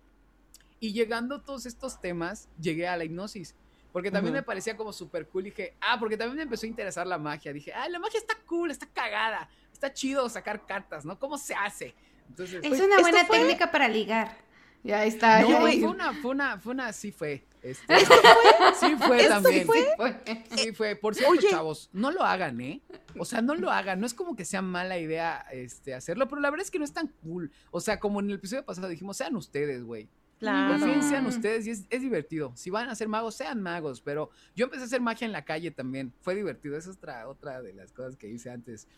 y 0.80 0.92
llegando 0.92 1.36
a 1.36 1.42
todos 1.44 1.66
estos 1.66 2.00
temas, 2.00 2.48
llegué 2.60 2.88
a 2.88 2.96
la 2.96 3.04
hipnosis. 3.04 3.54
Porque 3.92 4.10
también 4.10 4.32
me 4.32 4.42
parecía 4.42 4.76
como 4.76 4.92
súper 4.92 5.28
cool. 5.28 5.44
dije, 5.44 5.76
ah, 5.80 5.96
porque 6.00 6.16
también 6.16 6.36
me 6.36 6.42
empezó 6.44 6.66
a 6.66 6.68
interesar 6.68 7.06
la 7.06 7.18
magia. 7.18 7.52
Dije, 7.52 7.72
ah, 7.74 7.88
la 7.88 7.98
magia 7.98 8.18
está 8.18 8.34
cool, 8.46 8.70
está 8.70 8.86
cagada. 8.86 9.48
Está 9.72 9.92
chido 9.92 10.28
sacar 10.28 10.64
cartas, 10.64 11.04
¿no? 11.04 11.18
¿Cómo 11.18 11.36
se 11.36 11.54
hace? 11.54 11.94
Entonces, 12.28 12.60
es 12.62 12.80
una 12.80 12.98
buena 13.00 13.26
técnica 13.26 13.70
para 13.70 13.88
ligar. 13.88 14.36
Ya 14.82 15.04
está. 15.04 15.42
No, 15.42 15.60
fue 15.60 15.84
una, 15.84 16.12
fue 16.14 16.30
una, 16.30 16.58
fue 16.58 16.72
una, 16.72 16.92
sí 16.92 17.12
fue. 17.12 17.44
Este, 17.62 17.94
¿Esto 17.94 18.14
fue? 18.14 18.74
Sí 18.80 18.96
fue 18.96 19.28
también. 19.28 19.66
Fue? 19.66 20.22
Sí 20.56 20.72
fue. 20.72 20.96
Por 20.96 21.14
cierto, 21.14 21.36
chavos, 21.48 21.88
no 21.92 22.10
lo 22.10 22.22
hagan, 22.22 22.60
¿eh? 22.60 22.80
O 23.16 23.24
sea, 23.24 23.40
no 23.40 23.54
lo 23.54 23.70
hagan. 23.70 24.00
No 24.00 24.06
es 24.06 24.14
como 24.14 24.34
que 24.34 24.44
sea 24.44 24.62
mala 24.62 24.98
idea 24.98 25.44
este, 25.52 25.94
hacerlo, 25.94 26.28
pero 26.28 26.40
la 26.40 26.50
verdad 26.50 26.64
es 26.64 26.70
que 26.70 26.78
no 26.78 26.84
es 26.84 26.92
tan 26.92 27.08
cool. 27.22 27.52
O 27.70 27.80
sea, 27.80 28.00
como 28.00 28.18
en 28.20 28.30
el 28.30 28.36
episodio 28.36 28.64
pasado 28.64 28.88
dijimos, 28.88 29.16
sean 29.16 29.36
ustedes, 29.36 29.84
güey. 29.84 30.08
Claro. 30.42 30.80
Confíen 30.80 31.24
ustedes 31.26 31.68
y 31.68 31.70
es, 31.70 31.88
divertido. 31.88 32.52
Si 32.56 32.68
van 32.68 32.88
a 32.88 32.96
ser 32.96 33.06
magos, 33.06 33.36
sean 33.36 33.62
magos. 33.62 34.00
Pero 34.00 34.30
yo 34.56 34.64
empecé 34.64 34.82
a 34.82 34.86
hacer 34.86 35.00
magia 35.00 35.24
en 35.24 35.30
la 35.30 35.44
calle 35.44 35.70
también. 35.70 36.12
Fue 36.20 36.34
divertido. 36.34 36.76
Esa 36.76 36.90
es 36.90 36.96
otra, 36.96 37.28
otra 37.28 37.62
de 37.62 37.72
las 37.72 37.92
cosas 37.92 38.16
que 38.16 38.26
hice 38.26 38.50
antes. 38.50 38.88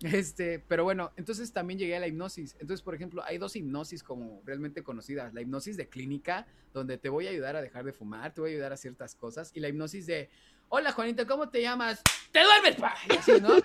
Este, 0.00 0.60
pero 0.60 0.84
bueno, 0.84 1.10
entonces 1.16 1.52
también 1.52 1.80
llegué 1.80 1.96
a 1.96 2.00
la 2.00 2.06
hipnosis. 2.06 2.54
Entonces, 2.60 2.82
por 2.82 2.94
ejemplo, 2.94 3.24
hay 3.24 3.38
dos 3.38 3.56
hipnosis 3.56 4.04
como 4.04 4.42
realmente 4.44 4.84
conocidas. 4.84 5.34
La 5.34 5.40
hipnosis 5.40 5.76
de 5.76 5.88
clínica, 5.88 6.46
donde 6.72 6.98
te 6.98 7.08
voy 7.08 7.26
a 7.26 7.30
ayudar 7.30 7.56
a 7.56 7.62
dejar 7.62 7.84
de 7.84 7.92
fumar, 7.92 8.32
te 8.32 8.40
voy 8.40 8.50
a 8.50 8.52
ayudar 8.52 8.72
a 8.72 8.76
ciertas 8.76 9.16
cosas. 9.16 9.50
Y 9.54 9.60
la 9.60 9.68
hipnosis 9.68 10.06
de, 10.06 10.30
hola 10.68 10.92
Juanita, 10.92 11.26
¿cómo 11.26 11.48
te 11.48 11.62
llamas? 11.62 12.00
¡Te 12.30 12.44
duermes, 12.44 12.76
pa! 12.76 12.94
Y 13.10 13.16
así, 13.16 13.40
¿no? 13.40 13.56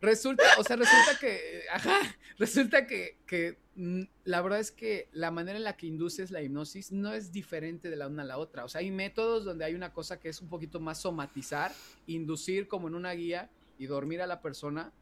resulta, 0.00 0.44
o 0.58 0.62
sea, 0.62 0.76
resulta 0.76 1.18
que, 1.18 1.64
ajá, 1.72 1.98
resulta 2.38 2.86
que, 2.86 3.18
que 3.26 3.58
mm, 3.76 4.02
la 4.24 4.42
verdad 4.42 4.60
es 4.60 4.70
que 4.70 5.08
la 5.12 5.30
manera 5.30 5.58
en 5.58 5.64
la 5.64 5.76
que 5.76 5.86
induces 5.86 6.30
la 6.30 6.42
hipnosis 6.42 6.92
no 6.92 7.12
es 7.12 7.32
diferente 7.32 7.90
de 7.90 7.96
la 7.96 8.08
una 8.08 8.22
a 8.22 8.26
la 8.26 8.38
otra. 8.38 8.64
O 8.64 8.68
sea, 8.68 8.80
hay 8.80 8.90
métodos 8.90 9.44
donde 9.44 9.64
hay 9.64 9.74
una 9.74 9.92
cosa 9.92 10.18
que 10.18 10.28
es 10.28 10.40
un 10.40 10.48
poquito 10.48 10.80
más 10.80 11.00
somatizar, 11.00 11.72
inducir 12.06 12.68
como 12.68 12.88
en 12.88 12.94
una 12.94 13.12
guía 13.12 13.50
y 13.78 13.86
dormir 13.86 14.22
a 14.22 14.26
la 14.26 14.40
persona, 14.40 14.92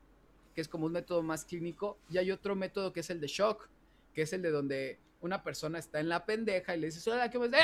que 0.54 0.60
es 0.60 0.68
como 0.68 0.86
un 0.86 0.92
método 0.92 1.22
más 1.22 1.44
clínico, 1.44 1.98
y 2.10 2.18
hay 2.18 2.30
otro 2.30 2.56
método 2.56 2.92
que 2.92 3.00
es 3.00 3.10
el 3.10 3.20
de 3.20 3.26
shock, 3.26 3.68
que 4.12 4.22
es 4.22 4.32
el 4.32 4.42
de 4.42 4.50
donde 4.50 4.98
una 5.20 5.42
persona 5.42 5.78
está 5.78 6.00
en 6.00 6.08
la 6.08 6.24
pendeja 6.26 6.76
y 6.76 6.80
le 6.80 6.86
dices, 6.86 7.06
hola, 7.08 7.30
¿qué 7.30 7.38
me... 7.38 7.46
¡Eh! 7.46 7.60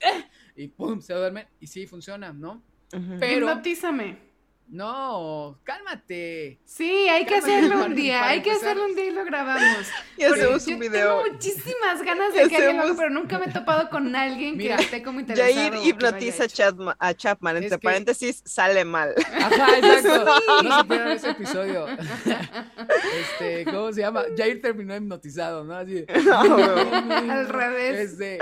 ¡Eh! 0.00 0.24
Y 0.56 0.68
pum, 0.68 1.00
se 1.00 1.14
duerme 1.14 1.46
y 1.60 1.66
sí 1.66 1.86
funciona, 1.86 2.32
¿no? 2.32 2.62
Pero... 3.20 3.48
Hipnotízame. 3.48 4.31
No, 4.68 5.58
cálmate. 5.64 6.58
Sí, 6.64 7.06
hay 7.08 7.26
que 7.26 7.34
hacerlo 7.36 7.84
un 7.84 7.94
día, 7.94 8.26
hay 8.26 8.40
que 8.40 8.52
hacerlo 8.52 8.86
un 8.86 8.94
día 8.94 9.04
y 9.06 9.10
lo 9.10 9.24
grabamos. 9.24 9.86
Y 10.16 10.24
hacemos 10.24 10.66
un 10.66 10.78
video. 10.78 11.22
Tengo 11.22 11.32
muchísimas 11.32 12.02
ganas 12.02 12.32
de 12.34 12.48
que 12.48 12.56
alguien 12.56 12.76
lo 12.76 12.82
haga, 12.84 12.94
pero 12.96 13.10
nunca 13.10 13.38
me 13.38 13.46
he 13.46 13.50
topado 13.50 13.90
con 13.90 14.14
alguien 14.14 14.56
que 14.56 14.72
esté 14.72 15.02
como 15.02 15.20
interesado. 15.20 15.70
Jair 15.70 15.86
hipnotiza 15.86 16.44
a 16.98 17.14
Chapman, 17.14 17.56
entre 17.56 17.78
paréntesis, 17.78 18.42
sale 18.44 18.84
mal. 18.84 19.14
Ajá, 19.18 19.78
exacto. 19.78 20.32
No 20.62 20.78
se 20.78 20.84
pierdan 20.84 21.12
ese 21.12 21.30
episodio. 21.30 21.86
Este, 23.20 23.64
¿cómo 23.64 23.92
se 23.92 24.00
llama? 24.00 24.24
Jair 24.36 24.60
terminó 24.62 24.94
hipnotizado, 24.96 25.64
¿no? 25.64 25.74
Así. 25.74 26.04
Al 26.08 27.48
revés. 27.48 28.12
Este, 28.12 28.38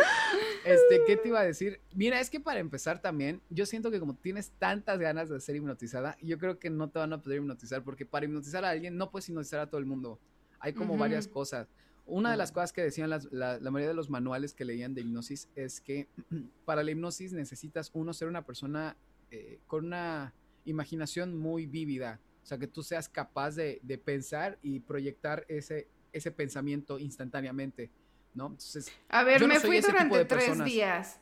este, 0.74 1.04
¿qué 1.06 1.16
te 1.16 1.28
iba 1.28 1.40
a 1.40 1.44
decir? 1.44 1.80
Mira, 1.94 2.20
es 2.20 2.30
que 2.30 2.40
para 2.40 2.60
empezar 2.60 3.00
también, 3.00 3.40
yo 3.50 3.66
siento 3.66 3.90
que 3.90 4.00
como 4.00 4.14
tienes 4.14 4.50
tantas 4.52 4.98
ganas 4.98 5.28
de 5.28 5.40
ser 5.40 5.56
hipnotizada, 5.56 6.16
yo 6.20 6.38
creo 6.38 6.58
que 6.58 6.70
no 6.70 6.90
te 6.90 6.98
van 6.98 7.12
a 7.12 7.20
poder 7.20 7.38
hipnotizar, 7.38 7.82
porque 7.84 8.06
para 8.06 8.26
hipnotizar 8.26 8.64
a 8.64 8.70
alguien 8.70 8.96
no 8.96 9.10
puedes 9.10 9.28
hipnotizar 9.28 9.60
a 9.60 9.68
todo 9.68 9.78
el 9.78 9.86
mundo. 9.86 10.20
Hay 10.58 10.72
como 10.72 10.96
varias 10.96 11.26
cosas. 11.26 11.68
Una 12.06 12.32
de 12.32 12.36
las 12.36 12.52
cosas 12.52 12.72
que 12.72 12.82
decían 12.82 13.08
la, 13.08 13.58
mayoría 13.60 13.88
de 13.88 13.94
los 13.94 14.10
manuales 14.10 14.52
que 14.52 14.64
leían 14.64 14.94
de 14.94 15.00
hipnosis 15.02 15.48
es 15.54 15.80
que 15.80 16.08
para 16.64 16.82
la 16.82 16.90
hipnosis 16.90 17.32
necesitas, 17.32 17.90
uno, 17.94 18.12
ser 18.12 18.28
una 18.28 18.44
persona 18.44 18.96
eh, 19.30 19.60
con 19.66 19.86
una 19.86 20.34
imaginación 20.64 21.38
muy 21.38 21.66
vívida. 21.66 22.20
O 22.42 22.46
sea, 22.46 22.58
que 22.58 22.66
tú 22.66 22.82
seas 22.82 23.08
capaz 23.08 23.54
de, 23.54 23.80
pensar 24.04 24.58
y 24.62 24.80
proyectar 24.80 25.44
ese, 25.48 25.88
ese 26.12 26.30
pensamiento 26.30 26.98
instantáneamente, 26.98 27.90
¿no? 28.34 28.46
Entonces, 28.46 28.90
a 29.08 29.24
ver, 29.24 29.46
me 29.46 29.60
fui 29.60 29.80
durante 29.80 30.24
tres 30.24 30.64
días. 30.64 31.20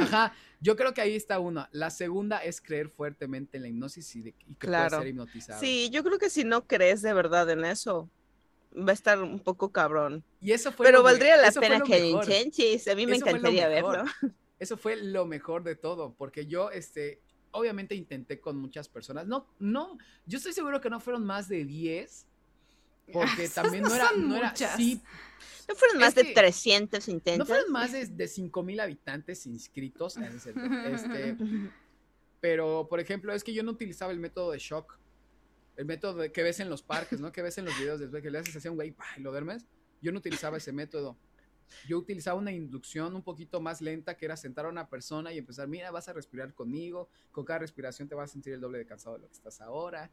Ajá, 0.00 0.32
yo 0.60 0.76
creo 0.76 0.92
que 0.92 1.00
ahí 1.00 1.14
está 1.14 1.38
una. 1.38 1.68
La 1.72 1.90
segunda 1.90 2.38
es 2.38 2.60
creer 2.60 2.88
fuertemente 2.88 3.56
en 3.58 3.62
la 3.62 3.68
hipnosis 3.68 4.16
y, 4.16 4.32
que 4.32 4.34
claro. 4.58 4.98
ser 4.98 5.08
hipnotizado. 5.08 5.60
Sí, 5.60 5.88
yo 5.90 6.02
creo 6.02 6.18
que 6.18 6.30
si 6.30 6.44
no 6.44 6.66
crees 6.66 7.02
de 7.02 7.12
verdad 7.12 7.48
en 7.50 7.64
eso, 7.64 8.10
va 8.76 8.90
a 8.90 8.94
estar 8.94 9.22
un 9.22 9.38
poco 9.38 9.70
cabrón. 9.70 10.24
Y 10.40 10.52
eso 10.52 10.72
fue 10.72 10.86
Pero 10.86 11.02
valdría 11.02 11.36
la 11.36 11.52
pena 11.52 11.80
que 11.80 12.08
intenches. 12.08 12.88
A 12.88 12.94
mí 12.94 13.06
me 13.06 13.16
encantaría 13.16 13.68
verlo. 13.68 14.04
Eso 14.58 14.76
fue 14.76 14.96
lo 14.96 15.24
mejor 15.24 15.62
de 15.62 15.76
todo, 15.76 16.14
porque 16.14 16.46
yo, 16.46 16.70
este, 16.72 17.22
obviamente 17.52 17.94
intenté 17.94 18.40
con 18.40 18.56
muchas 18.56 18.88
personas. 18.88 19.26
No, 19.26 19.46
no, 19.58 19.98
yo 20.26 20.38
estoy 20.38 20.52
seguro 20.52 20.80
que 20.80 20.90
no 20.90 20.98
fueron 20.98 21.24
más 21.24 21.48
de 21.48 21.64
10, 21.64 22.26
porque 23.12 23.48
también 23.54 23.84
no, 23.84 23.94
era, 23.94 24.12
no 24.12 24.36
era, 24.36 24.54
sí, 24.54 25.00
¿No 25.68 25.74
fueron 25.74 25.98
más 25.98 26.14
de 26.14 26.24
300 26.24 27.08
intentos? 27.08 27.46
No 27.46 27.54
fueron 27.54 27.70
más 27.70 27.92
de, 27.92 28.06
de 28.06 28.50
mil 28.64 28.80
habitantes 28.80 29.46
inscritos. 29.46 30.16
Este, 30.86 31.36
pero, 32.40 32.86
por 32.88 33.00
ejemplo, 33.00 33.32
es 33.34 33.44
que 33.44 33.52
yo 33.52 33.62
no 33.62 33.72
utilizaba 33.72 34.12
el 34.12 34.18
método 34.18 34.52
de 34.52 34.58
shock. 34.58 34.98
El 35.76 35.84
método 35.84 36.32
que 36.32 36.42
ves 36.42 36.58
en 36.60 36.70
los 36.70 36.82
parques, 36.82 37.20
¿no? 37.20 37.30
Que 37.30 37.42
ves 37.42 37.58
en 37.58 37.66
los 37.66 37.78
videos 37.78 38.00
después 38.00 38.22
que 38.22 38.30
le 38.30 38.38
haces 38.38 38.56
así 38.56 38.66
a 38.66 38.70
un 38.70 38.76
güey 38.76 38.96
y 39.16 39.20
lo 39.20 39.30
duermes. 39.30 39.66
Yo 40.00 40.10
no 40.10 40.18
utilizaba 40.18 40.56
ese 40.56 40.72
método. 40.72 41.16
Yo 41.86 41.98
utilizaba 41.98 42.38
una 42.38 42.50
inducción 42.50 43.14
un 43.14 43.22
poquito 43.22 43.60
más 43.60 43.82
lenta 43.82 44.16
que 44.16 44.24
era 44.24 44.36
sentar 44.36 44.64
a 44.64 44.70
una 44.70 44.88
persona 44.88 45.32
y 45.32 45.38
empezar, 45.38 45.68
mira, 45.68 45.90
vas 45.90 46.08
a 46.08 46.14
respirar 46.14 46.54
conmigo, 46.54 47.10
con 47.30 47.44
cada 47.44 47.60
respiración 47.60 48.08
te 48.08 48.14
vas 48.14 48.30
a 48.30 48.32
sentir 48.32 48.54
el 48.54 48.60
doble 48.60 48.78
de 48.78 48.86
cansado 48.86 49.16
de 49.16 49.22
lo 49.22 49.28
que 49.28 49.34
estás 49.34 49.60
ahora 49.60 50.10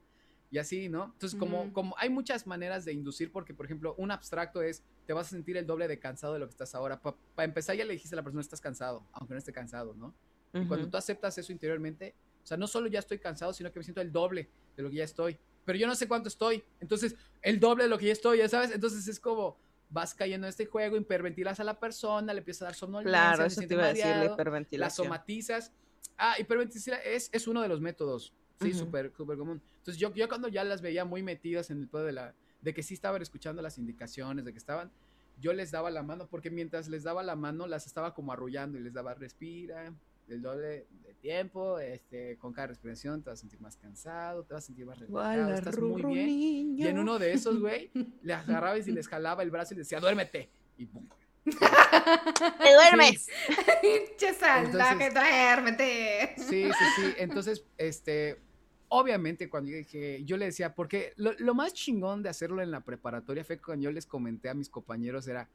y 0.52 0.58
así, 0.58 0.90
¿no? 0.90 1.06
Entonces, 1.06 1.38
como, 1.38 1.74
como 1.74 1.96
hay 1.98 2.10
muchas 2.10 2.48
maneras 2.48 2.86
de 2.86 2.94
inducir, 2.94 3.32
porque, 3.32 3.54
por 3.54 3.66
ejemplo, 3.66 3.96
un 3.98 4.12
abstracto 4.12 4.62
es, 4.62 4.84
te 5.06 5.14
vas 5.14 5.28
a 5.28 5.30
sentir 5.32 5.58
el 5.58 5.66
doble 5.66 5.88
de 5.88 6.00
cansado 6.00 6.34
de 6.34 6.40
lo 6.40 6.46
que 6.46 6.52
estás 6.52 6.76
ahora. 6.76 7.02
Para 7.02 7.46
empezar, 7.46 7.76
ya 7.76 7.86
le 7.86 7.94
dijiste 7.94 8.16
a 8.16 8.18
la 8.18 8.24
persona, 8.24 8.42
estás 8.42 8.62
cansado, 8.62 9.06
aunque 9.12 9.34
no 9.34 9.38
esté 9.38 9.52
cansado, 9.52 9.94
¿no? 9.96 10.14
Y 10.54 10.66
cuando 10.68 10.90
tú 10.90 10.96
aceptas 10.96 11.38
eso 11.38 11.52
interiormente, 11.52 12.16
o 12.42 12.48
sea, 12.48 12.56
no 12.56 12.68
solo 12.68 12.88
ya 12.88 13.00
estoy 13.00 13.20
cansado, 13.20 13.52
sino 13.52 13.72
que 13.72 13.80
me 13.80 13.84
siento 13.84 14.00
el 14.00 14.12
doble 14.12 14.50
de 14.78 14.84
lo 14.84 14.90
que 14.90 14.96
ya 14.98 15.04
estoy. 15.04 15.38
Pero 15.66 15.78
yo 15.78 15.88
no 15.88 15.96
sé 15.96 16.08
cuánto 16.08 16.30
estoy. 16.30 16.64
Entonces, 16.80 17.16
el 17.42 17.60
doble 17.60 17.86
de 17.86 17.90
lo 17.90 17.98
que 17.98 18.06
ya 18.06 18.14
estoy, 18.14 18.38
ya 18.38 18.48
sabes. 18.48 18.72
Entonces, 18.72 19.06
es 19.08 19.20
como, 19.20 19.58
vas 19.90 20.14
cayendo 20.14 20.48
en 20.48 20.50
este 20.50 20.66
juego, 20.66 20.96
hiperventilas 20.96 21.60
a 21.60 21.64
la 21.64 21.80
persona, 21.80 22.34
le 22.34 22.40
empiezas 22.40 22.62
a 22.62 22.66
dar 22.66 22.76
somnolencia, 22.76 23.12
claro, 23.12 23.46
eso 23.46 23.62
te 23.62 23.74
iba 23.74 23.84
a 23.84 23.88
decir, 23.88 24.06
la 24.06 24.26
hiperventilación. 24.26 24.80
La 24.80 24.90
somatizas. 24.90 25.74
Ah, 26.18 26.36
hiperventilación 26.40 27.00
es, 27.04 27.30
es 27.34 27.48
uno 27.48 27.62
de 27.62 27.68
los 27.68 27.82
métodos. 27.82 28.34
Sí, 28.62 28.74
súper, 28.74 29.12
súper 29.16 29.38
común. 29.38 29.62
Entonces 29.78 29.98
yo, 29.98 30.12
cuando 30.28 30.48
ya 30.48 30.64
las 30.64 30.82
veía 30.82 31.06
muy 31.06 31.22
metidas 31.24 31.70
en 31.72 31.80
el 31.82 31.88
pedo 31.88 32.06
de 32.06 32.14
la, 32.14 32.34
de 32.62 32.74
que 32.74 32.84
sí 32.84 32.94
estaban 32.94 33.22
escuchando 33.22 33.62
las 33.62 33.78
indicaciones, 33.78 34.46
de 34.46 34.52
que 34.52 34.58
estaban, 34.58 34.92
yo 35.40 35.54
les 35.54 35.72
daba 35.72 35.92
la 35.92 36.04
mano, 36.04 36.28
porque 36.28 36.50
mientras 36.50 36.88
les 36.88 37.04
daba 37.04 37.22
la 37.24 37.36
mano, 37.36 37.68
las 37.68 37.86
estaba 37.86 38.14
como 38.14 38.32
arrullando 38.32 38.78
y 38.78 38.82
les 38.82 38.94
daba 38.94 39.14
respira, 39.14 39.94
el 40.28 40.42
doble 40.42 40.88
de 41.04 41.14
tiempo, 41.22 41.80
este, 41.80 42.38
con 42.38 42.52
cada 42.54 42.68
respiración 42.68 43.22
te 43.22 43.30
vas 43.30 43.40
a 43.40 43.42
sentir 43.42 43.60
más 43.62 43.78
cansado, 43.78 44.44
te 44.44 44.54
vas 44.54 44.64
a 44.64 44.68
sentir 44.68 44.86
más 44.86 44.98
relajado, 45.00 45.54
estás 45.54 45.80
muy 45.80 46.04
bien. 46.04 46.80
Y 46.80 46.88
en 46.88 46.98
uno 46.98 47.20
de 47.20 47.34
esos, 47.34 47.60
güey, 47.60 47.92
le 48.24 48.34
agarraba 48.34 48.78
y 48.78 48.84
les 48.84 49.08
jalaba 49.08 49.44
el 49.44 49.52
brazo 49.52 49.74
y 49.74 49.78
le 49.78 49.82
decía, 49.82 50.00
duérmete. 50.00 50.50
Y 50.78 50.86
pum. 50.86 51.08
¡Te 51.46 52.74
duermes! 52.74 53.30
Pinche 53.82 54.34
salvaje, 54.34 55.12
duérmete. 55.12 56.36
Sí, 56.38 56.70
sí, 56.72 56.86
sí. 56.96 57.14
Entonces, 57.18 57.64
este, 57.78 58.42
obviamente 58.88 59.50
cuando 59.50 59.70
yo 59.70 59.78
dije, 59.78 60.24
yo 60.26 60.38
le 60.38 60.46
decía, 60.46 60.74
porque 60.74 61.14
lo, 61.18 61.34
lo, 61.38 61.54
más 61.54 61.74
chingón 61.74 62.24
de 62.24 62.30
hacerlo 62.30 62.62
en 62.62 62.72
la 62.72 62.82
preparatoria 62.82 63.44
fue 63.44 63.60
cuando 63.60 63.84
yo 63.84 63.92
les 63.92 64.06
comenté 64.06 64.50
a 64.50 64.54
mis 64.54 64.70
compañeros, 64.70 65.28
era, 65.28 65.50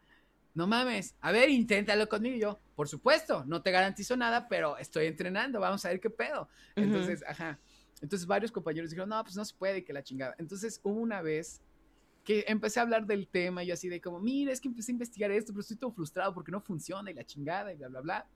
no 0.55 0.66
mames, 0.66 1.16
a 1.20 1.32
ver, 1.32 1.51
inténtalo 1.51 2.09
conmigo. 2.09 2.36
Y 2.36 2.41
yo, 2.41 2.61
por 2.76 2.88
supuesto, 2.88 3.45
no 3.47 3.62
te 3.62 3.70
garantizo 3.70 4.16
nada, 4.16 4.49
pero 4.49 4.78
estoy 4.78 5.07
entrenando, 5.07 5.61
vamos 5.61 5.84
a 5.84 5.88
ver 5.88 6.01
qué 6.01 6.11
pedo. 6.11 6.49
Entonces, 6.76 7.24
ajá. 7.26 7.59
Entonces 8.01 8.26
varios 8.26 8.51
compañeros 8.51 8.91
dijeron, 8.91 9.11
no, 9.11 9.22
pues 9.22 9.36
no 9.36 9.45
se 9.45 9.55
puede, 9.55 9.84
que 9.84 9.93
la 9.93 10.03
chingada. 10.03 10.34
Entonces 10.38 10.80
hubo 10.82 11.01
una 11.01 11.20
vez 11.20 11.61
que 12.31 12.45
empecé 12.47 12.78
a 12.78 12.85
hablar 12.85 13.07
del 13.07 13.26
tema 13.26 13.64
y 13.64 13.66
yo 13.66 13.74
así 13.74 13.89
de 13.89 14.01
como, 14.01 14.20
mira, 14.20 14.53
es 14.53 14.61
que 14.61 14.68
empecé 14.68 14.93
a 14.93 14.95
investigar 14.95 15.33
esto, 15.33 15.53
pero 15.53 15.62
estoy 15.62 15.76
todo 15.76 15.91
frustrado 15.91 16.33
porque 16.33 16.53
no 16.53 16.61
funciona 16.61 17.11
y 17.11 17.14
la 17.14 17.24
chingada 17.24 17.72
y 17.72 17.76
bla, 17.76 17.89
bla, 17.89 18.01
bla. 18.03 18.28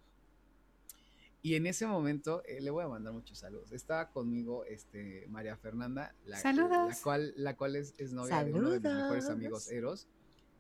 Y 1.43 1.55
en 1.55 1.65
ese 1.69 1.87
momento 1.87 2.43
eh, 2.45 2.61
le 2.61 2.71
voy 2.71 2.83
a 2.83 2.89
mandar 2.89 3.13
muchos 3.13 3.39
saludos. 3.39 3.71
Estaba 3.71 4.11
conmigo 4.11 4.65
este, 4.65 5.29
María 5.29 5.57
Fernanda, 5.57 6.13
la, 6.25 6.43
la 6.43 6.97
cual, 7.05 7.35
la 7.37 7.57
cual 7.57 7.77
es, 7.77 7.95
es 7.99 8.13
novia 8.13 8.43
de 8.43 8.53
uno 8.53 8.71
de 8.71 8.81
mis 8.81 8.93
mejores 8.93 9.29
amigos, 9.29 9.71
Eros. 9.71 10.09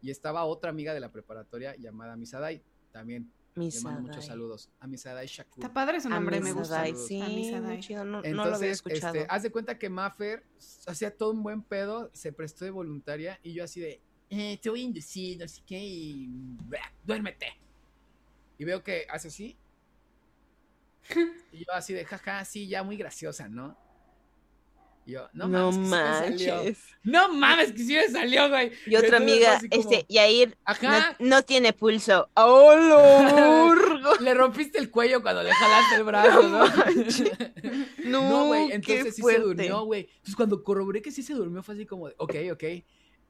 Y 0.00 0.12
estaba 0.12 0.44
otra 0.44 0.70
amiga 0.70 0.94
de 0.94 1.00
la 1.00 1.10
preparatoria 1.10 1.74
llamada 1.74 2.14
Misadai, 2.14 2.62
también. 2.92 3.32
Misadai. 3.54 3.82
Le 3.82 3.94
mando 3.94 4.08
muchos 4.08 4.26
saludos. 4.26 4.70
A 4.80 4.86
Misadai 4.86 5.26
Shakur. 5.26 5.62
Está 5.62 5.72
padre 5.72 6.00
su 6.00 6.08
nombre, 6.08 6.40
me 6.40 6.52
gusta. 6.52 6.84
Sí, 6.96 7.22
Misadai. 7.22 7.80
No, 8.04 8.18
Entonces, 8.18 8.34
no 8.34 8.44
lo 8.46 8.56
había 8.56 8.70
escuchado. 8.70 9.14
Este, 9.14 9.26
haz 9.28 9.42
de 9.42 9.50
cuenta 9.50 9.78
que 9.78 9.88
Maffer 9.88 10.44
hacía 10.86 11.16
todo 11.16 11.30
un 11.30 11.42
buen 11.42 11.62
pedo, 11.62 12.10
se 12.12 12.32
prestó 12.32 12.64
de 12.64 12.70
voluntaria 12.70 13.38
y 13.42 13.52
yo 13.52 13.64
así 13.64 13.80
de, 13.80 14.00
eh, 14.30 14.58
te 14.60 14.70
voy 14.70 14.80
a 14.80 14.84
inducir, 14.84 15.38
no 15.38 15.46
sé 15.46 15.62
qué, 15.66 15.78
y 15.78 16.28
duérmete. 17.04 17.46
Y 18.58 18.64
veo 18.64 18.82
que 18.82 19.06
hace 19.08 19.28
así. 19.28 19.56
y 21.52 21.58
yo 21.58 21.72
así 21.72 21.92
de, 21.92 22.04
jaja, 22.04 22.44
sí, 22.44 22.66
ya 22.66 22.82
muy 22.82 22.96
graciosa, 22.96 23.48
¿no? 23.48 23.83
Yo, 25.06 25.28
no, 25.34 25.48
no 25.48 25.70
mames, 25.70 26.42
que 26.42 26.50
manches. 26.50 26.78
Sí 26.78 26.94
no 27.04 27.34
mames, 27.34 27.72
que 27.72 27.78
sí 27.78 27.94
me 27.94 28.08
salió, 28.08 28.48
güey. 28.48 28.72
Y 28.86 28.96
otra 28.96 29.18
amiga, 29.18 29.58
como... 29.58 29.68
este, 29.70 30.06
Yair, 30.08 30.56
Ajá. 30.64 31.16
No, 31.18 31.26
no, 31.28 31.42
tiene 31.42 31.74
pulso. 31.74 32.30
¡Oh, 32.34 33.74
Le 34.20 34.34
rompiste 34.34 34.78
el 34.78 34.90
cuello 34.90 35.22
cuando 35.22 35.42
le 35.42 35.52
jalaste 35.52 35.96
el 35.96 36.04
brazo, 36.04 36.48
¿no? 36.48 36.66
No, 38.04 38.30
no, 38.30 38.46
güey, 38.46 38.72
entonces 38.72 39.14
sí 39.16 39.22
se 39.22 39.38
durmió, 39.38 39.84
güey. 39.84 40.08
Entonces 40.08 40.36
cuando 40.36 40.64
corroboré 40.64 41.02
que 41.02 41.12
sí 41.12 41.22
se 41.22 41.34
durmió 41.34 41.62
fue 41.62 41.74
así 41.74 41.84
como, 41.84 42.08
de, 42.08 42.14
ok, 42.16 42.34
ok, 42.52 42.64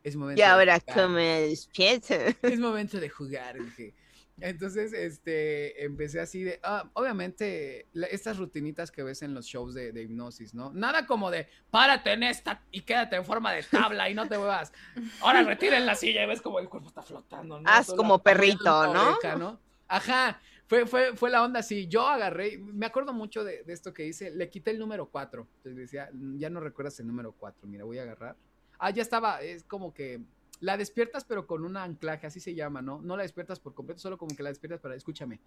es 0.05 0.17
momento 0.17 0.39
Y 0.39 0.43
ahora, 0.43 0.79
¿cómo 0.81 1.09
me 1.09 1.41
despierto? 1.41 2.15
Es 2.43 2.59
momento 2.61 3.01
de 3.01 3.09
jugar, 3.09 3.57
dije. 3.61 3.95
Entonces, 4.41 4.93
este, 4.93 5.85
empecé 5.85 6.21
así 6.21 6.43
de, 6.43 6.59
ah, 6.65 6.91
obviamente, 6.95 7.87
la, 7.93 8.07
estas 8.09 8.37
rutinitas 8.37 8.91
que 8.91 9.03
ves 9.05 9.23
en 9.23 9.33
los 9.33 9.47
shows 9.47 9.75
de, 9.75 9.93
de, 9.93 10.03
hipnosis, 10.03 10.55
¿no? 10.55 10.73
Nada 10.73 11.07
como 11.07 11.31
de, 11.31 11.49
párate 11.71 12.13
en 12.13 12.25
esta 12.25 12.63
y 12.73 12.81
quédate 12.81 13.17
en 13.17 13.25
forma 13.25 13.53
de 13.53 13.63
tabla 13.63 14.11
y 14.11 14.15
no 14.15 14.27
te 14.27 14.37
muevas. 14.37 14.73
Ahora 15.21 15.43
retiren 15.43 15.87
la 15.87 15.95
silla 15.95 16.25
y 16.25 16.27
ves 16.27 16.43
como 16.43 16.59
el 16.59 16.69
cuerpo 16.69 16.89
está 16.89 17.03
flotando, 17.03 17.61
¿no? 17.61 17.71
Haz 17.71 17.93
como 17.95 18.23
perrito, 18.23 18.93
¿no? 18.93 19.13
Oreja, 19.13 19.37
¿no? 19.37 19.61
Ajá, 19.87 20.41
fue, 20.67 20.87
fue, 20.87 21.15
fue 21.15 21.31
la 21.31 21.45
onda 21.45 21.61
así. 21.61 21.87
Yo 21.87 22.09
agarré, 22.09 22.59
me 22.59 22.87
acuerdo 22.87 23.13
mucho 23.13 23.45
de, 23.45 23.63
de 23.63 23.73
esto 23.73 23.95
que 23.95 24.05
hice, 24.05 24.33
le 24.33 24.49
quité 24.49 24.73
el 24.73 24.81
número 24.81 25.07
4. 25.07 25.47
Entonces 25.59 25.77
decía, 25.77 26.11
ya 26.37 26.51
no 26.51 26.59
recuerdas 26.59 26.99
el 26.99 27.07
número 27.07 27.33
4, 27.33 27.69
mira, 27.69 27.85
voy 27.85 27.99
a 27.99 28.03
agarrar. 28.03 28.37
Ah, 28.79 28.91
ya 28.91 29.03
estaba, 29.03 29.41
es 29.43 29.63
como 29.63 29.95
que 29.95 30.21
la 30.61 30.77
despiertas 30.77 31.25
pero 31.25 31.47
con 31.47 31.65
un 31.65 31.77
anclaje, 31.77 32.27
así 32.27 32.41
se 32.41 32.55
llama, 32.55 32.83
¿no? 32.83 33.03
No 33.03 33.17
la 33.17 33.23
despiertas 33.23 33.61
por 33.61 33.75
completo, 33.75 34.01
solo 34.01 34.19
como 34.19 34.35
que 34.37 34.43
la 34.43 34.51
despiertas 34.51 34.81
para, 34.81 34.95
escúchame, 34.95 35.41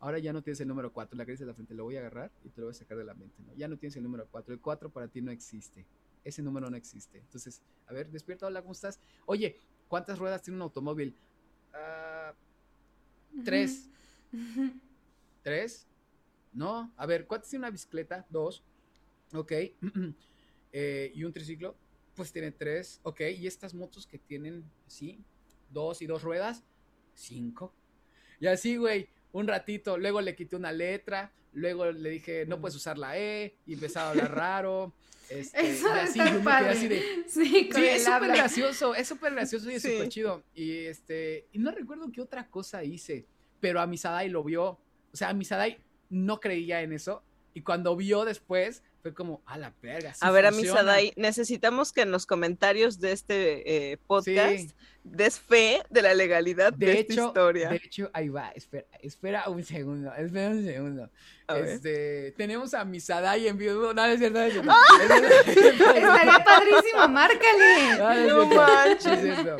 ahora 0.00 0.18
ya 0.18 0.32
no 0.32 0.42
tienes 0.42 0.60
el 0.60 0.68
número 0.68 0.92
4, 0.92 1.16
la 1.16 1.24
que 1.24 1.32
dice 1.32 1.44
de 1.44 1.48
la 1.48 1.54
frente, 1.54 1.74
lo 1.74 1.84
voy 1.84 1.96
a 1.96 2.00
agarrar 2.00 2.30
y 2.44 2.48
te 2.48 2.60
lo 2.60 2.66
voy 2.66 2.72
a 2.72 2.74
sacar 2.74 2.96
de 2.98 3.04
la 3.04 3.14
mente, 3.14 3.42
¿no? 3.42 3.54
Ya 3.54 3.68
no 3.68 3.76
tienes 3.76 3.96
el 3.96 4.02
número 4.02 4.26
4, 4.30 4.54
el 4.54 4.60
4 4.60 4.90
para 4.90 5.08
ti 5.08 5.20
no 5.20 5.30
existe, 5.30 5.86
ese 6.24 6.42
número 6.42 6.70
no 6.70 6.76
existe. 6.76 7.18
Entonces, 7.18 7.62
a 7.86 7.92
ver, 7.92 8.10
despierta, 8.10 8.46
hola, 8.46 8.62
¿cómo 8.62 8.72
estás? 8.72 9.00
Oye, 9.26 9.58
¿cuántas 9.88 10.18
ruedas 10.18 10.42
tiene 10.42 10.56
un 10.56 10.62
automóvil? 10.62 11.16
Uh, 11.72 13.44
tres. 13.44 13.90
¿Tres? 15.42 15.86
No, 16.52 16.92
a 16.96 17.06
ver, 17.06 17.26
¿cuántas 17.26 17.50
tiene 17.50 17.64
una 17.64 17.70
bicicleta? 17.70 18.26
Dos. 18.30 18.64
Ok. 19.34 19.52
eh, 20.72 21.12
¿Y 21.14 21.24
un 21.24 21.32
triciclo? 21.32 21.76
Pues 22.14 22.32
tiene 22.32 22.50
tres, 22.52 23.00
ok, 23.02 23.20
y 23.36 23.46
estas 23.46 23.74
motos 23.74 24.06
que 24.06 24.18
tienen, 24.18 24.64
sí, 24.86 25.20
dos 25.70 26.00
y 26.02 26.06
dos 26.06 26.22
ruedas, 26.22 26.62
cinco. 27.14 27.72
Y 28.40 28.46
así, 28.46 28.76
güey, 28.76 29.08
un 29.32 29.46
ratito, 29.48 29.98
luego 29.98 30.20
le 30.20 30.34
quité 30.36 30.56
una 30.56 30.72
letra, 30.72 31.32
luego 31.52 31.90
le 31.92 32.10
dije, 32.10 32.46
no 32.46 32.60
puedes 32.60 32.76
usar 32.76 32.98
la 32.98 33.18
E, 33.18 33.56
y 33.66 33.74
empezaba 33.74 34.08
a 34.08 34.10
hablar 34.10 34.34
raro. 34.34 34.92
Este, 35.30 35.70
Eso 35.70 35.86
y 35.88 35.98
así, 35.98 36.18
está 36.18 36.32
yo 36.32 36.38
me 36.38 36.44
padre. 36.44 36.66
quedé 36.66 36.76
así 36.76 36.88
de, 36.88 37.24
Sí, 37.28 37.68
es 37.72 38.04
súper 38.04 38.28
gracioso, 38.28 38.94
es 38.94 39.08
súper 39.08 39.32
gracioso 39.32 39.70
y 39.70 39.74
es 39.74 39.82
Sí. 39.82 39.92
súper 39.92 40.08
chido. 40.10 40.44
Y 40.54 40.72
este, 40.84 41.46
y 41.52 41.58
no 41.58 41.70
recuerdo 41.70 42.12
qué 42.12 42.20
otra 42.20 42.48
cosa 42.48 42.84
hice, 42.84 43.24
pero 43.60 43.80
a 43.80 43.86
Misadai 43.86 44.28
lo 44.28 44.44
vio. 44.44 44.78
O 45.12 45.16
sea, 45.16 45.30
a 45.30 45.34
Misadai 45.34 45.78
no 46.10 46.40
creía 46.40 46.82
en 46.82 46.92
eso. 46.92 47.22
Y 47.54 47.62
cuando 47.62 47.96
vio 47.96 48.24
después, 48.26 48.82
fue 49.04 49.12
como, 49.12 49.42
a 49.44 49.58
la 49.58 49.70
verga. 49.82 50.14
sí 50.14 50.20
A 50.22 50.30
ver, 50.30 50.46
funciona". 50.46 50.80
Amisadai, 50.80 51.12
necesitamos 51.16 51.92
que 51.92 52.00
en 52.00 52.10
los 52.10 52.24
comentarios 52.24 53.00
de 53.00 53.12
este 53.12 53.92
eh, 53.92 53.98
podcast 53.98 54.56
Sí. 54.56 54.70
des 55.02 55.38
fe 55.38 55.82
de 55.90 56.00
la 56.00 56.14
legalidad 56.14 56.72
de, 56.72 56.86
De 56.86 57.00
esta 57.00 57.12
historia. 57.12 57.68
de 57.68 57.76
hecho, 57.76 58.08
ahí 58.14 58.30
va, 58.30 58.48
espera, 58.52 58.86
espera 59.02 59.50
un 59.50 59.62
segundo, 59.62 60.10
espera 60.14 60.48
un 60.48 60.64
segundo. 60.64 61.10
A 61.48 61.52
ver. 61.52 61.64
Este, 61.66 62.32
tenemos 62.38 62.72
a 62.72 62.82
Misadai 62.86 63.46
en 63.46 63.58
vivo. 63.58 63.92
No, 63.92 63.92
no 63.92 64.04
es 64.06 64.18
cierto, 64.18 64.38
no 64.38 64.44
es 64.46 64.52
cierto. 64.54 64.72
Estaría 65.46 66.42
padrísimo, 66.42 67.06
márcale. 67.08 68.26
No, 68.26 68.46
manches. 68.46 69.20
Cierto. 69.20 69.58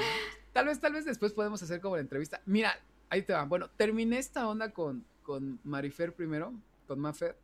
Tal 0.54 0.64
vez, 0.64 0.80
tal 0.80 0.94
vez 0.94 1.04
después 1.04 1.34
podemos 1.34 1.62
hacer 1.62 1.82
como 1.82 1.96
la 1.96 2.00
entrevista. 2.00 2.40
Mira, 2.46 2.80
ahí 3.10 3.20
te 3.20 3.34
va. 3.34 3.44
Bueno, 3.44 3.68
terminé 3.76 4.16
esta 4.18 4.48
onda 4.48 4.70
con, 4.70 5.04
con 5.22 5.60
Marifer 5.64 6.14
primero, 6.14 6.54
con 6.86 6.98
Mafer. 6.98 7.36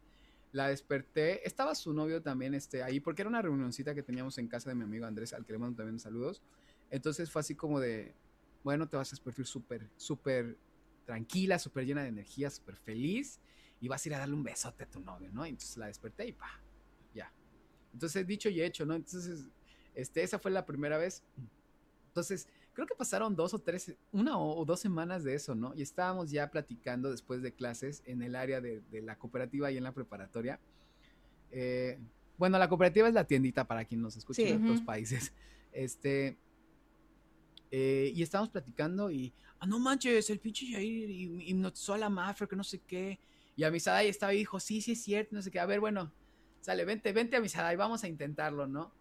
La 0.53 0.69
desperté. 0.69 1.47
Estaba 1.47 1.75
su 1.75 1.93
novio 1.93 2.23
también 2.23 2.55
este, 2.55 2.83
ahí, 2.83 3.01
porque 3.01 3.23
era 3.23 3.29
una 3.29 3.43
reunioncita 3.43 3.95
que 3.95 4.03
teníamos 4.03 4.39
en 4.39 4.49
casa 4.49 4.71
de 4.71 4.77
mi 4.77 4.85
amigo 4.85 5.07
Andrés, 5.07 5.33
al 5.33 5.45
que 5.45 5.53
le 5.53 5.59
mando 5.59 5.77
también 5.77 5.99
saludos. 5.99 6.43
Entonces 6.91 7.31
fue 7.31 7.41
así 7.41 7.55
como 7.55 7.79
de, 7.79 8.15
bueno, 8.65 8.89
te 8.89 8.97
vas 8.97 9.09
a 9.09 9.13
despertar 9.13 9.47
súper, 9.47 9.89
súper 9.97 10.59
tranquila, 11.07 11.59
súper 11.59 11.87
llena 11.87 12.03
de 12.03 12.09
energía, 12.09 12.51
súper 12.51 12.77
feliz. 12.77 13.41
Y 13.81 13.89
vas 13.89 14.05
a 14.05 14.09
ir 14.09 14.15
a 14.15 14.19
darle 14.19 14.35
un 14.35 14.43
besote 14.43 14.85
a 14.85 14.91
tu 14.91 15.01
novio, 15.01 15.31
¿no? 15.33 15.45
Entonces 15.45 15.77
la 15.77 15.87
desperté 15.87 16.27
y 16.27 16.33
pa, 16.33 16.61
ya. 17.15 17.33
Entonces, 17.93 18.27
dicho 18.27 18.49
y 18.49 18.61
hecho, 18.61 18.85
¿no? 18.85 18.95
Entonces, 18.95 19.47
este, 19.95 20.23
esa 20.23 20.39
fue 20.39 20.51
la 20.51 20.67
primera 20.67 20.99
vez. 20.99 21.23
Entonces, 22.09 22.49
creo 22.81 22.87
que 22.87 22.95
pasaron 22.95 23.37
dos 23.37 23.53
o 23.53 23.59
tres, 23.59 23.95
una 24.11 24.39
o, 24.39 24.65
dos 24.65 24.81
semanas 24.81 25.23
de 25.23 25.35
eso, 25.35 25.55
¿no? 25.55 25.75
Y 25.75 25.83
estábamos 25.83 26.31
ya 26.31 26.51
platicando 26.51 27.11
después 27.11 27.43
de 27.43 27.53
clases 27.53 28.03
en 28.07 28.23
el 28.23 28.35
área 28.35 28.61
de, 28.63 28.81
de 28.91 29.03
la 29.03 29.17
cooperativa 29.19 29.71
y 29.71 29.77
en 29.77 29.85
la 29.85 29.93
preparatoria. 29.93 30.59
Eh, 31.51 31.99
bueno, 32.39 32.59
la 32.59 32.69
cooperativa 32.69 33.07
es 33.07 33.13
la 33.15 33.25
tiendita 33.25 33.67
para 33.67 33.85
quien 33.85 34.01
nos 34.01 34.17
escuche 34.17 34.45
Sí. 34.47 34.49
de 34.51 34.57
otros 34.57 34.81
países. 34.81 35.33
Este. 35.73 36.37
eh, 37.71 38.11
y 38.15 38.23
estábamos 38.23 38.51
platicando 38.51 39.09
y, 39.11 39.33
ah, 39.61 39.67
no 39.67 39.79
manches, 39.79 40.31
el 40.31 40.41
pinche 40.41 40.67
Jair 40.73 41.09
hipnotizó 41.11 41.95
a 41.95 41.99
la 41.99 42.09
mafia, 42.09 42.47
que 42.49 42.57
no 42.57 42.65
sé 42.65 42.81
qué. 42.81 43.21
Y 43.55 43.63
a 43.63 43.71
Misadai 43.71 44.09
estaba 44.09 44.35
y 44.35 44.39
dijo, 44.39 44.59
sí, 44.59 44.81
sí 44.81 44.93
es 44.93 45.03
cierto, 45.05 45.37
no 45.37 45.43
sé 45.43 45.51
qué. 45.53 45.61
A 45.61 45.67
ver, 45.67 45.79
bueno, 45.79 46.13
sale, 46.61 46.85
vente, 46.85 47.13
vente 47.13 47.37
a 47.37 47.41
Misadai, 47.41 47.77
vamos 47.77 48.03
a 48.03 48.09
intentarlo, 48.09 48.67
¿no? 48.67 48.93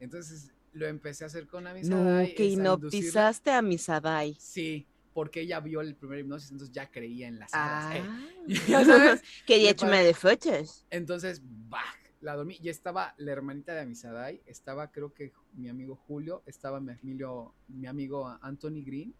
Entonces 0.00 0.52
lo 0.76 0.86
empecé 0.86 1.24
a 1.24 1.28
hacer 1.28 1.46
con 1.46 1.64
No, 1.64 1.72
Misadai. 1.72 2.34
que 2.34 2.44
hipnotizaste 2.44 3.50
a 3.50 3.62
Misadai. 3.62 4.36
Sí, 4.38 4.86
porque 5.14 5.40
ella 5.40 5.58
vio 5.60 5.80
el 5.80 5.96
primer 5.96 6.18
hipnosis, 6.18 6.50
entonces 6.50 6.74
ya 6.74 6.90
creía 6.90 7.28
en 7.28 7.38
las 7.38 7.54
hadas. 7.54 7.96
Ah. 7.96 8.28
eh. 8.46 8.54
Ya 8.68 8.84
sabes. 8.84 9.22
Quería 9.46 9.68
Me 9.68 9.70
echarme 9.70 10.04
de 10.04 10.12
fotos. 10.12 10.84
Entonces, 10.90 11.40
bah, 11.42 11.80
la 12.20 12.36
dormí. 12.36 12.58
Y 12.60 12.68
estaba 12.68 13.14
la 13.16 13.32
hermanita 13.32 13.72
de 13.72 13.80
Amisadai, 13.80 14.42
estaba 14.44 14.92
creo 14.92 15.14
que 15.14 15.32
mi 15.54 15.70
amigo 15.70 15.96
Julio, 15.96 16.42
estaba 16.44 16.78
mi, 16.78 16.92
Emilio, 16.92 17.54
mi 17.68 17.86
amigo 17.86 18.28
Anthony 18.42 18.84
Green, 18.84 19.14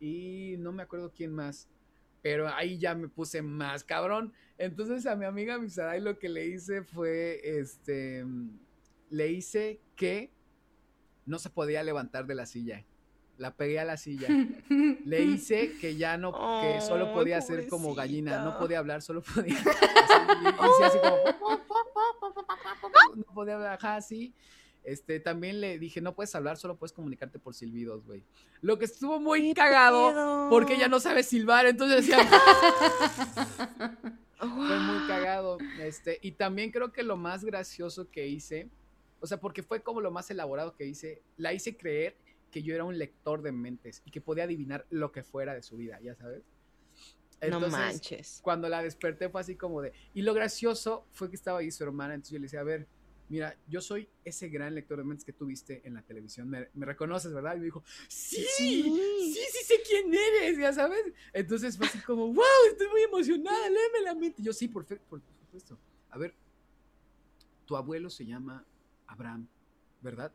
y 0.00 0.56
no 0.58 0.72
me 0.72 0.82
acuerdo 0.82 1.12
quién 1.14 1.32
más. 1.32 1.68
Pero 2.20 2.48
ahí 2.48 2.78
ya 2.78 2.96
me 2.96 3.08
puse 3.08 3.42
más 3.42 3.84
cabrón. 3.84 4.32
Entonces 4.58 5.06
a 5.06 5.14
mi 5.14 5.26
amiga 5.26 5.54
Amisadai 5.54 6.00
lo 6.00 6.18
que 6.18 6.28
le 6.28 6.46
hice 6.46 6.82
fue, 6.82 7.40
este, 7.44 8.24
le 9.10 9.28
hice 9.30 9.80
que 9.94 10.32
no 11.26 11.38
se 11.38 11.50
podía 11.50 11.82
levantar 11.82 12.26
de 12.26 12.34
la 12.34 12.46
silla. 12.46 12.84
La 13.36 13.56
pegué 13.56 13.80
a 13.80 13.84
la 13.84 13.96
silla. 13.96 14.28
Le 15.04 15.22
hice 15.22 15.72
que 15.80 15.96
ya 15.96 16.16
no, 16.16 16.32
que 16.60 16.80
solo 16.80 17.12
podía 17.12 17.40
ser 17.40 17.66
como 17.68 17.94
gallina. 17.94 18.44
No 18.44 18.58
podía 18.58 18.78
hablar, 18.78 19.02
solo 19.02 19.22
podía. 19.22 19.56
así, 19.58 20.72
hice 20.76 20.84
así 20.84 20.98
como. 20.98 21.16
No 23.16 23.24
podía 23.34 23.54
hablar, 23.54 23.72
ajá, 23.74 23.96
así. 23.96 24.34
Este, 24.84 25.18
también 25.18 25.62
le 25.62 25.78
dije, 25.78 26.02
no 26.02 26.14
puedes 26.14 26.34
hablar, 26.34 26.58
solo 26.58 26.76
puedes 26.76 26.92
comunicarte 26.92 27.38
por 27.38 27.54
silbidos, 27.54 28.04
güey. 28.04 28.22
Lo 28.60 28.78
que 28.78 28.84
estuvo 28.84 29.18
muy 29.18 29.40
¿Qué 29.48 29.54
cagado, 29.54 30.08
pedo? 30.08 30.50
porque 30.50 30.74
ella 30.74 30.88
no 30.88 31.00
sabe 31.00 31.22
silbar, 31.22 31.64
entonces 31.66 32.06
decía, 32.06 32.18
fue 34.38 34.78
muy 34.80 35.06
cagado. 35.06 35.56
Este, 35.80 36.18
y 36.20 36.32
también 36.32 36.70
creo 36.70 36.92
que 36.92 37.02
lo 37.02 37.16
más 37.16 37.44
gracioso 37.44 38.10
que 38.10 38.26
hice, 38.26 38.68
o 39.24 39.26
sea, 39.26 39.40
porque 39.40 39.62
fue 39.62 39.82
como 39.82 40.02
lo 40.02 40.10
más 40.10 40.30
elaborado 40.30 40.76
que 40.76 40.84
hice, 40.84 41.22
la 41.38 41.54
hice 41.54 41.78
creer 41.78 42.14
que 42.50 42.62
yo 42.62 42.74
era 42.74 42.84
un 42.84 42.98
lector 42.98 43.40
de 43.40 43.52
mentes 43.52 44.02
y 44.04 44.10
que 44.10 44.20
podía 44.20 44.44
adivinar 44.44 44.86
lo 44.90 45.12
que 45.12 45.22
fuera 45.22 45.54
de 45.54 45.62
su 45.62 45.78
vida, 45.78 45.98
ya 46.02 46.14
sabes. 46.14 46.42
No 47.40 47.56
Entonces, 47.56 47.72
manches. 47.72 48.40
cuando 48.42 48.68
la 48.68 48.82
desperté 48.82 49.30
fue 49.30 49.40
así 49.40 49.56
como 49.56 49.80
de... 49.80 49.94
Y 50.12 50.20
lo 50.20 50.34
gracioso 50.34 51.06
fue 51.10 51.30
que 51.30 51.36
estaba 51.36 51.60
ahí 51.60 51.70
su 51.70 51.82
hermana, 51.84 52.12
entonces 52.12 52.32
yo 52.32 52.38
le 52.38 52.42
decía, 52.42 52.60
a 52.60 52.64
ver, 52.64 52.86
mira, 53.30 53.58
yo 53.66 53.80
soy 53.80 54.10
ese 54.26 54.50
gran 54.50 54.74
lector 54.74 54.98
de 54.98 55.04
mentes 55.04 55.24
que 55.24 55.32
tú 55.32 55.46
viste 55.46 55.80
en 55.86 55.94
la 55.94 56.02
televisión, 56.02 56.50
me, 56.50 56.68
me 56.74 56.84
reconoces, 56.84 57.32
¿verdad? 57.32 57.56
Y 57.56 57.60
me 57.60 57.64
dijo, 57.64 57.82
sí, 58.08 58.44
sí, 58.58 58.92
sí, 59.32 59.64
sé 59.64 59.80
quién 59.88 60.12
eres, 60.12 60.58
ya 60.58 60.70
sabes. 60.74 61.02
Entonces 61.32 61.78
fue 61.78 61.86
así 61.86 61.98
como, 62.00 62.26
wow, 62.30 62.44
estoy 62.70 62.88
muy 62.88 63.00
emocionada, 63.00 63.70
léeme 63.70 64.00
la 64.04 64.14
mente. 64.14 64.42
Y 64.42 64.44
yo, 64.44 64.52
sí, 64.52 64.68
por, 64.68 64.84
fe- 64.84 65.00
por 65.08 65.22
supuesto. 65.40 65.78
A 66.10 66.18
ver, 66.18 66.34
tu 67.64 67.74
abuelo 67.74 68.10
se 68.10 68.26
llama 68.26 68.66
Abraham, 69.06 69.48
¿verdad? 70.00 70.32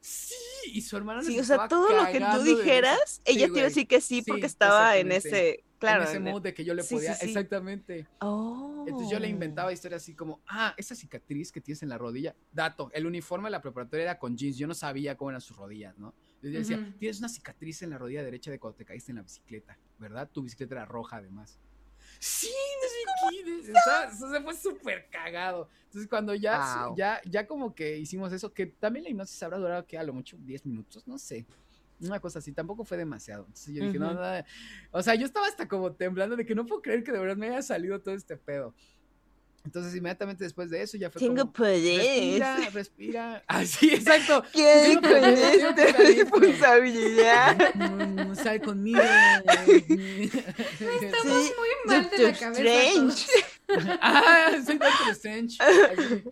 Sí, 0.00 0.34
y 0.66 0.80
su 0.80 0.96
hermana 0.96 1.22
Sí, 1.22 1.38
o 1.38 1.44
sea, 1.44 1.68
todo 1.68 1.88
lo 1.88 2.10
que 2.10 2.18
tú 2.18 2.42
de 2.42 2.56
dijeras, 2.56 3.22
ella 3.24 3.46
te 3.46 3.52
iba 3.52 3.60
a 3.60 3.64
decir 3.64 3.86
que 3.86 4.00
sí 4.00 4.20
Sí, 4.20 4.24
porque 4.26 4.46
estaba 4.46 4.96
en 4.96 5.12
ese, 5.12 5.62
claro, 5.78 6.02
en 6.02 6.08
ese 6.08 6.18
mood 6.18 6.42
de 6.42 6.54
que 6.54 6.64
yo 6.64 6.74
le 6.74 6.82
Sí, 6.82 6.88
sí, 6.88 6.94
podía, 6.96 7.14
sí. 7.14 7.26
exactamente. 7.26 8.08
Oh. 8.20 8.84
Entonces 8.86 9.10
yo 9.10 9.20
le 9.20 9.28
inventaba 9.28 9.72
historias 9.72 10.02
así 10.02 10.14
como, 10.14 10.40
ah, 10.48 10.74
esa 10.76 10.96
cicatriz 10.96 11.52
que 11.52 11.60
tienes 11.60 11.84
en 11.84 11.88
la 11.88 11.98
rodilla, 11.98 12.34
dato, 12.50 12.90
el 12.92 13.06
uniforme 13.06 13.46
de 13.46 13.52
la 13.52 13.62
preparatoria 13.62 14.02
era 14.02 14.18
con 14.18 14.36
jeans, 14.36 14.56
yo 14.56 14.66
no 14.66 14.74
sabía 14.74 15.16
cómo 15.16 15.30
eran 15.30 15.40
sus 15.40 15.56
rodillas, 15.56 15.96
¿no? 15.98 16.14
Yo 16.42 16.50
decía, 16.50 16.92
tienes 16.98 17.20
una 17.20 17.28
cicatriz 17.28 17.82
en 17.82 17.90
la 17.90 17.98
rodilla 17.98 18.24
derecha 18.24 18.50
de 18.50 18.58
cuando 18.58 18.76
te 18.76 18.84
caíste 18.84 19.12
en 19.12 19.16
la 19.16 19.22
bicicleta, 19.22 19.78
¿verdad? 19.98 20.28
Tu 20.32 20.42
bicicleta 20.42 20.74
era 20.74 20.84
roja 20.84 21.18
además. 21.18 21.60
Sí, 22.18 22.48
no 22.48 22.88
sé 22.88 23.32
qué. 23.64 23.72
¿sabes? 23.84 24.22
O 24.22 24.30
sea, 24.30 24.42
fue 24.42 24.54
súper 24.54 25.08
cagado. 25.10 25.68
Entonces 25.84 26.08
cuando 26.08 26.34
ya, 26.34 26.58
Wow. 26.58 26.96
ya, 26.96 27.20
ya 27.26 27.46
como 27.46 27.74
que 27.74 27.98
hicimos 27.98 28.32
eso, 28.32 28.52
que 28.52 28.66
también 28.66 29.04
la 29.04 29.10
hipnosis 29.10 29.42
habrá 29.42 29.58
durado 29.58 29.86
que 29.86 29.98
a 29.98 30.02
lo 30.02 30.12
mucho 30.12 30.36
10 30.38 30.64
minutos, 30.66 31.06
no 31.06 31.18
sé. 31.18 31.46
Una 32.00 32.18
cosa 32.20 32.40
así, 32.40 32.52
tampoco 32.52 32.84
fue 32.84 32.96
demasiado. 32.96 33.42
Entonces 33.46 33.74
yo 33.74 33.84
dije, 33.84 33.98
no, 33.98 34.10
Ujú. 34.12 34.20
no, 34.20 34.44
o 34.90 35.02
sea, 35.02 35.14
yo 35.14 35.24
estaba 35.24 35.46
hasta 35.46 35.68
como 35.68 35.94
temblando 35.94 36.36
de 36.36 36.44
que 36.44 36.54
no 36.54 36.66
puedo 36.66 36.82
creer 36.82 37.04
que 37.04 37.12
de 37.12 37.18
verdad 37.20 37.36
me 37.36 37.48
haya 37.48 37.62
salido 37.62 38.00
todo 38.02 38.14
este 38.14 38.36
pedo. 38.36 38.74
Entonces, 39.64 39.94
inmediatamente 39.94 40.42
después 40.42 40.70
de 40.70 40.82
eso, 40.82 40.96
ya 40.96 41.08
fue 41.10 41.20
Tengo 41.20 41.36
como, 41.42 41.52
poderes. 41.52 41.98
respira, 41.98 42.70
respira. 42.70 43.44
Ah, 43.46 43.64
sí, 43.64 43.90
exacto. 43.94 44.42
¿Quién 44.52 45.00
Tengo 45.00 45.20
con 45.20 45.24
esta 45.30 45.98
responsabilidad? 46.02 47.58
Mm, 48.22 48.34
sal 48.34 48.60
conmigo. 48.60 49.00
Estamos 49.00 49.82
Sí, 51.22 51.52
muy 51.56 51.68
mal 51.86 52.10
de 52.10 52.18
la 52.18 52.32
cabeza. 52.32 52.62
Strange. 52.62 53.26
ah, 54.00 54.50
soy 54.64 54.78
Doctor 54.78 55.08
Strange. 55.12 55.56
Así. 55.60 56.24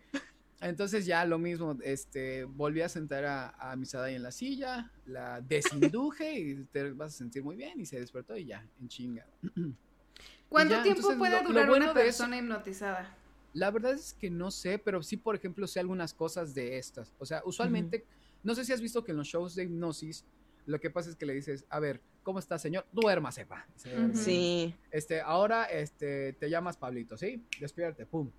Entonces 0.63 1.07
ya 1.07 1.25
lo 1.25 1.39
mismo, 1.39 1.79
este, 1.83 2.45
volví 2.45 2.83
a 2.83 2.89
sentar 2.91 3.25
a, 3.25 3.49
a 3.59 3.77
Misadai 3.77 4.15
en 4.17 4.23
la 4.23 4.31
silla, 4.31 4.91
la 5.07 5.41
desinduje 5.41 6.39
y 6.39 6.65
te 6.65 6.91
vas 6.93 7.15
a 7.15 7.19
sentir 7.19 7.43
muy 7.43 7.57
bien 7.57 7.81
y 7.81 7.87
se 7.87 7.99
despertó 7.99 8.37
y 8.37 8.45
ya, 8.47 8.63
en 8.81 8.89
chinga. 8.89 9.25
¿Cuánto 10.51 10.75
ya, 10.75 10.83
tiempo 10.83 10.99
entonces, 11.01 11.19
puede 11.19 11.33
lo- 11.37 11.43
lo 11.45 11.49
durar 11.49 11.67
bueno 11.69 11.85
una 11.87 11.93
eso- 11.93 12.01
persona 12.05 12.37
hipnotizada? 12.39 13.17
La 13.53 13.71
verdad 13.71 13.95
es 13.95 14.15
que 14.15 14.31
no 14.31 14.51
sé, 14.51 14.79
pero 14.79 15.03
sí, 15.03 15.17
por 15.17 15.35
ejemplo, 15.35 15.67
sé 15.67 15.81
algunas 15.81 16.15
cosas 16.15 16.55
de 16.55 16.79
estas. 16.79 17.13
O 17.19 17.27
sea, 17.27 17.43
usualmente, 17.45 18.05
no 18.43 18.55
sé 18.55 18.65
si 18.65 18.73
has 18.73 18.81
visto 18.81 19.03
que 19.05 19.11
en 19.11 19.19
los 19.19 19.27
shows 19.27 19.55
de 19.55 19.65
hipnosis, 19.65 20.25
lo 20.67 20.79
que 20.81 20.91
pasa 20.91 21.11
es 21.11 21.17
que 21.17 21.27
le 21.27 21.35
dices, 21.35 21.65
a 21.69 21.81
ver, 21.81 22.01
¿cómo 22.23 22.39
está, 22.39 22.59
señor? 22.59 22.87
Duérmase, 22.93 23.47
pa. 23.47 23.67
Se 23.77 23.91
duerme. 23.91 24.15
Ujú. 24.15 24.23
Sí. 24.23 24.75
Este, 24.91 25.21
ahora, 25.21 25.65
este, 25.65 26.35
te 26.35 26.49
llamas 26.49 26.77
Pablito, 26.77 27.17
¿sí? 27.17 27.43
Despierte, 27.59 28.07
pum. 28.07 28.31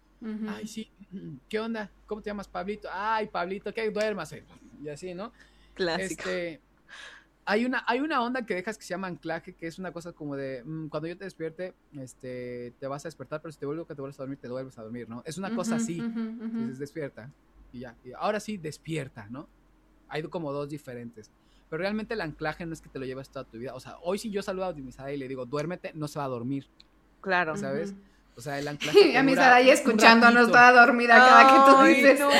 Ay, 0.48 0.68
sí, 0.68 0.92
¿qué 1.50 1.60
onda? 1.60 1.92
¿Cómo 2.06 2.22
te 2.22 2.30
llamas, 2.30 2.48
Pablito? 2.48 2.88
Ay, 2.92 3.28
Pablito, 3.28 3.74
¿qué? 3.74 3.90
Duérmase. 3.90 4.44
Y 4.84 4.88
así, 4.88 5.16
¿no? 5.16 5.34
Clásico. 5.74 6.30
Este, 6.30 6.62
hay 7.52 7.66
una, 7.66 7.84
hay 7.86 8.00
una 8.00 8.24
onda 8.24 8.46
que 8.46 8.56
dejas 8.56 8.78
que 8.78 8.86
se 8.86 8.92
llama 8.92 9.08
anclaje, 9.08 9.52
que 9.52 9.68
es 9.68 9.78
una 9.78 9.92
cosa 9.92 10.14
como 10.14 10.38
de, 10.38 10.64
mm, 10.64 10.88
cuando 10.88 11.10
yo 11.10 11.18
te 11.18 11.26
despierte, 11.26 11.74
este, 11.98 12.74
te 12.80 12.88
vas 12.88 13.04
a 13.04 13.10
despertar, 13.10 13.42
pero 13.42 13.52
si 13.52 13.60
te 13.60 13.66
vuelvo 13.66 13.86
que 13.86 13.94
te 13.94 14.00
vuelves 14.00 14.18
a 14.20 14.24
dormir, 14.24 14.38
te 14.38 14.48
vuelves 14.48 14.78
a 14.78 14.84
dormir, 14.84 15.10
¿no? 15.10 15.22
Es 15.26 15.38
una 15.38 15.54
cosa 15.54 15.76
así. 15.76 16.00
Entonces 16.00 16.80
despierta 16.80 17.30
y 17.74 17.80
ya. 17.80 17.98
Y 18.06 18.14
ahora 18.14 18.40
sí, 18.40 18.56
despierta, 18.56 19.28
¿no? 19.30 19.50
Hay 20.08 20.24
como 20.24 20.54
dos 20.54 20.70
diferentes. 20.70 21.30
Pero 21.70 21.82
realmente 21.82 22.14
el 22.14 22.22
anclaje 22.22 22.66
no 22.66 22.72
es 22.72 22.82
que 22.82 22.88
te 22.88 23.00
lo 23.00 23.06
lleves 23.06 23.30
toda 23.30 23.44
tu 23.44 23.58
vida. 23.58 23.76
O 23.76 23.82
sea, 23.82 23.98
hoy 24.02 24.18
si 24.18 24.30
yo 24.30 24.42
saludo 24.42 24.66
a 24.66 24.70
Optimizada 24.70 25.12
y 25.12 25.18
le 25.18 25.28
digo, 25.28 25.46
duérmete, 25.46 25.92
no 25.94 26.08
se 26.08 26.20
va 26.20 26.26
a 26.26 26.30
dormir. 26.30 26.68
Claro. 27.20 27.58
¿sabes? 27.58 27.94
O 28.42 28.44
sea, 28.44 28.58
el 28.58 28.68
anclaje. 28.68 29.00
te 29.12 29.18
A 29.18 29.22
mi 29.22 29.36
escuchándonos 29.70 30.48
toda 30.48 30.72
dormida 30.72 31.16
cada 31.16 31.48
que 31.48 31.72
tú 31.72 31.84
dices. 31.84 32.20
no. 32.20 32.32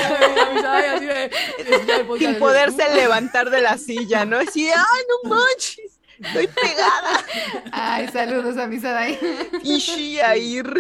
Sin 2.18 2.40
poderse 2.40 2.84
"Uh". 2.92 2.96
levantar 2.96 3.52
de 3.52 3.62
la 3.62 3.78
silla, 3.78 4.26
¿no? 4.26 4.40
Así, 4.40 4.66
de, 4.66 4.74
ay, 4.74 5.02
no 5.24 5.30
manches, 5.30 5.91
estoy 6.22 6.48
pegada. 6.48 7.26
Ay, 7.72 8.08
saludos 8.10 8.58
a 8.58 8.68
mi 8.68 8.80
Sarai. 8.80 9.18
Y 9.64 10.20
a 10.20 10.36
ir. 10.38 10.72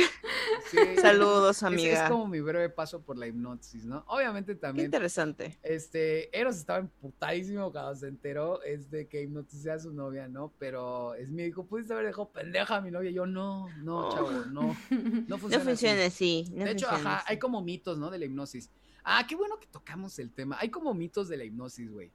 Sí. 0.69 0.77
Saludos, 1.01 1.57
Es- 1.57 1.63
amiga. 1.63 2.03
Es, 2.05 2.09
como 2.09 2.27
mi 2.27 2.39
breve 2.39 2.69
paso 2.69 3.01
por 3.01 3.17
la 3.17 3.27
hipnosis, 3.27 3.85
¿no? 3.85 4.03
Obviamente 4.07 4.53
Qué 4.53 4.59
también. 4.59 4.85
interesante. 4.85 5.59
Este, 5.63 6.37
Eros 6.37 6.55
estaba 6.57 6.79
emputadísimo 6.79 7.71
cuando 7.71 7.95
se 7.95 8.07
enteró 8.07 8.61
es 8.63 8.89
de 8.89 9.07
que 9.07 9.21
hipnoticé 9.21 9.71
a 9.71 9.79
su 9.79 9.91
novia, 9.93 10.27
¿no? 10.27 10.53
Pero 10.59 11.13
es 11.15 11.29
mi 11.29 11.43
hijo, 11.43 11.65
pudiste 11.65 11.93
haber 11.93 12.05
dejado 12.07 12.29
pendeja 12.31 12.77
a 12.77 12.81
mi 12.81 12.91
novia. 12.91 13.11
Yo, 13.11 13.25
no, 13.25 13.67
no, 13.79 14.07
Oh. 14.07 14.13
chavo, 14.13 14.31
no. 14.31 14.45
No 14.45 14.75
No 15.27 15.37
funciona, 15.37 15.63
funciona 15.65 16.05
así. 16.05 16.45
no 16.51 16.65
de 16.65 16.71
hecho, 16.71 16.87
funciona 16.87 17.11
ajá, 17.13 17.19
así. 17.23 17.25
hay 17.33 17.39
como 17.39 17.61
mitos, 17.61 17.97
¿no? 17.97 18.09
De 18.09 18.17
la 18.19 18.25
hipnosis. 18.25 18.69
Ah, 19.03 19.25
qué 19.27 19.35
bueno 19.35 19.59
que 19.59 19.67
tocamos 19.67 20.17
el 20.19 20.31
tema. 20.31 20.57
Hay 20.59 20.69
como 20.69 20.93
mitos 20.93 21.27
de 21.27 21.35
la 21.37 21.43
hipnosis, 21.43 21.91
güey. 21.91 22.11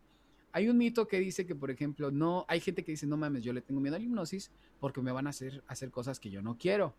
Hay 0.56 0.70
un 0.70 0.78
mito 0.78 1.06
que 1.06 1.20
dice 1.20 1.44
que, 1.44 1.54
por 1.54 1.70
ejemplo, 1.70 2.10
no, 2.10 2.46
hay 2.48 2.60
gente 2.60 2.82
que 2.82 2.90
dice, 2.92 3.06
no 3.06 3.18
mames, 3.18 3.44
yo 3.44 3.52
le 3.52 3.60
tengo 3.60 3.78
miedo 3.78 3.96
a 3.96 3.98
la 3.98 4.04
hipnosis 4.06 4.50
porque 4.80 5.02
me 5.02 5.12
van 5.12 5.26
a 5.26 5.30
hacer, 5.30 5.62
hacer 5.66 5.90
cosas 5.90 6.18
que 6.18 6.30
yo 6.30 6.40
no 6.40 6.56
quiero. 6.56 6.94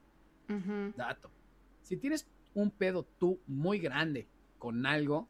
Dato. 0.96 1.32
Si 1.82 1.98
tienes 1.98 2.28
un 2.54 2.70
pedo 2.70 3.08
tú 3.18 3.40
muy 3.48 3.80
grande 3.80 4.28
con 4.60 4.86
algo, 4.86 5.28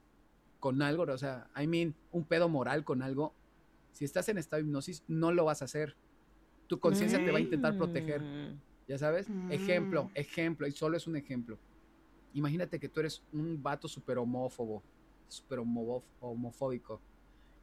con 0.59 0.81
algo, 0.81 1.03
o 1.03 1.17
sea, 1.17 1.49
I 1.55 1.67
mean, 1.67 1.95
un 2.11 2.25
pedo 2.25 2.49
moral 2.49 2.83
con 2.83 3.01
algo, 3.01 3.33
si 3.93 4.03
estás 4.03 4.27
en 4.27 4.37
estado 4.37 4.61
de 4.61 4.67
hipnosis, 4.67 5.05
no 5.07 5.31
lo 5.31 5.45
vas 5.45 5.61
a 5.61 5.65
hacer. 5.65 5.95
Tu 6.67 6.81
conciencia 6.81 7.23
te 7.23 7.31
va 7.31 7.37
a 7.37 7.41
intentar 7.41 7.77
proteger, 7.77 8.21
Mm. 8.21 8.59
¿ya 8.89 8.97
sabes? 8.97 9.29
Mm. 9.29 9.53
Ejemplo, 9.53 10.11
ejemplo, 10.15 10.67
y 10.67 10.73
solo 10.73 10.97
es 10.97 11.07
un 11.07 11.15
ejemplo. 11.15 11.57
Imagínate 12.33 12.77
que 12.77 12.89
tú 12.89 12.99
eres 12.99 13.23
un 13.31 13.63
vato 13.63 13.87
súper 13.87 14.17
homófobo, 14.17 14.83
súper 15.29 15.59
homofóbico, 15.59 16.99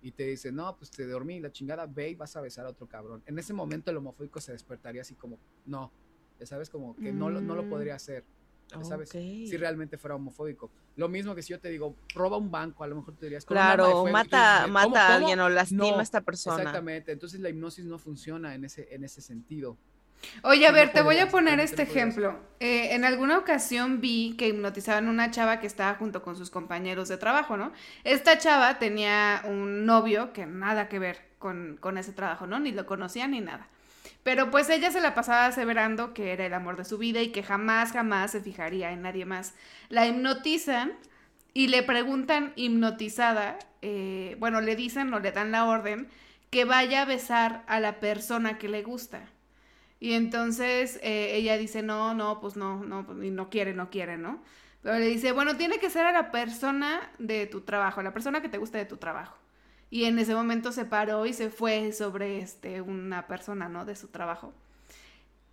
y 0.04 0.12
te 0.12 0.24
dice, 0.24 0.52
no, 0.52 0.76
pues 0.76 0.90
te 0.90 1.06
dormí, 1.06 1.40
la 1.40 1.50
chingada, 1.50 1.86
ve 1.86 2.10
y 2.10 2.14
vas 2.14 2.36
a 2.36 2.42
besar 2.42 2.66
a 2.66 2.68
otro 2.68 2.86
cabrón. 2.86 3.22
En 3.24 3.38
ese 3.38 3.54
momento 3.54 3.90
el 3.90 3.96
homofóbico 3.96 4.38
se 4.38 4.52
despertaría 4.52 5.00
así 5.00 5.14
como, 5.14 5.40
no, 5.64 5.94
ya 6.38 6.44
sabes, 6.44 6.68
como 6.68 6.94
que 6.94 7.10
no, 7.10 7.30
lo- 7.30 7.40
no 7.40 7.54
lo 7.54 7.62
Mm. 7.62 7.68
podría 7.68 7.94
hacer. 7.94 8.26
ya 8.70 8.84
¿Sabes? 8.84 9.08
Ok. 9.10 9.14
Si 9.14 9.56
realmente 9.56 9.96
fuera 9.98 10.16
homofóbico. 10.16 10.70
Lo 10.96 11.08
mismo 11.08 11.34
que 11.34 11.42
si 11.42 11.52
yo 11.54 11.60
te 11.60 11.68
digo, 11.70 11.96
roba 12.14 12.36
un 12.36 12.50
banco, 12.50 12.84
a 12.84 12.86
lo 12.86 12.96
mejor 12.96 13.16
te 13.16 13.26
dirías, 13.26 13.44
Claro, 13.46 13.84
fuego", 13.84 14.00
y 14.00 14.04
tú 14.04 14.12
mata, 14.12 14.56
dices, 14.58 14.72
mata 14.72 14.84
"¿Cómo, 14.84 14.96
a 14.96 15.06
cómo?". 15.06 15.16
alguien 15.16 15.40
o 15.40 15.48
lastima 15.48 15.86
No, 15.88 15.98
a 15.98 16.02
esta 16.02 16.20
persona. 16.20 16.56
Exactamente, 16.62 17.12
entonces 17.12 17.40
la 17.40 17.48
hipnosis 17.48 17.84
no 17.86 17.98
funciona 17.98 18.54
en 18.54 18.64
ese, 18.66 18.94
en 18.94 19.04
ese 19.04 19.22
sentido. 19.22 19.78
Oye, 20.42 20.66
a 20.66 20.72
ver, 20.72 20.92
te 20.92 21.02
voy 21.02 21.18
a 21.18 21.28
poner 21.28 21.60
este 21.60 21.82
ejemplo. 21.82 22.38
Eh, 22.60 22.94
en 22.94 23.04
alguna 23.04 23.38
ocasión 23.38 24.00
vi 24.00 24.34
que 24.38 24.48
hipnotizaban 24.48 25.08
a 25.08 25.10
una 25.10 25.30
chava 25.30 25.60
que 25.60 25.66
estaba 25.66 25.94
junto 25.94 26.22
con 26.22 26.36
sus 26.36 26.50
compañeros 26.50 27.08
de 27.08 27.16
trabajo, 27.16 27.56
¿no? 27.56 27.72
Esta 28.04 28.38
chava 28.38 28.78
tenía 28.78 29.42
un 29.44 29.86
novio 29.86 30.32
que 30.32 30.46
nada 30.46 30.88
que 30.88 30.98
ver 30.98 31.20
con, 31.38 31.76
con 31.80 31.98
ese 31.98 32.12
trabajo, 32.12 32.46
¿no? 32.46 32.60
Ni 32.60 32.72
lo 32.72 32.86
conocía 32.86 33.26
ni 33.28 33.40
nada. 33.40 33.68
Pero 34.22 34.50
pues 34.50 34.70
ella 34.70 34.90
se 34.90 35.00
la 35.00 35.14
pasaba 35.14 35.46
aseverando 35.46 36.14
que 36.14 36.32
era 36.32 36.46
el 36.46 36.54
amor 36.54 36.76
de 36.76 36.84
su 36.84 36.96
vida 36.96 37.20
y 37.20 37.28
que 37.30 37.42
jamás, 37.42 37.92
jamás 37.92 38.32
se 38.32 38.40
fijaría 38.40 38.90
en 38.90 39.02
nadie 39.02 39.26
más. 39.26 39.54
La 39.90 40.06
hipnotizan 40.06 40.92
y 41.52 41.68
le 41.68 41.82
preguntan 41.82 42.52
hipnotizada, 42.56 43.58
eh, 43.82 44.36
bueno, 44.38 44.60
le 44.60 44.76
dicen 44.76 45.12
o 45.12 45.20
le 45.20 45.30
dan 45.30 45.52
la 45.52 45.66
orden 45.66 46.08
que 46.50 46.64
vaya 46.64 47.02
a 47.02 47.04
besar 47.04 47.64
a 47.66 47.80
la 47.80 48.00
persona 48.00 48.58
que 48.58 48.68
le 48.68 48.82
gusta. 48.82 49.20
Y 50.00 50.12
entonces 50.12 50.98
eh, 51.02 51.36
ella 51.36 51.56
dice, 51.56 51.82
no, 51.82 52.14
no, 52.14 52.40
pues 52.40 52.56
no, 52.56 52.84
no, 52.84 53.06
pues, 53.06 53.24
y 53.24 53.30
no 53.30 53.48
quiere, 53.48 53.72
no 53.74 53.90
quiere, 53.90 54.18
¿no? 54.18 54.42
Pero 54.82 54.98
le 54.98 55.06
dice, 55.06 55.32
bueno, 55.32 55.56
tiene 55.56 55.78
que 55.78 55.88
ser 55.88 56.04
a 56.04 56.12
la 56.12 56.30
persona 56.30 57.10
de 57.18 57.46
tu 57.46 57.62
trabajo, 57.62 58.00
a 58.00 58.02
la 58.02 58.12
persona 58.12 58.42
que 58.42 58.48
te 58.48 58.58
gusta 58.58 58.78
de 58.78 58.84
tu 58.84 58.96
trabajo. 58.98 59.36
y 59.90 60.04
en 60.06 60.18
ese 60.18 60.34
momento 60.34 60.72
se 60.72 60.84
paró 60.84 61.24
y 61.24 61.32
se 61.32 61.50
fue 61.50 61.92
sobre 61.92 62.40
este, 62.40 62.80
una 62.80 63.26
persona, 63.26 63.68
¿no? 63.68 63.84
De 63.84 63.94
su 63.94 64.08
trabajo. 64.08 64.52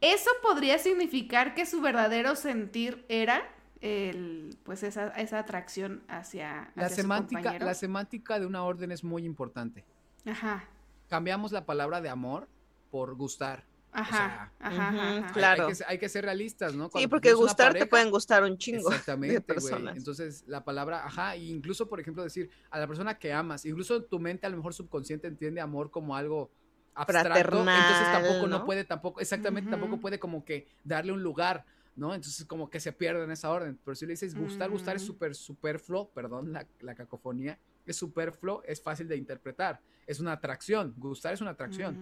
Eso 0.02 0.32
podría 0.42 0.80
significar 0.80 1.54
que 1.54 1.66
su 1.68 1.80
verdadero 1.80 2.36
sentir 2.36 3.06
era 3.08 3.44
el, 3.82 4.58
pues 4.64 4.82
esa, 4.84 5.10
esa 5.10 5.40
atracción 5.40 6.04
hacia, 6.08 6.72
La 6.76 6.86
hacia 6.86 6.96
su 6.96 7.02
semántica, 7.04 7.60
la 7.60 7.74
semántica 7.76 8.40
de 8.40 8.48
una 8.48 8.64
orden 8.64 8.92
es 8.92 9.04
muy 9.04 9.26
importante. 9.26 9.86
Ajá, 10.26 10.64
Cambiamos 11.12 11.52
la 11.52 11.66
palabra 11.66 12.00
de 12.00 12.08
amor 12.08 12.48
por 12.90 13.16
gustar. 13.16 13.66
Ajá, 13.92 14.52
ajá, 14.60 15.32
Claro. 15.34 15.68
Hay, 15.68 15.74
que, 15.74 15.84
hay 15.88 15.98
que 15.98 16.10
ser 16.10 16.26
realistas, 16.26 16.74
¿no? 16.76 16.90
Sí, 16.90 17.08
porque 17.08 17.34
gustar 17.34 17.74
te 17.74 17.86
pueden 17.86 18.10
gustar 18.10 18.44
un 18.44 18.58
chingo 18.58 18.90
Exactamente, 18.90 19.34
de 19.34 19.40
güey. 19.40 19.56
personas. 19.56 19.98
Entonces, 19.98 20.44
la 20.48 20.64
palabra, 20.64 21.06
ajá, 21.06 21.36
e 21.36 21.46
incluso, 21.46 21.88
por 21.90 22.00
ejemplo, 22.00 22.24
decir 22.24 22.50
a 22.70 22.80
la 22.80 22.88
persona 22.88 23.18
que 23.18 23.34
amas, 23.34 23.66
incluso 23.66 24.04
tu 24.04 24.20
mente 24.20 24.46
a 24.46 24.50
lo 24.50 24.58
mejor 24.58 24.74
subconsciente 24.74 25.28
entiende 25.28 25.62
amor 25.62 25.92
como 25.92 26.16
algo 26.16 26.52
abstracto, 26.94 27.38
entonces 27.40 27.98
Fraternal, 27.98 28.12
tampoco 28.12 28.48
no, 28.48 28.60
¿no? 28.60 28.66
puede, 28.66 28.84
tampoco, 28.84 29.22
exactamente, 29.22 29.70
tampoco 29.70 30.00
puede 30.00 30.20
como 30.20 30.44
que 30.44 30.68
darle 30.84 31.14
un 31.14 31.24
lugar, 31.24 31.66
¿no? 31.96 32.14
Entonces 32.14 32.46
como 32.46 32.70
que 32.70 32.80
se 32.80 32.92
pierde 32.92 33.24
en 33.24 33.32
esa 33.32 33.50
orden. 33.50 33.80
Pero 33.84 33.96
si 33.96 34.06
le 34.06 34.14
dices 34.14 34.36
gustar, 34.36 34.70
gustar 34.70 34.96
es 34.96 35.04
Mm. 35.04 35.06
súper 35.06 35.36
superfluo, 35.36 36.10
perdón, 36.10 36.52
la, 36.52 36.68
la 36.82 36.96
cacofonía, 36.96 37.60
es 37.86 37.98
superfluo, 37.98 38.64
es 38.66 38.82
fácil 38.82 39.08
de 39.08 39.18
interpretar, 39.18 39.82
es 40.06 40.20
una 40.20 40.34
atracción, 40.34 40.94
gustar 40.98 41.34
es 41.34 41.42
una 41.42 41.52
atracción. 41.52 42.00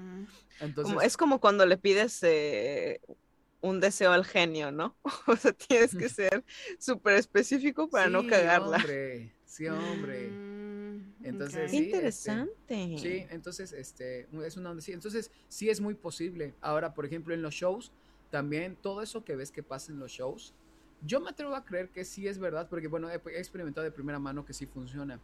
Entonces, 0.60 0.94
Como- 0.94 1.02
es 1.02 1.18
como 1.18 1.40
cuando 1.40 1.66
le 1.66 1.78
pides 1.78 2.20
eh, 2.24 3.02
un 3.62 3.80
deseo 3.80 4.12
al 4.12 4.26
genio, 4.26 4.72
¿no? 4.72 4.98
O 5.28 5.36
sea, 5.36 5.54
tienes 5.54 5.96
que 5.96 6.10
ser 6.10 6.44
súper 6.80 7.16
específico 7.16 7.90
para 7.90 8.10
no 8.10 8.22
sí, 8.22 8.28
cagarla. 8.28 8.78
Hombre, 8.78 9.36
sí, 9.46 9.68
hombre. 9.68 10.30
Mm, 10.32 11.26
Entonces, 11.26 11.72
sí, 11.72 11.78
interesante. 11.78 12.54
Sí, 12.98 13.26
entonces, 13.30 13.72
este, 13.74 14.28
es 14.46 14.58
una 14.58 14.72
onda. 14.72 14.84
Entonces, 14.88 15.32
sí 15.48 15.70
es 15.70 15.80
muy 15.82 15.96
posible. 15.96 16.56
Ahora, 16.62 16.94
por 16.94 17.06
ejemplo, 17.06 17.34
en 17.34 17.42
los 17.42 17.54
shows, 17.54 17.94
también 18.30 18.76
todo 18.82 19.02
eso 19.02 19.24
que 19.24 19.36
ves 19.36 19.52
que 19.52 19.64
pasa 19.64 19.92
en 19.92 20.00
los 20.00 20.12
shows, 20.12 20.56
yo 21.02 21.22
me 21.22 21.30
atrevo 21.30 21.56
a 21.56 21.64
creer 21.66 21.92
que 21.92 22.04
sí 22.04 22.28
es 22.28 22.40
verdad, 22.40 22.68
porque 22.70 22.88
bueno, 22.88 23.10
he, 23.10 23.16
he 23.16 23.40
experimentado 23.40 23.86
de 23.86 23.92
primera 23.92 24.20
mano 24.20 24.44
que 24.46 24.54
sí 24.54 24.68
funciona. 24.68 25.24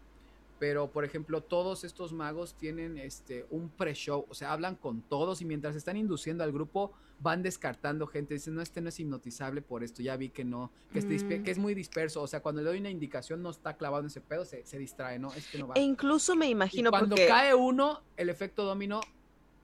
Pero, 0.58 0.90
por 0.90 1.04
ejemplo, 1.04 1.42
todos 1.42 1.84
estos 1.84 2.14
magos 2.14 2.56
tienen 2.56 2.98
este 2.98 3.46
un 3.50 3.70
pre-show, 3.70 4.26
o 4.30 4.34
sea, 4.34 4.54
hablan 4.54 4.76
con 4.76 5.02
todos 5.02 5.42
y 5.42 5.46
mientras 5.46 5.76
están 5.76 5.98
induciendo 5.98 6.44
al 6.44 6.52
grupo, 6.54 6.94
van 7.20 7.44
descartando 7.44 8.08
gente. 8.08 8.34
Dicen, 8.36 8.56
no, 8.56 8.62
este 8.62 8.80
no 8.82 8.90
es 8.90 9.00
hipnotizable 9.00 9.62
por 9.62 9.84
esto, 9.84 10.02
ya 10.02 10.16
vi 10.16 10.30
que 10.30 10.46
no, 10.46 10.72
que, 10.94 11.02
Mm. 11.02 11.44
que 11.44 11.52
es 11.52 11.58
muy 11.58 11.74
disperso. 11.76 12.22
O 12.22 12.28
sea, 12.28 12.42
cuando 12.42 12.62
le 12.62 12.70
doy 12.70 12.80
una 12.80 12.90
indicación, 12.90 13.42
no 13.42 13.50
está 13.50 13.76
clavado 13.76 14.02
en 14.02 14.08
ese 14.08 14.22
pedo, 14.22 14.46
se, 14.46 14.66
se 14.66 14.78
distrae, 14.78 15.20
¿no? 15.20 15.34
Es 15.34 15.48
que 15.48 15.58
no 15.58 15.68
va. 15.68 15.76
E 15.76 15.82
incluso 15.82 16.36
me 16.36 16.48
Y 16.48 16.52
imagino 16.52 16.90
cuando 16.90 17.10
porque 17.16 17.28
cae 17.28 17.54
uno, 17.54 18.02
el 18.16 18.30
efecto 18.30 18.64
dominó, 18.64 19.02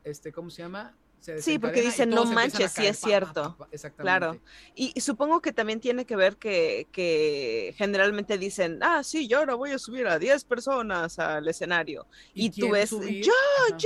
este, 0.03 0.31
¿cómo 0.31 0.49
se 0.49 0.61
llama? 0.63 0.95
Sí, 1.39 1.59
porque 1.59 1.81
dicen, 1.81 2.09
"No 2.09 2.25
manches, 2.25 2.71
sí 2.71 2.77
caer". 2.81 2.91
es 2.91 2.99
pa, 2.99 3.07
cierto. 3.07 3.55
pa. 3.57 3.67
Claro. 3.97 4.41
Y, 4.75 4.91
y 4.95 5.01
supongo 5.01 5.39
que 5.41 5.53
también 5.53 5.79
tiene 5.79 6.05
que 6.05 6.15
ver 6.15 6.37
que, 6.37 6.87
que 6.91 7.73
generalmente 7.77 8.37
dicen, 8.39 8.79
ah, 8.81 9.03
sí, 9.03 9.27
yo 9.27 9.37
ahora 9.39 9.53
voy 9.53 9.71
a 9.71 9.77
subir 9.77 10.07
a 10.07 10.17
10 10.17 10.43
personas 10.43 11.19
al 11.19 11.47
escenario. 11.47 12.07
y 12.33 12.49
tú 12.49 12.71
ves, 12.71 12.89
subir, 12.89 13.25
"Yo, 13.25 13.33
ajá, 13.69 13.77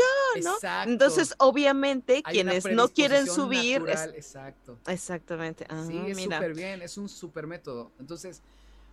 ¿no? 0.42 0.56
exacto. 0.56 0.90
Entonces, 0.92 1.36
obviamente, 1.40 2.22
Hay 2.24 2.34
quienes 2.34 2.66
no 2.66 2.88
quieren 2.88 3.28
subir... 3.28 3.82
es- 3.82 3.86
natural, 3.86 4.14
exacto. 4.16 4.80
Exactamente. 4.88 5.66
Ah, 5.70 5.84
sí, 5.86 5.98
es 6.08 6.24
súper 6.24 6.54
bien, 6.54 6.82
es 6.82 6.98
un 6.98 7.10
súper 7.10 7.48
método. 7.48 7.92
Entonces, 8.00 8.42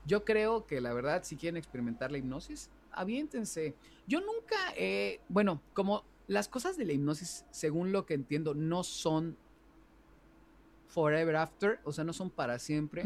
yo 0.05 0.25
creo 0.25 0.67
que 0.67 0.81
la 0.81 0.93
verdad, 0.93 1.23
si 1.23 1.37
quieren 1.37 1.57
experimentar 1.57 2.11
la 2.11 2.19
hipnosis, 2.19 2.71
aviéntense. 2.91 3.75
Yo 4.07 4.21
nunca 4.21 4.57
he, 4.77 5.21
bueno, 5.29 5.63
como 5.75 6.05
las 6.29 6.49
cosas 6.49 6.77
de 6.77 6.85
la 6.85 6.93
hipnosis, 6.93 7.45
según 7.51 7.93
lo 7.93 8.07
que 8.07 8.15
entiendo, 8.15 8.55
no 8.55 8.85
son 8.85 9.37
forever 10.89 11.37
after, 11.37 11.81
o 11.85 11.93
sea, 11.93 12.05
no 12.05 12.13
son 12.13 12.31
para 12.31 12.59
siempre. 12.59 13.03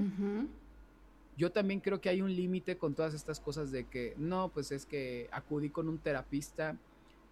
Yo 1.36 1.52
también 1.52 1.80
creo 1.80 2.00
que 2.00 2.08
hay 2.08 2.22
un 2.22 2.34
límite 2.34 2.78
con 2.78 2.94
todas 2.94 3.12
estas 3.14 3.40
cosas 3.40 3.70
de 3.70 3.84
que, 3.84 4.14
no, 4.16 4.50
pues 4.52 4.72
es 4.72 4.86
que 4.86 5.28
acudí 5.32 5.68
con 5.70 5.88
un 5.88 5.98
terapista 5.98 6.76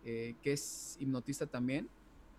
eh, 0.04 0.34
que 0.42 0.52
es 0.52 0.96
hipnotista 1.00 1.46
también 1.46 1.88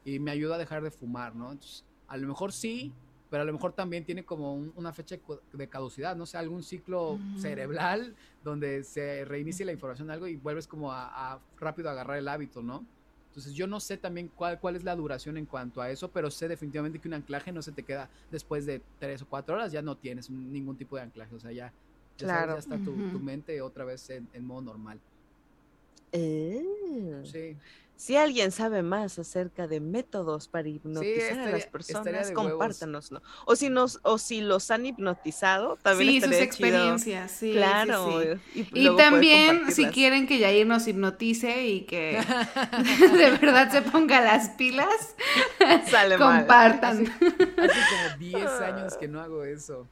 y 0.04 0.20
me 0.20 0.30
ayuda 0.32 0.56
a 0.56 0.58
dejar 0.60 0.84
de 0.84 0.92
fumar, 0.92 1.36
¿no? 1.36 1.52
Entonces, 1.52 1.84
a 2.08 2.18
lo 2.18 2.28
mejor 2.28 2.52
sí, 2.54 2.94
pero 3.32 3.42
a 3.42 3.46
lo 3.46 3.52
mejor 3.54 3.74
también 3.74 4.06
tiene 4.06 4.24
como 4.24 4.54
un- 4.54 4.72
una 4.76 4.94
fecha 4.94 5.18
de 5.52 5.68
caducidad, 5.68 6.16
no 6.16 6.28
sé, 6.28 6.38
algún 6.38 6.62
ciclo 6.62 7.18
cerebral 7.40 8.16
donde 8.44 8.84
se 8.84 9.26
reinicie 9.26 9.66
la 9.66 9.72
información, 9.72 10.12
algo 10.12 10.28
y 10.28 10.36
vuelves 10.36 10.68
como 10.68 10.92
a, 10.92 11.34
a 11.34 11.42
rápido 11.58 11.90
a 11.90 11.94
agarrar 11.94 12.18
el 12.20 12.28
hábito, 12.28 12.62
¿no? 12.62 12.86
Entonces 13.36 13.54
yo 13.54 13.68
no 13.68 13.82
sé 13.82 13.98
también 13.98 14.30
cuál, 14.30 14.62
cuál 14.62 14.78
es 14.78 14.86
la 14.86 14.96
duración 14.96 15.36
en 15.36 15.46
cuanto 15.46 15.82
a 15.82 15.92
eso, 15.92 16.10
pero 16.10 16.32
sé 16.32 16.48
definitivamente 16.48 17.02
que 17.02 17.10
un 17.10 17.16
anclaje 17.16 17.52
no 17.52 17.62
se 17.62 17.74
te 17.74 17.84
queda 17.84 18.10
después 18.32 18.66
de 18.66 18.82
tres 18.98 19.22
o 19.24 19.28
cuatro 19.28 19.56
horas, 19.56 19.74
ya 19.74 19.82
no 19.82 19.98
tienes 19.98 20.30
ningún 20.30 20.78
tipo 20.78 20.96
de 20.96 21.02
anclaje, 21.02 21.36
o 21.36 21.40
sea, 21.40 21.52
ya, 21.52 21.74
ya, 22.18 22.30
sabes, 22.30 22.30
Claro. 22.32 22.54
ya 22.54 22.60
está 22.60 22.82
tu, 22.82 23.04
tu 23.12 23.20
mente 23.20 23.60
otra 23.62 23.84
vez 23.84 24.10
en, 24.10 24.30
en 24.32 24.46
modo 24.46 24.62
normal. 24.62 25.02
Eh, 26.14 26.64
Sí, 27.26 27.58
Si 27.98 28.18
alguien 28.18 28.52
sabe 28.52 28.84
más 28.84 29.18
acerca 29.20 29.68
de 29.68 29.80
métodos 29.80 30.48
para 30.50 30.68
hipnotizar 30.68 31.22
a 31.24 31.28
estaría- 31.32 31.52
las 31.52 31.66
personas, 31.68 32.28
huevos. 32.30 32.32
compártanoslo. 32.52 33.22
O 33.46 33.56
si 33.56 33.70
nos, 33.70 34.00
o 34.04 34.18
si 34.18 34.42
los 34.42 34.70
han 34.70 34.86
hipnotizado, 34.86 35.78
también 35.82 36.10
Sí, 36.10 36.22
sus 36.22 36.30
chido. 36.32 36.42
experiencias, 36.44 37.32
sí. 37.32 37.54
Claro. 37.54 38.22
sí. 38.54 38.68
Y, 38.74 38.96
también, 38.98 39.72
si 39.72 39.86
quieren 39.88 40.28
que 40.28 40.40
Yair 40.40 40.68
nos 40.68 40.88
hipnotice 40.88 41.66
y 41.68 41.82
que 41.86 42.20
de 43.14 43.32
verdad 43.32 43.72
se 43.72 43.82
ponga 43.82 44.20
las 44.22 44.50
pilas, 44.50 45.16
Sale 45.90 46.18
mal. 46.18 46.40
compartan. 46.40 47.02
hace 47.08 47.16
como 47.18 48.18
10 48.20 48.46
años 48.62 48.98
que 48.98 49.08
no 49.08 49.22
hago 49.22 49.44
eso. 49.46 49.88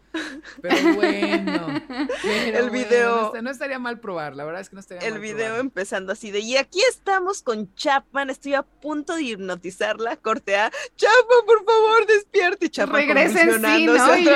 Pero 0.62 0.94
bueno, 0.96 1.82
pero 2.22 2.58
El 2.60 2.70
bueno, 2.70 2.72
video- 2.72 3.34
no, 3.42 3.50
estaría 3.50 3.80
mal 3.80 4.00
probar, 4.00 4.36
la 4.36 4.44
verdad 4.44 4.62
es 4.62 4.70
que 4.70 4.76
no 4.76 4.80
estaría 4.82 5.08
El 5.08 5.14
mal 5.14 5.22
video 5.22 5.46
probar. 5.46 5.60
empezando 5.62 6.12
así 6.12 6.32
de, 6.32 6.40
y 6.40 6.58
aquí 6.58 6.80
estamos 6.90 7.42
con 7.42 7.74
Chapman, 7.94 8.32
estoy 8.32 8.56
a 8.56 8.64
punto 8.64 9.16
de 9.16 9.22
hipnotizarla, 9.22 10.18
cortea, 10.18 10.72
Chapman, 10.96 11.46
por 11.46 11.64
favor, 11.64 12.08
despierte, 12.08 12.66
y 12.66 12.70
Chapman 12.70 13.08
Regresen, 13.08 13.54
sí, 13.54 13.60
¿no? 13.62 13.78
Y 13.78 13.86
yo 13.86 13.94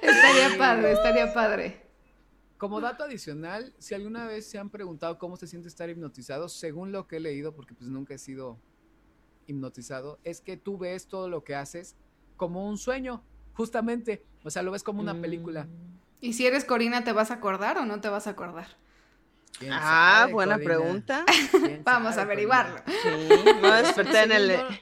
estaría 0.00 0.56
padre, 0.56 0.92
estaría 0.92 1.34
padre. 1.34 1.82
Como 2.56 2.80
dato 2.80 3.04
adicional, 3.04 3.74
si 3.78 3.94
alguna 3.94 4.26
vez 4.26 4.48
se 4.48 4.58
han 4.58 4.70
preguntado 4.70 5.18
cómo 5.18 5.36
se 5.36 5.46
siente 5.46 5.68
estar 5.68 5.90
hipnotizado, 5.90 6.48
según 6.48 6.90
lo 6.90 7.06
que 7.06 7.18
he 7.18 7.20
leído, 7.20 7.54
porque 7.54 7.74
pues 7.74 7.90
nunca 7.90 8.14
he 8.14 8.18
sido 8.18 8.58
hipnotizado, 9.46 10.18
es 10.24 10.40
que 10.40 10.56
tú 10.56 10.78
ves 10.78 11.06
todo 11.06 11.28
lo 11.28 11.44
que 11.44 11.54
haces 11.54 11.96
como 12.38 12.66
un 12.66 12.78
sueño, 12.78 13.22
justamente. 13.52 14.24
O 14.42 14.48
sea, 14.48 14.62
lo 14.62 14.70
ves 14.70 14.82
como 14.82 15.02
una 15.02 15.20
película. 15.20 15.64
Mm. 15.64 15.98
¿Y 16.22 16.32
si 16.32 16.46
eres 16.46 16.64
Corina, 16.64 17.04
te 17.04 17.12
vas 17.12 17.30
a 17.30 17.34
acordar 17.34 17.76
o 17.76 17.84
no 17.84 18.00
te 18.00 18.08
vas 18.08 18.26
a 18.26 18.30
acordar? 18.30 18.68
¿Quién 19.58 19.72
Ah, 19.72 20.18
sabe, 20.20 20.32
buena 20.32 20.54
Corina? 20.54 20.70
pregunta. 20.74 21.24
¿Quién 21.50 21.82
Vamos 21.84 22.16
a 22.16 22.22
averiguarlo. 22.22 22.76
Sí, 22.86 23.08
a 23.64 23.82
despertar 23.82 24.24
en 24.24 24.32
el... 24.32 24.48
Según 24.50 24.68
yo- 24.70 24.76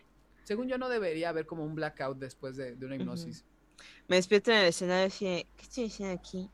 Según 0.44 0.68
yo 0.68 0.78
no 0.78 0.88
debería 0.88 1.28
haber 1.30 1.46
como 1.46 1.64
un 1.64 1.74
blackout 1.74 2.18
después 2.18 2.56
de, 2.56 2.74
de 2.76 2.86
una 2.86 2.96
hipnosis. 2.96 3.44
Me 4.08 4.16
despierto 4.16 4.50
en 4.50 4.58
el 4.58 4.66
escenario 4.66 5.06
y 5.06 5.08
dije, 5.10 5.46
¿qué 5.56 5.62
estoy 5.62 5.86
haciendo 5.86 6.14
aquí? 6.14 6.50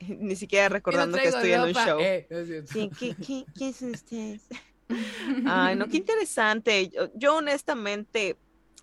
Ni 0.08 0.36
siquiera 0.36 0.68
recordando 0.68 1.18
que 1.18 1.28
estoy 1.28 1.52
en 1.52 1.60
un 1.62 1.72
show. 1.72 1.98
Eh, 2.00 2.26
es. 2.30 2.70
Sí, 2.70 2.90
¿qué, 2.98 3.14
qué, 3.16 3.44
¿quién 3.54 3.72
son 3.74 3.90
ustedes? 3.90 4.42
Ay, 5.46 5.76
no, 5.76 5.88
qué 5.88 5.96
interesante. 5.98 6.88
Yo, 6.88 7.10
yo 7.14 7.36
honestamente 7.36 8.36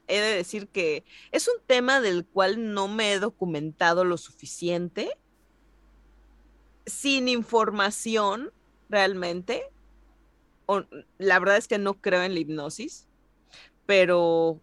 he 0.08 0.20
de 0.20 0.36
decir 0.36 0.68
que 0.68 1.04
es 1.32 1.48
un 1.48 1.56
tema 1.66 2.00
del 2.02 2.26
cual 2.26 2.74
no 2.74 2.88
me 2.88 3.14
he 3.14 3.20
documentado 3.20 4.04
lo 4.04 4.18
suficiente, 4.18 5.10
sin 6.86 7.28
información 7.28 8.52
realmente. 8.90 9.64
La 11.18 11.40
verdad 11.40 11.58
es 11.58 11.68
que 11.68 11.78
no 11.78 11.96
creo 11.96 12.24
en 12.24 12.34
la 12.34 12.40
hipnosis, 12.40 13.08
pero 13.86 14.60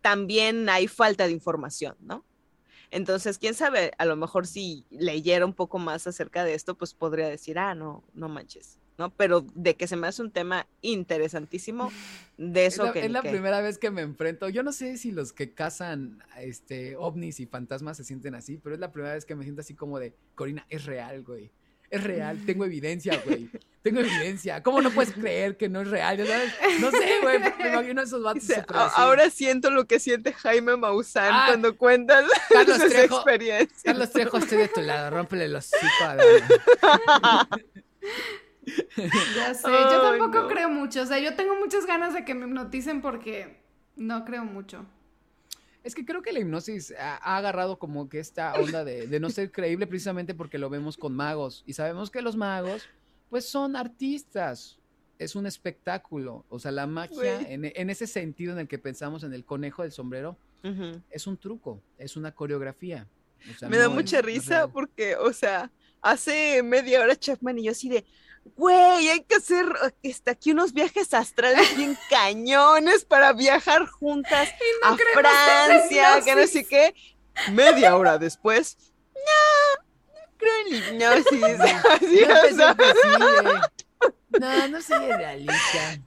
también 0.00 0.68
hay 0.68 0.88
falta 0.88 1.26
de 1.26 1.32
información, 1.32 1.96
¿no? 2.00 2.24
Entonces, 2.90 3.38
quién 3.38 3.54
sabe, 3.54 3.92
a 3.98 4.04
lo 4.04 4.16
mejor 4.16 4.46
si 4.46 4.84
leyera 4.90 5.46
un 5.46 5.52
poco 5.52 5.78
más 5.78 6.06
acerca 6.06 6.44
de 6.44 6.54
esto, 6.54 6.74
pues 6.74 6.92
podría 6.94 7.28
decir, 7.28 7.58
ah, 7.58 7.74
no, 7.74 8.02
no 8.14 8.28
manches, 8.28 8.80
¿no? 9.00 9.10
Pero 9.10 9.44
de 9.54 9.74
que 9.74 9.88
se 9.88 9.96
me 9.96 10.06
hace 10.06 10.22
un 10.22 10.30
tema 10.30 10.66
interesantísimo, 10.82 11.90
de 12.36 12.66
Es 12.66 12.74
eso 12.74 12.84
la, 12.84 12.92
que... 12.92 13.04
es 13.06 13.10
la 13.10 13.22
primera 13.22 13.60
vez 13.60 13.78
que 13.78 13.90
me 13.90 14.02
enfrento. 14.02 14.48
Yo 14.48 14.62
no 14.62 14.72
sé 14.72 14.96
si 14.98 15.10
los 15.10 15.32
que 15.32 15.52
cazan 15.54 16.22
este, 16.38 16.94
ovnis 16.96 17.40
y 17.40 17.46
fantasmas 17.46 17.96
se 17.96 18.04
sienten 18.04 18.34
así, 18.34 18.58
pero 18.58 18.74
es 18.74 18.80
la 18.80 18.92
primera 18.92 19.14
vez 19.14 19.24
que 19.24 19.34
me 19.34 19.42
siento 19.42 19.62
así 19.62 19.74
como 19.74 19.98
de, 19.98 20.14
Corina, 20.36 20.64
es 20.68 20.84
real, 20.84 21.22
güey. 21.24 21.50
Es 21.88 22.04
real, 22.04 22.38
tengo 22.46 22.64
evidencia, 22.64 23.20
güey. 23.26 23.50
Tengo 23.82 23.98
evidencia. 23.98 24.62
¿Cómo 24.62 24.80
no 24.80 24.90
puedes 24.92 25.12
creer 25.12 25.56
que 25.56 25.68
no 25.68 25.80
es 25.80 25.88
real? 25.88 26.24
Sabes, 26.24 26.52
No 26.80 26.88
sé, 26.92 27.14
güey. 27.20 27.40
Me 27.40 27.68
imagino 27.72 28.00
a 28.00 28.04
esos 28.04 28.22
vatos 28.22 28.42
Dice, 28.46 28.60
súper 28.60 28.76
"A- 28.76 28.84
así. 28.86 28.94
ahora 28.96 29.28
siento 29.30 29.70
lo 29.70 29.86
que 29.86 29.98
siente 29.98 30.32
Jaime 30.32 30.76
Maussan 30.76 31.30
Ah, 31.32 31.44
cuando 31.48 31.76
cuentas 31.76 32.26
Carlos 32.50 32.76
sus 32.78 32.90
Trejo. 32.92 33.16
experiencias. 33.16 33.82
Carlos 33.82 34.10
Trejo, 34.12 34.36
estoy 34.36 34.58
de 34.58 34.68
tu 34.68 34.82
lado. 34.82 35.10
Rómpele 35.10 35.48
los 35.48 35.68
hocico 35.72 36.04
a 36.04 37.48
Ya 39.36 39.54
sé, 39.54 39.68
yo 39.68 39.76
Ay, 39.76 40.18
tampoco 40.18 40.42
no. 40.42 40.48
creo 40.48 40.68
mucho. 40.68 41.02
O 41.02 41.06
sea, 41.06 41.18
yo 41.18 41.34
tengo 41.34 41.56
muchas 41.56 41.86
ganas 41.86 42.14
de 42.14 42.24
que 42.24 42.34
me 42.34 42.46
hipnoticen 42.46 43.00
porque 43.00 43.60
no 43.96 44.24
creo 44.24 44.44
mucho. 44.44 44.84
Es 45.82 45.94
que 45.94 46.04
creo 46.04 46.20
que 46.20 46.32
la 46.32 46.40
hipnosis 46.40 46.92
ha, 46.98 47.16
ha 47.16 47.38
agarrado 47.38 47.78
como 47.78 48.08
que 48.08 48.18
esta 48.18 48.52
onda 48.54 48.84
de, 48.84 49.06
de 49.06 49.20
no 49.20 49.30
ser 49.30 49.50
creíble 49.52 49.86
precisamente 49.86 50.34
porque 50.34 50.58
lo 50.58 50.68
vemos 50.68 50.96
con 50.96 51.14
magos. 51.14 51.64
Y 51.66 51.72
sabemos 51.72 52.10
que 52.10 52.20
los 52.22 52.36
magos, 52.36 52.88
pues 53.30 53.48
son 53.48 53.76
artistas. 53.76 54.78
Es 55.18 55.36
un 55.36 55.46
espectáculo. 55.46 56.44
O 56.48 56.58
sea, 56.58 56.70
la 56.70 56.86
magia, 56.86 57.40
en, 57.42 57.70
en 57.74 57.90
ese 57.90 58.06
sentido 58.06 58.52
en 58.52 58.58
el 58.58 58.68
que 58.68 58.78
pensamos 58.78 59.22
en 59.22 59.34
el 59.34 59.44
conejo 59.44 59.82
del 59.82 59.92
sombrero, 59.92 60.36
es 61.10 61.26
un 61.26 61.38
truco, 61.38 61.80
es 61.98 62.16
una 62.16 62.32
coreografía. 62.32 63.06
O 63.50 63.58
sea, 63.58 63.68
Me 63.70 63.78
da 63.78 63.84
no 63.84 63.94
mucha 63.94 64.18
es 64.18 64.24
risa 64.24 64.68
porque, 64.68 65.16
o 65.16 65.32
sea, 65.32 65.70
hace 66.02 66.62
media 66.62 67.00
hora 67.00 67.16
Chapman 67.16 67.58
y 67.58 67.64
yo 67.64 67.72
así 67.72 67.88
de, 67.88 68.04
güey, 68.44 69.08
hay 69.08 69.22
que 69.24 69.36
hacer 69.36 69.66
este, 70.02 70.30
aquí 70.32 70.52
unos 70.52 70.72
viajes 70.72 71.12
astrales 71.14 71.76
bien 71.76 71.96
cañones 72.10 73.04
para 73.04 73.32
viajar 73.32 73.86
juntas 73.86 74.48
a 74.82 74.92
ustedes 74.92 75.14
en 75.16 75.24
Francia, 75.24 76.20
que 76.24 76.34
no 76.34 76.46
sé 76.46 76.64
qué. 76.66 76.94
Media 77.52 77.96
hora 77.96 78.18
después, 78.18 78.76
no, 79.14 80.14
no 80.14 80.20
creo 80.36 80.52
en 80.66 80.70
la 80.72 80.76
hipnosis. 81.16 81.60
Así, 81.90 82.20
No, 82.26 82.34
o 82.34 82.54
sea, 82.56 82.70
imposible. 82.70 83.60
No, 84.40 84.68
no 84.68 84.80
soy 84.82 85.06
realista. 85.12 85.98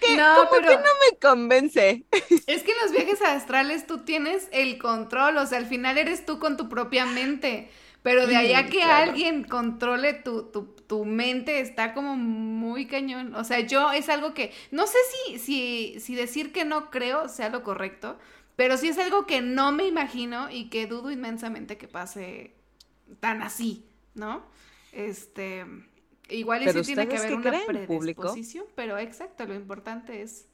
que- 0.00 0.16
No, 0.16 0.36
como 0.36 0.50
pero 0.50 0.68
que 0.68 0.76
no 0.76 0.82
me 1.10 1.18
convence. 1.20 2.04
es 2.46 2.62
que 2.62 2.72
en 2.72 2.78
los 2.82 2.92
viajes 2.92 3.20
astrales 3.22 3.86
tú 3.86 4.04
tienes 4.04 4.48
el 4.52 4.78
control, 4.78 5.36
o 5.38 5.46
sea, 5.46 5.58
al 5.58 5.66
final 5.66 5.98
eres 5.98 6.24
tú 6.24 6.38
con 6.38 6.56
tu 6.56 6.68
propia 6.68 7.04
mente. 7.06 7.70
Pero 8.06 8.28
de 8.28 8.36
allá 8.36 8.66
que 8.66 8.82
claro. 8.82 9.10
alguien 9.10 9.42
controle 9.42 10.14
tu, 10.14 10.44
tu, 10.44 10.66
tu 10.86 11.04
mente 11.04 11.58
está 11.58 11.92
como 11.92 12.14
muy 12.16 12.86
cañón. 12.86 13.34
O 13.34 13.42
sea, 13.42 13.58
yo 13.58 13.90
es 13.90 14.08
algo 14.08 14.32
que, 14.32 14.52
no 14.70 14.86
sé 14.86 14.98
si, 15.10 15.40
si, 15.40 15.98
si 15.98 16.14
decir 16.14 16.52
que 16.52 16.64
no 16.64 16.92
creo 16.92 17.28
sea 17.28 17.48
lo 17.48 17.64
correcto, 17.64 18.16
pero 18.54 18.76
sí 18.76 18.86
es 18.86 18.98
algo 18.98 19.26
que 19.26 19.40
no 19.40 19.72
me 19.72 19.88
imagino 19.88 20.48
y 20.52 20.68
que 20.70 20.86
dudo 20.86 21.10
inmensamente 21.10 21.78
que 21.78 21.88
pase 21.88 22.54
tan 23.18 23.42
así, 23.42 23.84
¿no? 24.14 24.46
Este, 24.92 25.66
igual 26.28 26.62
y 26.62 26.70
sí 26.70 26.82
tiene 26.82 27.08
que 27.08 27.16
¿ustedes 27.16 27.24
haber 27.24 27.34
una 27.34 27.64
creen, 27.64 27.86
público? 27.88 28.22
predisposición, 28.22 28.66
pero 28.76 28.98
exacto, 28.98 29.46
lo 29.46 29.54
importante 29.56 30.22
es, 30.22 30.46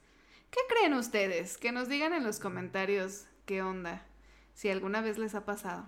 ¿qué 0.49 0.59
creen 0.67 0.95
ustedes? 0.95 1.59
Que 1.59 1.71
nos 1.71 1.87
digan 1.87 2.15
en 2.15 2.23
los 2.23 2.39
comentarios 2.39 3.25
qué 3.45 3.61
onda, 3.61 4.03
si 4.55 4.69
alguna 4.69 5.01
vez 5.01 5.19
les 5.19 5.35
ha 5.35 5.45
pasado. 5.45 5.87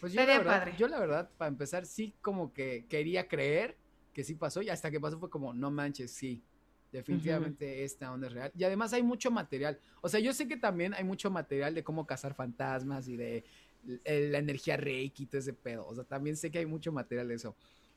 Pues 0.00 0.12
yo 0.12 0.20
la, 0.20 0.26
verdad, 0.38 0.60
padre. 0.60 0.76
yo 0.76 0.88
la 0.88 1.00
verdad, 1.00 1.30
para 1.36 1.48
empezar, 1.48 1.86
sí 1.86 2.14
como 2.20 2.52
que 2.52 2.86
quería 2.88 3.26
creer 3.28 3.76
que 4.12 4.24
sí 4.24 4.34
pasó 4.34 4.62
y 4.62 4.68
hasta 4.68 4.90
que 4.90 5.00
pasó 5.00 5.18
fue 5.18 5.30
como, 5.30 5.52
no 5.54 5.70
manches, 5.70 6.12
sí, 6.12 6.42
definitivamente 6.92 7.84
esta 7.84 8.12
onda 8.12 8.28
es 8.28 8.32
real. 8.32 8.52
Y 8.56 8.64
además 8.64 8.92
hay 8.92 9.02
mucho 9.02 9.30
material. 9.30 9.80
O 10.00 10.08
sea, 10.08 10.20
yo 10.20 10.32
sé 10.32 10.46
que 10.48 10.56
también 10.56 10.94
hay 10.94 11.04
mucho 11.04 11.30
material 11.30 11.74
de 11.74 11.82
cómo 11.84 12.06
cazar 12.06 12.34
fantasmas 12.34 13.08
y 13.08 13.16
de 13.16 13.44
la 14.04 14.38
energía 14.38 14.76
reiki 14.76 15.24
y 15.24 15.26
todo 15.26 15.40
ese 15.40 15.52
pedo. 15.52 15.86
O 15.86 15.94
sea, 15.94 16.04
también 16.04 16.36
sé 16.36 16.50
que 16.50 16.58
hay 16.58 16.66
mucho 16.66 16.92
material 16.92 17.28
de 17.28 17.34
eso. 17.34 17.56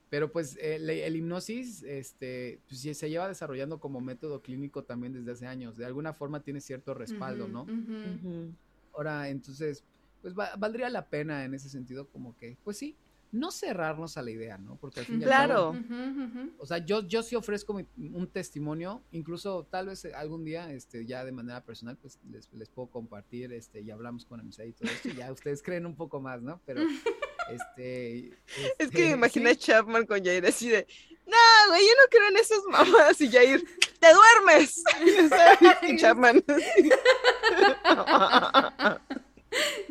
Pero 0.10 0.32
pues 0.32 0.58
el, 0.60 0.90
el 0.90 1.16
hipnosis, 1.16 1.84
este, 1.84 2.62
pues, 2.68 2.82
se 2.82 3.10
lleva 3.10 3.28
desarrollando 3.30 3.80
como 3.80 4.02
método 4.02 4.42
clínico 4.42 4.84
también 4.84 5.14
desde 5.14 5.32
hace 5.32 5.48
años. 5.48 5.78
De 5.78 5.86
alguna 5.86 6.14
forma 6.14 6.44
tiene 6.44 6.60
cierto 6.62 6.94
respaldo, 6.94 7.46
Ujú, 7.46 7.54
¿no? 7.54 7.64
ujú. 8.04 8.56
Ahora, 8.94 9.30
entonces, 9.30 9.86
pues 10.22 10.34
va- 10.38 10.56
valdría 10.58 10.90
la 10.90 11.06
pena 11.08 11.44
en 11.46 11.54
ese 11.54 11.70
sentido 11.70 12.08
como 12.08 12.36
que, 12.38 12.58
pues 12.64 12.78
sí, 12.78 12.96
no 13.34 13.50
cerrarnos 13.50 14.18
a 14.18 14.22
la 14.22 14.32
idea, 14.32 14.58
¿no? 14.58 14.76
Porque 14.76 15.00
al 15.00 15.06
fin 15.06 15.16
y 15.22 15.24
al 15.24 15.30
Claro. 15.30 15.72
cabo, 15.72 16.50
o 16.58 16.66
sea, 16.66 16.80
yo, 16.80 17.08
yo 17.08 17.24
sí 17.24 17.36
ofrezco 17.38 17.74
mi- 17.74 18.10
un 18.10 18.28
testimonio, 18.28 19.02
incluso 19.14 19.66
tal 19.72 19.88
vez 19.88 20.04
eh, 20.04 20.14
algún 20.14 20.44
día, 20.44 20.70
este, 20.74 21.06
ya 21.06 21.24
de 21.24 21.32
manera 21.32 21.64
personal, 21.64 21.96
pues 21.96 22.20
les, 22.30 22.52
les 22.52 22.68
puedo 22.70 22.90
compartir, 22.90 23.54
este, 23.54 23.80
y 23.82 23.90
hablamos 23.90 24.26
con 24.26 24.42
amistad 24.42 24.66
y 24.66 24.74
todo 24.74 24.92
esto, 24.92 25.08
y 25.10 25.16
ya 25.16 25.32
ustedes 25.32 25.62
creen 25.64 25.86
un 25.86 25.96
poco 25.96 26.20
más, 26.20 26.42
¿no? 26.42 26.60
Pero, 26.66 26.82
este... 27.50 28.28
Es 28.28 28.34
que 28.46 28.76
este, 28.80 29.02
me 29.06 29.12
imaginé 29.12 29.54
sí, 29.54 29.72
a 29.72 29.76
Chapman 29.78 30.06
con 30.06 30.22
Jair 30.24 30.46
así 30.46 30.68
de, 30.68 30.86
no, 31.26 31.38
güey, 31.70 31.82
yo 31.84 31.94
no 32.04 32.10
creo 32.10 32.28
en 32.30 32.36
esas 32.38 32.60
mamadas. 32.70 33.22
Y 33.22 33.30
Jair, 33.32 33.64
te 34.00 34.08
duermes. 34.14 34.84
Y 35.84 35.96
Chapman. 35.98 36.44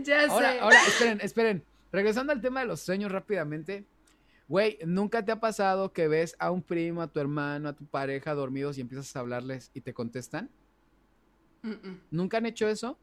Ya 0.05 0.22
sé. 0.22 0.31
Ahora, 0.31 0.62
ahora, 0.62 0.77
esperen, 0.89 1.20
esperen. 1.22 1.64
Regresando 1.93 2.32
al 2.32 2.40
tema 2.40 2.60
de 2.60 2.66
los 2.66 2.81
sueños 2.81 3.10
rápidamente. 3.10 3.85
Güey, 4.48 4.78
¿nunca 4.85 5.24
te 5.24 5.31
ha 5.31 5.39
pasado 5.39 5.93
que 5.93 6.09
ves 6.09 6.35
a 6.39 6.51
un 6.51 6.62
primo, 6.62 7.02
a 7.02 7.06
tu 7.06 7.20
hermano, 7.20 7.68
a 7.68 7.72
tu 7.77 7.86
pareja 7.86 8.35
dormidos 8.35 8.78
y 8.78 8.81
empiezas 8.81 9.14
a 9.14 9.20
hablarles 9.20 9.70
y 9.74 9.81
te 9.81 9.94
contestan? 9.94 10.51
Mm, 11.62 11.70
mm, 11.70 12.01
¿Nunca 12.10 12.39
han 12.39 12.47
hecho 12.47 12.68
eso? 12.68 12.98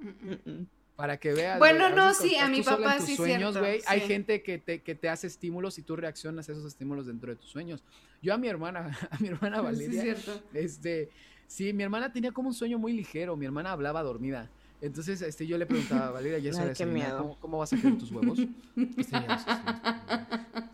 mm. 0.00 0.64
Para 0.96 1.16
que 1.18 1.32
veas. 1.32 1.58
Bueno, 1.58 1.90
no, 1.90 2.14
sí, 2.14 2.36
a 2.36 2.48
mi 2.48 2.62
papá 2.62 2.98
tus 2.98 3.06
sí, 3.06 3.16
sueños, 3.16 3.58
güey, 3.58 3.80
hay 3.86 4.00
sí. 4.00 4.06
gente 4.06 4.42
que 4.42 4.58
te, 4.58 4.80
que 4.80 4.94
te 4.94 5.08
hace 5.08 5.26
estímulos 5.26 5.76
y 5.78 5.82
tú 5.82 5.96
reaccionas 5.96 6.48
a 6.48 6.52
esos 6.52 6.64
estímulos 6.64 7.06
dentro 7.06 7.30
de 7.30 7.36
tus 7.36 7.50
sueños. 7.50 7.82
Yo 8.22 8.32
a 8.32 8.38
mi 8.38 8.46
hermana, 8.46 8.96
a 9.10 9.18
mi 9.18 9.28
hermana 9.28 9.58
Sí, 9.58 9.64
Valeria, 9.64 10.02
cierto. 10.02 10.40
este, 10.52 11.10
sí, 11.48 11.72
mi 11.72 11.82
hermana 11.82 12.12
tenía 12.12 12.30
como 12.30 12.48
un 12.48 12.54
sueño 12.54 12.78
muy 12.78 12.92
ligero, 12.92 13.36
mi 13.36 13.44
hermana 13.44 13.72
hablaba 13.72 14.02
dormida. 14.04 14.48
Entonces, 14.84 15.22
este, 15.22 15.46
yo 15.46 15.56
le 15.56 15.64
preguntaba, 15.64 16.10
Valeria, 16.10 16.38
ya 16.38 16.50
es 16.50 16.56
Ay, 16.58 16.62
hora 16.62 16.68
de 16.70 16.76
qué 16.76 16.84
desayunar, 16.84 17.08
miedo. 17.08 17.18
¿cómo, 17.22 17.40
cómo 17.40 17.58
vas 17.58 17.72
a 17.72 17.76
querer 17.76 17.98
tus 17.98 18.12
huevos? 18.12 18.38
Este, 18.98 19.12
ya, 19.12 19.38
sí, 19.38 19.44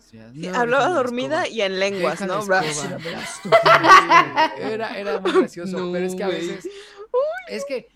sí, 0.01 0.11
sí, 0.11 0.17
ya, 0.17 0.33
Sí, 0.33 0.49
no, 0.49 0.55
hablaba 0.59 0.89
dormida 0.89 1.43
escoba. 1.45 1.57
y 1.57 1.61
en 1.63 1.79
lenguas, 1.79 2.21
¿no? 2.27 2.41
escoba. 2.41 2.63
Era, 4.59 4.99
era 4.99 5.21
muy 5.21 5.33
gracioso, 5.33 5.79
No, 5.79 5.93
pero 5.93 6.07
es 6.07 6.15
que 6.15 6.25
a 6.25 6.29
veces, 6.29 6.69
es 7.49 7.65
que 7.67 7.89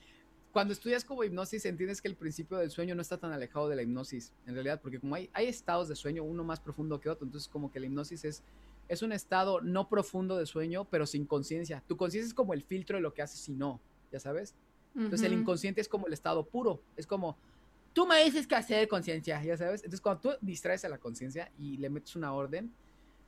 cuando 0.52 0.72
estudias 0.72 1.04
como 1.04 1.24
hipnosis 1.24 1.64
entiendes 1.64 2.00
que 2.00 2.06
el 2.06 2.14
principio 2.14 2.58
del 2.58 2.70
sueño 2.70 2.94
no 2.94 3.02
está 3.02 3.18
tan 3.18 3.32
alejado 3.32 3.68
de 3.68 3.74
la 3.74 3.82
hipnosis, 3.82 4.32
en 4.46 4.54
realidad, 4.54 4.80
porque 4.80 5.00
como 5.00 5.16
hay, 5.16 5.28
hay 5.32 5.46
estados 5.48 5.88
de 5.88 5.96
sueño, 5.96 6.22
uno 6.22 6.44
más 6.44 6.60
profundo 6.60 7.00
que 7.00 7.08
otro, 7.10 7.26
entonces 7.26 7.48
como 7.48 7.72
que 7.72 7.80
la 7.80 7.86
hipnosis 7.86 8.24
es, 8.24 8.44
es 8.86 9.02
un 9.02 9.10
estado 9.10 9.60
no 9.62 9.88
profundo 9.88 10.36
de 10.36 10.46
sueño, 10.46 10.84
pero 10.88 11.06
sin 11.06 11.26
conciencia. 11.26 11.82
Tu 11.88 11.96
conciencia 11.96 12.28
es 12.28 12.34
como 12.34 12.54
el 12.54 12.62
filtro 12.62 12.98
de 12.98 13.02
lo 13.02 13.12
que 13.14 13.22
haces 13.22 13.48
y 13.48 13.52
no, 13.54 13.80
ya 14.12 14.20
sabes. 14.20 14.54
Entonces 14.96 15.22
el 15.22 15.32
inconsciente 15.32 15.80
es 15.80 15.88
como 15.88 16.06
el 16.06 16.12
estado 16.12 16.44
puro, 16.46 16.80
es 16.96 17.06
como, 17.06 17.36
tú 17.92 18.06
me 18.06 18.22
dices 18.24 18.46
qué 18.46 18.54
hacer 18.54 18.86
conciencia, 18.88 19.42
ya 19.42 19.56
sabes. 19.56 19.80
Entonces 19.80 20.00
cuando 20.00 20.20
tú 20.20 20.30
distraes 20.40 20.84
a 20.84 20.88
la 20.88 20.98
conciencia 20.98 21.50
y 21.58 21.76
le 21.78 21.90
metes 21.90 22.14
una 22.14 22.32
orden, 22.32 22.72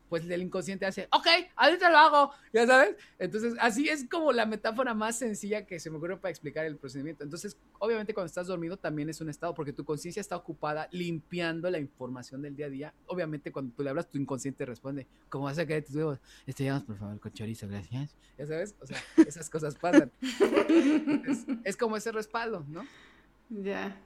pues 0.09 0.29
el 0.29 0.43
inconsciente 0.43 0.87
hace, 0.87 1.09
ok, 1.11 1.27
ahorita 1.57 1.91
lo 1.91 1.99
hago, 1.99 2.33
ya 2.53 2.67
sabes. 2.67 2.97
Entonces 3.19 3.55
así 3.61 3.89
es 3.89 4.09
como 4.09 4.33
la 4.33 4.47
metáfora 4.47 4.95
más 4.95 5.19
sencilla 5.19 5.67
que 5.67 5.81
se 5.81 5.91
me 5.91 5.97
ocurre 5.97 6.17
para 6.17 6.31
explicar 6.31 6.65
el 6.65 6.77
procedimiento. 6.77 7.25
Entonces 7.25 7.57
obviamente 7.79 8.15
cuando 8.15 8.27
estás 8.27 8.47
dormido 8.47 8.77
también 8.77 9.09
es 9.09 9.21
un 9.21 9.29
estado 9.29 9.55
porque 9.55 9.73
tu 9.73 9.85
conciencia 9.85 10.21
está 10.21 10.37
ocupada 10.37 10.89
limpiando 10.93 11.71
la 11.71 11.79
información 11.79 12.43
del 12.43 12.57
día 12.57 12.67
a 12.67 12.71
día. 12.71 12.95
Obviamente 13.07 13.53
cuando 13.53 13.75
tú 13.75 13.83
le 13.83 13.91
hablas, 13.91 14.11
tu 14.11 14.19
inconsciente 14.19 14.65
responde, 14.65 15.07
¿cómo 15.29 15.45
vas 15.45 15.59
a 15.59 15.67
querer 15.67 15.85
tus 15.85 15.97
huevos? 15.97 16.19
Estrellamos 16.47 16.85
por 16.85 16.97
favor 16.97 17.19
con 17.21 17.33
chorizo, 17.33 17.69
gracias. 17.69 18.15
Ya 18.39 18.47
sabes, 18.47 18.75
o 18.81 18.87
sea, 18.87 18.99
esas 19.27 19.49
cosas 19.51 19.75
pasan. 19.75 20.13
Es, 21.65 21.77
como 21.77 21.97
ese 21.97 22.13
respaldo, 22.13 22.65
¿no? 22.69 22.85
Ya. 23.49 23.97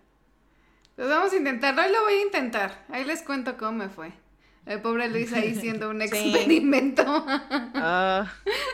Pues 0.97 1.09
vamos 1.09 1.33
a 1.33 1.37
intentarlo. 1.37 1.83
Hoy 1.83 1.93
lo 1.93 2.03
voy 2.03 2.15
a 2.15 2.23
intentar. 2.23 2.85
Ahí 2.89 3.05
les 3.05 3.23
cuento 3.23 3.57
cómo 3.57 3.73
me 3.73 3.89
fue. 3.89 4.13
El 4.67 4.81
pobre 4.83 5.09
Luis 5.09 5.33
ahí 5.33 5.55
siendo 5.55 5.91
un 5.91 6.01
Sí. 6.01 6.07
experimento. 6.07 7.03
Ah, 7.27 8.31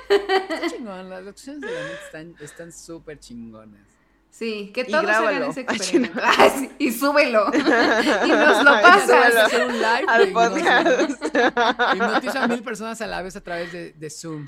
Está 0.08 0.68
chingón, 0.76 1.08
las 1.10 1.22
lecciones 1.24 1.62
de 1.62 1.70
la 1.72 1.82
neta 1.82 2.00
están 2.06 2.34
están 2.40 2.72
súper 2.72 3.18
chingonas. 3.18 3.80
Sí, 4.28 4.70
que 4.74 4.82
Y 4.82 4.90
todos 4.90 5.06
hagan 5.06 5.44
ese 5.44 5.64
Ay, 5.66 5.76
experimento. 5.76 6.20
Ah, 6.22 6.50
sí, 6.58 6.70
y 6.78 6.92
súbelo. 6.92 7.46
y 7.54 8.28
nos 8.28 8.64
lo 8.64 8.70
Ay, 8.70 8.82
pasas. 8.82 9.34
hacer 9.36 9.66
un 9.66 9.72
live 9.78 10.04
al 10.08 10.28
podcast. 10.32 10.86
¿no? 10.86 11.94
Hipnotiza 11.94 12.44
a 12.44 12.48
mil 12.48 12.62
personas 12.62 13.00
a 13.00 13.06
la 13.06 13.22
vez 13.22 13.34
a 13.36 13.40
través 13.40 13.72
de, 13.72 13.92
de 13.92 14.10
Zoom. 14.10 14.44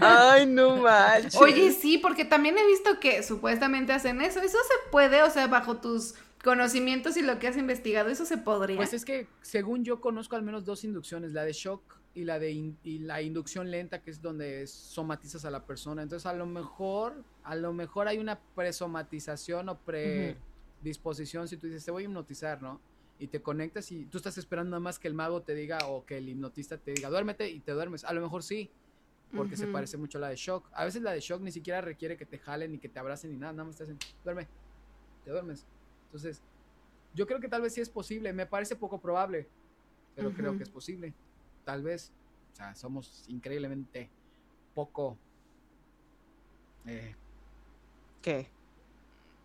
Ay, 0.00 0.46
no 0.46 0.76
manches. 0.78 1.34
Oye, 1.36 1.72
sí, 1.72 1.98
porque 1.98 2.24
también 2.24 2.56
he 2.56 2.66
visto 2.66 2.98
que 2.98 3.22
supuestamente 3.22 3.92
hacen 3.92 4.22
eso. 4.22 4.40
Eso 4.40 4.56
se 4.56 4.90
puede, 4.90 5.22
o 5.22 5.28
sea, 5.30 5.46
bajo 5.46 5.76
tus 5.76 6.14
conocimientos 6.46 7.16
y 7.16 7.22
lo 7.22 7.38
que 7.40 7.48
has 7.48 7.56
investigado, 7.56 8.08
eso 8.08 8.24
se 8.24 8.38
podría. 8.38 8.76
Pues 8.76 8.92
es 8.94 9.04
que 9.04 9.26
según 9.42 9.84
yo 9.84 10.00
conozco 10.00 10.36
al 10.36 10.42
menos 10.42 10.64
dos 10.64 10.84
inducciones, 10.84 11.32
la 11.32 11.44
de 11.44 11.52
shock 11.52 11.82
y 12.14 12.22
la 12.24 12.38
de 12.38 12.52
in- 12.52 12.78
y 12.84 13.00
la 13.00 13.20
inducción 13.20 13.70
lenta, 13.70 14.00
que 14.00 14.10
es 14.12 14.22
donde 14.22 14.66
somatizas 14.68 15.44
a 15.44 15.50
la 15.50 15.66
persona. 15.66 16.02
Entonces 16.02 16.24
a 16.24 16.32
lo 16.32 16.46
mejor, 16.46 17.24
a 17.42 17.56
lo 17.56 17.72
mejor 17.72 18.06
hay 18.08 18.18
una 18.18 18.38
presomatización 18.54 19.68
o 19.68 19.76
predisposición 19.78 21.48
si 21.48 21.56
tú 21.56 21.66
dices, 21.66 21.84
te 21.84 21.90
voy 21.90 22.04
a 22.04 22.06
hipnotizar, 22.06 22.62
¿no? 22.62 22.80
Y 23.18 23.26
te 23.26 23.42
conectas 23.42 23.90
y 23.92 24.04
tú 24.06 24.18
estás 24.18 24.38
esperando 24.38 24.70
nada 24.70 24.80
más 24.80 24.98
que 24.98 25.08
el 25.08 25.14
mago 25.14 25.42
te 25.42 25.54
diga 25.54 25.78
o 25.88 26.04
que 26.06 26.18
el 26.18 26.28
hipnotista 26.28 26.78
te 26.78 26.92
diga, 26.92 27.08
duérmete 27.10 27.50
y 27.50 27.60
te 27.60 27.72
duermes. 27.72 28.04
A 28.04 28.12
lo 28.12 28.20
mejor 28.20 28.42
sí, 28.42 28.70
porque 29.34 29.56
se 29.56 29.66
parece 29.72 29.96
mucho 29.96 30.18
a 30.18 30.20
la 30.20 30.28
de 30.28 30.36
shock. 30.36 30.68
A 30.72 30.84
veces 30.84 31.02
la 31.02 31.12
de 31.12 31.20
shock 31.20 31.40
ni 31.42 31.50
siquiera 31.50 31.80
requiere 31.80 32.16
que 32.16 32.24
te 32.24 32.38
jalen 32.38 32.70
ni 32.72 32.78
que 32.78 32.88
te 32.88 32.98
abracen 33.00 33.32
ni 33.32 33.36
nada, 33.36 33.52
nada 33.52 33.64
más 33.64 33.76
te 33.76 33.82
hacen, 33.84 33.98
duerme, 34.22 34.46
te 35.24 35.30
duermes. 35.32 35.66
Entonces, 36.06 36.42
yo 37.12 37.26
creo 37.26 37.40
que 37.40 37.48
tal 37.48 37.62
vez 37.62 37.74
sí 37.74 37.80
es 37.80 37.90
posible, 37.90 38.32
me 38.32 38.46
parece 38.46 38.76
poco 38.76 39.00
probable. 39.00 39.50
pero 40.14 40.32
creo 40.32 40.56
que 40.56 40.62
es 40.62 40.70
posible. 40.70 41.14
Tal 41.64 41.82
vez, 41.82 42.10
o 42.52 42.54
sea, 42.54 42.74
somos 42.74 43.28
increíblemente 43.28 44.10
poco 44.72 45.18
eh, 46.86 47.14
¿Qué? 48.22 48.50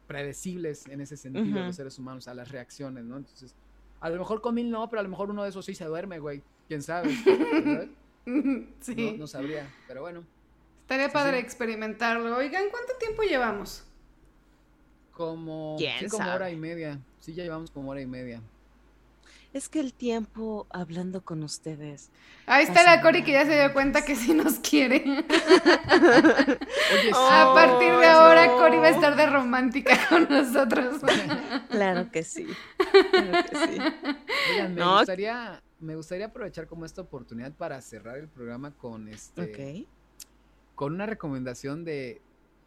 predecibles 0.08 0.88
en 0.88 1.02
ese 1.02 1.18
sentido 1.18 1.58
Ujú. 1.58 1.68
los 1.68 1.76
seres 1.76 1.98
humanos 2.00 2.28
a 2.28 2.34
las 2.34 2.50
reacciones, 2.52 3.04
¿no? 3.06 3.18
Entonces, 3.18 3.56
a 4.00 4.10
lo 4.10 4.18
mejor 4.18 4.42
con 4.42 4.56
mil 4.56 4.70
no, 4.70 4.90
pero 4.90 5.00
a 5.00 5.04
lo 5.04 5.10
mejor 5.10 5.30
uno 5.30 5.44
de 5.44 5.50
esos 5.50 5.66
sí 5.66 5.76
se 5.76 5.86
duerme, 5.86 6.20
güey. 6.20 6.44
¿Quién 6.68 6.82
sabe? 6.82 7.10
¿verdad? 7.52 7.88
Sí. 8.82 8.96
No, 8.96 9.18
no 9.18 9.28
sabría, 9.28 9.70
pero 9.88 10.02
bueno. 10.02 10.26
Estaría 10.82 11.08
Sí, 11.08 11.14
padre 11.14 11.40
sí. 11.40 11.46
experimentarlo. 11.46 12.36
Oigan, 12.38 12.70
¿cuánto 12.72 12.94
tiempo 13.00 13.24
llevamos? 13.24 13.84
Como, 15.12 15.76
¿Quién 15.78 16.00
sí, 16.00 16.08
como 16.08 16.24
sabe? 16.24 16.36
hora 16.36 16.52
y 16.52 16.56
media. 16.56 17.00
Sí, 17.20 17.34
ya 17.34 17.44
llevamos 17.44 17.70
como 17.72 17.92
hora 17.92 18.02
y 18.02 18.08
media. 18.08 18.42
Es 19.54 19.68
que 19.68 19.82
el 19.82 19.94
tiempo 19.94 20.66
hablando 20.70 21.26
con 21.26 21.44
ustedes. 21.44 22.10
Ahí 22.46 22.64
está 22.64 22.84
la 22.84 23.02
Cori 23.02 23.22
que 23.24 23.34
ya 23.34 23.46
se 23.46 23.54
dio 23.60 23.74
cuenta 23.74 24.06
que 24.06 24.16
sí 24.16 24.34
nos 24.34 24.60
quiere. 24.60 25.04
Oye, 25.06 25.26
Oh, 27.14 27.18
A 27.32 27.54
partir 27.54 27.92
de 27.92 28.08
no. 28.08 28.14
ahora, 28.14 28.48
Cori 28.56 28.78
va 28.78 28.88
a 28.88 28.92
estar 28.92 29.16
de 29.18 29.26
romántica 29.28 29.98
con 30.10 30.28
nosotros. 30.30 31.02
Claro 31.70 32.10
que 32.12 32.24
sí. 32.24 32.48
Claro 33.12 33.46
que 33.50 33.58
sí. 33.58 33.78
Oigan, 34.54 34.74
me 34.76 34.82
No. 34.82 34.98
gustaría, 34.98 35.62
me 35.80 35.96
gustaría 35.96 36.26
aprovechar 36.28 36.68
como 36.68 36.86
esta 36.86 37.02
oportunidad 37.02 37.52
para 37.54 37.82
cerrar 37.82 38.18
el 38.18 38.28
programa 38.30 38.72
con 38.72 39.08
este, 39.10 39.42
Ok. 39.84 39.88
con 40.76 40.94
una 40.94 41.06
recomendación 41.06 41.84
de 41.86 42.22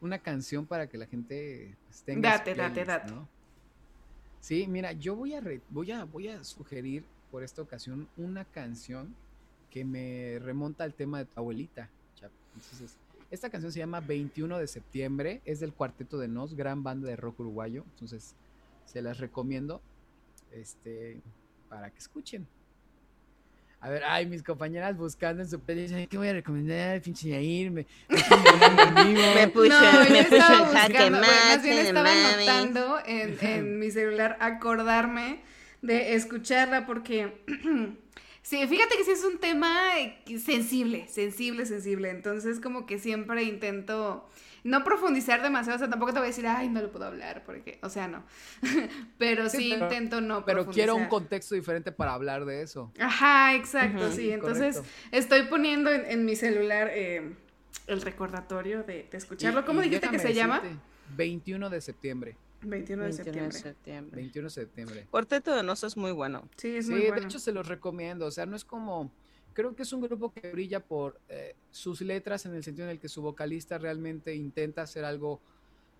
una 0.04 0.18
canción 0.18 0.66
para 0.66 0.86
que 0.86 0.98
la 0.98 1.06
gente 1.06 1.76
pues, 1.86 2.02
tenga 2.02 2.30
Date, 2.38 2.54
date, 2.54 2.84
date. 2.84 3.10
¿no? 3.12 3.26
Sí, 4.40 4.66
mira, 4.68 4.92
yo 4.92 5.16
voy 5.16 5.34
a, 5.34 5.40
re- 5.40 5.62
voy 5.70 5.90
a 5.90 6.04
voy 6.04 6.28
a 6.28 6.44
sugerir 6.44 7.04
por 7.30 7.42
esta 7.42 7.62
ocasión 7.62 8.06
una 8.18 8.44
canción 8.44 9.14
que 9.70 9.84
me 9.84 10.38
remonta 10.40 10.84
al 10.84 10.92
tema 10.94 11.18
de 11.18 11.24
tu 11.24 11.40
abuelita. 11.40 11.88
Entonces, 12.54 12.96
esta 13.30 13.50
canción 13.50 13.72
se 13.72 13.80
llama 13.80 13.98
21 14.00 14.58
de 14.58 14.68
septiembre, 14.68 15.40
es 15.44 15.58
del 15.58 15.72
Cuarteto 15.72 16.18
de 16.18 16.28
Nos, 16.28 16.54
gran 16.54 16.84
banda 16.84 17.08
de 17.08 17.16
rock 17.16 17.40
uruguayo. 17.40 17.84
Entonces, 17.94 18.36
se 18.84 19.02
las 19.02 19.18
recomiendo 19.18 19.80
este 20.52 21.20
para 21.68 21.90
que 21.90 21.98
escuchen. 21.98 22.46
A 23.84 23.90
ver, 23.90 24.02
ay, 24.06 24.24
mis 24.24 24.42
compañeras 24.42 24.96
buscando 24.96 25.42
en 25.42 25.50
su 25.50 25.60
playlist, 25.60 25.92
ay, 25.92 26.06
¿qué 26.06 26.16
voy 26.16 26.28
a 26.28 26.32
recomendar? 26.32 27.02
Pinche 27.02 27.28
Yair, 27.28 27.70
me, 27.70 27.84
me. 28.08 28.14
Me 29.34 29.48
puso, 29.48 29.68
No, 29.68 30.10
me 30.10 30.24
puso 30.24 30.36
en 30.36 30.64
jaque 30.72 31.10
más 31.10 31.62
bien 31.62 31.78
estaba 31.78 32.10
anotando 32.10 32.98
en, 33.04 33.36
en 33.42 33.78
mi 33.78 33.90
celular 33.90 34.38
acordarme 34.40 35.40
de 35.82 36.14
escucharla 36.14 36.86
porque 36.86 37.44
sí, 38.44 38.64
fíjate 38.68 38.96
que 38.96 39.02
sí 39.04 39.10
es 39.10 39.24
un 39.24 39.38
tema 39.38 39.98
eh, 39.98 40.22
sensible, 40.38 41.08
sensible, 41.08 41.66
sensible. 41.66 42.10
Entonces 42.10 42.60
como 42.60 42.86
que 42.86 42.98
siempre 43.00 43.42
intento 43.42 44.28
no 44.62 44.82
profundizar 44.84 45.42
demasiado, 45.42 45.76
o 45.76 45.78
sea, 45.78 45.90
tampoco 45.90 46.12
te 46.12 46.20
voy 46.20 46.26
a 46.26 46.30
decir, 46.30 46.46
ay, 46.46 46.68
no 46.70 46.80
lo 46.80 46.90
puedo 46.92 47.04
hablar, 47.04 47.42
porque, 47.44 47.78
o 47.82 47.88
sea, 47.90 48.06
no. 48.08 48.22
pero 49.18 49.48
sí, 49.50 49.56
Sí, 49.58 49.70
pero- 49.72 49.84
intento 49.86 50.20
no 50.20 50.44
Pero 50.44 50.66
quiero 50.66 50.94
un 50.96 51.06
contexto 51.08 51.54
diferente 51.54 51.90
para 51.92 52.14
hablar 52.14 52.44
de 52.44 52.62
eso. 52.62 52.92
Ajá, 53.00 53.54
exacto, 53.56 54.10
sí. 54.12 54.30
Entonces 54.30 54.76
correcto. 54.76 54.96
estoy 55.12 55.42
poniendo 55.48 55.90
en, 55.90 56.06
en 56.06 56.24
mi 56.24 56.36
celular 56.36 56.88
eh, 56.92 57.34
el 57.88 58.00
recordatorio 58.02 58.84
de, 58.84 59.06
de 59.10 59.18
escucharlo. 59.18 59.60
Y- 59.60 59.64
¿Cómo 59.64 59.80
y 59.82 59.84
dijiste 59.88 60.08
que 60.08 60.18
se 60.18 60.32
llama? 60.32 60.60
decirte, 60.60 60.80
21 61.16 61.68
de 61.70 61.80
septiembre. 61.82 62.36
21 62.66 63.02
de 63.04 63.08
21 63.08 63.08
de 63.08 63.12
septiembre. 63.12 63.58
septiembre. 63.58 64.16
21 64.16 64.46
de 64.46 64.50
septiembre. 64.50 65.06
Cuarteto 65.10 65.54
de 65.54 65.62
Nos 65.62 65.84
es 65.84 65.96
muy 65.96 66.12
bueno. 66.12 66.48
Sí, 66.56 66.76
es 66.76 66.86
Sí, 66.86 66.92
muy 66.92 67.02
de 67.02 67.08
bueno. 67.10 67.26
hecho 67.26 67.38
se 67.38 67.52
los 67.52 67.66
recomiendo. 67.68 68.26
O 68.26 68.30
sea, 68.30 68.46
no 68.46 68.56
es 68.56 68.64
como. 68.64 69.10
Creo 69.52 69.76
que 69.76 69.82
es 69.84 69.92
un 69.92 70.00
grupo 70.00 70.32
que 70.32 70.50
brilla 70.50 70.80
por 70.80 71.20
eh, 71.28 71.54
sus 71.70 72.00
letras 72.00 72.44
en 72.44 72.54
el 72.54 72.64
sentido 72.64 72.86
en 72.88 72.92
el 72.92 72.98
que 72.98 73.08
su 73.08 73.22
vocalista 73.22 73.78
realmente 73.78 74.34
intenta 74.34 74.82
hacer 74.82 75.04
algo 75.04 75.40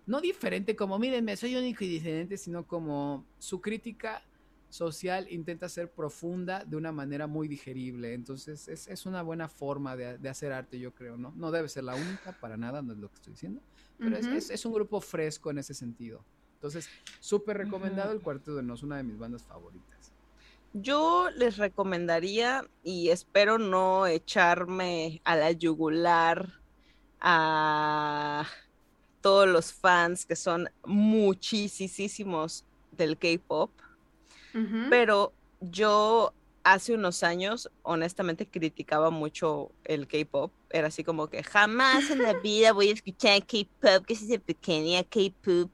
no 0.07 0.21
diferente, 0.21 0.75
como 0.75 0.99
mírenme, 0.99 1.35
soy 1.37 1.55
único 1.55 1.83
y 1.83 1.87
diferente, 1.87 2.37
sino 2.37 2.67
como 2.67 3.25
su 3.39 3.59
crítica 3.61 4.21
social 4.69 5.27
intenta 5.31 5.69
ser 5.69 5.89
profunda 5.89 6.63
de 6.65 6.75
una 6.75 6.91
manera 6.91 7.27
muy 7.27 7.47
digerible. 7.47 8.13
Entonces, 8.13 8.67
es, 8.67 8.87
es 8.87 9.05
una 9.05 9.21
buena 9.21 9.47
forma 9.47 9.95
de, 9.95 10.17
de 10.17 10.29
hacer 10.29 10.51
arte, 10.51 10.77
yo 10.77 10.93
creo, 10.93 11.15
¿no? 11.17 11.31
No 11.37 11.49
debe 11.49 11.69
ser 11.69 11.85
la 11.85 11.95
única, 11.95 12.33
para 12.39 12.57
nada, 12.57 12.81
no 12.81 12.91
es 12.93 12.99
lo 12.99 13.07
que 13.09 13.15
estoy 13.15 13.33
diciendo. 13.33 13.61
Pero 13.97 14.17
es- 14.17 14.25
Ujú. 14.27 14.35
es, 14.35 14.49
es 14.49 14.65
un 14.65 14.73
grupo 14.73 14.99
fresco 14.99 15.49
en 15.49 15.59
ese 15.59 15.73
sentido. 15.73 16.23
Entonces, 16.55 16.89
súper 17.19 17.57
recomendado 17.57 18.11
el 18.11 18.21
Cuarteto 18.21 18.55
de 18.55 18.63
Nos, 18.63 18.83
una 18.83 18.97
de 18.97 19.03
mis 19.03 19.17
bandas 19.17 19.43
favoritas. 19.43 20.11
Yo 20.73 21.29
les 21.37 21.57
recomendaría, 21.57 22.65
y 22.83 23.09
espero 23.09 23.57
no 23.57 24.07
echarme 24.07 25.21
a 25.23 25.35
la 25.35 25.51
yugular 25.51 26.59
a 27.21 28.45
todos 29.21 29.47
los 29.47 29.73
fans 29.73 30.25
que 30.25 30.35
son 30.35 30.69
muchísimos 30.83 32.65
del 32.91 33.17
K-pop, 33.17 33.71
pero 34.89 35.33
yo 35.61 36.33
hace 36.65 36.95
unos 36.95 37.21
años 37.21 37.69
honestamente 37.83 38.47
criticaba 38.47 39.11
mucho 39.11 39.71
el 39.83 40.07
K-pop. 40.07 40.51
Era 40.71 40.87
así 40.87 41.03
como 41.03 41.27
que 41.27 41.43
jamás 41.43 42.09
en 42.09 42.23
la 42.23 42.33
vida 42.41 42.73
voy 42.73 42.89
a 42.89 42.93
escuchar 42.93 43.45
K-pop, 43.45 44.03
que 44.05 44.13
es 44.13 44.23
ese 44.23 44.39
pequeña 44.39 45.03
K-pop. 45.03 45.71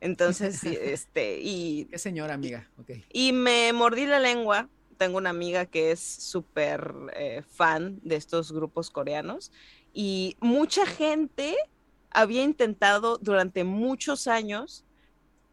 Entonces, 0.00 0.62
este, 0.64 1.40
y 1.42 1.86
¿Qué 1.86 1.98
señora, 1.98 2.34
amiga? 2.34 2.70
Ok. 2.78 2.92
y 3.12 3.32
me 3.32 3.72
mordí 3.72 4.06
la 4.06 4.20
lengua. 4.20 4.68
Tengo 4.96 5.18
una 5.18 5.30
amiga 5.30 5.66
que 5.66 5.90
es 5.90 6.00
súper 6.00 6.94
eh, 7.14 7.42
fan 7.48 8.00
de 8.02 8.16
estos 8.16 8.52
grupos 8.52 8.90
coreanos 8.90 9.52
y 9.92 10.36
mucha 10.40 10.86
gente 10.86 11.56
había 12.10 12.42
intentado 12.42 13.18
durante 13.18 13.64
muchos 13.64 14.28
años 14.28 14.84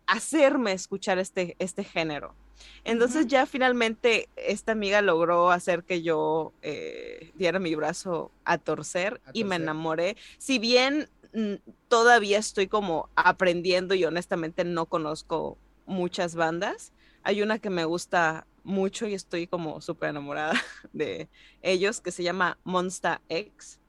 hacerme 0.05 0.73
escuchar 0.73 1.17
este, 1.17 1.55
este 1.57 1.83
género. 1.83 2.35
Entonces 2.83 3.27
ya 3.27 3.45
finalmente 3.45 4.29
esta 4.35 4.71
amiga 4.71 5.01
logró 5.01 5.51
hacer 5.51 5.83
que 5.83 6.01
yo 6.01 6.53
eh, 6.61 7.31
diera 7.35 7.59
mi 7.59 7.75
brazo 7.75 8.31
a 8.43 8.57
torcer 8.57 9.21
A 9.25 9.31
y 9.33 9.43
me 9.43 9.55
enamoré. 9.55 10.17
Si 10.37 10.59
bien 10.59 11.09
mm, 11.33 11.55
todavía 11.87 12.37
estoy 12.37 12.67
como 12.67 13.09
aprendiendo 13.15 13.95
y 13.95 14.05
honestamente 14.05 14.63
no 14.63 14.85
conozco 14.85 15.57
muchas 15.85 16.35
bandas, 16.35 16.93
hay 17.23 17.41
una 17.41 17.59
que 17.59 17.69
me 17.69 17.85
gusta 17.85 18.45
mucho 18.63 19.07
y 19.07 19.13
estoy 19.13 19.47
como 19.47 19.81
súper 19.81 20.09
enamorada 20.09 20.53
de 20.93 21.29
ellos 21.61 22.01
que 22.01 22.11
se 22.11 22.23
llama 22.23 22.57
Monster 22.63 23.19
X. 23.29 23.79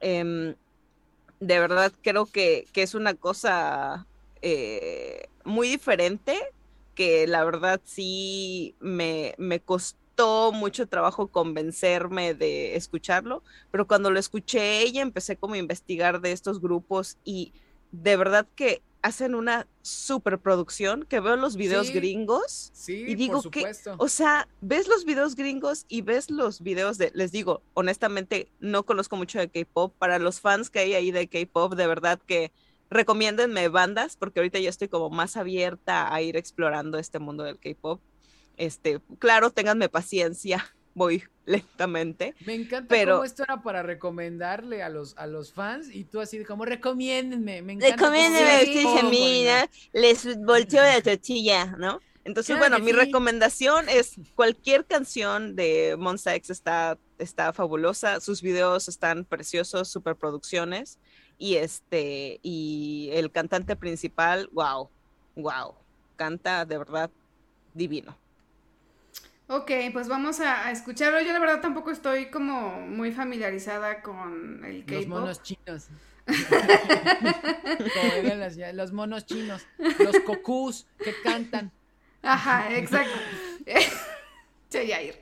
Em, 0.00 0.54
de 1.40 1.58
verdad 1.58 1.92
creo 2.02 2.26
que, 2.26 2.66
que 2.72 2.82
es 2.82 2.94
una 2.94 3.14
cosa 3.14 4.06
eh, 4.42 5.28
muy 5.44 5.68
diferente 5.68 6.38
que 6.94 7.26
la 7.26 7.44
verdad 7.44 7.80
sí 7.84 8.74
me, 8.80 9.34
me 9.38 9.60
costó 9.60 10.52
mucho 10.52 10.86
trabajo 10.86 11.28
convencerme 11.28 12.34
de 12.34 12.76
escucharlo, 12.76 13.42
pero 13.70 13.86
cuando 13.86 14.10
lo 14.10 14.18
escuché 14.18 14.80
ella 14.82 15.00
empecé 15.02 15.36
como 15.36 15.54
a 15.54 15.58
investigar 15.58 16.20
de 16.20 16.32
estos 16.32 16.60
grupos 16.60 17.16
y 17.24 17.52
de 17.92 18.16
verdad 18.16 18.46
que 18.54 18.82
hacen 19.02 19.34
una 19.34 19.66
superproducción, 19.82 21.04
que 21.04 21.18
veo 21.18 21.34
los 21.36 21.56
videos 21.56 21.88
Sí. 21.88 21.92
gringos 21.94 22.70
Sí, 22.72 23.04
Y 23.06 23.14
digo 23.16 23.42
por 23.42 23.50
que- 23.50 23.66
o 23.98 24.08
sea, 24.08 24.48
ves 24.60 24.86
los 24.88 25.04
videos 25.04 25.34
gringos 25.34 25.84
y 25.88 26.02
ves 26.02 26.30
los 26.30 26.60
videos 26.60 26.98
de, 26.98 27.10
les 27.14 27.32
digo, 27.32 27.62
honestamente, 27.74 28.48
no 28.60 28.84
conozco 28.84 29.16
mucho 29.16 29.38
de 29.38 29.48
K-pop. 29.50 29.94
Para 29.98 30.18
los 30.18 30.40
fans 30.40 30.70
que 30.70 30.80
hay 30.80 30.94
ahí 30.94 31.10
de 31.10 31.28
K-pop, 31.28 31.74
de 31.74 31.86
verdad 31.86 32.20
que 32.26 32.52
recomiéndenme 32.92 33.68
bandas, 33.68 34.16
porque 34.16 34.40
ahorita 34.40 34.58
ya 34.58 34.70
estoy 34.70 34.88
como 34.88 35.10
más 35.10 35.36
abierta 35.36 36.12
a 36.14 36.22
ir 36.22 36.36
explorando 36.36 36.98
este 36.98 37.18
mundo 37.18 37.44
del 37.44 37.58
K-pop. 37.58 38.00
Este, 38.56 39.00
claro, 39.18 39.50
ténganme 39.50 39.88
paciencia, 39.88 40.64
voy 40.94 41.24
lentamente. 41.46 42.34
Me 42.46 42.54
encanta 42.54 42.88
pero- 42.88 43.14
cómo 43.16 43.24
esto 43.24 43.42
era 43.42 43.62
para 43.62 43.82
recomendarle 43.82 44.82
a 44.82 44.88
los, 44.88 45.16
a 45.16 45.26
los 45.26 45.52
fans 45.52 45.88
y 45.92 46.04
tú 46.04 46.20
así 46.20 46.44
como 46.44 46.64
recomiéndenme. 46.64 47.62
Me 47.62 47.72
encanta. 47.74 47.96
Recomiéndenme 47.96 48.62
ustedes 48.62 48.86
a 48.86 49.02
mí, 49.04 49.18
Corina". 49.18 49.62
¿no? 49.62 50.00
Les 50.00 50.36
volteo 50.44 50.82
la 50.82 51.00
tortilla, 51.00 51.66
¿no? 51.78 52.00
Entonces, 52.24 52.54
Claro 52.56 52.70
bueno, 52.70 52.84
mi 52.84 52.92
sí. 52.92 52.96
recomendación 52.96 53.88
es 53.88 54.14
cualquier 54.36 54.84
canción 54.86 55.56
de 55.56 55.96
Monsta 55.98 56.32
X 56.36 56.50
está, 56.50 56.96
está 57.18 57.52
fabulosa, 57.52 58.20
sus 58.20 58.42
videos 58.42 58.86
están 58.86 59.24
preciosos, 59.24 59.88
superproducciones, 59.88 61.00
y 61.42 61.56
este, 61.56 62.38
y 62.44 63.10
el 63.14 63.32
cantante 63.32 63.74
principal, 63.74 64.48
wow, 64.52 64.88
wow, 65.34 65.74
canta 66.14 66.64
de 66.64 66.78
verdad 66.78 67.10
divino. 67.74 68.16
Ok, 69.48 69.72
pues 69.92 70.06
vamos 70.06 70.38
a, 70.38 70.68
a 70.68 70.70
escucharlo. 70.70 71.20
Yo 71.20 71.32
la 71.32 71.40
verdad 71.40 71.60
tampoco 71.60 71.90
estoy 71.90 72.30
como 72.30 72.82
muy 72.82 73.10
familiarizada 73.10 74.02
con 74.02 74.64
el 74.64 74.84
Los 74.86 74.88
K-pop. 75.04 75.08
monos 75.08 75.42
chinos. 75.42 75.88
Como 76.28 78.34
las 78.36 78.56
los 78.74 78.92
monos 78.92 79.26
chinos. 79.26 79.66
Los 79.98 80.20
cocús 80.20 80.86
que 81.02 81.12
cantan. 81.24 81.72
Ajá, 82.22 82.72
exacto. 82.76 83.18
Yair. 84.80 85.18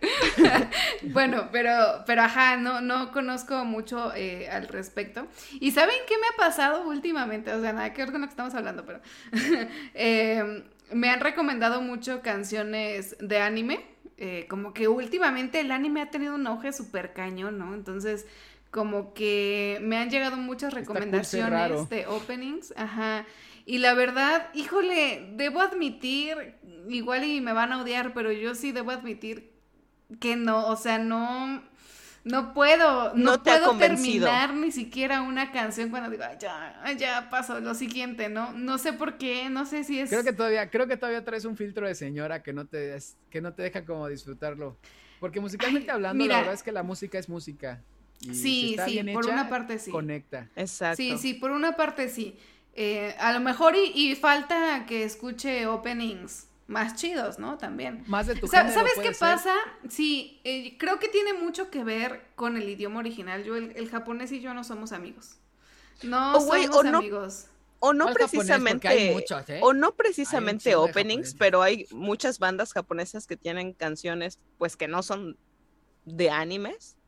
bueno, 1.03 1.49
pero, 1.53 2.05
pero 2.07 2.23
ajá, 2.23 2.57
no, 2.57 2.81
no 2.81 3.13
conozco 3.13 3.65
mucho 3.65 4.13
eh, 4.15 4.49
al 4.49 4.69
respecto. 4.69 5.27
¿Y 5.61 5.73
saben 5.73 5.97
qué 6.07 6.15
me 6.19 6.27
ha 6.27 6.37
pasado 6.37 6.89
últimamente? 6.89 7.53
O 7.53 7.61
sea, 7.61 7.73
nada 7.73 7.93
que 7.93 8.03
ver 8.03 8.13
con 8.13 8.21
lo 8.21 8.27
que 8.27 8.33
estamos 8.33 8.55
hablando, 8.55 8.85
pero 8.85 9.01
eh, 9.95 10.65
me 10.93 11.11
han 11.11 11.21
recomendado 11.21 11.83
mucho 11.83 12.23
canciones 12.23 13.17
de 13.21 13.39
anime. 13.39 13.87
Eh, 14.23 14.47
como 14.51 14.75
que 14.75 14.87
últimamente 14.87 15.61
el 15.61 15.71
anime 15.71 16.03
ha 16.03 16.11
tenido 16.11 16.35
un 16.35 16.47
auge 16.47 16.75
súper 16.75 17.15
cañón, 17.15 17.59
¿no? 17.59 17.73
Entonces, 17.73 18.27
como 18.71 19.15
que 19.15 19.79
me 19.83 19.97
han 19.97 20.11
llegado 20.11 20.37
muchas 20.37 20.75
recomendaciones 20.75 21.89
de 21.89 22.07
openings, 22.07 22.75
ajá. 22.77 23.25
Y 23.66 23.78
la 23.78 23.95
verdad, 23.95 24.49
híjole, 24.55 25.32
debo 25.35 25.61
admitir, 25.61 26.55
igual 26.89 27.24
y 27.24 27.41
me 27.41 27.53
van 27.53 27.73
a 27.73 27.82
odiar, 27.82 28.12
pero 28.15 28.32
yo 28.32 28.55
sí 28.55 28.73
debo 28.73 28.91
admitir 28.91 29.53
que 30.20 30.37
no, 30.37 30.66
o 30.66 30.77
sea, 30.77 30.99
no, 30.99 31.62
no 32.24 32.53
puedo, 32.53 33.15
no, 33.15 33.32
No 33.32 33.41
te 33.43 33.51
ha 33.51 33.61
puedo 33.61 33.77
terminar 33.78 34.55
ni 34.55 34.73
siquiera 34.73 35.23
una 35.23 35.53
canción 35.53 35.91
cuando 35.91 36.11
digo, 36.11 36.24
"Ay, 36.28 36.37
ya, 36.41 36.81
ay, 36.82 36.97
ya 36.97 37.28
pasó 37.31 37.61
lo 37.61 37.74
siguiente, 37.74 38.28
¿no? 38.28 38.53
No 38.53 38.78
sé 38.78 38.93
por 38.93 39.19
qué, 39.19 39.49
no 39.51 39.65
sé 39.66 39.85
si 39.85 40.01
es... 40.01 40.11
Creo 40.11 40.24
que 40.24 40.32
todavía, 40.32 40.69
creo 40.70 40.87
que 40.87 40.97
todavía 40.97 41.24
traes 41.24 41.45
un 41.45 41.57
filtro 41.57 41.87
de 41.87 41.95
señora 41.95 42.43
que 42.43 42.53
no 42.53 42.66
te, 42.66 42.95
es- 42.97 43.16
que 43.31 43.41
no 43.41 43.53
te 43.55 43.62
deja 43.62 43.85
como 43.85 44.09
disfrutarlo. 44.09 44.77
Porque 45.20 45.39
musicalmente 45.41 45.91
Ay, 45.91 45.95
hablando, 45.97 46.24
mira. 46.24 46.35
la 46.35 46.41
verdad 46.41 46.55
es 46.55 46.62
que 46.62 46.73
la 46.73 46.82
música 46.82 47.19
es 47.19 47.28
música. 47.28 47.82
Y 48.20 48.35
si 48.35 48.35
Sí, 48.35 48.70
está 48.70 48.87
sí, 48.87 48.93
bien 48.93 49.07
por 49.12 49.24
hecha, 49.24 49.32
una 49.35 49.49
parte 49.49 49.78
sí. 49.78 49.93
Conecta. 49.93 50.49
Exacto. 50.57 50.97
Sí, 50.97 51.16
sí, 51.19 51.35
por 51.35 51.51
una 51.53 51.77
parte 51.77 52.09
sí. 52.09 52.39
Eh, 52.75 53.15
a 53.19 53.33
lo 53.33 53.41
mejor 53.41 53.75
y, 53.77 53.93
y 53.95 54.15
falta 54.17 54.87
que 54.87 55.03
escuche 55.05 55.67
openings 55.67 56.47
más 56.69 56.95
chidos, 56.95 57.39
¿no? 57.41 57.59
También. 57.59 58.05
Más 58.07 58.27
de 58.29 58.37
tu 58.37 58.47
Sa- 58.47 58.59
género 58.59 58.75
¿Sabes 58.79 58.93
qué 59.03 59.13
ser. 59.13 59.19
pasa? 59.19 59.55
Sí, 59.89 60.41
eh, 60.45 60.79
creo 60.79 60.99
que 61.01 61.09
tiene 61.09 61.33
mucho 61.33 61.69
que 61.71 61.83
ver 61.83 62.23
con 62.37 62.57
el 62.57 62.69
idioma 62.69 63.01
original. 63.01 63.43
Yo, 63.43 63.57
el, 63.57 63.73
el 63.77 63.89
japonés 63.91 64.31
y 64.33 64.41
yo 64.41 64.55
no 64.55 64.63
somos 64.63 64.93
amigos. 64.93 65.37
No 66.05 66.37
O, 66.37 66.45
güey, 66.45 66.65
somos 66.67 66.77
o 66.79 66.83
no- 66.85 66.99
amigos. 66.99 67.47
O 67.83 67.95
no 67.95 68.13
precisamente, 68.13 69.11
muchos, 69.15 69.49
¿eh? 69.49 69.59
o 69.63 69.73
no 69.73 69.93
precisamente 69.97 70.77
openings, 70.77 71.35
pero 71.35 71.63
hay 71.63 71.87
muchas 71.93 72.39
bandas 72.39 72.75
japonesas 72.75 73.27
que 73.27 73.39
tienen 73.39 73.73
canciones, 73.73 74.39
pues 74.59 74.77
que 74.77 74.87
no 74.87 75.03
son 75.03 75.39
de 76.05 76.29
animes 76.31 76.99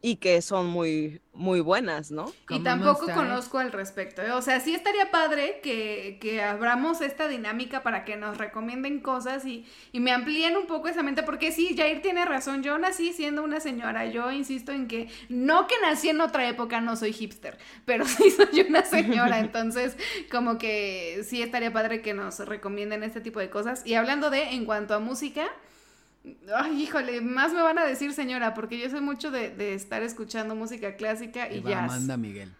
Y 0.00 0.16
que 0.16 0.40
son 0.40 0.66
muy, 0.68 1.20
muy 1.34 1.60
buenas, 1.60 2.10
¿no? 2.10 2.32
Y 2.48 2.60
tampoco 2.60 3.06
conozco 3.12 3.58
al 3.58 3.70
respecto. 3.70 4.22
¿eh? 4.22 4.32
O 4.32 4.40
sea, 4.40 4.60
sí 4.60 4.74
estaría 4.74 5.10
padre 5.10 5.60
que, 5.62 6.18
que 6.22 6.42
abramos 6.42 7.02
esta 7.02 7.28
dinámica 7.28 7.82
para 7.82 8.04
que 8.06 8.16
nos 8.16 8.38
recomienden 8.38 9.00
cosas 9.00 9.44
y, 9.44 9.66
y 9.92 10.00
me 10.00 10.12
amplíen 10.12 10.56
un 10.56 10.66
poco 10.66 10.88
esa 10.88 11.02
mente, 11.02 11.22
porque 11.22 11.52
sí, 11.52 11.76
Jair 11.76 12.00
tiene 12.00 12.24
razón. 12.24 12.62
Yo 12.62 12.78
nací 12.78 13.12
siendo 13.12 13.44
una 13.44 13.60
señora. 13.60 14.06
Yo 14.06 14.32
insisto 14.32 14.72
en 14.72 14.88
que 14.88 15.10
no 15.28 15.66
que 15.66 15.74
nací 15.82 16.08
en 16.08 16.22
otra 16.22 16.48
época, 16.48 16.80
no 16.80 16.96
soy 16.96 17.12
hipster, 17.12 17.58
pero 17.84 18.04
sí 18.06 18.30
soy 18.30 18.62
una 18.68 18.84
señora. 18.84 19.38
Entonces, 19.40 19.96
como 20.30 20.56
que 20.56 21.24
sí 21.28 21.42
estaría 21.42 21.72
padre 21.72 22.00
que 22.00 22.14
nos 22.14 22.38
recomienden 22.40 23.02
este 23.02 23.20
tipo 23.20 23.38
de 23.38 23.50
cosas. 23.50 23.84
Y 23.84 23.94
hablando 23.94 24.30
de, 24.30 24.54
en 24.54 24.64
cuanto 24.64 24.94
a 24.94 24.98
música. 24.98 25.46
Ay, 26.54 26.82
híjole, 26.82 27.20
más 27.20 27.52
me 27.52 27.62
van 27.62 27.78
a 27.78 27.84
decir 27.84 28.12
señora, 28.12 28.54
porque 28.54 28.78
yo 28.78 28.88
soy 28.90 29.00
mucho 29.00 29.30
de, 29.30 29.50
de 29.50 29.74
estar 29.74 30.02
escuchando 30.02 30.54
música 30.54 30.96
clásica 30.96 31.52
y 31.52 31.60
va 31.60 31.70
jazz. 31.70 31.92
Amanda 31.92 32.16
Miguel. 32.16 32.52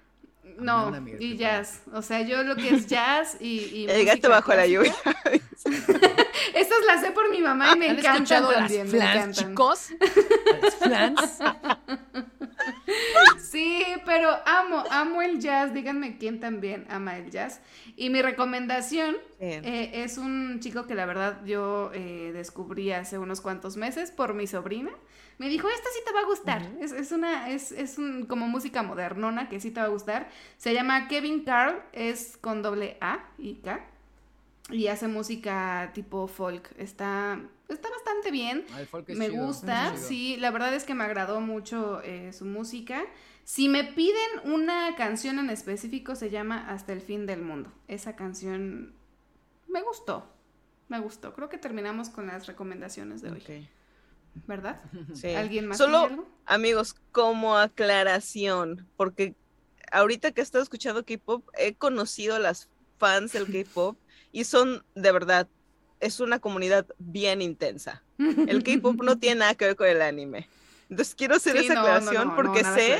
No, 0.58 0.78
Amanda 0.86 1.12
y 1.18 1.36
jazz. 1.36 1.82
O 1.92 2.02
sea, 2.02 2.22
yo 2.22 2.42
lo 2.42 2.56
que 2.56 2.70
es 2.74 2.86
jazz 2.86 3.36
y. 3.40 3.58
y 3.72 3.84
El 3.88 4.04
gato 4.04 4.16
música 4.16 4.28
bajo 4.28 4.54
la 4.54 4.66
lluvia. 4.66 4.94
Estas 6.54 6.78
las 6.86 7.00
sé 7.00 7.10
por 7.12 7.30
mi 7.30 7.40
mamá 7.40 7.72
y 7.74 7.78
me 7.78 7.88
¿Han 7.90 7.98
encantan 7.98 8.22
escuchado 8.22 8.50
las 8.52 8.60
también. 8.60 8.86
me 8.86 8.90
flans, 8.98 9.38
encantan. 9.38 9.48
chicos? 9.50 9.88
Las 10.62 10.74
flans. 10.76 11.38
Sí, 13.50 13.82
pero 14.04 14.30
amo, 14.46 14.84
amo 14.90 15.22
el 15.22 15.38
jazz. 15.40 15.72
Díganme 15.72 16.18
quién 16.18 16.38
también 16.40 16.86
ama 16.90 17.16
el 17.16 17.30
jazz. 17.30 17.60
Y 17.96 18.10
mi 18.10 18.20
recomendación 18.20 19.16
eh, 19.40 19.90
es 19.94 20.18
un 20.18 20.60
chico 20.60 20.86
que 20.86 20.94
la 20.94 21.06
verdad 21.06 21.44
yo 21.46 21.90
eh, 21.94 22.30
descubrí 22.34 22.92
hace 22.92 23.18
unos 23.18 23.40
cuantos 23.40 23.76
meses 23.76 24.10
por 24.10 24.34
mi 24.34 24.46
sobrina. 24.46 24.90
Me 25.38 25.48
dijo, 25.48 25.68
esta 25.68 25.88
sí 25.90 26.00
te 26.04 26.12
va 26.12 26.20
a 26.20 26.24
gustar. 26.24 26.62
es, 26.80 26.92
es 26.92 27.12
una, 27.12 27.48
es, 27.50 27.70
es 27.72 27.96
un, 27.96 28.26
como 28.26 28.48
música 28.48 28.82
modernona 28.82 29.48
que 29.48 29.60
sí 29.60 29.70
te 29.70 29.80
va 29.80 29.86
a 29.86 29.90
gustar. 29.90 30.28
Se 30.56 30.74
llama 30.74 31.06
Kevin 31.08 31.44
Carl, 31.44 31.80
es 31.92 32.36
con 32.36 32.62
doble 32.62 32.98
A 33.00 33.24
y 33.38 33.54
K. 33.56 33.84
Y 34.70 34.88
hace 34.88 35.08
música 35.08 35.92
tipo 35.94 36.26
folk. 36.26 36.70
Está, 36.76 37.40
está 37.68 37.88
bastante 37.88 38.30
bien. 38.30 38.64
Ah, 38.74 38.80
el 38.80 38.86
folk 38.86 39.08
es 39.08 39.16
Me 39.16 39.30
chido, 39.30 39.46
gusta, 39.46 39.96
sí, 39.96 40.36
la 40.36 40.50
verdad 40.50 40.74
es 40.74 40.84
que 40.84 40.94
me 40.94 41.04
agradó 41.04 41.40
mucho 41.40 42.02
eh, 42.02 42.32
su 42.32 42.44
música. 42.44 43.04
Si 43.44 43.68
me 43.68 43.84
piden 43.84 44.28
una 44.44 44.94
canción 44.96 45.38
en 45.38 45.48
específico, 45.48 46.16
se 46.16 46.28
llama 46.28 46.68
Hasta 46.68 46.92
el 46.92 47.00
fin 47.00 47.24
del 47.24 47.40
mundo. 47.40 47.72
Esa 47.86 48.14
canción 48.14 48.92
me 49.68 49.80
gustó, 49.82 50.30
me 50.88 51.00
gustó. 51.00 51.32
Creo 51.32 51.48
que 51.48 51.56
terminamos 51.56 52.10
con 52.10 52.26
las 52.26 52.46
recomendaciones 52.46 53.22
de 53.22 53.30
hoy, 53.30 53.38
Ok, 53.38 53.68
¿verdad? 54.46 54.80
sí. 55.14 55.28
¿Alguien 55.28 55.66
más 55.66 55.78
Solo, 55.78 55.98
algo? 56.10 56.26
amigos, 56.46 56.94
como 57.12 57.56
aclaración, 57.56 58.90
porque 58.96 59.36
ahorita 59.92 60.32
que 60.32 60.40
he 60.40 60.44
estado 60.44 60.62
escuchando 60.62 61.04
K-pop, 61.04 61.48
he 61.54 61.76
conocido 61.76 62.36
a 62.36 62.38
las 62.38 62.70
fans 62.98 63.32
del 63.32 63.48
K-pop 63.50 63.98
y 64.32 64.44
son, 64.44 64.84
de 64.94 65.12
verdad, 65.12 65.48
es 66.00 66.20
una 66.20 66.38
comunidad 66.40 66.86
bien 66.98 67.42
intensa. 67.42 68.04
El 68.44 68.62
K-pop 68.62 69.02
no 69.02 69.18
tiene 69.18 69.40
nada 69.40 69.54
que 69.54 69.66
ver 69.66 69.76
con 69.76 69.88
el 69.88 70.02
anime. 70.02 70.48
Entonces 70.88 71.14
quiero 71.14 71.36
hacer 71.36 71.56
Sí, 71.56 71.58
esa 71.58 71.74
no, 71.74 71.74
aclaración 71.74 72.24
no, 72.24 72.38
no, 72.38 72.54
porque 72.54 72.64
sé, 72.64 72.96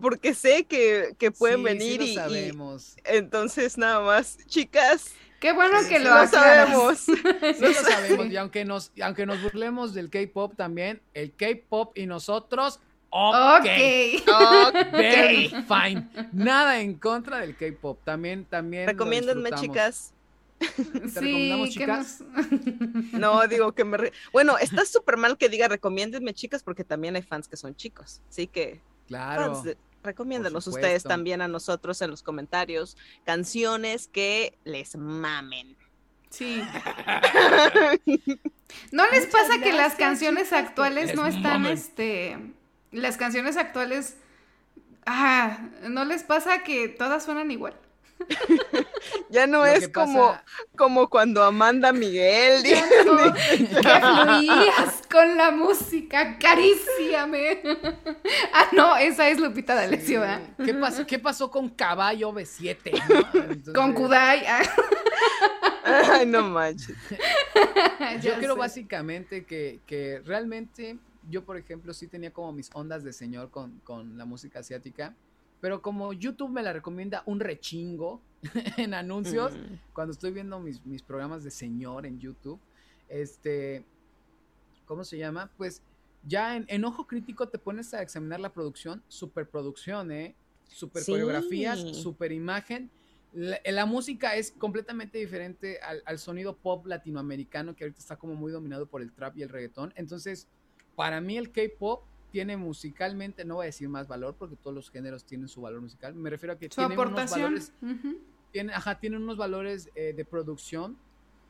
porque 0.00 0.34
sé 0.34 0.64
que, 0.66 1.14
que 1.18 1.30
pueden 1.30 1.62
Sí, 1.62 1.64
venir 1.64 1.96
sí 1.96 1.98
lo 1.98 2.06
y- 2.06 2.22
y, 2.26 2.52
sabemos. 2.52 2.96
entonces 3.04 3.78
nada 3.78 4.00
más, 4.00 4.38
chicas, 4.46 5.20
Qué 5.42 5.52
bueno 5.52 5.80
Sí, 5.82 5.88
que 5.88 5.98
sí 5.98 6.04
lo 6.04 6.26
sabemos. 6.28 6.98
Sí 7.00 7.14
lo 7.60 7.72
sabemos, 7.74 8.26
y 8.28 8.36
aunque 8.36 8.64
nos, 8.64 8.92
y 8.94 9.02
aunque 9.02 9.26
nos 9.26 9.42
burlemos 9.42 9.92
del 9.92 10.08
K-pop 10.08 10.54
también, 10.56 11.02
el 11.14 11.32
K-pop 11.34 11.98
y 11.98 12.06
nosotros, 12.06 12.78
ok. 13.10 13.64
Ok. 13.64 13.66
Very 14.92 15.48
fine. 15.48 16.08
Nada 16.32 16.80
en 16.80 16.94
contra 16.94 17.38
del 17.40 17.56
K-pop. 17.56 17.98
También, 18.04 18.44
también. 18.44 18.86
Recomiéndenme, 18.86 19.50
chicas. 19.52 20.14
recomendamos, 20.60 21.68
Sí, 21.70 21.74
que 21.74 21.80
chicas? 21.80 22.20
nos- 22.20 23.12
No, 23.12 23.46
digo 23.48 23.72
que 23.72 23.84
me... 23.84 23.96
re- 23.96 24.12
Bueno, 24.32 24.56
está 24.58 24.84
súper 24.86 25.16
mal 25.16 25.36
que 25.36 25.48
diga 25.48 25.66
recomiéndenme, 25.66 26.34
chicas, 26.34 26.62
porque 26.62 26.84
también 26.84 27.16
hay 27.16 27.22
fans 27.22 27.48
que 27.48 27.56
son 27.56 27.74
chicos. 27.74 28.20
Así 28.30 28.46
que, 28.46 28.80
Claro. 29.08 29.54
fans, 29.54 29.64
de- 29.64 29.76
recomiéndanos 30.02 30.66
ustedes 30.66 31.02
también 31.02 31.42
a 31.42 31.48
nosotros 31.48 32.00
en 32.02 32.10
los 32.10 32.22
comentarios 32.22 32.96
canciones 33.24 34.08
que 34.08 34.58
les 34.64 34.96
mamen. 34.96 35.76
Sí. 36.30 36.62
¿No 38.90 39.10
les 39.10 39.26
pasa 39.26 39.60
que 39.62 39.72
las 39.72 39.94
canciones 39.94 40.52
actuales 40.52 41.14
no 41.14 41.26
están, 41.26 41.62
mamen. 41.62 41.72
este, 41.72 42.38
las 42.90 43.18
canciones 43.18 43.56
actuales, 43.56 44.16
ah, 45.04 45.68
¿no 45.88 46.04
les 46.04 46.22
pasa 46.22 46.62
que 46.62 46.88
todas 46.88 47.24
suenan 47.24 47.50
igual? 47.50 47.74
Ya 49.30 49.46
no 49.46 49.58
Lo 49.58 49.66
es 49.66 49.88
como, 49.88 50.28
pasa- 50.28 50.44
como 50.76 51.08
cuando 51.08 51.42
Amanda 51.42 51.92
Miguel. 51.92 52.62
Ya 52.62 52.84
no, 53.04 53.32
que 53.34 53.66
fluías 53.66 55.02
con 55.10 55.36
la 55.36 55.50
música, 55.50 56.20
acaríciame. 56.20 57.62
ah, 58.52 58.68
no, 58.72 58.96
esa 58.96 59.28
es 59.28 59.40
Lupita 59.40 59.74
D'Alessio, 59.74 60.20
¿verdad? 60.20 60.42
¿Qué 60.64 60.74
pasó, 60.74 61.06
¿Qué 61.06 61.18
pasó 61.18 61.50
con 61.50 61.70
Caballo 61.70 62.32
B7? 62.32 62.92
no? 63.08 63.40
Entonces, 63.40 63.74
Con 63.74 63.92
Kudai. 63.94 64.44
ah, 64.46 64.62
Ay, 65.84 66.26
no 66.26 66.42
manches. 66.42 66.96
Yo 68.22 68.34
creo 68.36 68.54
sé. 68.54 68.58
básicamente 68.60 69.44
que, 69.44 69.80
que 69.86 70.20
realmente 70.24 70.98
yo, 71.28 71.44
por 71.44 71.56
ejemplo, 71.56 71.94
sí 71.94 72.06
tenía 72.08 72.32
como 72.32 72.52
mis 72.52 72.68
ondas 72.74 73.02
de 73.04 73.12
señor 73.12 73.50
con, 73.50 73.78
con 73.84 74.18
la 74.18 74.24
música 74.24 74.58
asiática, 74.60 75.14
pero 75.62 75.80
como 75.80 76.12
YouTube 76.12 76.50
me 76.50 76.62
la 76.62 76.72
recomienda 76.74 77.22
un 77.24 77.40
rechingo 77.40 78.20
en 78.76 78.92
anuncios, 78.92 79.54
Mm. 79.54 79.74
cuando 79.94 80.12
estoy 80.12 80.32
viendo 80.32 80.58
mis, 80.60 80.84
mis 80.84 81.02
programas 81.02 81.44
de 81.44 81.50
señor 81.52 82.04
en 82.04 82.18
YouTube, 82.18 82.60
este, 83.08 83.84
¿cómo 84.86 85.04
se 85.04 85.16
llama? 85.18 85.50
Pues 85.56 85.80
ya 86.26 86.56
en, 86.56 86.64
en 86.68 86.84
ojo 86.84 87.06
crítico 87.06 87.48
te 87.48 87.58
pones 87.58 87.94
a 87.94 88.02
examinar 88.02 88.40
la 88.40 88.52
producción, 88.52 89.02
superproducción, 89.08 90.10
¿eh? 90.12 90.34
Super 90.68 91.02
Sí. 91.02 91.12
coreografías, 91.12 91.78
super 91.78 92.32
imagen. 92.32 92.90
La, 93.32 93.58
la 93.64 93.86
música 93.86 94.34
es 94.36 94.50
completamente 94.50 95.18
diferente 95.18 95.78
al, 95.80 96.02
al 96.06 96.18
sonido 96.18 96.56
pop 96.56 96.86
latinoamericano 96.86 97.74
que 97.76 97.84
ahorita 97.84 98.00
está 98.00 98.16
como 98.16 98.34
muy 98.34 98.50
dominado 98.52 98.86
por 98.86 99.02
el 99.02 99.12
trap 99.12 99.36
y 99.36 99.42
el 99.42 99.48
reggaetón. 99.48 99.92
Entonces, 99.96 100.48
para 100.96 101.20
mí 101.20 101.36
el 101.38 101.50
K-pop 101.52 102.02
tiene 102.32 102.56
musicalmente, 102.56 103.44
no 103.44 103.56
voy 103.56 103.64
a 103.64 103.66
decir 103.66 103.88
más 103.90 104.08
valor 104.08 104.34
porque 104.38 104.56
todos 104.56 104.74
los 104.74 104.90
géneros 104.90 105.24
tienen 105.24 105.48
su 105.48 105.60
valor 105.60 105.82
musical. 105.82 106.14
Me 106.14 106.30
refiero 106.30 106.54
a 106.54 106.58
que 106.58 106.68
tiene 106.68 106.96
unos 106.96 107.30
valores 107.30 107.72
ujú. 107.82 108.18
tiene, 108.50 108.72
ajá, 108.72 108.98
tiene 108.98 109.18
unos 109.18 109.36
valores 109.36 109.90
eh, 109.94 110.14
de 110.14 110.24
producción 110.24 110.98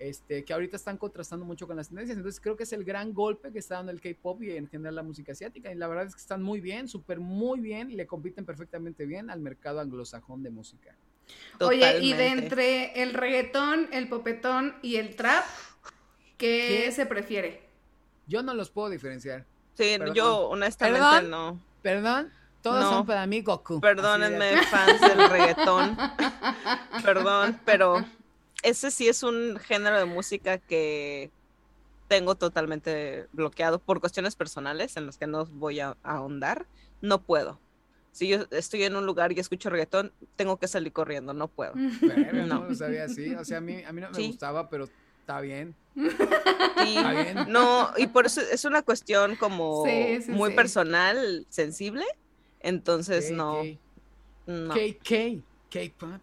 este, 0.00 0.44
que 0.44 0.52
ahorita 0.52 0.76
están 0.76 0.98
contrastando 0.98 1.46
mucho 1.46 1.68
con 1.68 1.76
las 1.76 1.88
tendencias. 1.88 2.16
Entonces 2.16 2.40
creo 2.40 2.56
que 2.56 2.64
es 2.64 2.72
el 2.72 2.82
gran 2.82 3.14
golpe 3.14 3.52
que 3.52 3.60
está 3.60 3.76
dando 3.76 3.92
el 3.92 4.00
K-pop 4.00 4.42
y 4.42 4.50
en 4.50 4.66
general 4.66 4.96
la 4.96 5.04
música 5.04 5.30
asiática. 5.30 5.70
Y 5.70 5.76
la 5.76 5.86
verdad 5.86 6.06
es 6.06 6.16
que 6.16 6.20
están 6.20 6.42
muy 6.42 6.60
bien, 6.60 6.88
súper 6.88 7.20
muy 7.20 7.60
bien 7.60 7.88
y 7.88 7.94
le 7.94 8.04
compiten 8.08 8.44
perfectamente 8.44 9.06
bien 9.06 9.30
al 9.30 9.40
mercado 9.40 9.78
anglosajón 9.78 10.42
de 10.42 10.50
música. 10.50 10.98
Oye, 11.60 12.00
y 12.00 12.14
de 12.14 12.26
entre 12.26 13.00
el 13.00 13.14
reggaetón, 13.14 13.88
el 13.92 14.08
popetón 14.08 14.74
y 14.82 14.96
el 14.96 15.14
trap, 15.14 15.44
¿qué, 16.36 16.90
se 16.90 17.06
prefiere? 17.06 17.70
Yo 18.26 18.42
no 18.42 18.54
los 18.54 18.70
puedo 18.70 18.90
diferenciar. 18.90 19.46
Sí, 19.74 19.96
yo 20.14 20.48
honestamente 20.48 21.28
no. 21.28 21.58
Perdón, 21.82 22.30
todos 22.62 22.84
son 22.84 23.06
para 23.06 23.26
mí 23.26 23.42
Goku. 23.42 23.80
Perdónenme, 23.80 24.62
fans 24.64 25.00
del 25.00 25.18
reggaetón. 25.30 25.96
Perdón, 27.02 27.60
pero 27.64 28.04
ese 28.62 28.90
sí 28.90 29.08
es 29.08 29.22
un 29.22 29.58
género 29.58 29.98
de 29.98 30.04
música 30.04 30.58
que 30.58 31.30
tengo 32.06 32.36
totalmente 32.36 33.26
bloqueado 33.32 33.78
por 33.78 34.00
cuestiones 34.00 34.36
personales 34.36 34.96
en 34.96 35.06
las 35.06 35.18
que 35.18 35.26
no 35.26 35.44
voy 35.46 35.80
a, 35.80 35.96
ahondar. 36.02 36.66
No 37.00 37.22
puedo. 37.22 37.58
Si 38.12 38.28
yo 38.28 38.44
estoy 38.50 38.84
en 38.84 38.94
un 38.94 39.06
lugar 39.06 39.32
y 39.32 39.40
escucho 39.40 39.70
reggaetón, 39.70 40.12
tengo 40.36 40.58
que 40.58 40.68
salir 40.68 40.92
corriendo, 40.92 41.32
no 41.32 41.48
puedo. 41.48 41.72
no. 41.74 42.46
no 42.46 42.64
lo 42.68 42.74
sabía 42.74 43.04
así. 43.04 43.34
O 43.34 43.44
sea, 43.44 43.58
a 43.58 43.60
mí, 43.60 43.82
a 43.82 43.92
mí 43.92 44.00
no 44.00 44.10
me 44.10 44.26
gustaba, 44.28 44.68
pero 44.68 44.86
está 45.32 45.40
bien. 45.40 45.74
Sí, 46.82 46.96
no, 47.48 47.90
y 47.96 48.08
por 48.08 48.26
eso 48.26 48.40
es 48.40 48.64
una 48.64 48.82
cuestión 48.82 49.36
como 49.36 49.84
muy 50.28 50.52
personal, 50.52 51.46
sensible. 51.48 52.04
Entonces, 52.60 53.30
no. 53.30 53.62
no. 54.46 54.74
K, 54.74 55.42
K-pop. 55.70 56.20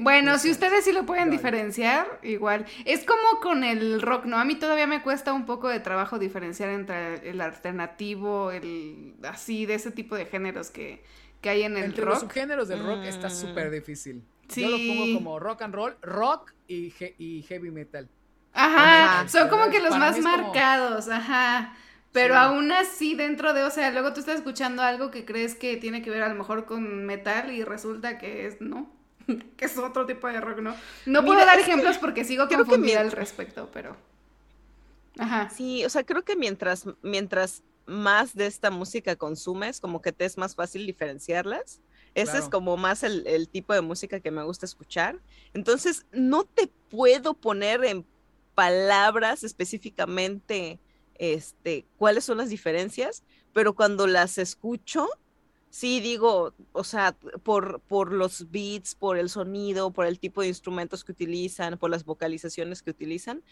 Bueno, 0.00 0.38
si 0.38 0.50
ustedes 0.50 0.84
sí 0.84 0.92
lo 0.92 1.06
pueden 1.06 1.30
diferenciar, 1.30 2.18
igual. 2.24 2.66
Es 2.86 3.04
como 3.04 3.40
con 3.40 3.62
el 3.62 4.02
rock, 4.02 4.24
¿no? 4.24 4.38
A 4.38 4.44
mí 4.44 4.56
todavía 4.56 4.88
me 4.88 5.02
cuesta 5.02 5.32
un 5.32 5.46
poco 5.46 5.68
de 5.68 5.78
trabajo 5.78 6.18
diferenciar 6.18 6.70
entre 6.70 7.30
el 7.30 7.40
alternativo, 7.40 8.50
el 8.50 9.14
así, 9.22 9.66
de 9.66 9.74
ese 9.74 9.92
tipo 9.92 10.16
de 10.16 10.26
géneros 10.26 10.70
que, 10.70 11.04
hay 11.44 11.62
en 11.62 11.76
el 11.76 11.84
entre 11.84 12.04
rock. 12.04 12.14
Los 12.14 12.22
subgéneros 12.22 12.68
del 12.68 12.84
rock 12.84 13.04
está 13.04 13.28
mm. 13.28 13.30
súper 13.30 13.70
difícil. 13.70 14.24
Sí. 14.48 14.62
Yo 14.62 14.70
lo 14.70 14.78
pongo 14.78 15.14
como 15.14 15.38
rock 15.38 15.62
and 15.62 15.74
roll, 15.74 15.96
rock 16.02 16.52
y, 16.66 16.92
y 17.18 17.42
heavy 17.42 17.70
metal. 17.70 18.08
Ajá, 18.54 19.28
son 19.28 19.48
como 19.48 19.68
que 19.68 19.80
los 19.80 19.96
más 19.98 20.18
marcados, 20.20 21.08
ajá. 21.08 21.76
Pero 22.12 22.36
aún 22.36 22.70
así, 22.70 23.16
dentro 23.16 23.52
de, 23.52 23.64
o 23.64 23.70
sea, 23.70 23.90
luego 23.90 24.12
tú 24.12 24.20
estás 24.20 24.36
escuchando 24.36 24.82
algo 24.82 25.10
que 25.10 25.24
crees 25.24 25.56
que 25.56 25.76
tiene 25.76 26.00
que 26.00 26.10
ver 26.10 26.22
a 26.22 26.28
lo 26.28 26.36
mejor 26.36 26.64
con 26.64 27.04
metal 27.04 27.50
y 27.50 27.64
resulta 27.64 28.18
que 28.18 28.46
es, 28.46 28.60
no. 28.60 28.88
que 29.56 29.64
es 29.64 29.76
otro 29.76 30.06
tipo 30.06 30.28
de 30.28 30.40
rock, 30.40 30.60
¿no? 30.60 30.76
No 31.06 31.24
puedo 31.24 31.44
dar 31.44 31.58
ejemplos 31.58 31.98
porque 31.98 32.24
sigo 32.24 32.46
confundida 32.48 33.00
al 33.00 33.10
respecto, 33.10 33.68
pero... 33.72 33.96
Ajá. 35.18 35.50
Sí, 35.50 35.84
o 35.84 35.90
sea, 35.90 36.04
creo 36.04 36.22
que 36.22 36.36
mientras, 36.36 36.86
mientras 37.02 37.64
más 37.86 38.36
de 38.36 38.46
esta 38.46 38.70
música 38.70 39.16
consumes, 39.16 39.80
como 39.80 40.00
que 40.00 40.12
te 40.12 40.24
es 40.24 40.38
más 40.38 40.54
fácil 40.54 40.86
diferenciarlas. 40.86 41.80
Ese 42.14 42.38
es 42.38 42.48
como 42.48 42.76
más 42.76 43.02
el, 43.02 43.26
el, 43.26 43.48
tipo 43.48 43.74
de 43.74 43.80
música 43.80 44.20
que 44.20 44.30
me 44.30 44.44
gusta 44.44 44.66
escuchar. 44.66 45.18
Entonces, 45.52 46.06
no 46.12 46.44
te 46.44 46.68
puedo 46.88 47.34
poner 47.34 47.84
en 47.84 48.06
palabras 48.54 49.44
específicamente 49.44 50.80
este, 51.16 51.86
cuáles 51.96 52.24
son 52.24 52.38
las 52.38 52.48
diferencias, 52.48 53.22
pero 53.52 53.74
cuando 53.74 54.06
las 54.06 54.38
escucho, 54.38 55.08
sí 55.74 55.98
digo, 55.98 56.54
o 56.70 56.84
sea, 56.84 57.16
por, 57.42 57.80
por 57.80 58.12
los 58.12 58.48
beats, 58.52 58.94
por 58.94 59.18
el 59.18 59.28
sonido, 59.28 59.90
por 59.90 60.06
el 60.06 60.20
tipo 60.20 60.40
de 60.40 60.46
instrumentos 60.46 61.02
que 61.02 61.10
utilizan, 61.10 61.78
por 61.78 61.90
las 61.90 62.04
vocalizaciones 62.04 62.80
que 62.80 62.92
utilizan, 62.92 63.42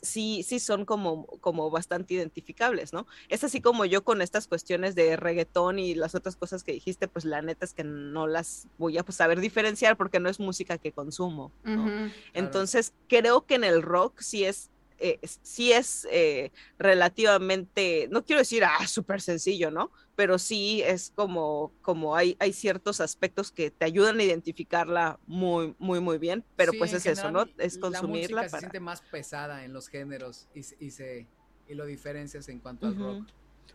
sí, 0.00 0.42
sí 0.42 0.58
son 0.58 0.86
como, 0.86 1.26
como 1.42 1.68
bastante 1.70 2.14
identificables, 2.14 2.94
¿no? 2.94 3.06
Es 3.28 3.44
así 3.44 3.60
como 3.60 3.84
yo 3.84 4.04
con 4.04 4.22
estas 4.22 4.48
cuestiones 4.48 4.94
de 4.94 5.16
reggaetón 5.16 5.78
y 5.78 5.94
las 5.94 6.14
otras 6.14 6.34
cosas 6.36 6.64
que 6.64 6.72
dijiste, 6.72 7.08
pues 7.08 7.26
la 7.26 7.42
neta 7.42 7.66
es 7.66 7.74
que 7.74 7.84
no 7.84 8.26
las 8.26 8.68
voy 8.78 8.96
a 8.96 9.04
pues, 9.04 9.16
saber 9.16 9.40
diferenciar 9.40 9.98
porque 9.98 10.18
no 10.18 10.30
es 10.30 10.40
música 10.40 10.78
que 10.78 10.92
consumo, 10.92 11.52
¿no? 11.62 12.10
Entonces, 12.32 12.94
creo 13.06 13.44
que 13.44 13.56
en 13.56 13.64
el 13.64 13.82
rock 13.82 14.20
sí 14.20 14.46
es 14.46 14.70
eh, 14.98 15.18
sí 15.42 15.72
es 15.72 16.06
eh, 16.10 16.52
relativamente, 16.78 18.08
no 18.10 18.24
quiero 18.24 18.40
decir, 18.40 18.64
ah, 18.64 18.86
súper 18.86 19.20
sencillo, 19.20 19.70
¿no? 19.70 19.90
Pero 20.14 20.38
sí 20.38 20.82
es 20.82 21.12
como, 21.14 21.72
como 21.82 22.16
hay, 22.16 22.36
hay 22.38 22.52
ciertos 22.52 23.00
aspectos 23.00 23.52
que 23.52 23.70
te 23.70 23.84
ayudan 23.84 24.18
a 24.18 24.22
identificarla 24.22 25.18
muy, 25.26 25.74
muy, 25.78 26.00
muy 26.00 26.18
bien, 26.18 26.44
pero 26.56 26.72
pues 26.78 26.92
es 26.92 27.04
eso, 27.06 27.30
¿no? 27.30 27.46
Es 27.58 27.78
consumirla. 27.78 28.42
La 28.42 28.48
se 28.48 28.58
siente 28.58 28.80
más 28.80 29.02
pesada 29.02 29.64
en 29.64 29.72
los 29.72 29.88
géneros 29.88 30.48
y, 30.54 30.60
y, 30.84 30.90
se, 30.90 31.26
y 31.68 31.74
lo 31.74 31.84
diferencias 31.84 32.48
en 32.48 32.60
cuanto 32.60 32.86
al 32.86 32.96
rock. 32.96 33.26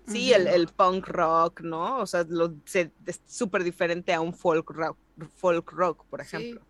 Sí, 0.08 0.34
el, 0.34 0.48
el, 0.48 0.68
punk 0.68 1.08
rock, 1.08 1.62
¿no? 1.62 2.00
O 2.00 2.06
sea, 2.06 2.26
lo, 2.28 2.54
es 2.74 3.22
súper 3.28 3.64
diferente 3.64 4.14
a 4.14 4.20
un 4.20 4.34
folk 4.34 4.70
rock, 4.72 4.98
folk 5.38 5.72
rock, 5.72 6.06
por 6.06 6.22
ejemplo. 6.22 6.62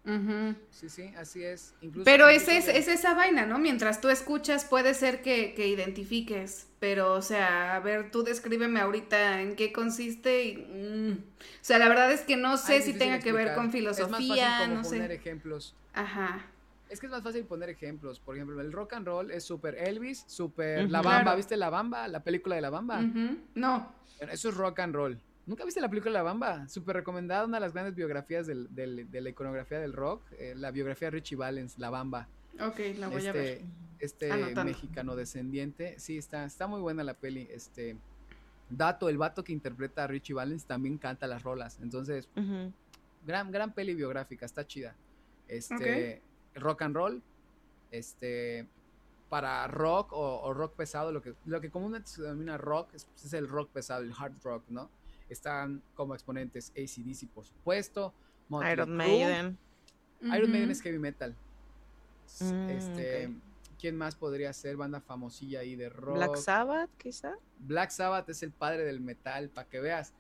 Sí, 0.70 0.90
sí, 0.90 1.14
así 1.18 1.44
es. 1.44 1.74
pero 2.04 2.28
es, 2.28 2.48
es, 2.48 2.68
esa 2.68 3.14
vaina, 3.14 3.46
¿no? 3.46 3.58
Mientras 3.58 4.02
tú 4.02 4.10
escuchas 4.10 4.66
puede 4.66 4.94
ser 4.94 5.22
que, 5.22 5.56
identifiques, 5.68 6.68
pero, 6.80 7.14
o 7.14 7.22
sea, 7.22 7.76
a 7.76 7.80
ver, 7.80 8.12
tú 8.12 8.24
descríbeme 8.24 8.80
ahorita 8.80 9.42
en 9.42 9.56
qué 9.56 9.72
consiste 9.72 10.44
y... 10.44 10.58
Mm, 10.58 11.12
o 11.14 11.64
sea, 11.64 11.78
la 11.78 11.88
verdad 11.88 12.12
es 12.12 12.22
que 12.22 12.38
no 12.38 12.58
sé 12.58 12.82
si 12.82 12.94
tenga 12.94 13.20
que 13.20 13.32
ver 13.32 13.56
con 13.56 13.72
filosofía, 13.72 14.68
no 14.68 14.84
sé. 14.84 15.14
ejemplos. 15.14 15.76
Ajá. 15.94 16.46
Es 16.92 17.00
que 17.00 17.06
es 17.06 17.12
más 17.12 17.24
fácil 17.24 17.46
poner 17.46 17.70
ejemplos. 17.70 18.20
Por 18.20 18.36
ejemplo, 18.36 18.60
el 18.60 18.72
rock 18.74 18.94
and 18.94 19.08
roll 19.08 19.32
es 19.32 19.46
súper 19.46 19.76
Elvis, 19.76 20.26
súper 20.28 20.92
La 20.92 21.02
Bamba. 21.02 21.36
¿Viste 21.36 21.56
La 21.56 21.70
Bamba? 21.70 22.08
La 22.10 22.22
película 22.22 22.56
de 22.56 22.62
La 22.62 22.70
Bamba. 22.70 23.02
No. 23.56 23.96
Eso 24.20 24.50
es 24.50 24.56
rock 24.56 24.80
and 24.80 24.94
roll. 24.94 25.20
¿Nunca 25.46 25.66
viste 25.66 25.82
la 25.82 25.90
película 25.90 26.12
La 26.12 26.22
Bamba? 26.22 26.68
Súper 26.68 26.98
recomendada, 26.98 27.46
una 27.46 27.58
de 27.58 27.62
las 27.62 27.74
grandes 27.74 27.96
biografías 27.96 28.46
del, 28.46 28.68
de 28.76 29.22
la 29.22 29.30
iconografía 29.30 29.80
del 29.80 29.94
rock. 29.94 30.22
Eh, 30.34 30.54
la 30.56 30.72
biografía 30.72 31.08
de 31.08 31.12
Richie 31.12 31.36
Valens, 31.38 31.80
La 31.80 31.90
Bamba. 31.90 32.28
Ok, 32.60 32.80
la 32.98 33.08
voy 33.08 33.26
a 33.26 33.32
ver. 33.32 33.62
Este, 34.00 34.30
este 34.30 34.64
mexicano 34.64 35.16
descendiente. 35.16 35.98
Sí, 35.98 36.18
está, 36.18 36.44
está 36.44 36.68
muy 36.68 36.82
buena 36.82 37.04
la 37.04 37.14
peli. 37.14 37.48
Este 37.52 37.96
dato, 38.70 39.10
el 39.10 39.18
vato 39.18 39.44
que 39.44 39.54
interpreta 39.54 40.04
a 40.04 40.08
Richie 40.08 40.34
Valens 40.34 40.66
también 40.66 40.98
canta 40.98 41.26
las 41.28 41.42
rolas. 41.44 41.80
Entonces, 41.82 42.30
gran, 43.26 43.52
gran 43.52 43.74
peli 43.74 43.96
biográfica, 43.96 44.46
está 44.46 44.68
chida. 44.68 44.96
Este, 45.48 46.22
rock 46.56 46.82
and 46.82 46.96
roll, 46.96 47.24
este, 47.92 48.68
para 49.30 49.68
rock 49.68 50.12
o, 50.14 50.54
rock 50.54 50.76
pesado, 50.76 51.12
lo 51.12 51.22
que, 51.22 51.36
lo 51.46 51.62
que 51.62 51.70
comúnmente 51.70 52.10
se 52.10 52.22
denomina 52.22 52.58
rock 52.58 52.94
es, 52.94 53.08
es, 53.24 53.34
el 53.34 53.48
rock 53.48 53.70
pesado, 53.70 54.04
el 54.04 54.14
hard 54.18 54.34
rock, 54.44 54.64
¿no? 54.70 54.90
Están 55.30 55.82
como 55.96 56.14
exponentes 56.14 56.72
ACDC, 56.72 57.30
por 57.30 57.46
supuesto, 57.46 58.14
Iron 58.72 58.96
Maiden. 58.96 59.58
Iron 60.22 60.52
Maiden 60.52 60.72
es 60.72 60.82
heavy 60.82 61.00
metal. 61.00 61.36
Mm, 62.42 62.70
este, 62.70 63.34
¿quién 63.80 63.98
más 63.98 64.16
podría 64.16 64.54
ser 64.54 64.78
banda 64.78 65.00
famosilla 65.00 65.62
ahí 65.62 65.76
de 65.76 65.90
rock? 65.90 66.16
Black 66.16 66.36
Sabbath, 66.36 66.90
quizá. 66.98 67.36
Black 67.60 67.90
Sabbath 67.90 68.30
es 68.30 68.44
el 68.44 68.52
padre 68.52 68.84
del 68.84 69.00
metal, 69.00 69.50
para 69.50 69.68
que 69.68 69.80
veas. 69.80 70.14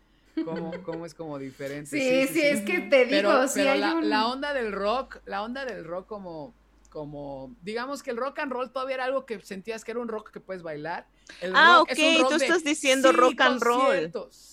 Cómo, 0.45 0.71
cómo, 0.83 1.05
es 1.05 1.13
como 1.13 1.37
diferente. 1.37 1.89
Sí, 1.89 2.27
sí, 2.27 2.41
es 2.41 2.61
que 2.61 2.79
te 2.81 3.05
digo, 3.05 3.47
sí 3.47 3.61
hay 3.61 3.79
la, 3.79 3.95
la, 4.01 4.27
onda 4.27 4.53
del 4.53 4.71
rock, 4.71 5.19
la 5.25 5.43
onda 5.43 5.65
del 5.65 5.83
rock 5.83 6.07
como, 6.07 6.53
como, 6.91 7.55
digamos 7.61 8.03
que 8.03 8.11
el 8.11 8.17
rock 8.17 8.39
and 8.39 8.51
roll 8.51 8.69
todavía 8.71 8.95
era 8.95 9.05
algo 9.05 9.25
que 9.25 9.39
sentías 9.39 9.85
que 9.85 9.91
era 9.91 10.01
un 10.01 10.09
rock 10.09 10.29
que 10.29 10.41
puedes 10.41 10.61
bailar. 10.61 11.07
ah, 11.53 11.81
ok, 11.81 11.97
tú 12.29 12.35
estás 12.35 12.63
diciendo 12.63 13.13
rock 13.13 13.39
and 13.39 13.61
roll. 13.61 14.11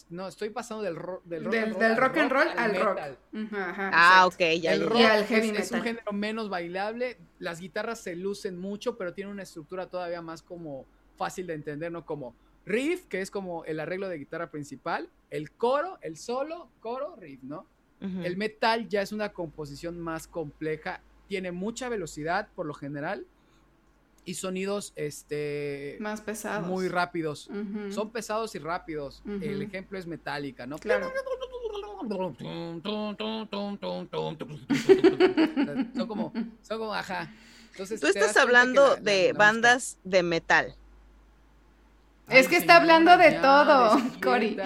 No, 0.08 0.28
estoy 0.28 0.50
pasando 0.50 0.84
del, 0.84 0.94
rock, 0.94 1.24
del 1.24 1.44
rock, 1.44 2.16
and 2.16 2.30
roll, 2.30 2.48
al, 2.56 2.80
rock. 2.80 2.98
ah, 3.92 4.26
ok, 4.26 4.38
ya. 4.60 4.72
El 4.72 4.86
rock 4.86 5.00
es, 5.30 5.72
un 5.72 5.82
género 5.82 6.12
menos 6.12 6.48
bailable, 6.48 7.18
las 7.40 7.60
guitarras 7.60 8.00
se 8.00 8.14
lucen 8.14 8.58
mucho, 8.58 8.96
pero 8.96 9.12
tiene 9.12 9.30
una 9.30 9.42
estructura 9.42 9.88
todavía 9.88 10.22
más 10.22 10.40
como 10.40 10.86
fácil 11.16 11.46
de 11.48 11.54
entender, 11.54 11.90
¿no? 11.90 12.06
Como 12.06 12.36
riff, 12.68 13.06
que 13.06 13.20
es 13.20 13.30
como 13.30 13.64
el 13.64 13.80
arreglo 13.80 14.08
de 14.08 14.18
guitarra 14.18 14.50
principal, 14.50 15.08
el 15.30 15.50
coro, 15.50 15.98
el 16.02 16.16
solo, 16.16 16.68
coro, 16.80 17.16
riff, 17.16 17.42
¿no? 17.42 17.66
El 18.00 18.36
metal 18.36 18.88
ya 18.88 19.02
es 19.02 19.10
una 19.10 19.32
composición 19.32 19.98
más 19.98 20.28
compleja, 20.28 21.00
tiene 21.26 21.50
mucha 21.50 21.88
velocidad 21.88 22.48
por 22.54 22.64
lo 22.64 22.72
general 22.72 23.26
y 24.24 24.34
sonidos 24.34 24.92
este 24.94 25.96
más 25.98 26.20
pesados. 26.20 26.68
Muy 26.68 26.86
rápidos. 26.86 27.50
Son 27.90 28.10
pesados 28.10 28.54
y 28.54 28.58
rápidos. 28.60 29.22
El 29.26 29.62
ejemplo 29.62 29.98
es 29.98 30.06
Metallica, 30.06 30.64
¿no? 30.66 30.78
Claro. 30.78 31.10
son 35.96 36.06
como 36.06 36.32
son 36.62 36.78
como 36.78 36.94
ajá. 36.94 37.32
Entonces, 37.72 38.00
Tú 38.00 38.06
estás 38.06 38.36
hablando 38.36 38.96
de 38.96 39.32
bandas 39.32 39.98
de 40.04 40.22
metal. 40.22 40.76
Es 42.30 42.48
que 42.48 42.56
está 42.56 42.76
hablando 42.76 43.16
de 43.16 43.32
todo, 43.32 43.98
Cory. 44.22 44.56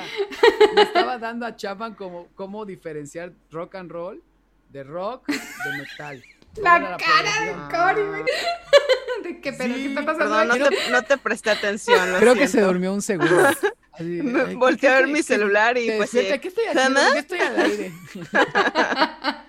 Me 0.75 0.83
estaba 0.83 1.19
dando 1.19 1.47
a 1.47 1.55
Chapman 1.57 1.95
como 1.95 2.29
cómo 2.35 2.65
diferenciar 2.67 3.33
rock 3.51 3.77
and 3.77 3.91
roll 3.91 4.23
de 4.71 4.83
rock 4.85 5.27
de 5.29 5.37
metal. 5.79 6.23
La 6.57 6.97
cara 6.97 7.45
de 7.45 7.53
Cory, 7.77 8.09
güey. 8.09 8.25
¿Qué, 9.23 9.41
qué, 9.41 9.53
pero, 9.53 9.75
¿qué 9.75 9.87
está 9.87 10.05
pasando? 10.05 10.19
Perdón, 10.37 10.49
no 10.59 10.69
te, 10.69 10.91
no 10.91 11.03
te 11.03 11.17
presté 11.19 11.51
atención. 11.51 12.13
lo 12.13 12.19
Creo 12.19 12.35
que 12.35 12.49
se 12.49 12.61
durmió 12.61 12.93
un 12.93 13.01
segundo. 13.03 13.49
Así, 13.93 14.05
Me 14.23 14.41
ay, 14.43 14.55
volteé 14.57 14.89
a 14.91 14.95
ver 14.97 15.05
¿qué- 15.07 15.13
mi 15.13 15.19
qué- 15.19 15.23
celular 15.23 15.79
y 15.79 15.91
pues 15.93 16.11
sí. 16.11 16.19
¿Qué 16.41 16.49
estoy 16.49 16.65
haciendo? 16.65 17.01
¿Sana? 17.01 17.05
¿Por 17.05 17.13
qué 17.13 17.19
estoy 17.21 17.39
al 17.41 17.61
aire? 17.61 17.93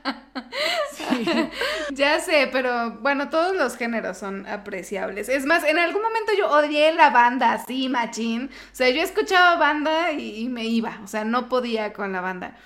Ya 1.91 2.19
sé, 2.19 2.49
pero 2.51 2.91
bueno, 3.01 3.29
todos 3.29 3.55
los 3.55 3.77
géneros 3.77 4.17
son 4.17 4.47
apreciables. 4.47 5.29
Es 5.29 5.45
más, 5.45 5.63
en 5.63 5.77
algún 5.77 6.01
momento 6.01 6.31
yo 6.37 6.49
odié 6.49 6.93
la 6.93 7.09
banda 7.11 7.53
así, 7.53 7.89
machín. 7.89 8.49
O 8.71 8.75
sea, 8.75 8.89
yo 8.89 9.01
escuchaba 9.01 9.57
banda 9.57 10.11
y, 10.13 10.37
y 10.41 10.49
me 10.49 10.65
iba. 10.65 10.99
O 11.03 11.07
sea, 11.07 11.23
no 11.25 11.49
podía 11.49 11.93
con 11.93 12.11
la 12.11 12.21
banda. 12.21 12.57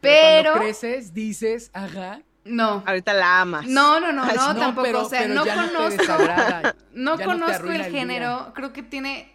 Pero 0.00 0.52
Pero, 0.52 0.52
cuando 0.52 0.60
creces, 0.60 1.12
dices, 1.14 1.70
ajá. 1.74 2.20
no. 2.44 2.82
Ahorita 2.86 3.12
la 3.14 3.40
amas. 3.40 3.66
No, 3.66 4.00
no, 4.00 4.12
no, 4.12 4.22
Ay, 4.24 4.36
no, 4.36 4.54
No, 4.54 4.60
tampoco. 4.60 4.82
pero, 4.86 5.02
o 5.02 5.08
sea, 5.08 5.20
pero 5.22 5.34
no 5.34 5.44
conozco. 5.46 6.02
No 6.92 7.18
conozco 7.18 7.70
el 7.70 7.84
género, 7.86 8.52
creo 8.54 8.72
que 8.72 8.82
tiene 8.82 9.32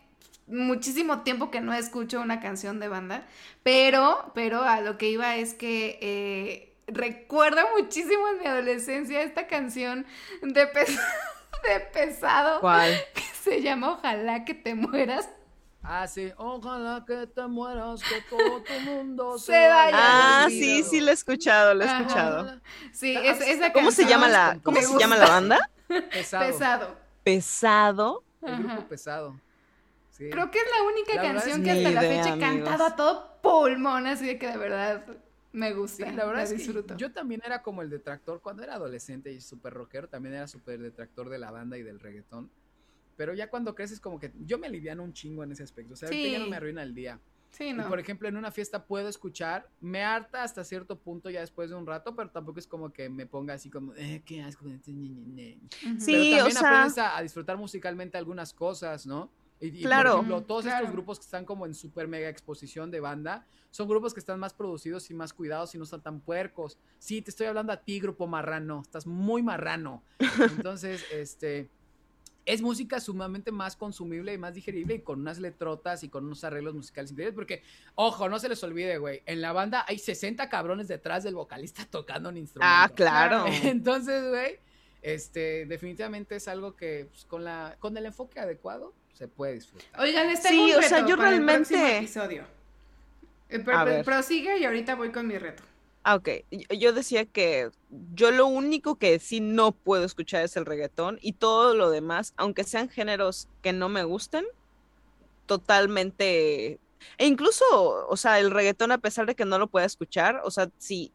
muchísimo 0.47 1.21
tiempo 1.21 1.49
que 1.51 1.61
no 1.61 1.73
escucho 1.73 2.19
una 2.21 2.39
canción 2.41 2.79
de 2.79 2.89
banda, 2.89 3.25
pero, 3.63 4.31
pero 4.35 4.63
a 4.63 4.81
lo 4.81 4.97
que 4.97 5.09
iba 5.09 5.35
es 5.37 5.53
que 5.53 5.97
eh, 6.01 6.72
recuerdo 6.93 7.61
muchísimo 7.77 8.27
en 8.29 8.39
mi 8.39 8.45
adolescencia 8.47 9.21
esta 9.21 9.47
canción 9.47 10.05
de, 10.41 10.67
pes- 10.67 10.99
de 11.67 11.79
pesado 11.93 12.59
¿Cuál? 12.61 12.93
que 13.13 13.21
se 13.41 13.61
llama 13.61 13.93
Ojalá 13.93 14.45
que 14.45 14.53
te 14.53 14.75
mueras. 14.75 15.29
Ah, 15.85 16.07
sí. 16.07 16.31
Ojalá 16.37 17.03
que 17.05 17.27
te 17.27 17.45
mueras, 17.47 18.01
que 18.03 18.21
todo 18.29 18.61
tu 18.63 18.73
mundo 18.85 19.37
Se 19.37 19.67
vaya 19.67 19.91
Ah, 19.93 20.45
sí, 20.47 20.81
sí, 20.83 21.01
lo 21.01 21.11
he 21.11 21.13
escuchado, 21.13 21.73
lo 21.73 21.83
he 21.83 21.87
Ajá. 21.87 21.99
escuchado. 21.99 22.61
Sí, 22.93 23.15
es, 23.17 23.41
esa 23.41 23.73
¿Cómo 23.73 23.91
se 23.91 24.03
canción 24.03 24.09
llama 24.09 24.29
la, 24.29 24.59
cómo 24.63 24.81
se 24.81 24.97
llama 24.97 25.17
la 25.17 25.27
banda? 25.27 25.69
Pesado. 26.11 26.45
Pesado. 26.47 26.97
Pesado. 27.23 28.23
El 28.41 28.57
grupo 28.63 28.87
pesado. 28.87 29.39
Sí. 30.11 30.29
Creo 30.29 30.51
que 30.51 30.59
es 30.59 30.65
la 30.77 30.83
única 30.83 31.15
La 31.15 31.21
canción 31.21 31.61
es 31.61 31.65
que 31.65 31.71
hasta 31.87 31.89
la 31.91 32.01
fecha 32.01 32.29
he 32.29 32.31
amigos. 32.33 32.49
cantado 32.49 32.85
a 32.85 32.95
todo 32.95 33.37
pulmón, 33.41 34.07
así 34.07 34.25
de 34.25 34.37
que 34.37 34.47
de 34.47 34.57
verdad 34.57 35.03
me 35.53 35.73
gusta. 35.73 36.09
Sí, 36.09 36.15
la 36.15 36.25
verdad 36.25 36.43
es 36.43 36.51
que 36.51 36.57
disfruto. 36.57 36.97
yo 36.97 37.11
también 37.13 37.41
era 37.45 37.61
como 37.61 37.81
el 37.81 37.89
detractor 37.89 38.41
cuando 38.41 38.63
era 38.63 38.75
adolescente 38.75 39.31
y 39.31 39.39
súper 39.39 39.73
rockero, 39.73 40.09
también 40.09 40.35
era 40.35 40.47
súper 40.47 40.81
detractor 40.81 41.29
de 41.29 41.37
la 41.39 41.51
banda 41.51 41.77
y 41.77 41.83
del 41.83 41.99
reggaetón. 41.99 42.51
Pero 43.15 43.33
ya 43.33 43.49
cuando 43.49 43.75
creces 43.75 43.99
como 43.99 44.19
que 44.19 44.31
yo 44.45 44.57
me 44.57 44.67
aliviano 44.67 45.03
un 45.03 45.13
chingo 45.13 45.43
en 45.43 45.51
ese 45.51 45.63
aspecto, 45.63 45.93
o 45.93 45.95
sea, 45.95 46.09
ahorita 46.09 46.29
ya 46.29 46.39
no 46.39 46.45
Sí. 46.45 46.49
me 46.51 46.57
arruina 46.57 46.83
el 46.83 46.93
día. 46.95 47.19
Sí, 47.51 47.65
Y 47.65 47.73
no. 47.73 47.87
por 47.87 47.99
ejemplo, 47.99 48.27
en 48.27 48.35
una 48.35 48.49
fiesta 48.49 48.83
puedo 48.87 49.07
escuchar, 49.07 49.69
me 49.79 50.03
harta 50.03 50.41
hasta 50.41 50.63
cierto 50.63 50.97
punto 50.97 51.29
ya 51.29 51.41
después 51.41 51.69
de 51.69 51.75
un 51.75 51.85
rato, 51.85 52.15
pero 52.15 52.31
tampoco 52.31 52.57
es 52.57 52.65
como 52.65 52.91
que 52.91 53.09
me 53.09 53.27
ponga 53.27 53.53
así 53.53 53.69
como, 53.69 53.93
eh, 53.95 54.23
qué 54.25 54.41
asco. 54.41 54.67
este 54.67 54.91
ñe, 54.91 55.09
ñe, 55.09 55.25
ñe". 55.27 55.59
Ujú. 55.91 55.99
Sí, 55.99 56.31
pero 56.31 56.45
o 56.45 56.49
también 56.49 56.51
sea- 56.57 56.69
aprendes 56.79 56.97
a, 56.97 57.17
a 57.17 57.21
disfrutar 57.21 57.57
musicalmente 57.57 58.17
algunas 58.17 58.51
cosas, 58.53 59.05
¿no? 59.05 59.29
Y, 59.71 59.81
Claro. 59.81 60.11
por 60.11 60.19
ejemplo, 60.19 60.41
todos 60.43 60.63
claro. 60.63 60.79
estos 60.79 60.93
grupos 60.93 61.19
que 61.19 61.23
están 61.25 61.45
como 61.45 61.65
en 61.65 61.73
super 61.73 62.07
mega 62.07 62.27
exposición 62.27 62.91
de 62.91 62.99
banda, 62.99 63.45
son 63.71 63.87
grupos 63.87 64.13
que 64.13 64.19
están 64.19 64.39
más 64.39 64.53
producidos 64.53 65.09
y 65.09 65.13
más 65.13 65.31
cuidados 65.33 65.73
y 65.73 65.77
no 65.77 65.85
están 65.85 66.01
tan 66.01 66.19
puercos. 66.19 66.77
Sí, 66.99 67.21
te 67.21 67.31
estoy 67.31 67.47
hablando 67.47 67.71
a 67.71 67.77
ti, 67.77 67.99
grupo 67.99 68.27
marrano, 68.27 68.81
estás 68.81 69.07
muy 69.07 69.41
marrano. 69.41 70.03
Entonces, 70.67 71.05
este, 71.11 71.69
es 72.45 72.61
música 72.61 72.99
sumamente 72.99 73.53
más 73.53 73.77
consumible 73.77 74.33
y 74.33 74.37
más 74.37 74.53
digerible 74.53 74.95
y 74.95 74.99
con 74.99 75.21
unas 75.21 75.39
letrotas 75.39 76.03
y 76.03 76.09
con 76.09 76.25
unos 76.25 76.43
arreglos 76.43 76.75
musicales 76.75 77.11
increíbles. 77.11 77.33
Porque, 77.33 77.63
ojo, 77.95 78.27
no 78.27 78.39
se 78.39 78.49
les 78.49 78.61
olvide, 78.63 78.97
güey, 78.97 79.23
en 79.25 79.41
la 79.41 79.53
banda 79.53 79.85
hay 79.87 79.97
60 79.97 80.49
cabrones 80.49 80.89
detrás 80.89 81.23
del 81.23 81.35
vocalista 81.35 81.85
tocando 81.89 82.27
un 82.29 82.35
instrumento. 82.37 82.69
Ah, 82.69 82.91
claro. 82.93 83.45
Entonces, 83.63 84.27
güey, 84.27 84.59
este, 85.01 85.65
definitivamente 85.67 86.35
es 86.35 86.49
algo 86.49 86.75
que 86.75 87.07
pues, 87.09 87.23
con, 87.25 87.45
la, 87.45 87.77
con 87.79 87.95
el 87.97 88.05
enfoque 88.05 88.41
adecuado 88.41 88.93
se 89.13 89.27
puede 89.27 89.53
disfrutar. 89.53 89.99
Oigan, 90.01 90.29
está 90.29 90.49
Sí, 90.49 90.59
un 90.59 90.79
o 90.79 90.81
sea, 90.81 91.05
yo 91.05 91.15
para 91.17 91.29
el 91.29 91.35
realmente- 91.45 91.69
próximo 91.75 91.87
episodio. 91.97 92.43
Eh, 93.49 93.59
pero- 93.59 94.03
prosigue 94.03 94.57
y 94.57 94.65
ahorita 94.65 94.95
voy 94.95 95.11
con 95.11 95.27
mi 95.27 95.37
reto. 95.37 95.63
Ah, 96.03 96.15
ok. 96.15 96.29
Yo- 96.77 96.91
decía 96.91 97.25
que 97.25 97.69
yo 98.13 98.31
lo 98.31 98.47
único 98.47 98.95
que 98.95 99.19
sí 99.19 99.39
no 99.39 99.71
puedo 99.71 100.03
escuchar 100.03 100.43
es 100.43 100.57
el 100.57 100.65
reggaetón 100.65 101.17
y 101.21 101.33
todo 101.33 101.75
lo 101.75 101.89
demás, 101.91 102.33
aunque 102.35 102.63
sean 102.65 102.89
géneros 102.89 103.47
que 103.61 103.71
no 103.71 103.87
me 103.89 104.03
gusten, 104.03 104.43
totalmente... 105.45 106.79
E 107.17 107.27
incluso, 107.27 107.63
o 108.07 108.17
sea, 108.17 108.39
el 108.39 108.49
reggaetón, 108.51 108.91
a 108.91 108.97
pesar 108.97 109.25
de 109.25 109.35
que 109.35 109.45
no 109.45 109.59
lo 109.59 109.67
pueda 109.67 109.85
escuchar, 109.85 110.41
o 110.45 110.51
sea, 110.51 110.69
sí, 110.77 111.11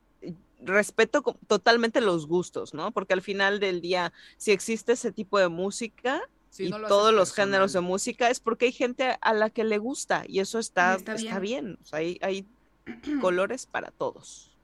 respeto 0.61 1.23
totalmente 1.47 2.01
los 2.01 2.27
gustos, 2.27 2.75
¿no? 2.75 2.91
Porque 2.93 3.15
al 3.15 3.23
final 3.23 3.59
del 3.59 3.81
día, 3.81 4.12
si 4.37 4.53
existe 4.53 4.93
ese 4.93 5.12
tipo 5.12 5.39
de 5.39 5.49
música 5.49 6.23
Sí, 6.51 6.66
y 6.66 6.70
no 6.70 6.79
lo 6.79 6.87
haces 6.87 6.89
todos 6.89 7.12
los 7.15 7.31
personal. 7.31 7.49
géneros 7.49 7.73
de 7.73 7.81
música, 7.81 8.31
es 8.31 8.41
porque 8.41 8.66
hay 8.66 8.73
gente 8.73 9.16
a 9.20 9.33
la 9.35 9.51
que 9.51 9.65
le 9.65 9.79
gusta 9.79 10.25
y 10.27 10.41
eso 10.41 10.59
está, 10.59 10.95
está 10.95 11.15
está, 11.15 11.39
bien. 11.39 11.65
bien. 11.65 11.79
O 11.83 11.85
sea, 11.87 11.99
hay, 12.01 12.19
hay 12.23 12.47
colores 13.20 13.66
para 13.66 13.91
todos. 13.91 14.57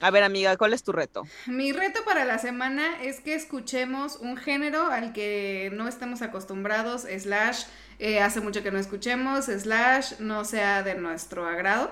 A 0.00 0.10
ver, 0.12 0.22
amiga, 0.22 0.56
¿cuál 0.56 0.74
es 0.74 0.84
tu 0.84 0.92
reto? 0.92 1.24
Mi 1.46 1.72
reto 1.72 2.04
para 2.04 2.24
la 2.24 2.38
semana 2.38 3.02
es 3.02 3.20
que 3.20 3.34
escuchemos 3.34 4.16
un 4.16 4.36
género 4.36 4.86
al 4.86 5.12
que 5.12 5.70
no 5.74 5.88
estemos 5.88 6.22
acostumbrados, 6.22 7.02
slash, 7.02 7.64
eh, 7.98 8.20
hace 8.20 8.40
mucho 8.40 8.62
que 8.62 8.70
no 8.70 8.78
escuchemos, 8.78 9.46
slash, 9.46 10.20
no 10.20 10.44
sea 10.44 10.84
de 10.84 10.94
nuestro 10.94 11.46
agrado. 11.48 11.90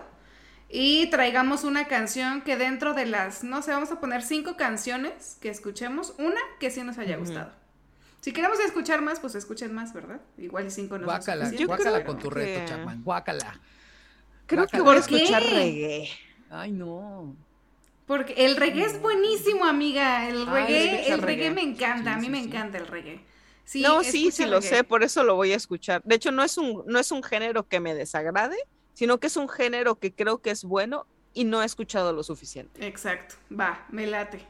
Y 0.69 1.11
traigamos 1.11 1.65
una 1.65 1.89
canción 1.89 2.43
que 2.43 2.57
dentro 2.57 2.95
de 2.95 3.07
las, 3.07 3.45
no 3.45 3.61
sé, 3.63 3.73
vamos 3.73 3.91
a 3.93 4.01
poner 4.01 4.23
cinco 4.23 4.57
canciones 4.57 5.37
que 5.41 5.51
escuchemos, 5.51 6.15
una 6.19 6.41
que 6.61 6.71
sí 6.71 6.83
nos 6.83 6.99
haya 6.99 7.17
gustado. 7.17 7.53
Si 8.23 8.33
queremos 8.33 8.61
escuchar 8.61 9.03
más, 9.03 9.19
pues 9.19 9.35
escuchen 9.35 9.75
más, 9.75 9.93
¿verdad? 9.93 10.21
Igual 10.39 10.67
y 10.69 10.71
cinco 10.71 10.97
no 10.97 11.07
Guácala, 11.07 11.51
Yo 11.51 11.67
guácala 11.67 12.03
creo 12.03 12.07
con 12.07 12.19
tu 12.23 12.29
que- 12.29 12.35
reto, 12.37 12.67
Chapman. 12.69 13.03
Guácala. 13.03 13.61
Creo 14.47 14.67
que 14.69 14.81
voy 14.81 14.97
a 14.97 15.01
escuchar 15.01 15.43
reggae. 15.43 16.09
Ay, 16.49 16.71
no. 16.71 17.35
Porque 18.07 18.35
el 18.35 18.57
reggae 18.57 18.85
es 18.85 19.01
buenísimo, 19.03 19.65
amiga. 19.65 20.29
El 20.29 20.47
reggae, 20.47 21.09
el 21.13 21.21
reggae 21.21 21.49
reggae. 21.49 21.51
me 21.51 21.63
encanta. 21.63 22.11
Sí, 22.13 22.15
a 22.15 22.17
mí 22.19 22.25
sí, 22.27 22.31
me 22.31 22.41
sí. 22.43 22.47
encanta 22.47 22.79
el 22.79 22.87
reggae. 22.87 23.25
Sí, 23.65 23.83
no, 23.83 24.05
sí, 24.05 24.31
sí 24.31 24.47
lo 24.47 24.63
sé, 24.63 24.85
por 24.85 25.03
eso 25.03 25.25
lo 25.25 25.35
voy 25.35 25.53
a 25.53 25.57
escuchar. 25.57 26.01
De 26.05 26.15
hecho, 26.15 26.31
no 26.31 26.45
es 26.45 26.57
un, 26.59 26.85
no 26.87 27.01
es 27.01 27.11
un 27.11 27.25
género 27.25 27.67
que 27.67 27.81
me 27.81 27.93
desagrade, 27.95 28.57
sino 28.93 29.19
que 29.19 29.27
es 29.27 29.37
un 29.37 29.49
género 29.49 29.97
que 29.99 30.13
creo 30.15 30.39
que 30.43 30.51
es 30.51 30.63
bueno 30.63 31.07
y 31.35 31.43
no 31.45 31.61
he 31.63 31.65
escuchado 31.65 32.13
lo 32.13 32.23
suficiente. 32.23 32.87
Exacto. 32.87 33.35
Va, 33.59 33.85
me 33.91 34.07
late. 34.07 34.47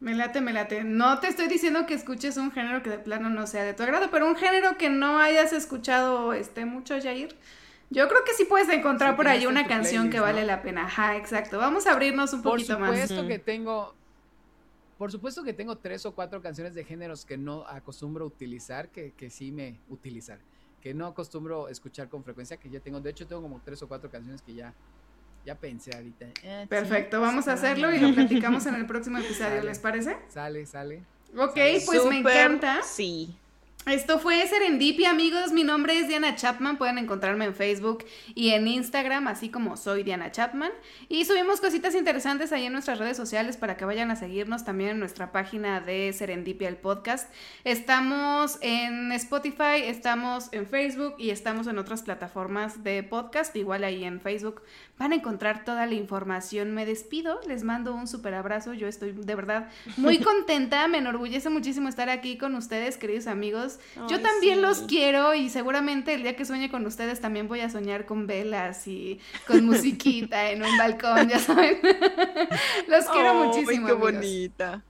Me 0.00 0.14
late, 0.14 0.40
me 0.40 0.52
late. 0.52 0.84
No 0.84 1.18
te 1.18 1.26
estoy 1.28 1.48
diciendo 1.48 1.84
que 1.86 1.94
escuches 1.94 2.36
un 2.36 2.52
género 2.52 2.82
que 2.82 2.90
de 2.90 2.98
plano 2.98 3.30
no 3.30 3.46
sea 3.46 3.64
de 3.64 3.74
tu 3.74 3.82
agrado, 3.82 4.08
pero 4.10 4.26
un 4.28 4.36
género 4.36 4.78
que 4.78 4.90
no 4.90 5.18
hayas 5.18 5.52
escuchado 5.52 6.32
este 6.32 6.64
mucho, 6.64 7.00
Jair. 7.00 7.34
Yo 7.90 8.06
creo 8.06 8.22
que 8.24 8.32
sí 8.34 8.44
puedes 8.44 8.68
encontrar 8.68 9.12
Sí, 9.12 9.16
por 9.16 9.28
ahí 9.28 9.46
una 9.46 9.66
canción 9.66 10.10
que 10.10 10.20
vale 10.20 10.42
¿no? 10.42 10.46
la 10.46 10.62
pena. 10.62 10.84
Ajá, 10.84 11.16
exacto. 11.16 11.58
Vamos 11.58 11.86
a 11.86 11.92
abrirnos 11.92 12.32
un 12.32 12.42
Por 12.42 12.52
poquito 12.52 12.78
más. 12.78 12.90
supuesto 12.90 13.20
Ujú. 13.20 13.28
que 13.28 13.38
tengo. 13.38 13.94
Por 14.98 15.10
supuesto 15.10 15.42
que 15.42 15.52
tengo 15.52 15.78
tres 15.78 16.04
o 16.06 16.12
cuatro 16.14 16.42
canciones 16.42 16.74
de 16.74 16.84
géneros 16.84 17.24
que 17.24 17.36
no 17.38 17.66
acostumbro 17.66 18.26
utilizar, 18.26 18.88
que, 18.90 19.12
que 19.12 19.30
sí 19.30 19.52
me 19.52 19.80
utilizar, 19.88 20.38
que 20.80 20.92
no 20.92 21.06
acostumbro 21.06 21.68
escuchar 21.68 22.08
con 22.08 22.22
frecuencia, 22.24 22.56
que 22.56 22.68
ya 22.68 22.80
tengo, 22.80 23.00
de 23.00 23.10
hecho 23.10 23.26
tengo 23.26 23.40
como 23.42 23.60
tres 23.64 23.80
o 23.82 23.88
cuatro 23.88 24.10
canciones 24.10 24.42
que 24.42 24.54
ya, 24.54 24.74
ya 25.44 25.54
pensé 25.54 25.90
ahorita. 25.94 26.26
Eh, 26.42 26.60
sí, 26.62 26.68
Perfecto, 26.68 27.20
vamos 27.20 27.48
a 27.48 27.56
sí, 27.56 27.64
hacerlo 27.66 27.94
y 27.94 27.98
lo 27.98 28.14
platicamos 28.14 28.66
en 28.66 28.74
el 28.74 28.86
próximo 28.86 29.18
episodio, 29.18 29.48
Sale. 29.58 29.64
¿les 29.64 29.78
parece? 29.78 30.16
Sale, 30.28 30.66
sale. 30.66 31.02
Ok, 31.36 31.58
pues 31.86 32.04
me 32.06 32.18
encanta. 32.18 32.82
Sí. 32.82 33.34
Esto 33.88 34.18
fue 34.18 34.46
Serendipia, 34.46 35.08
amigos. 35.08 35.50
Mi 35.50 35.64
nombre 35.64 35.98
es 35.98 36.08
Diana 36.08 36.36
Chapman. 36.36 36.76
Pueden 36.76 36.98
encontrarme 36.98 37.46
en 37.46 37.54
Facebook 37.54 38.04
y 38.34 38.50
en 38.50 38.68
Instagram, 38.68 39.28
así 39.28 39.48
como 39.48 39.78
soy 39.78 40.02
Diana 40.02 40.30
Chapman. 40.30 40.70
Y 41.08 41.24
subimos 41.24 41.62
cositas 41.62 41.94
interesantes 41.94 42.52
ahí 42.52 42.66
en 42.66 42.74
nuestras 42.74 42.98
redes 42.98 43.16
sociales 43.16 43.56
para 43.56 43.78
que 43.78 43.86
vayan 43.86 44.10
a 44.10 44.16
seguirnos 44.16 44.66
también 44.66 44.90
en 44.90 44.98
nuestra 44.98 45.32
página 45.32 45.80
de 45.80 46.12
Serendipia 46.12 46.68
el 46.68 46.76
podcast. 46.76 47.32
Estamos 47.64 48.58
en 48.60 49.10
Spotify, 49.12 49.80
estamos 49.84 50.48
en 50.52 50.66
Facebook 50.66 51.14
y 51.16 51.30
estamos 51.30 51.66
en 51.66 51.78
otras 51.78 52.02
plataformas 52.02 52.84
de 52.84 53.02
podcast. 53.02 53.56
Igual 53.56 53.84
ahí 53.84 54.04
en 54.04 54.20
Facebook 54.20 54.60
van 54.98 55.12
a 55.12 55.14
encontrar 55.14 55.64
toda 55.64 55.86
la 55.86 55.94
información. 55.94 56.74
Me 56.74 56.84
despido, 56.84 57.40
les 57.46 57.64
mando 57.64 57.94
un 57.94 58.06
super 58.06 58.34
abrazo. 58.34 58.74
Yo 58.74 58.86
estoy 58.86 59.12
de 59.12 59.34
verdad 59.34 59.70
muy 59.96 60.18
contenta. 60.20 60.86
Me 60.88 60.98
enorgullece 60.98 61.48
muchísimo 61.48 61.88
estar 61.88 62.10
aquí 62.10 62.36
con 62.36 62.54
ustedes, 62.54 62.98
queridos 62.98 63.26
amigos. 63.26 63.77
Yo 64.06 64.18
Ay, 64.18 64.22
también 64.22 64.56
sí. 64.56 64.60
los 64.60 64.82
quiero 64.82 65.34
y 65.34 65.50
seguramente 65.50 66.14
el 66.14 66.22
día 66.22 66.36
que 66.36 66.44
sueñe 66.44 66.70
con 66.70 66.86
ustedes 66.86 67.20
también 67.20 67.48
voy 67.48 67.60
a 67.60 67.70
soñar 67.70 68.06
con 68.06 68.26
velas 68.26 68.86
y 68.86 69.20
con 69.46 69.64
musiquita 69.66 70.50
en 70.50 70.62
un 70.62 70.76
balcón, 70.76 71.28
ya 71.28 71.38
saben. 71.38 71.78
los 72.88 73.08
quiero 73.10 73.34
muchísimo. 73.34 73.86
qué 73.86 73.92
amigos. 73.92 73.98
bonita. 73.98 74.84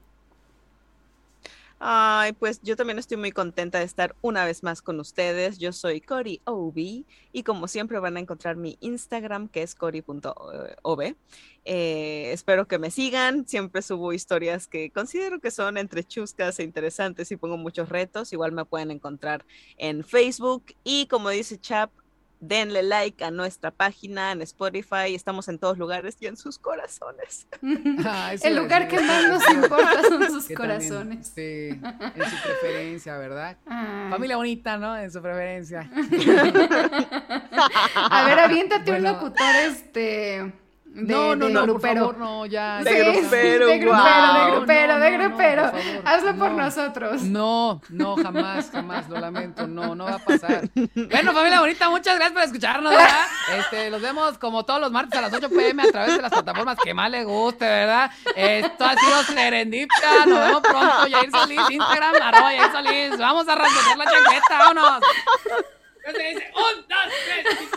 Ay, 1.80 2.32
pues 2.32 2.60
yo 2.62 2.74
también 2.74 2.98
estoy 2.98 3.16
muy 3.18 3.30
contenta 3.30 3.78
de 3.78 3.84
estar 3.84 4.16
una 4.20 4.44
vez 4.44 4.64
más 4.64 4.82
con 4.82 4.98
ustedes. 4.98 5.58
Yo 5.58 5.72
soy 5.72 6.00
Cori 6.00 6.40
Obi 6.44 7.06
y 7.32 7.44
como 7.44 7.68
siempre 7.68 8.00
van 8.00 8.16
a 8.16 8.20
encontrar 8.20 8.56
mi 8.56 8.76
Instagram 8.80 9.48
que 9.48 9.62
es 9.62 9.76
cori.ob. 9.76 11.14
Eh, 11.64 12.30
espero 12.32 12.66
que 12.66 12.78
me 12.78 12.90
sigan. 12.90 13.46
Siempre 13.46 13.82
subo 13.82 14.12
historias 14.12 14.66
que 14.66 14.90
considero 14.90 15.38
que 15.38 15.52
son 15.52 15.78
entre 15.78 16.02
chuscas 16.02 16.58
e 16.58 16.64
interesantes 16.64 17.30
y 17.30 17.36
pongo 17.36 17.56
muchos 17.56 17.88
retos. 17.88 18.32
Igual 18.32 18.50
me 18.50 18.64
pueden 18.64 18.90
encontrar 18.90 19.44
en 19.76 20.02
Facebook 20.02 20.74
y 20.82 21.06
como 21.06 21.30
dice 21.30 21.60
Chap, 21.60 21.92
denle 22.40 22.82
like 22.82 23.24
a 23.24 23.30
nuestra 23.30 23.70
página 23.70 24.32
en 24.32 24.42
Spotify, 24.42 25.14
estamos 25.14 25.48
en 25.48 25.58
todos 25.58 25.76
lugares 25.78 26.16
y 26.20 26.26
en 26.26 26.36
sus 26.36 26.58
corazones. 26.58 27.46
Ah, 28.04 28.32
El 28.42 28.56
lugar 28.56 28.88
que 28.88 28.98
más 29.00 29.24
nos 29.28 29.50
importa 29.52 30.02
son 30.08 30.22
sus 30.30 30.46
Que 30.46 30.54
también, 30.54 30.78
corazones. 30.88 31.26
sí, 31.34 31.68
en 31.70 32.24
su 32.30 32.36
preferencia, 32.42 33.16
¿verdad? 33.18 33.56
Ay. 33.66 34.10
Familia 34.10 34.36
bonita, 34.36 34.76
¿no? 34.78 34.96
En 34.96 35.10
su 35.10 35.20
preferencia. 35.20 35.90
A 37.94 38.24
ver, 38.26 38.38
aviéntate 38.38 38.92
un 38.92 39.02
locutor 39.02 39.54
este 39.66 40.52
de, 40.90 41.12
no, 41.14 41.36
no, 41.36 41.46
de 41.46 41.52
no, 41.52 41.60
por 41.60 41.68
grupero. 41.70 42.00
favor, 42.00 42.18
no, 42.18 42.46
ya. 42.46 42.78
De 42.82 42.90
Sí, 42.90 42.96
grupero, 43.20 43.66
de 43.66 43.78
grupero, 43.78 44.02
guau. 44.02 44.44
de 44.46 44.50
grupero, 44.56 44.94
No, 44.94 45.00
de 45.04 45.10
no, 45.10 45.18
no, 45.18 45.24
grupero. 45.28 45.62
por 45.70 45.80
favor, 45.80 46.02
Hazlo 46.04 46.34
por 46.36 46.50
no. 46.50 46.56
nosotros. 46.64 47.22
No, 47.22 47.80
no, 47.90 48.16
jamás, 48.16 48.70
jamás, 48.72 49.08
lo 49.08 49.20
lamento, 49.20 49.66
no, 49.68 49.94
no 49.94 50.04
va 50.06 50.14
a 50.14 50.18
pasar. 50.18 50.62
Bueno, 50.74 51.32
familia 51.32 51.60
bonita, 51.60 51.88
muchas 51.90 52.14
gracias 52.16 52.32
por 52.32 52.42
escucharnos, 52.42 52.90
¿verdad? 52.90 53.26
Este, 53.58 53.90
los 53.90 54.02
vemos 54.02 54.38
como 54.38 54.64
todos 54.64 54.80
los 54.80 54.90
martes 54.90 55.18
a 55.18 55.22
las 55.22 55.32
8 55.32 55.48
pm 55.50 55.82
a 55.84 55.92
través 55.92 56.16
de 56.16 56.22
las 56.22 56.32
plataformas 56.32 56.76
que 56.82 56.92
más 56.94 57.10
les 57.10 57.24
guste, 57.24 57.64
¿verdad? 57.64 58.10
Esto 58.34 58.84
ha 58.84 58.94
sido 58.96 59.22
Serendipia, 59.24 60.26
nos 60.26 60.38
vemos 60.46 60.60
pronto, 60.62 61.06
Yair 61.06 61.30
Solís, 61.30 61.60
Instagram, 61.70 62.14
arroba 62.22 62.52
Yair 62.54 62.72
Solís, 62.72 63.18
vamos 63.18 63.48
a 63.48 63.54
rasgar 63.54 63.96
la 63.98 64.04
chancleta, 64.04 64.58
vámonos. 64.58 65.00
¿Qué 66.04 66.12
se 66.14 66.22
dice? 66.28 66.52
Un, 66.56 66.86
dos, 66.88 66.98
tres. 67.26 67.68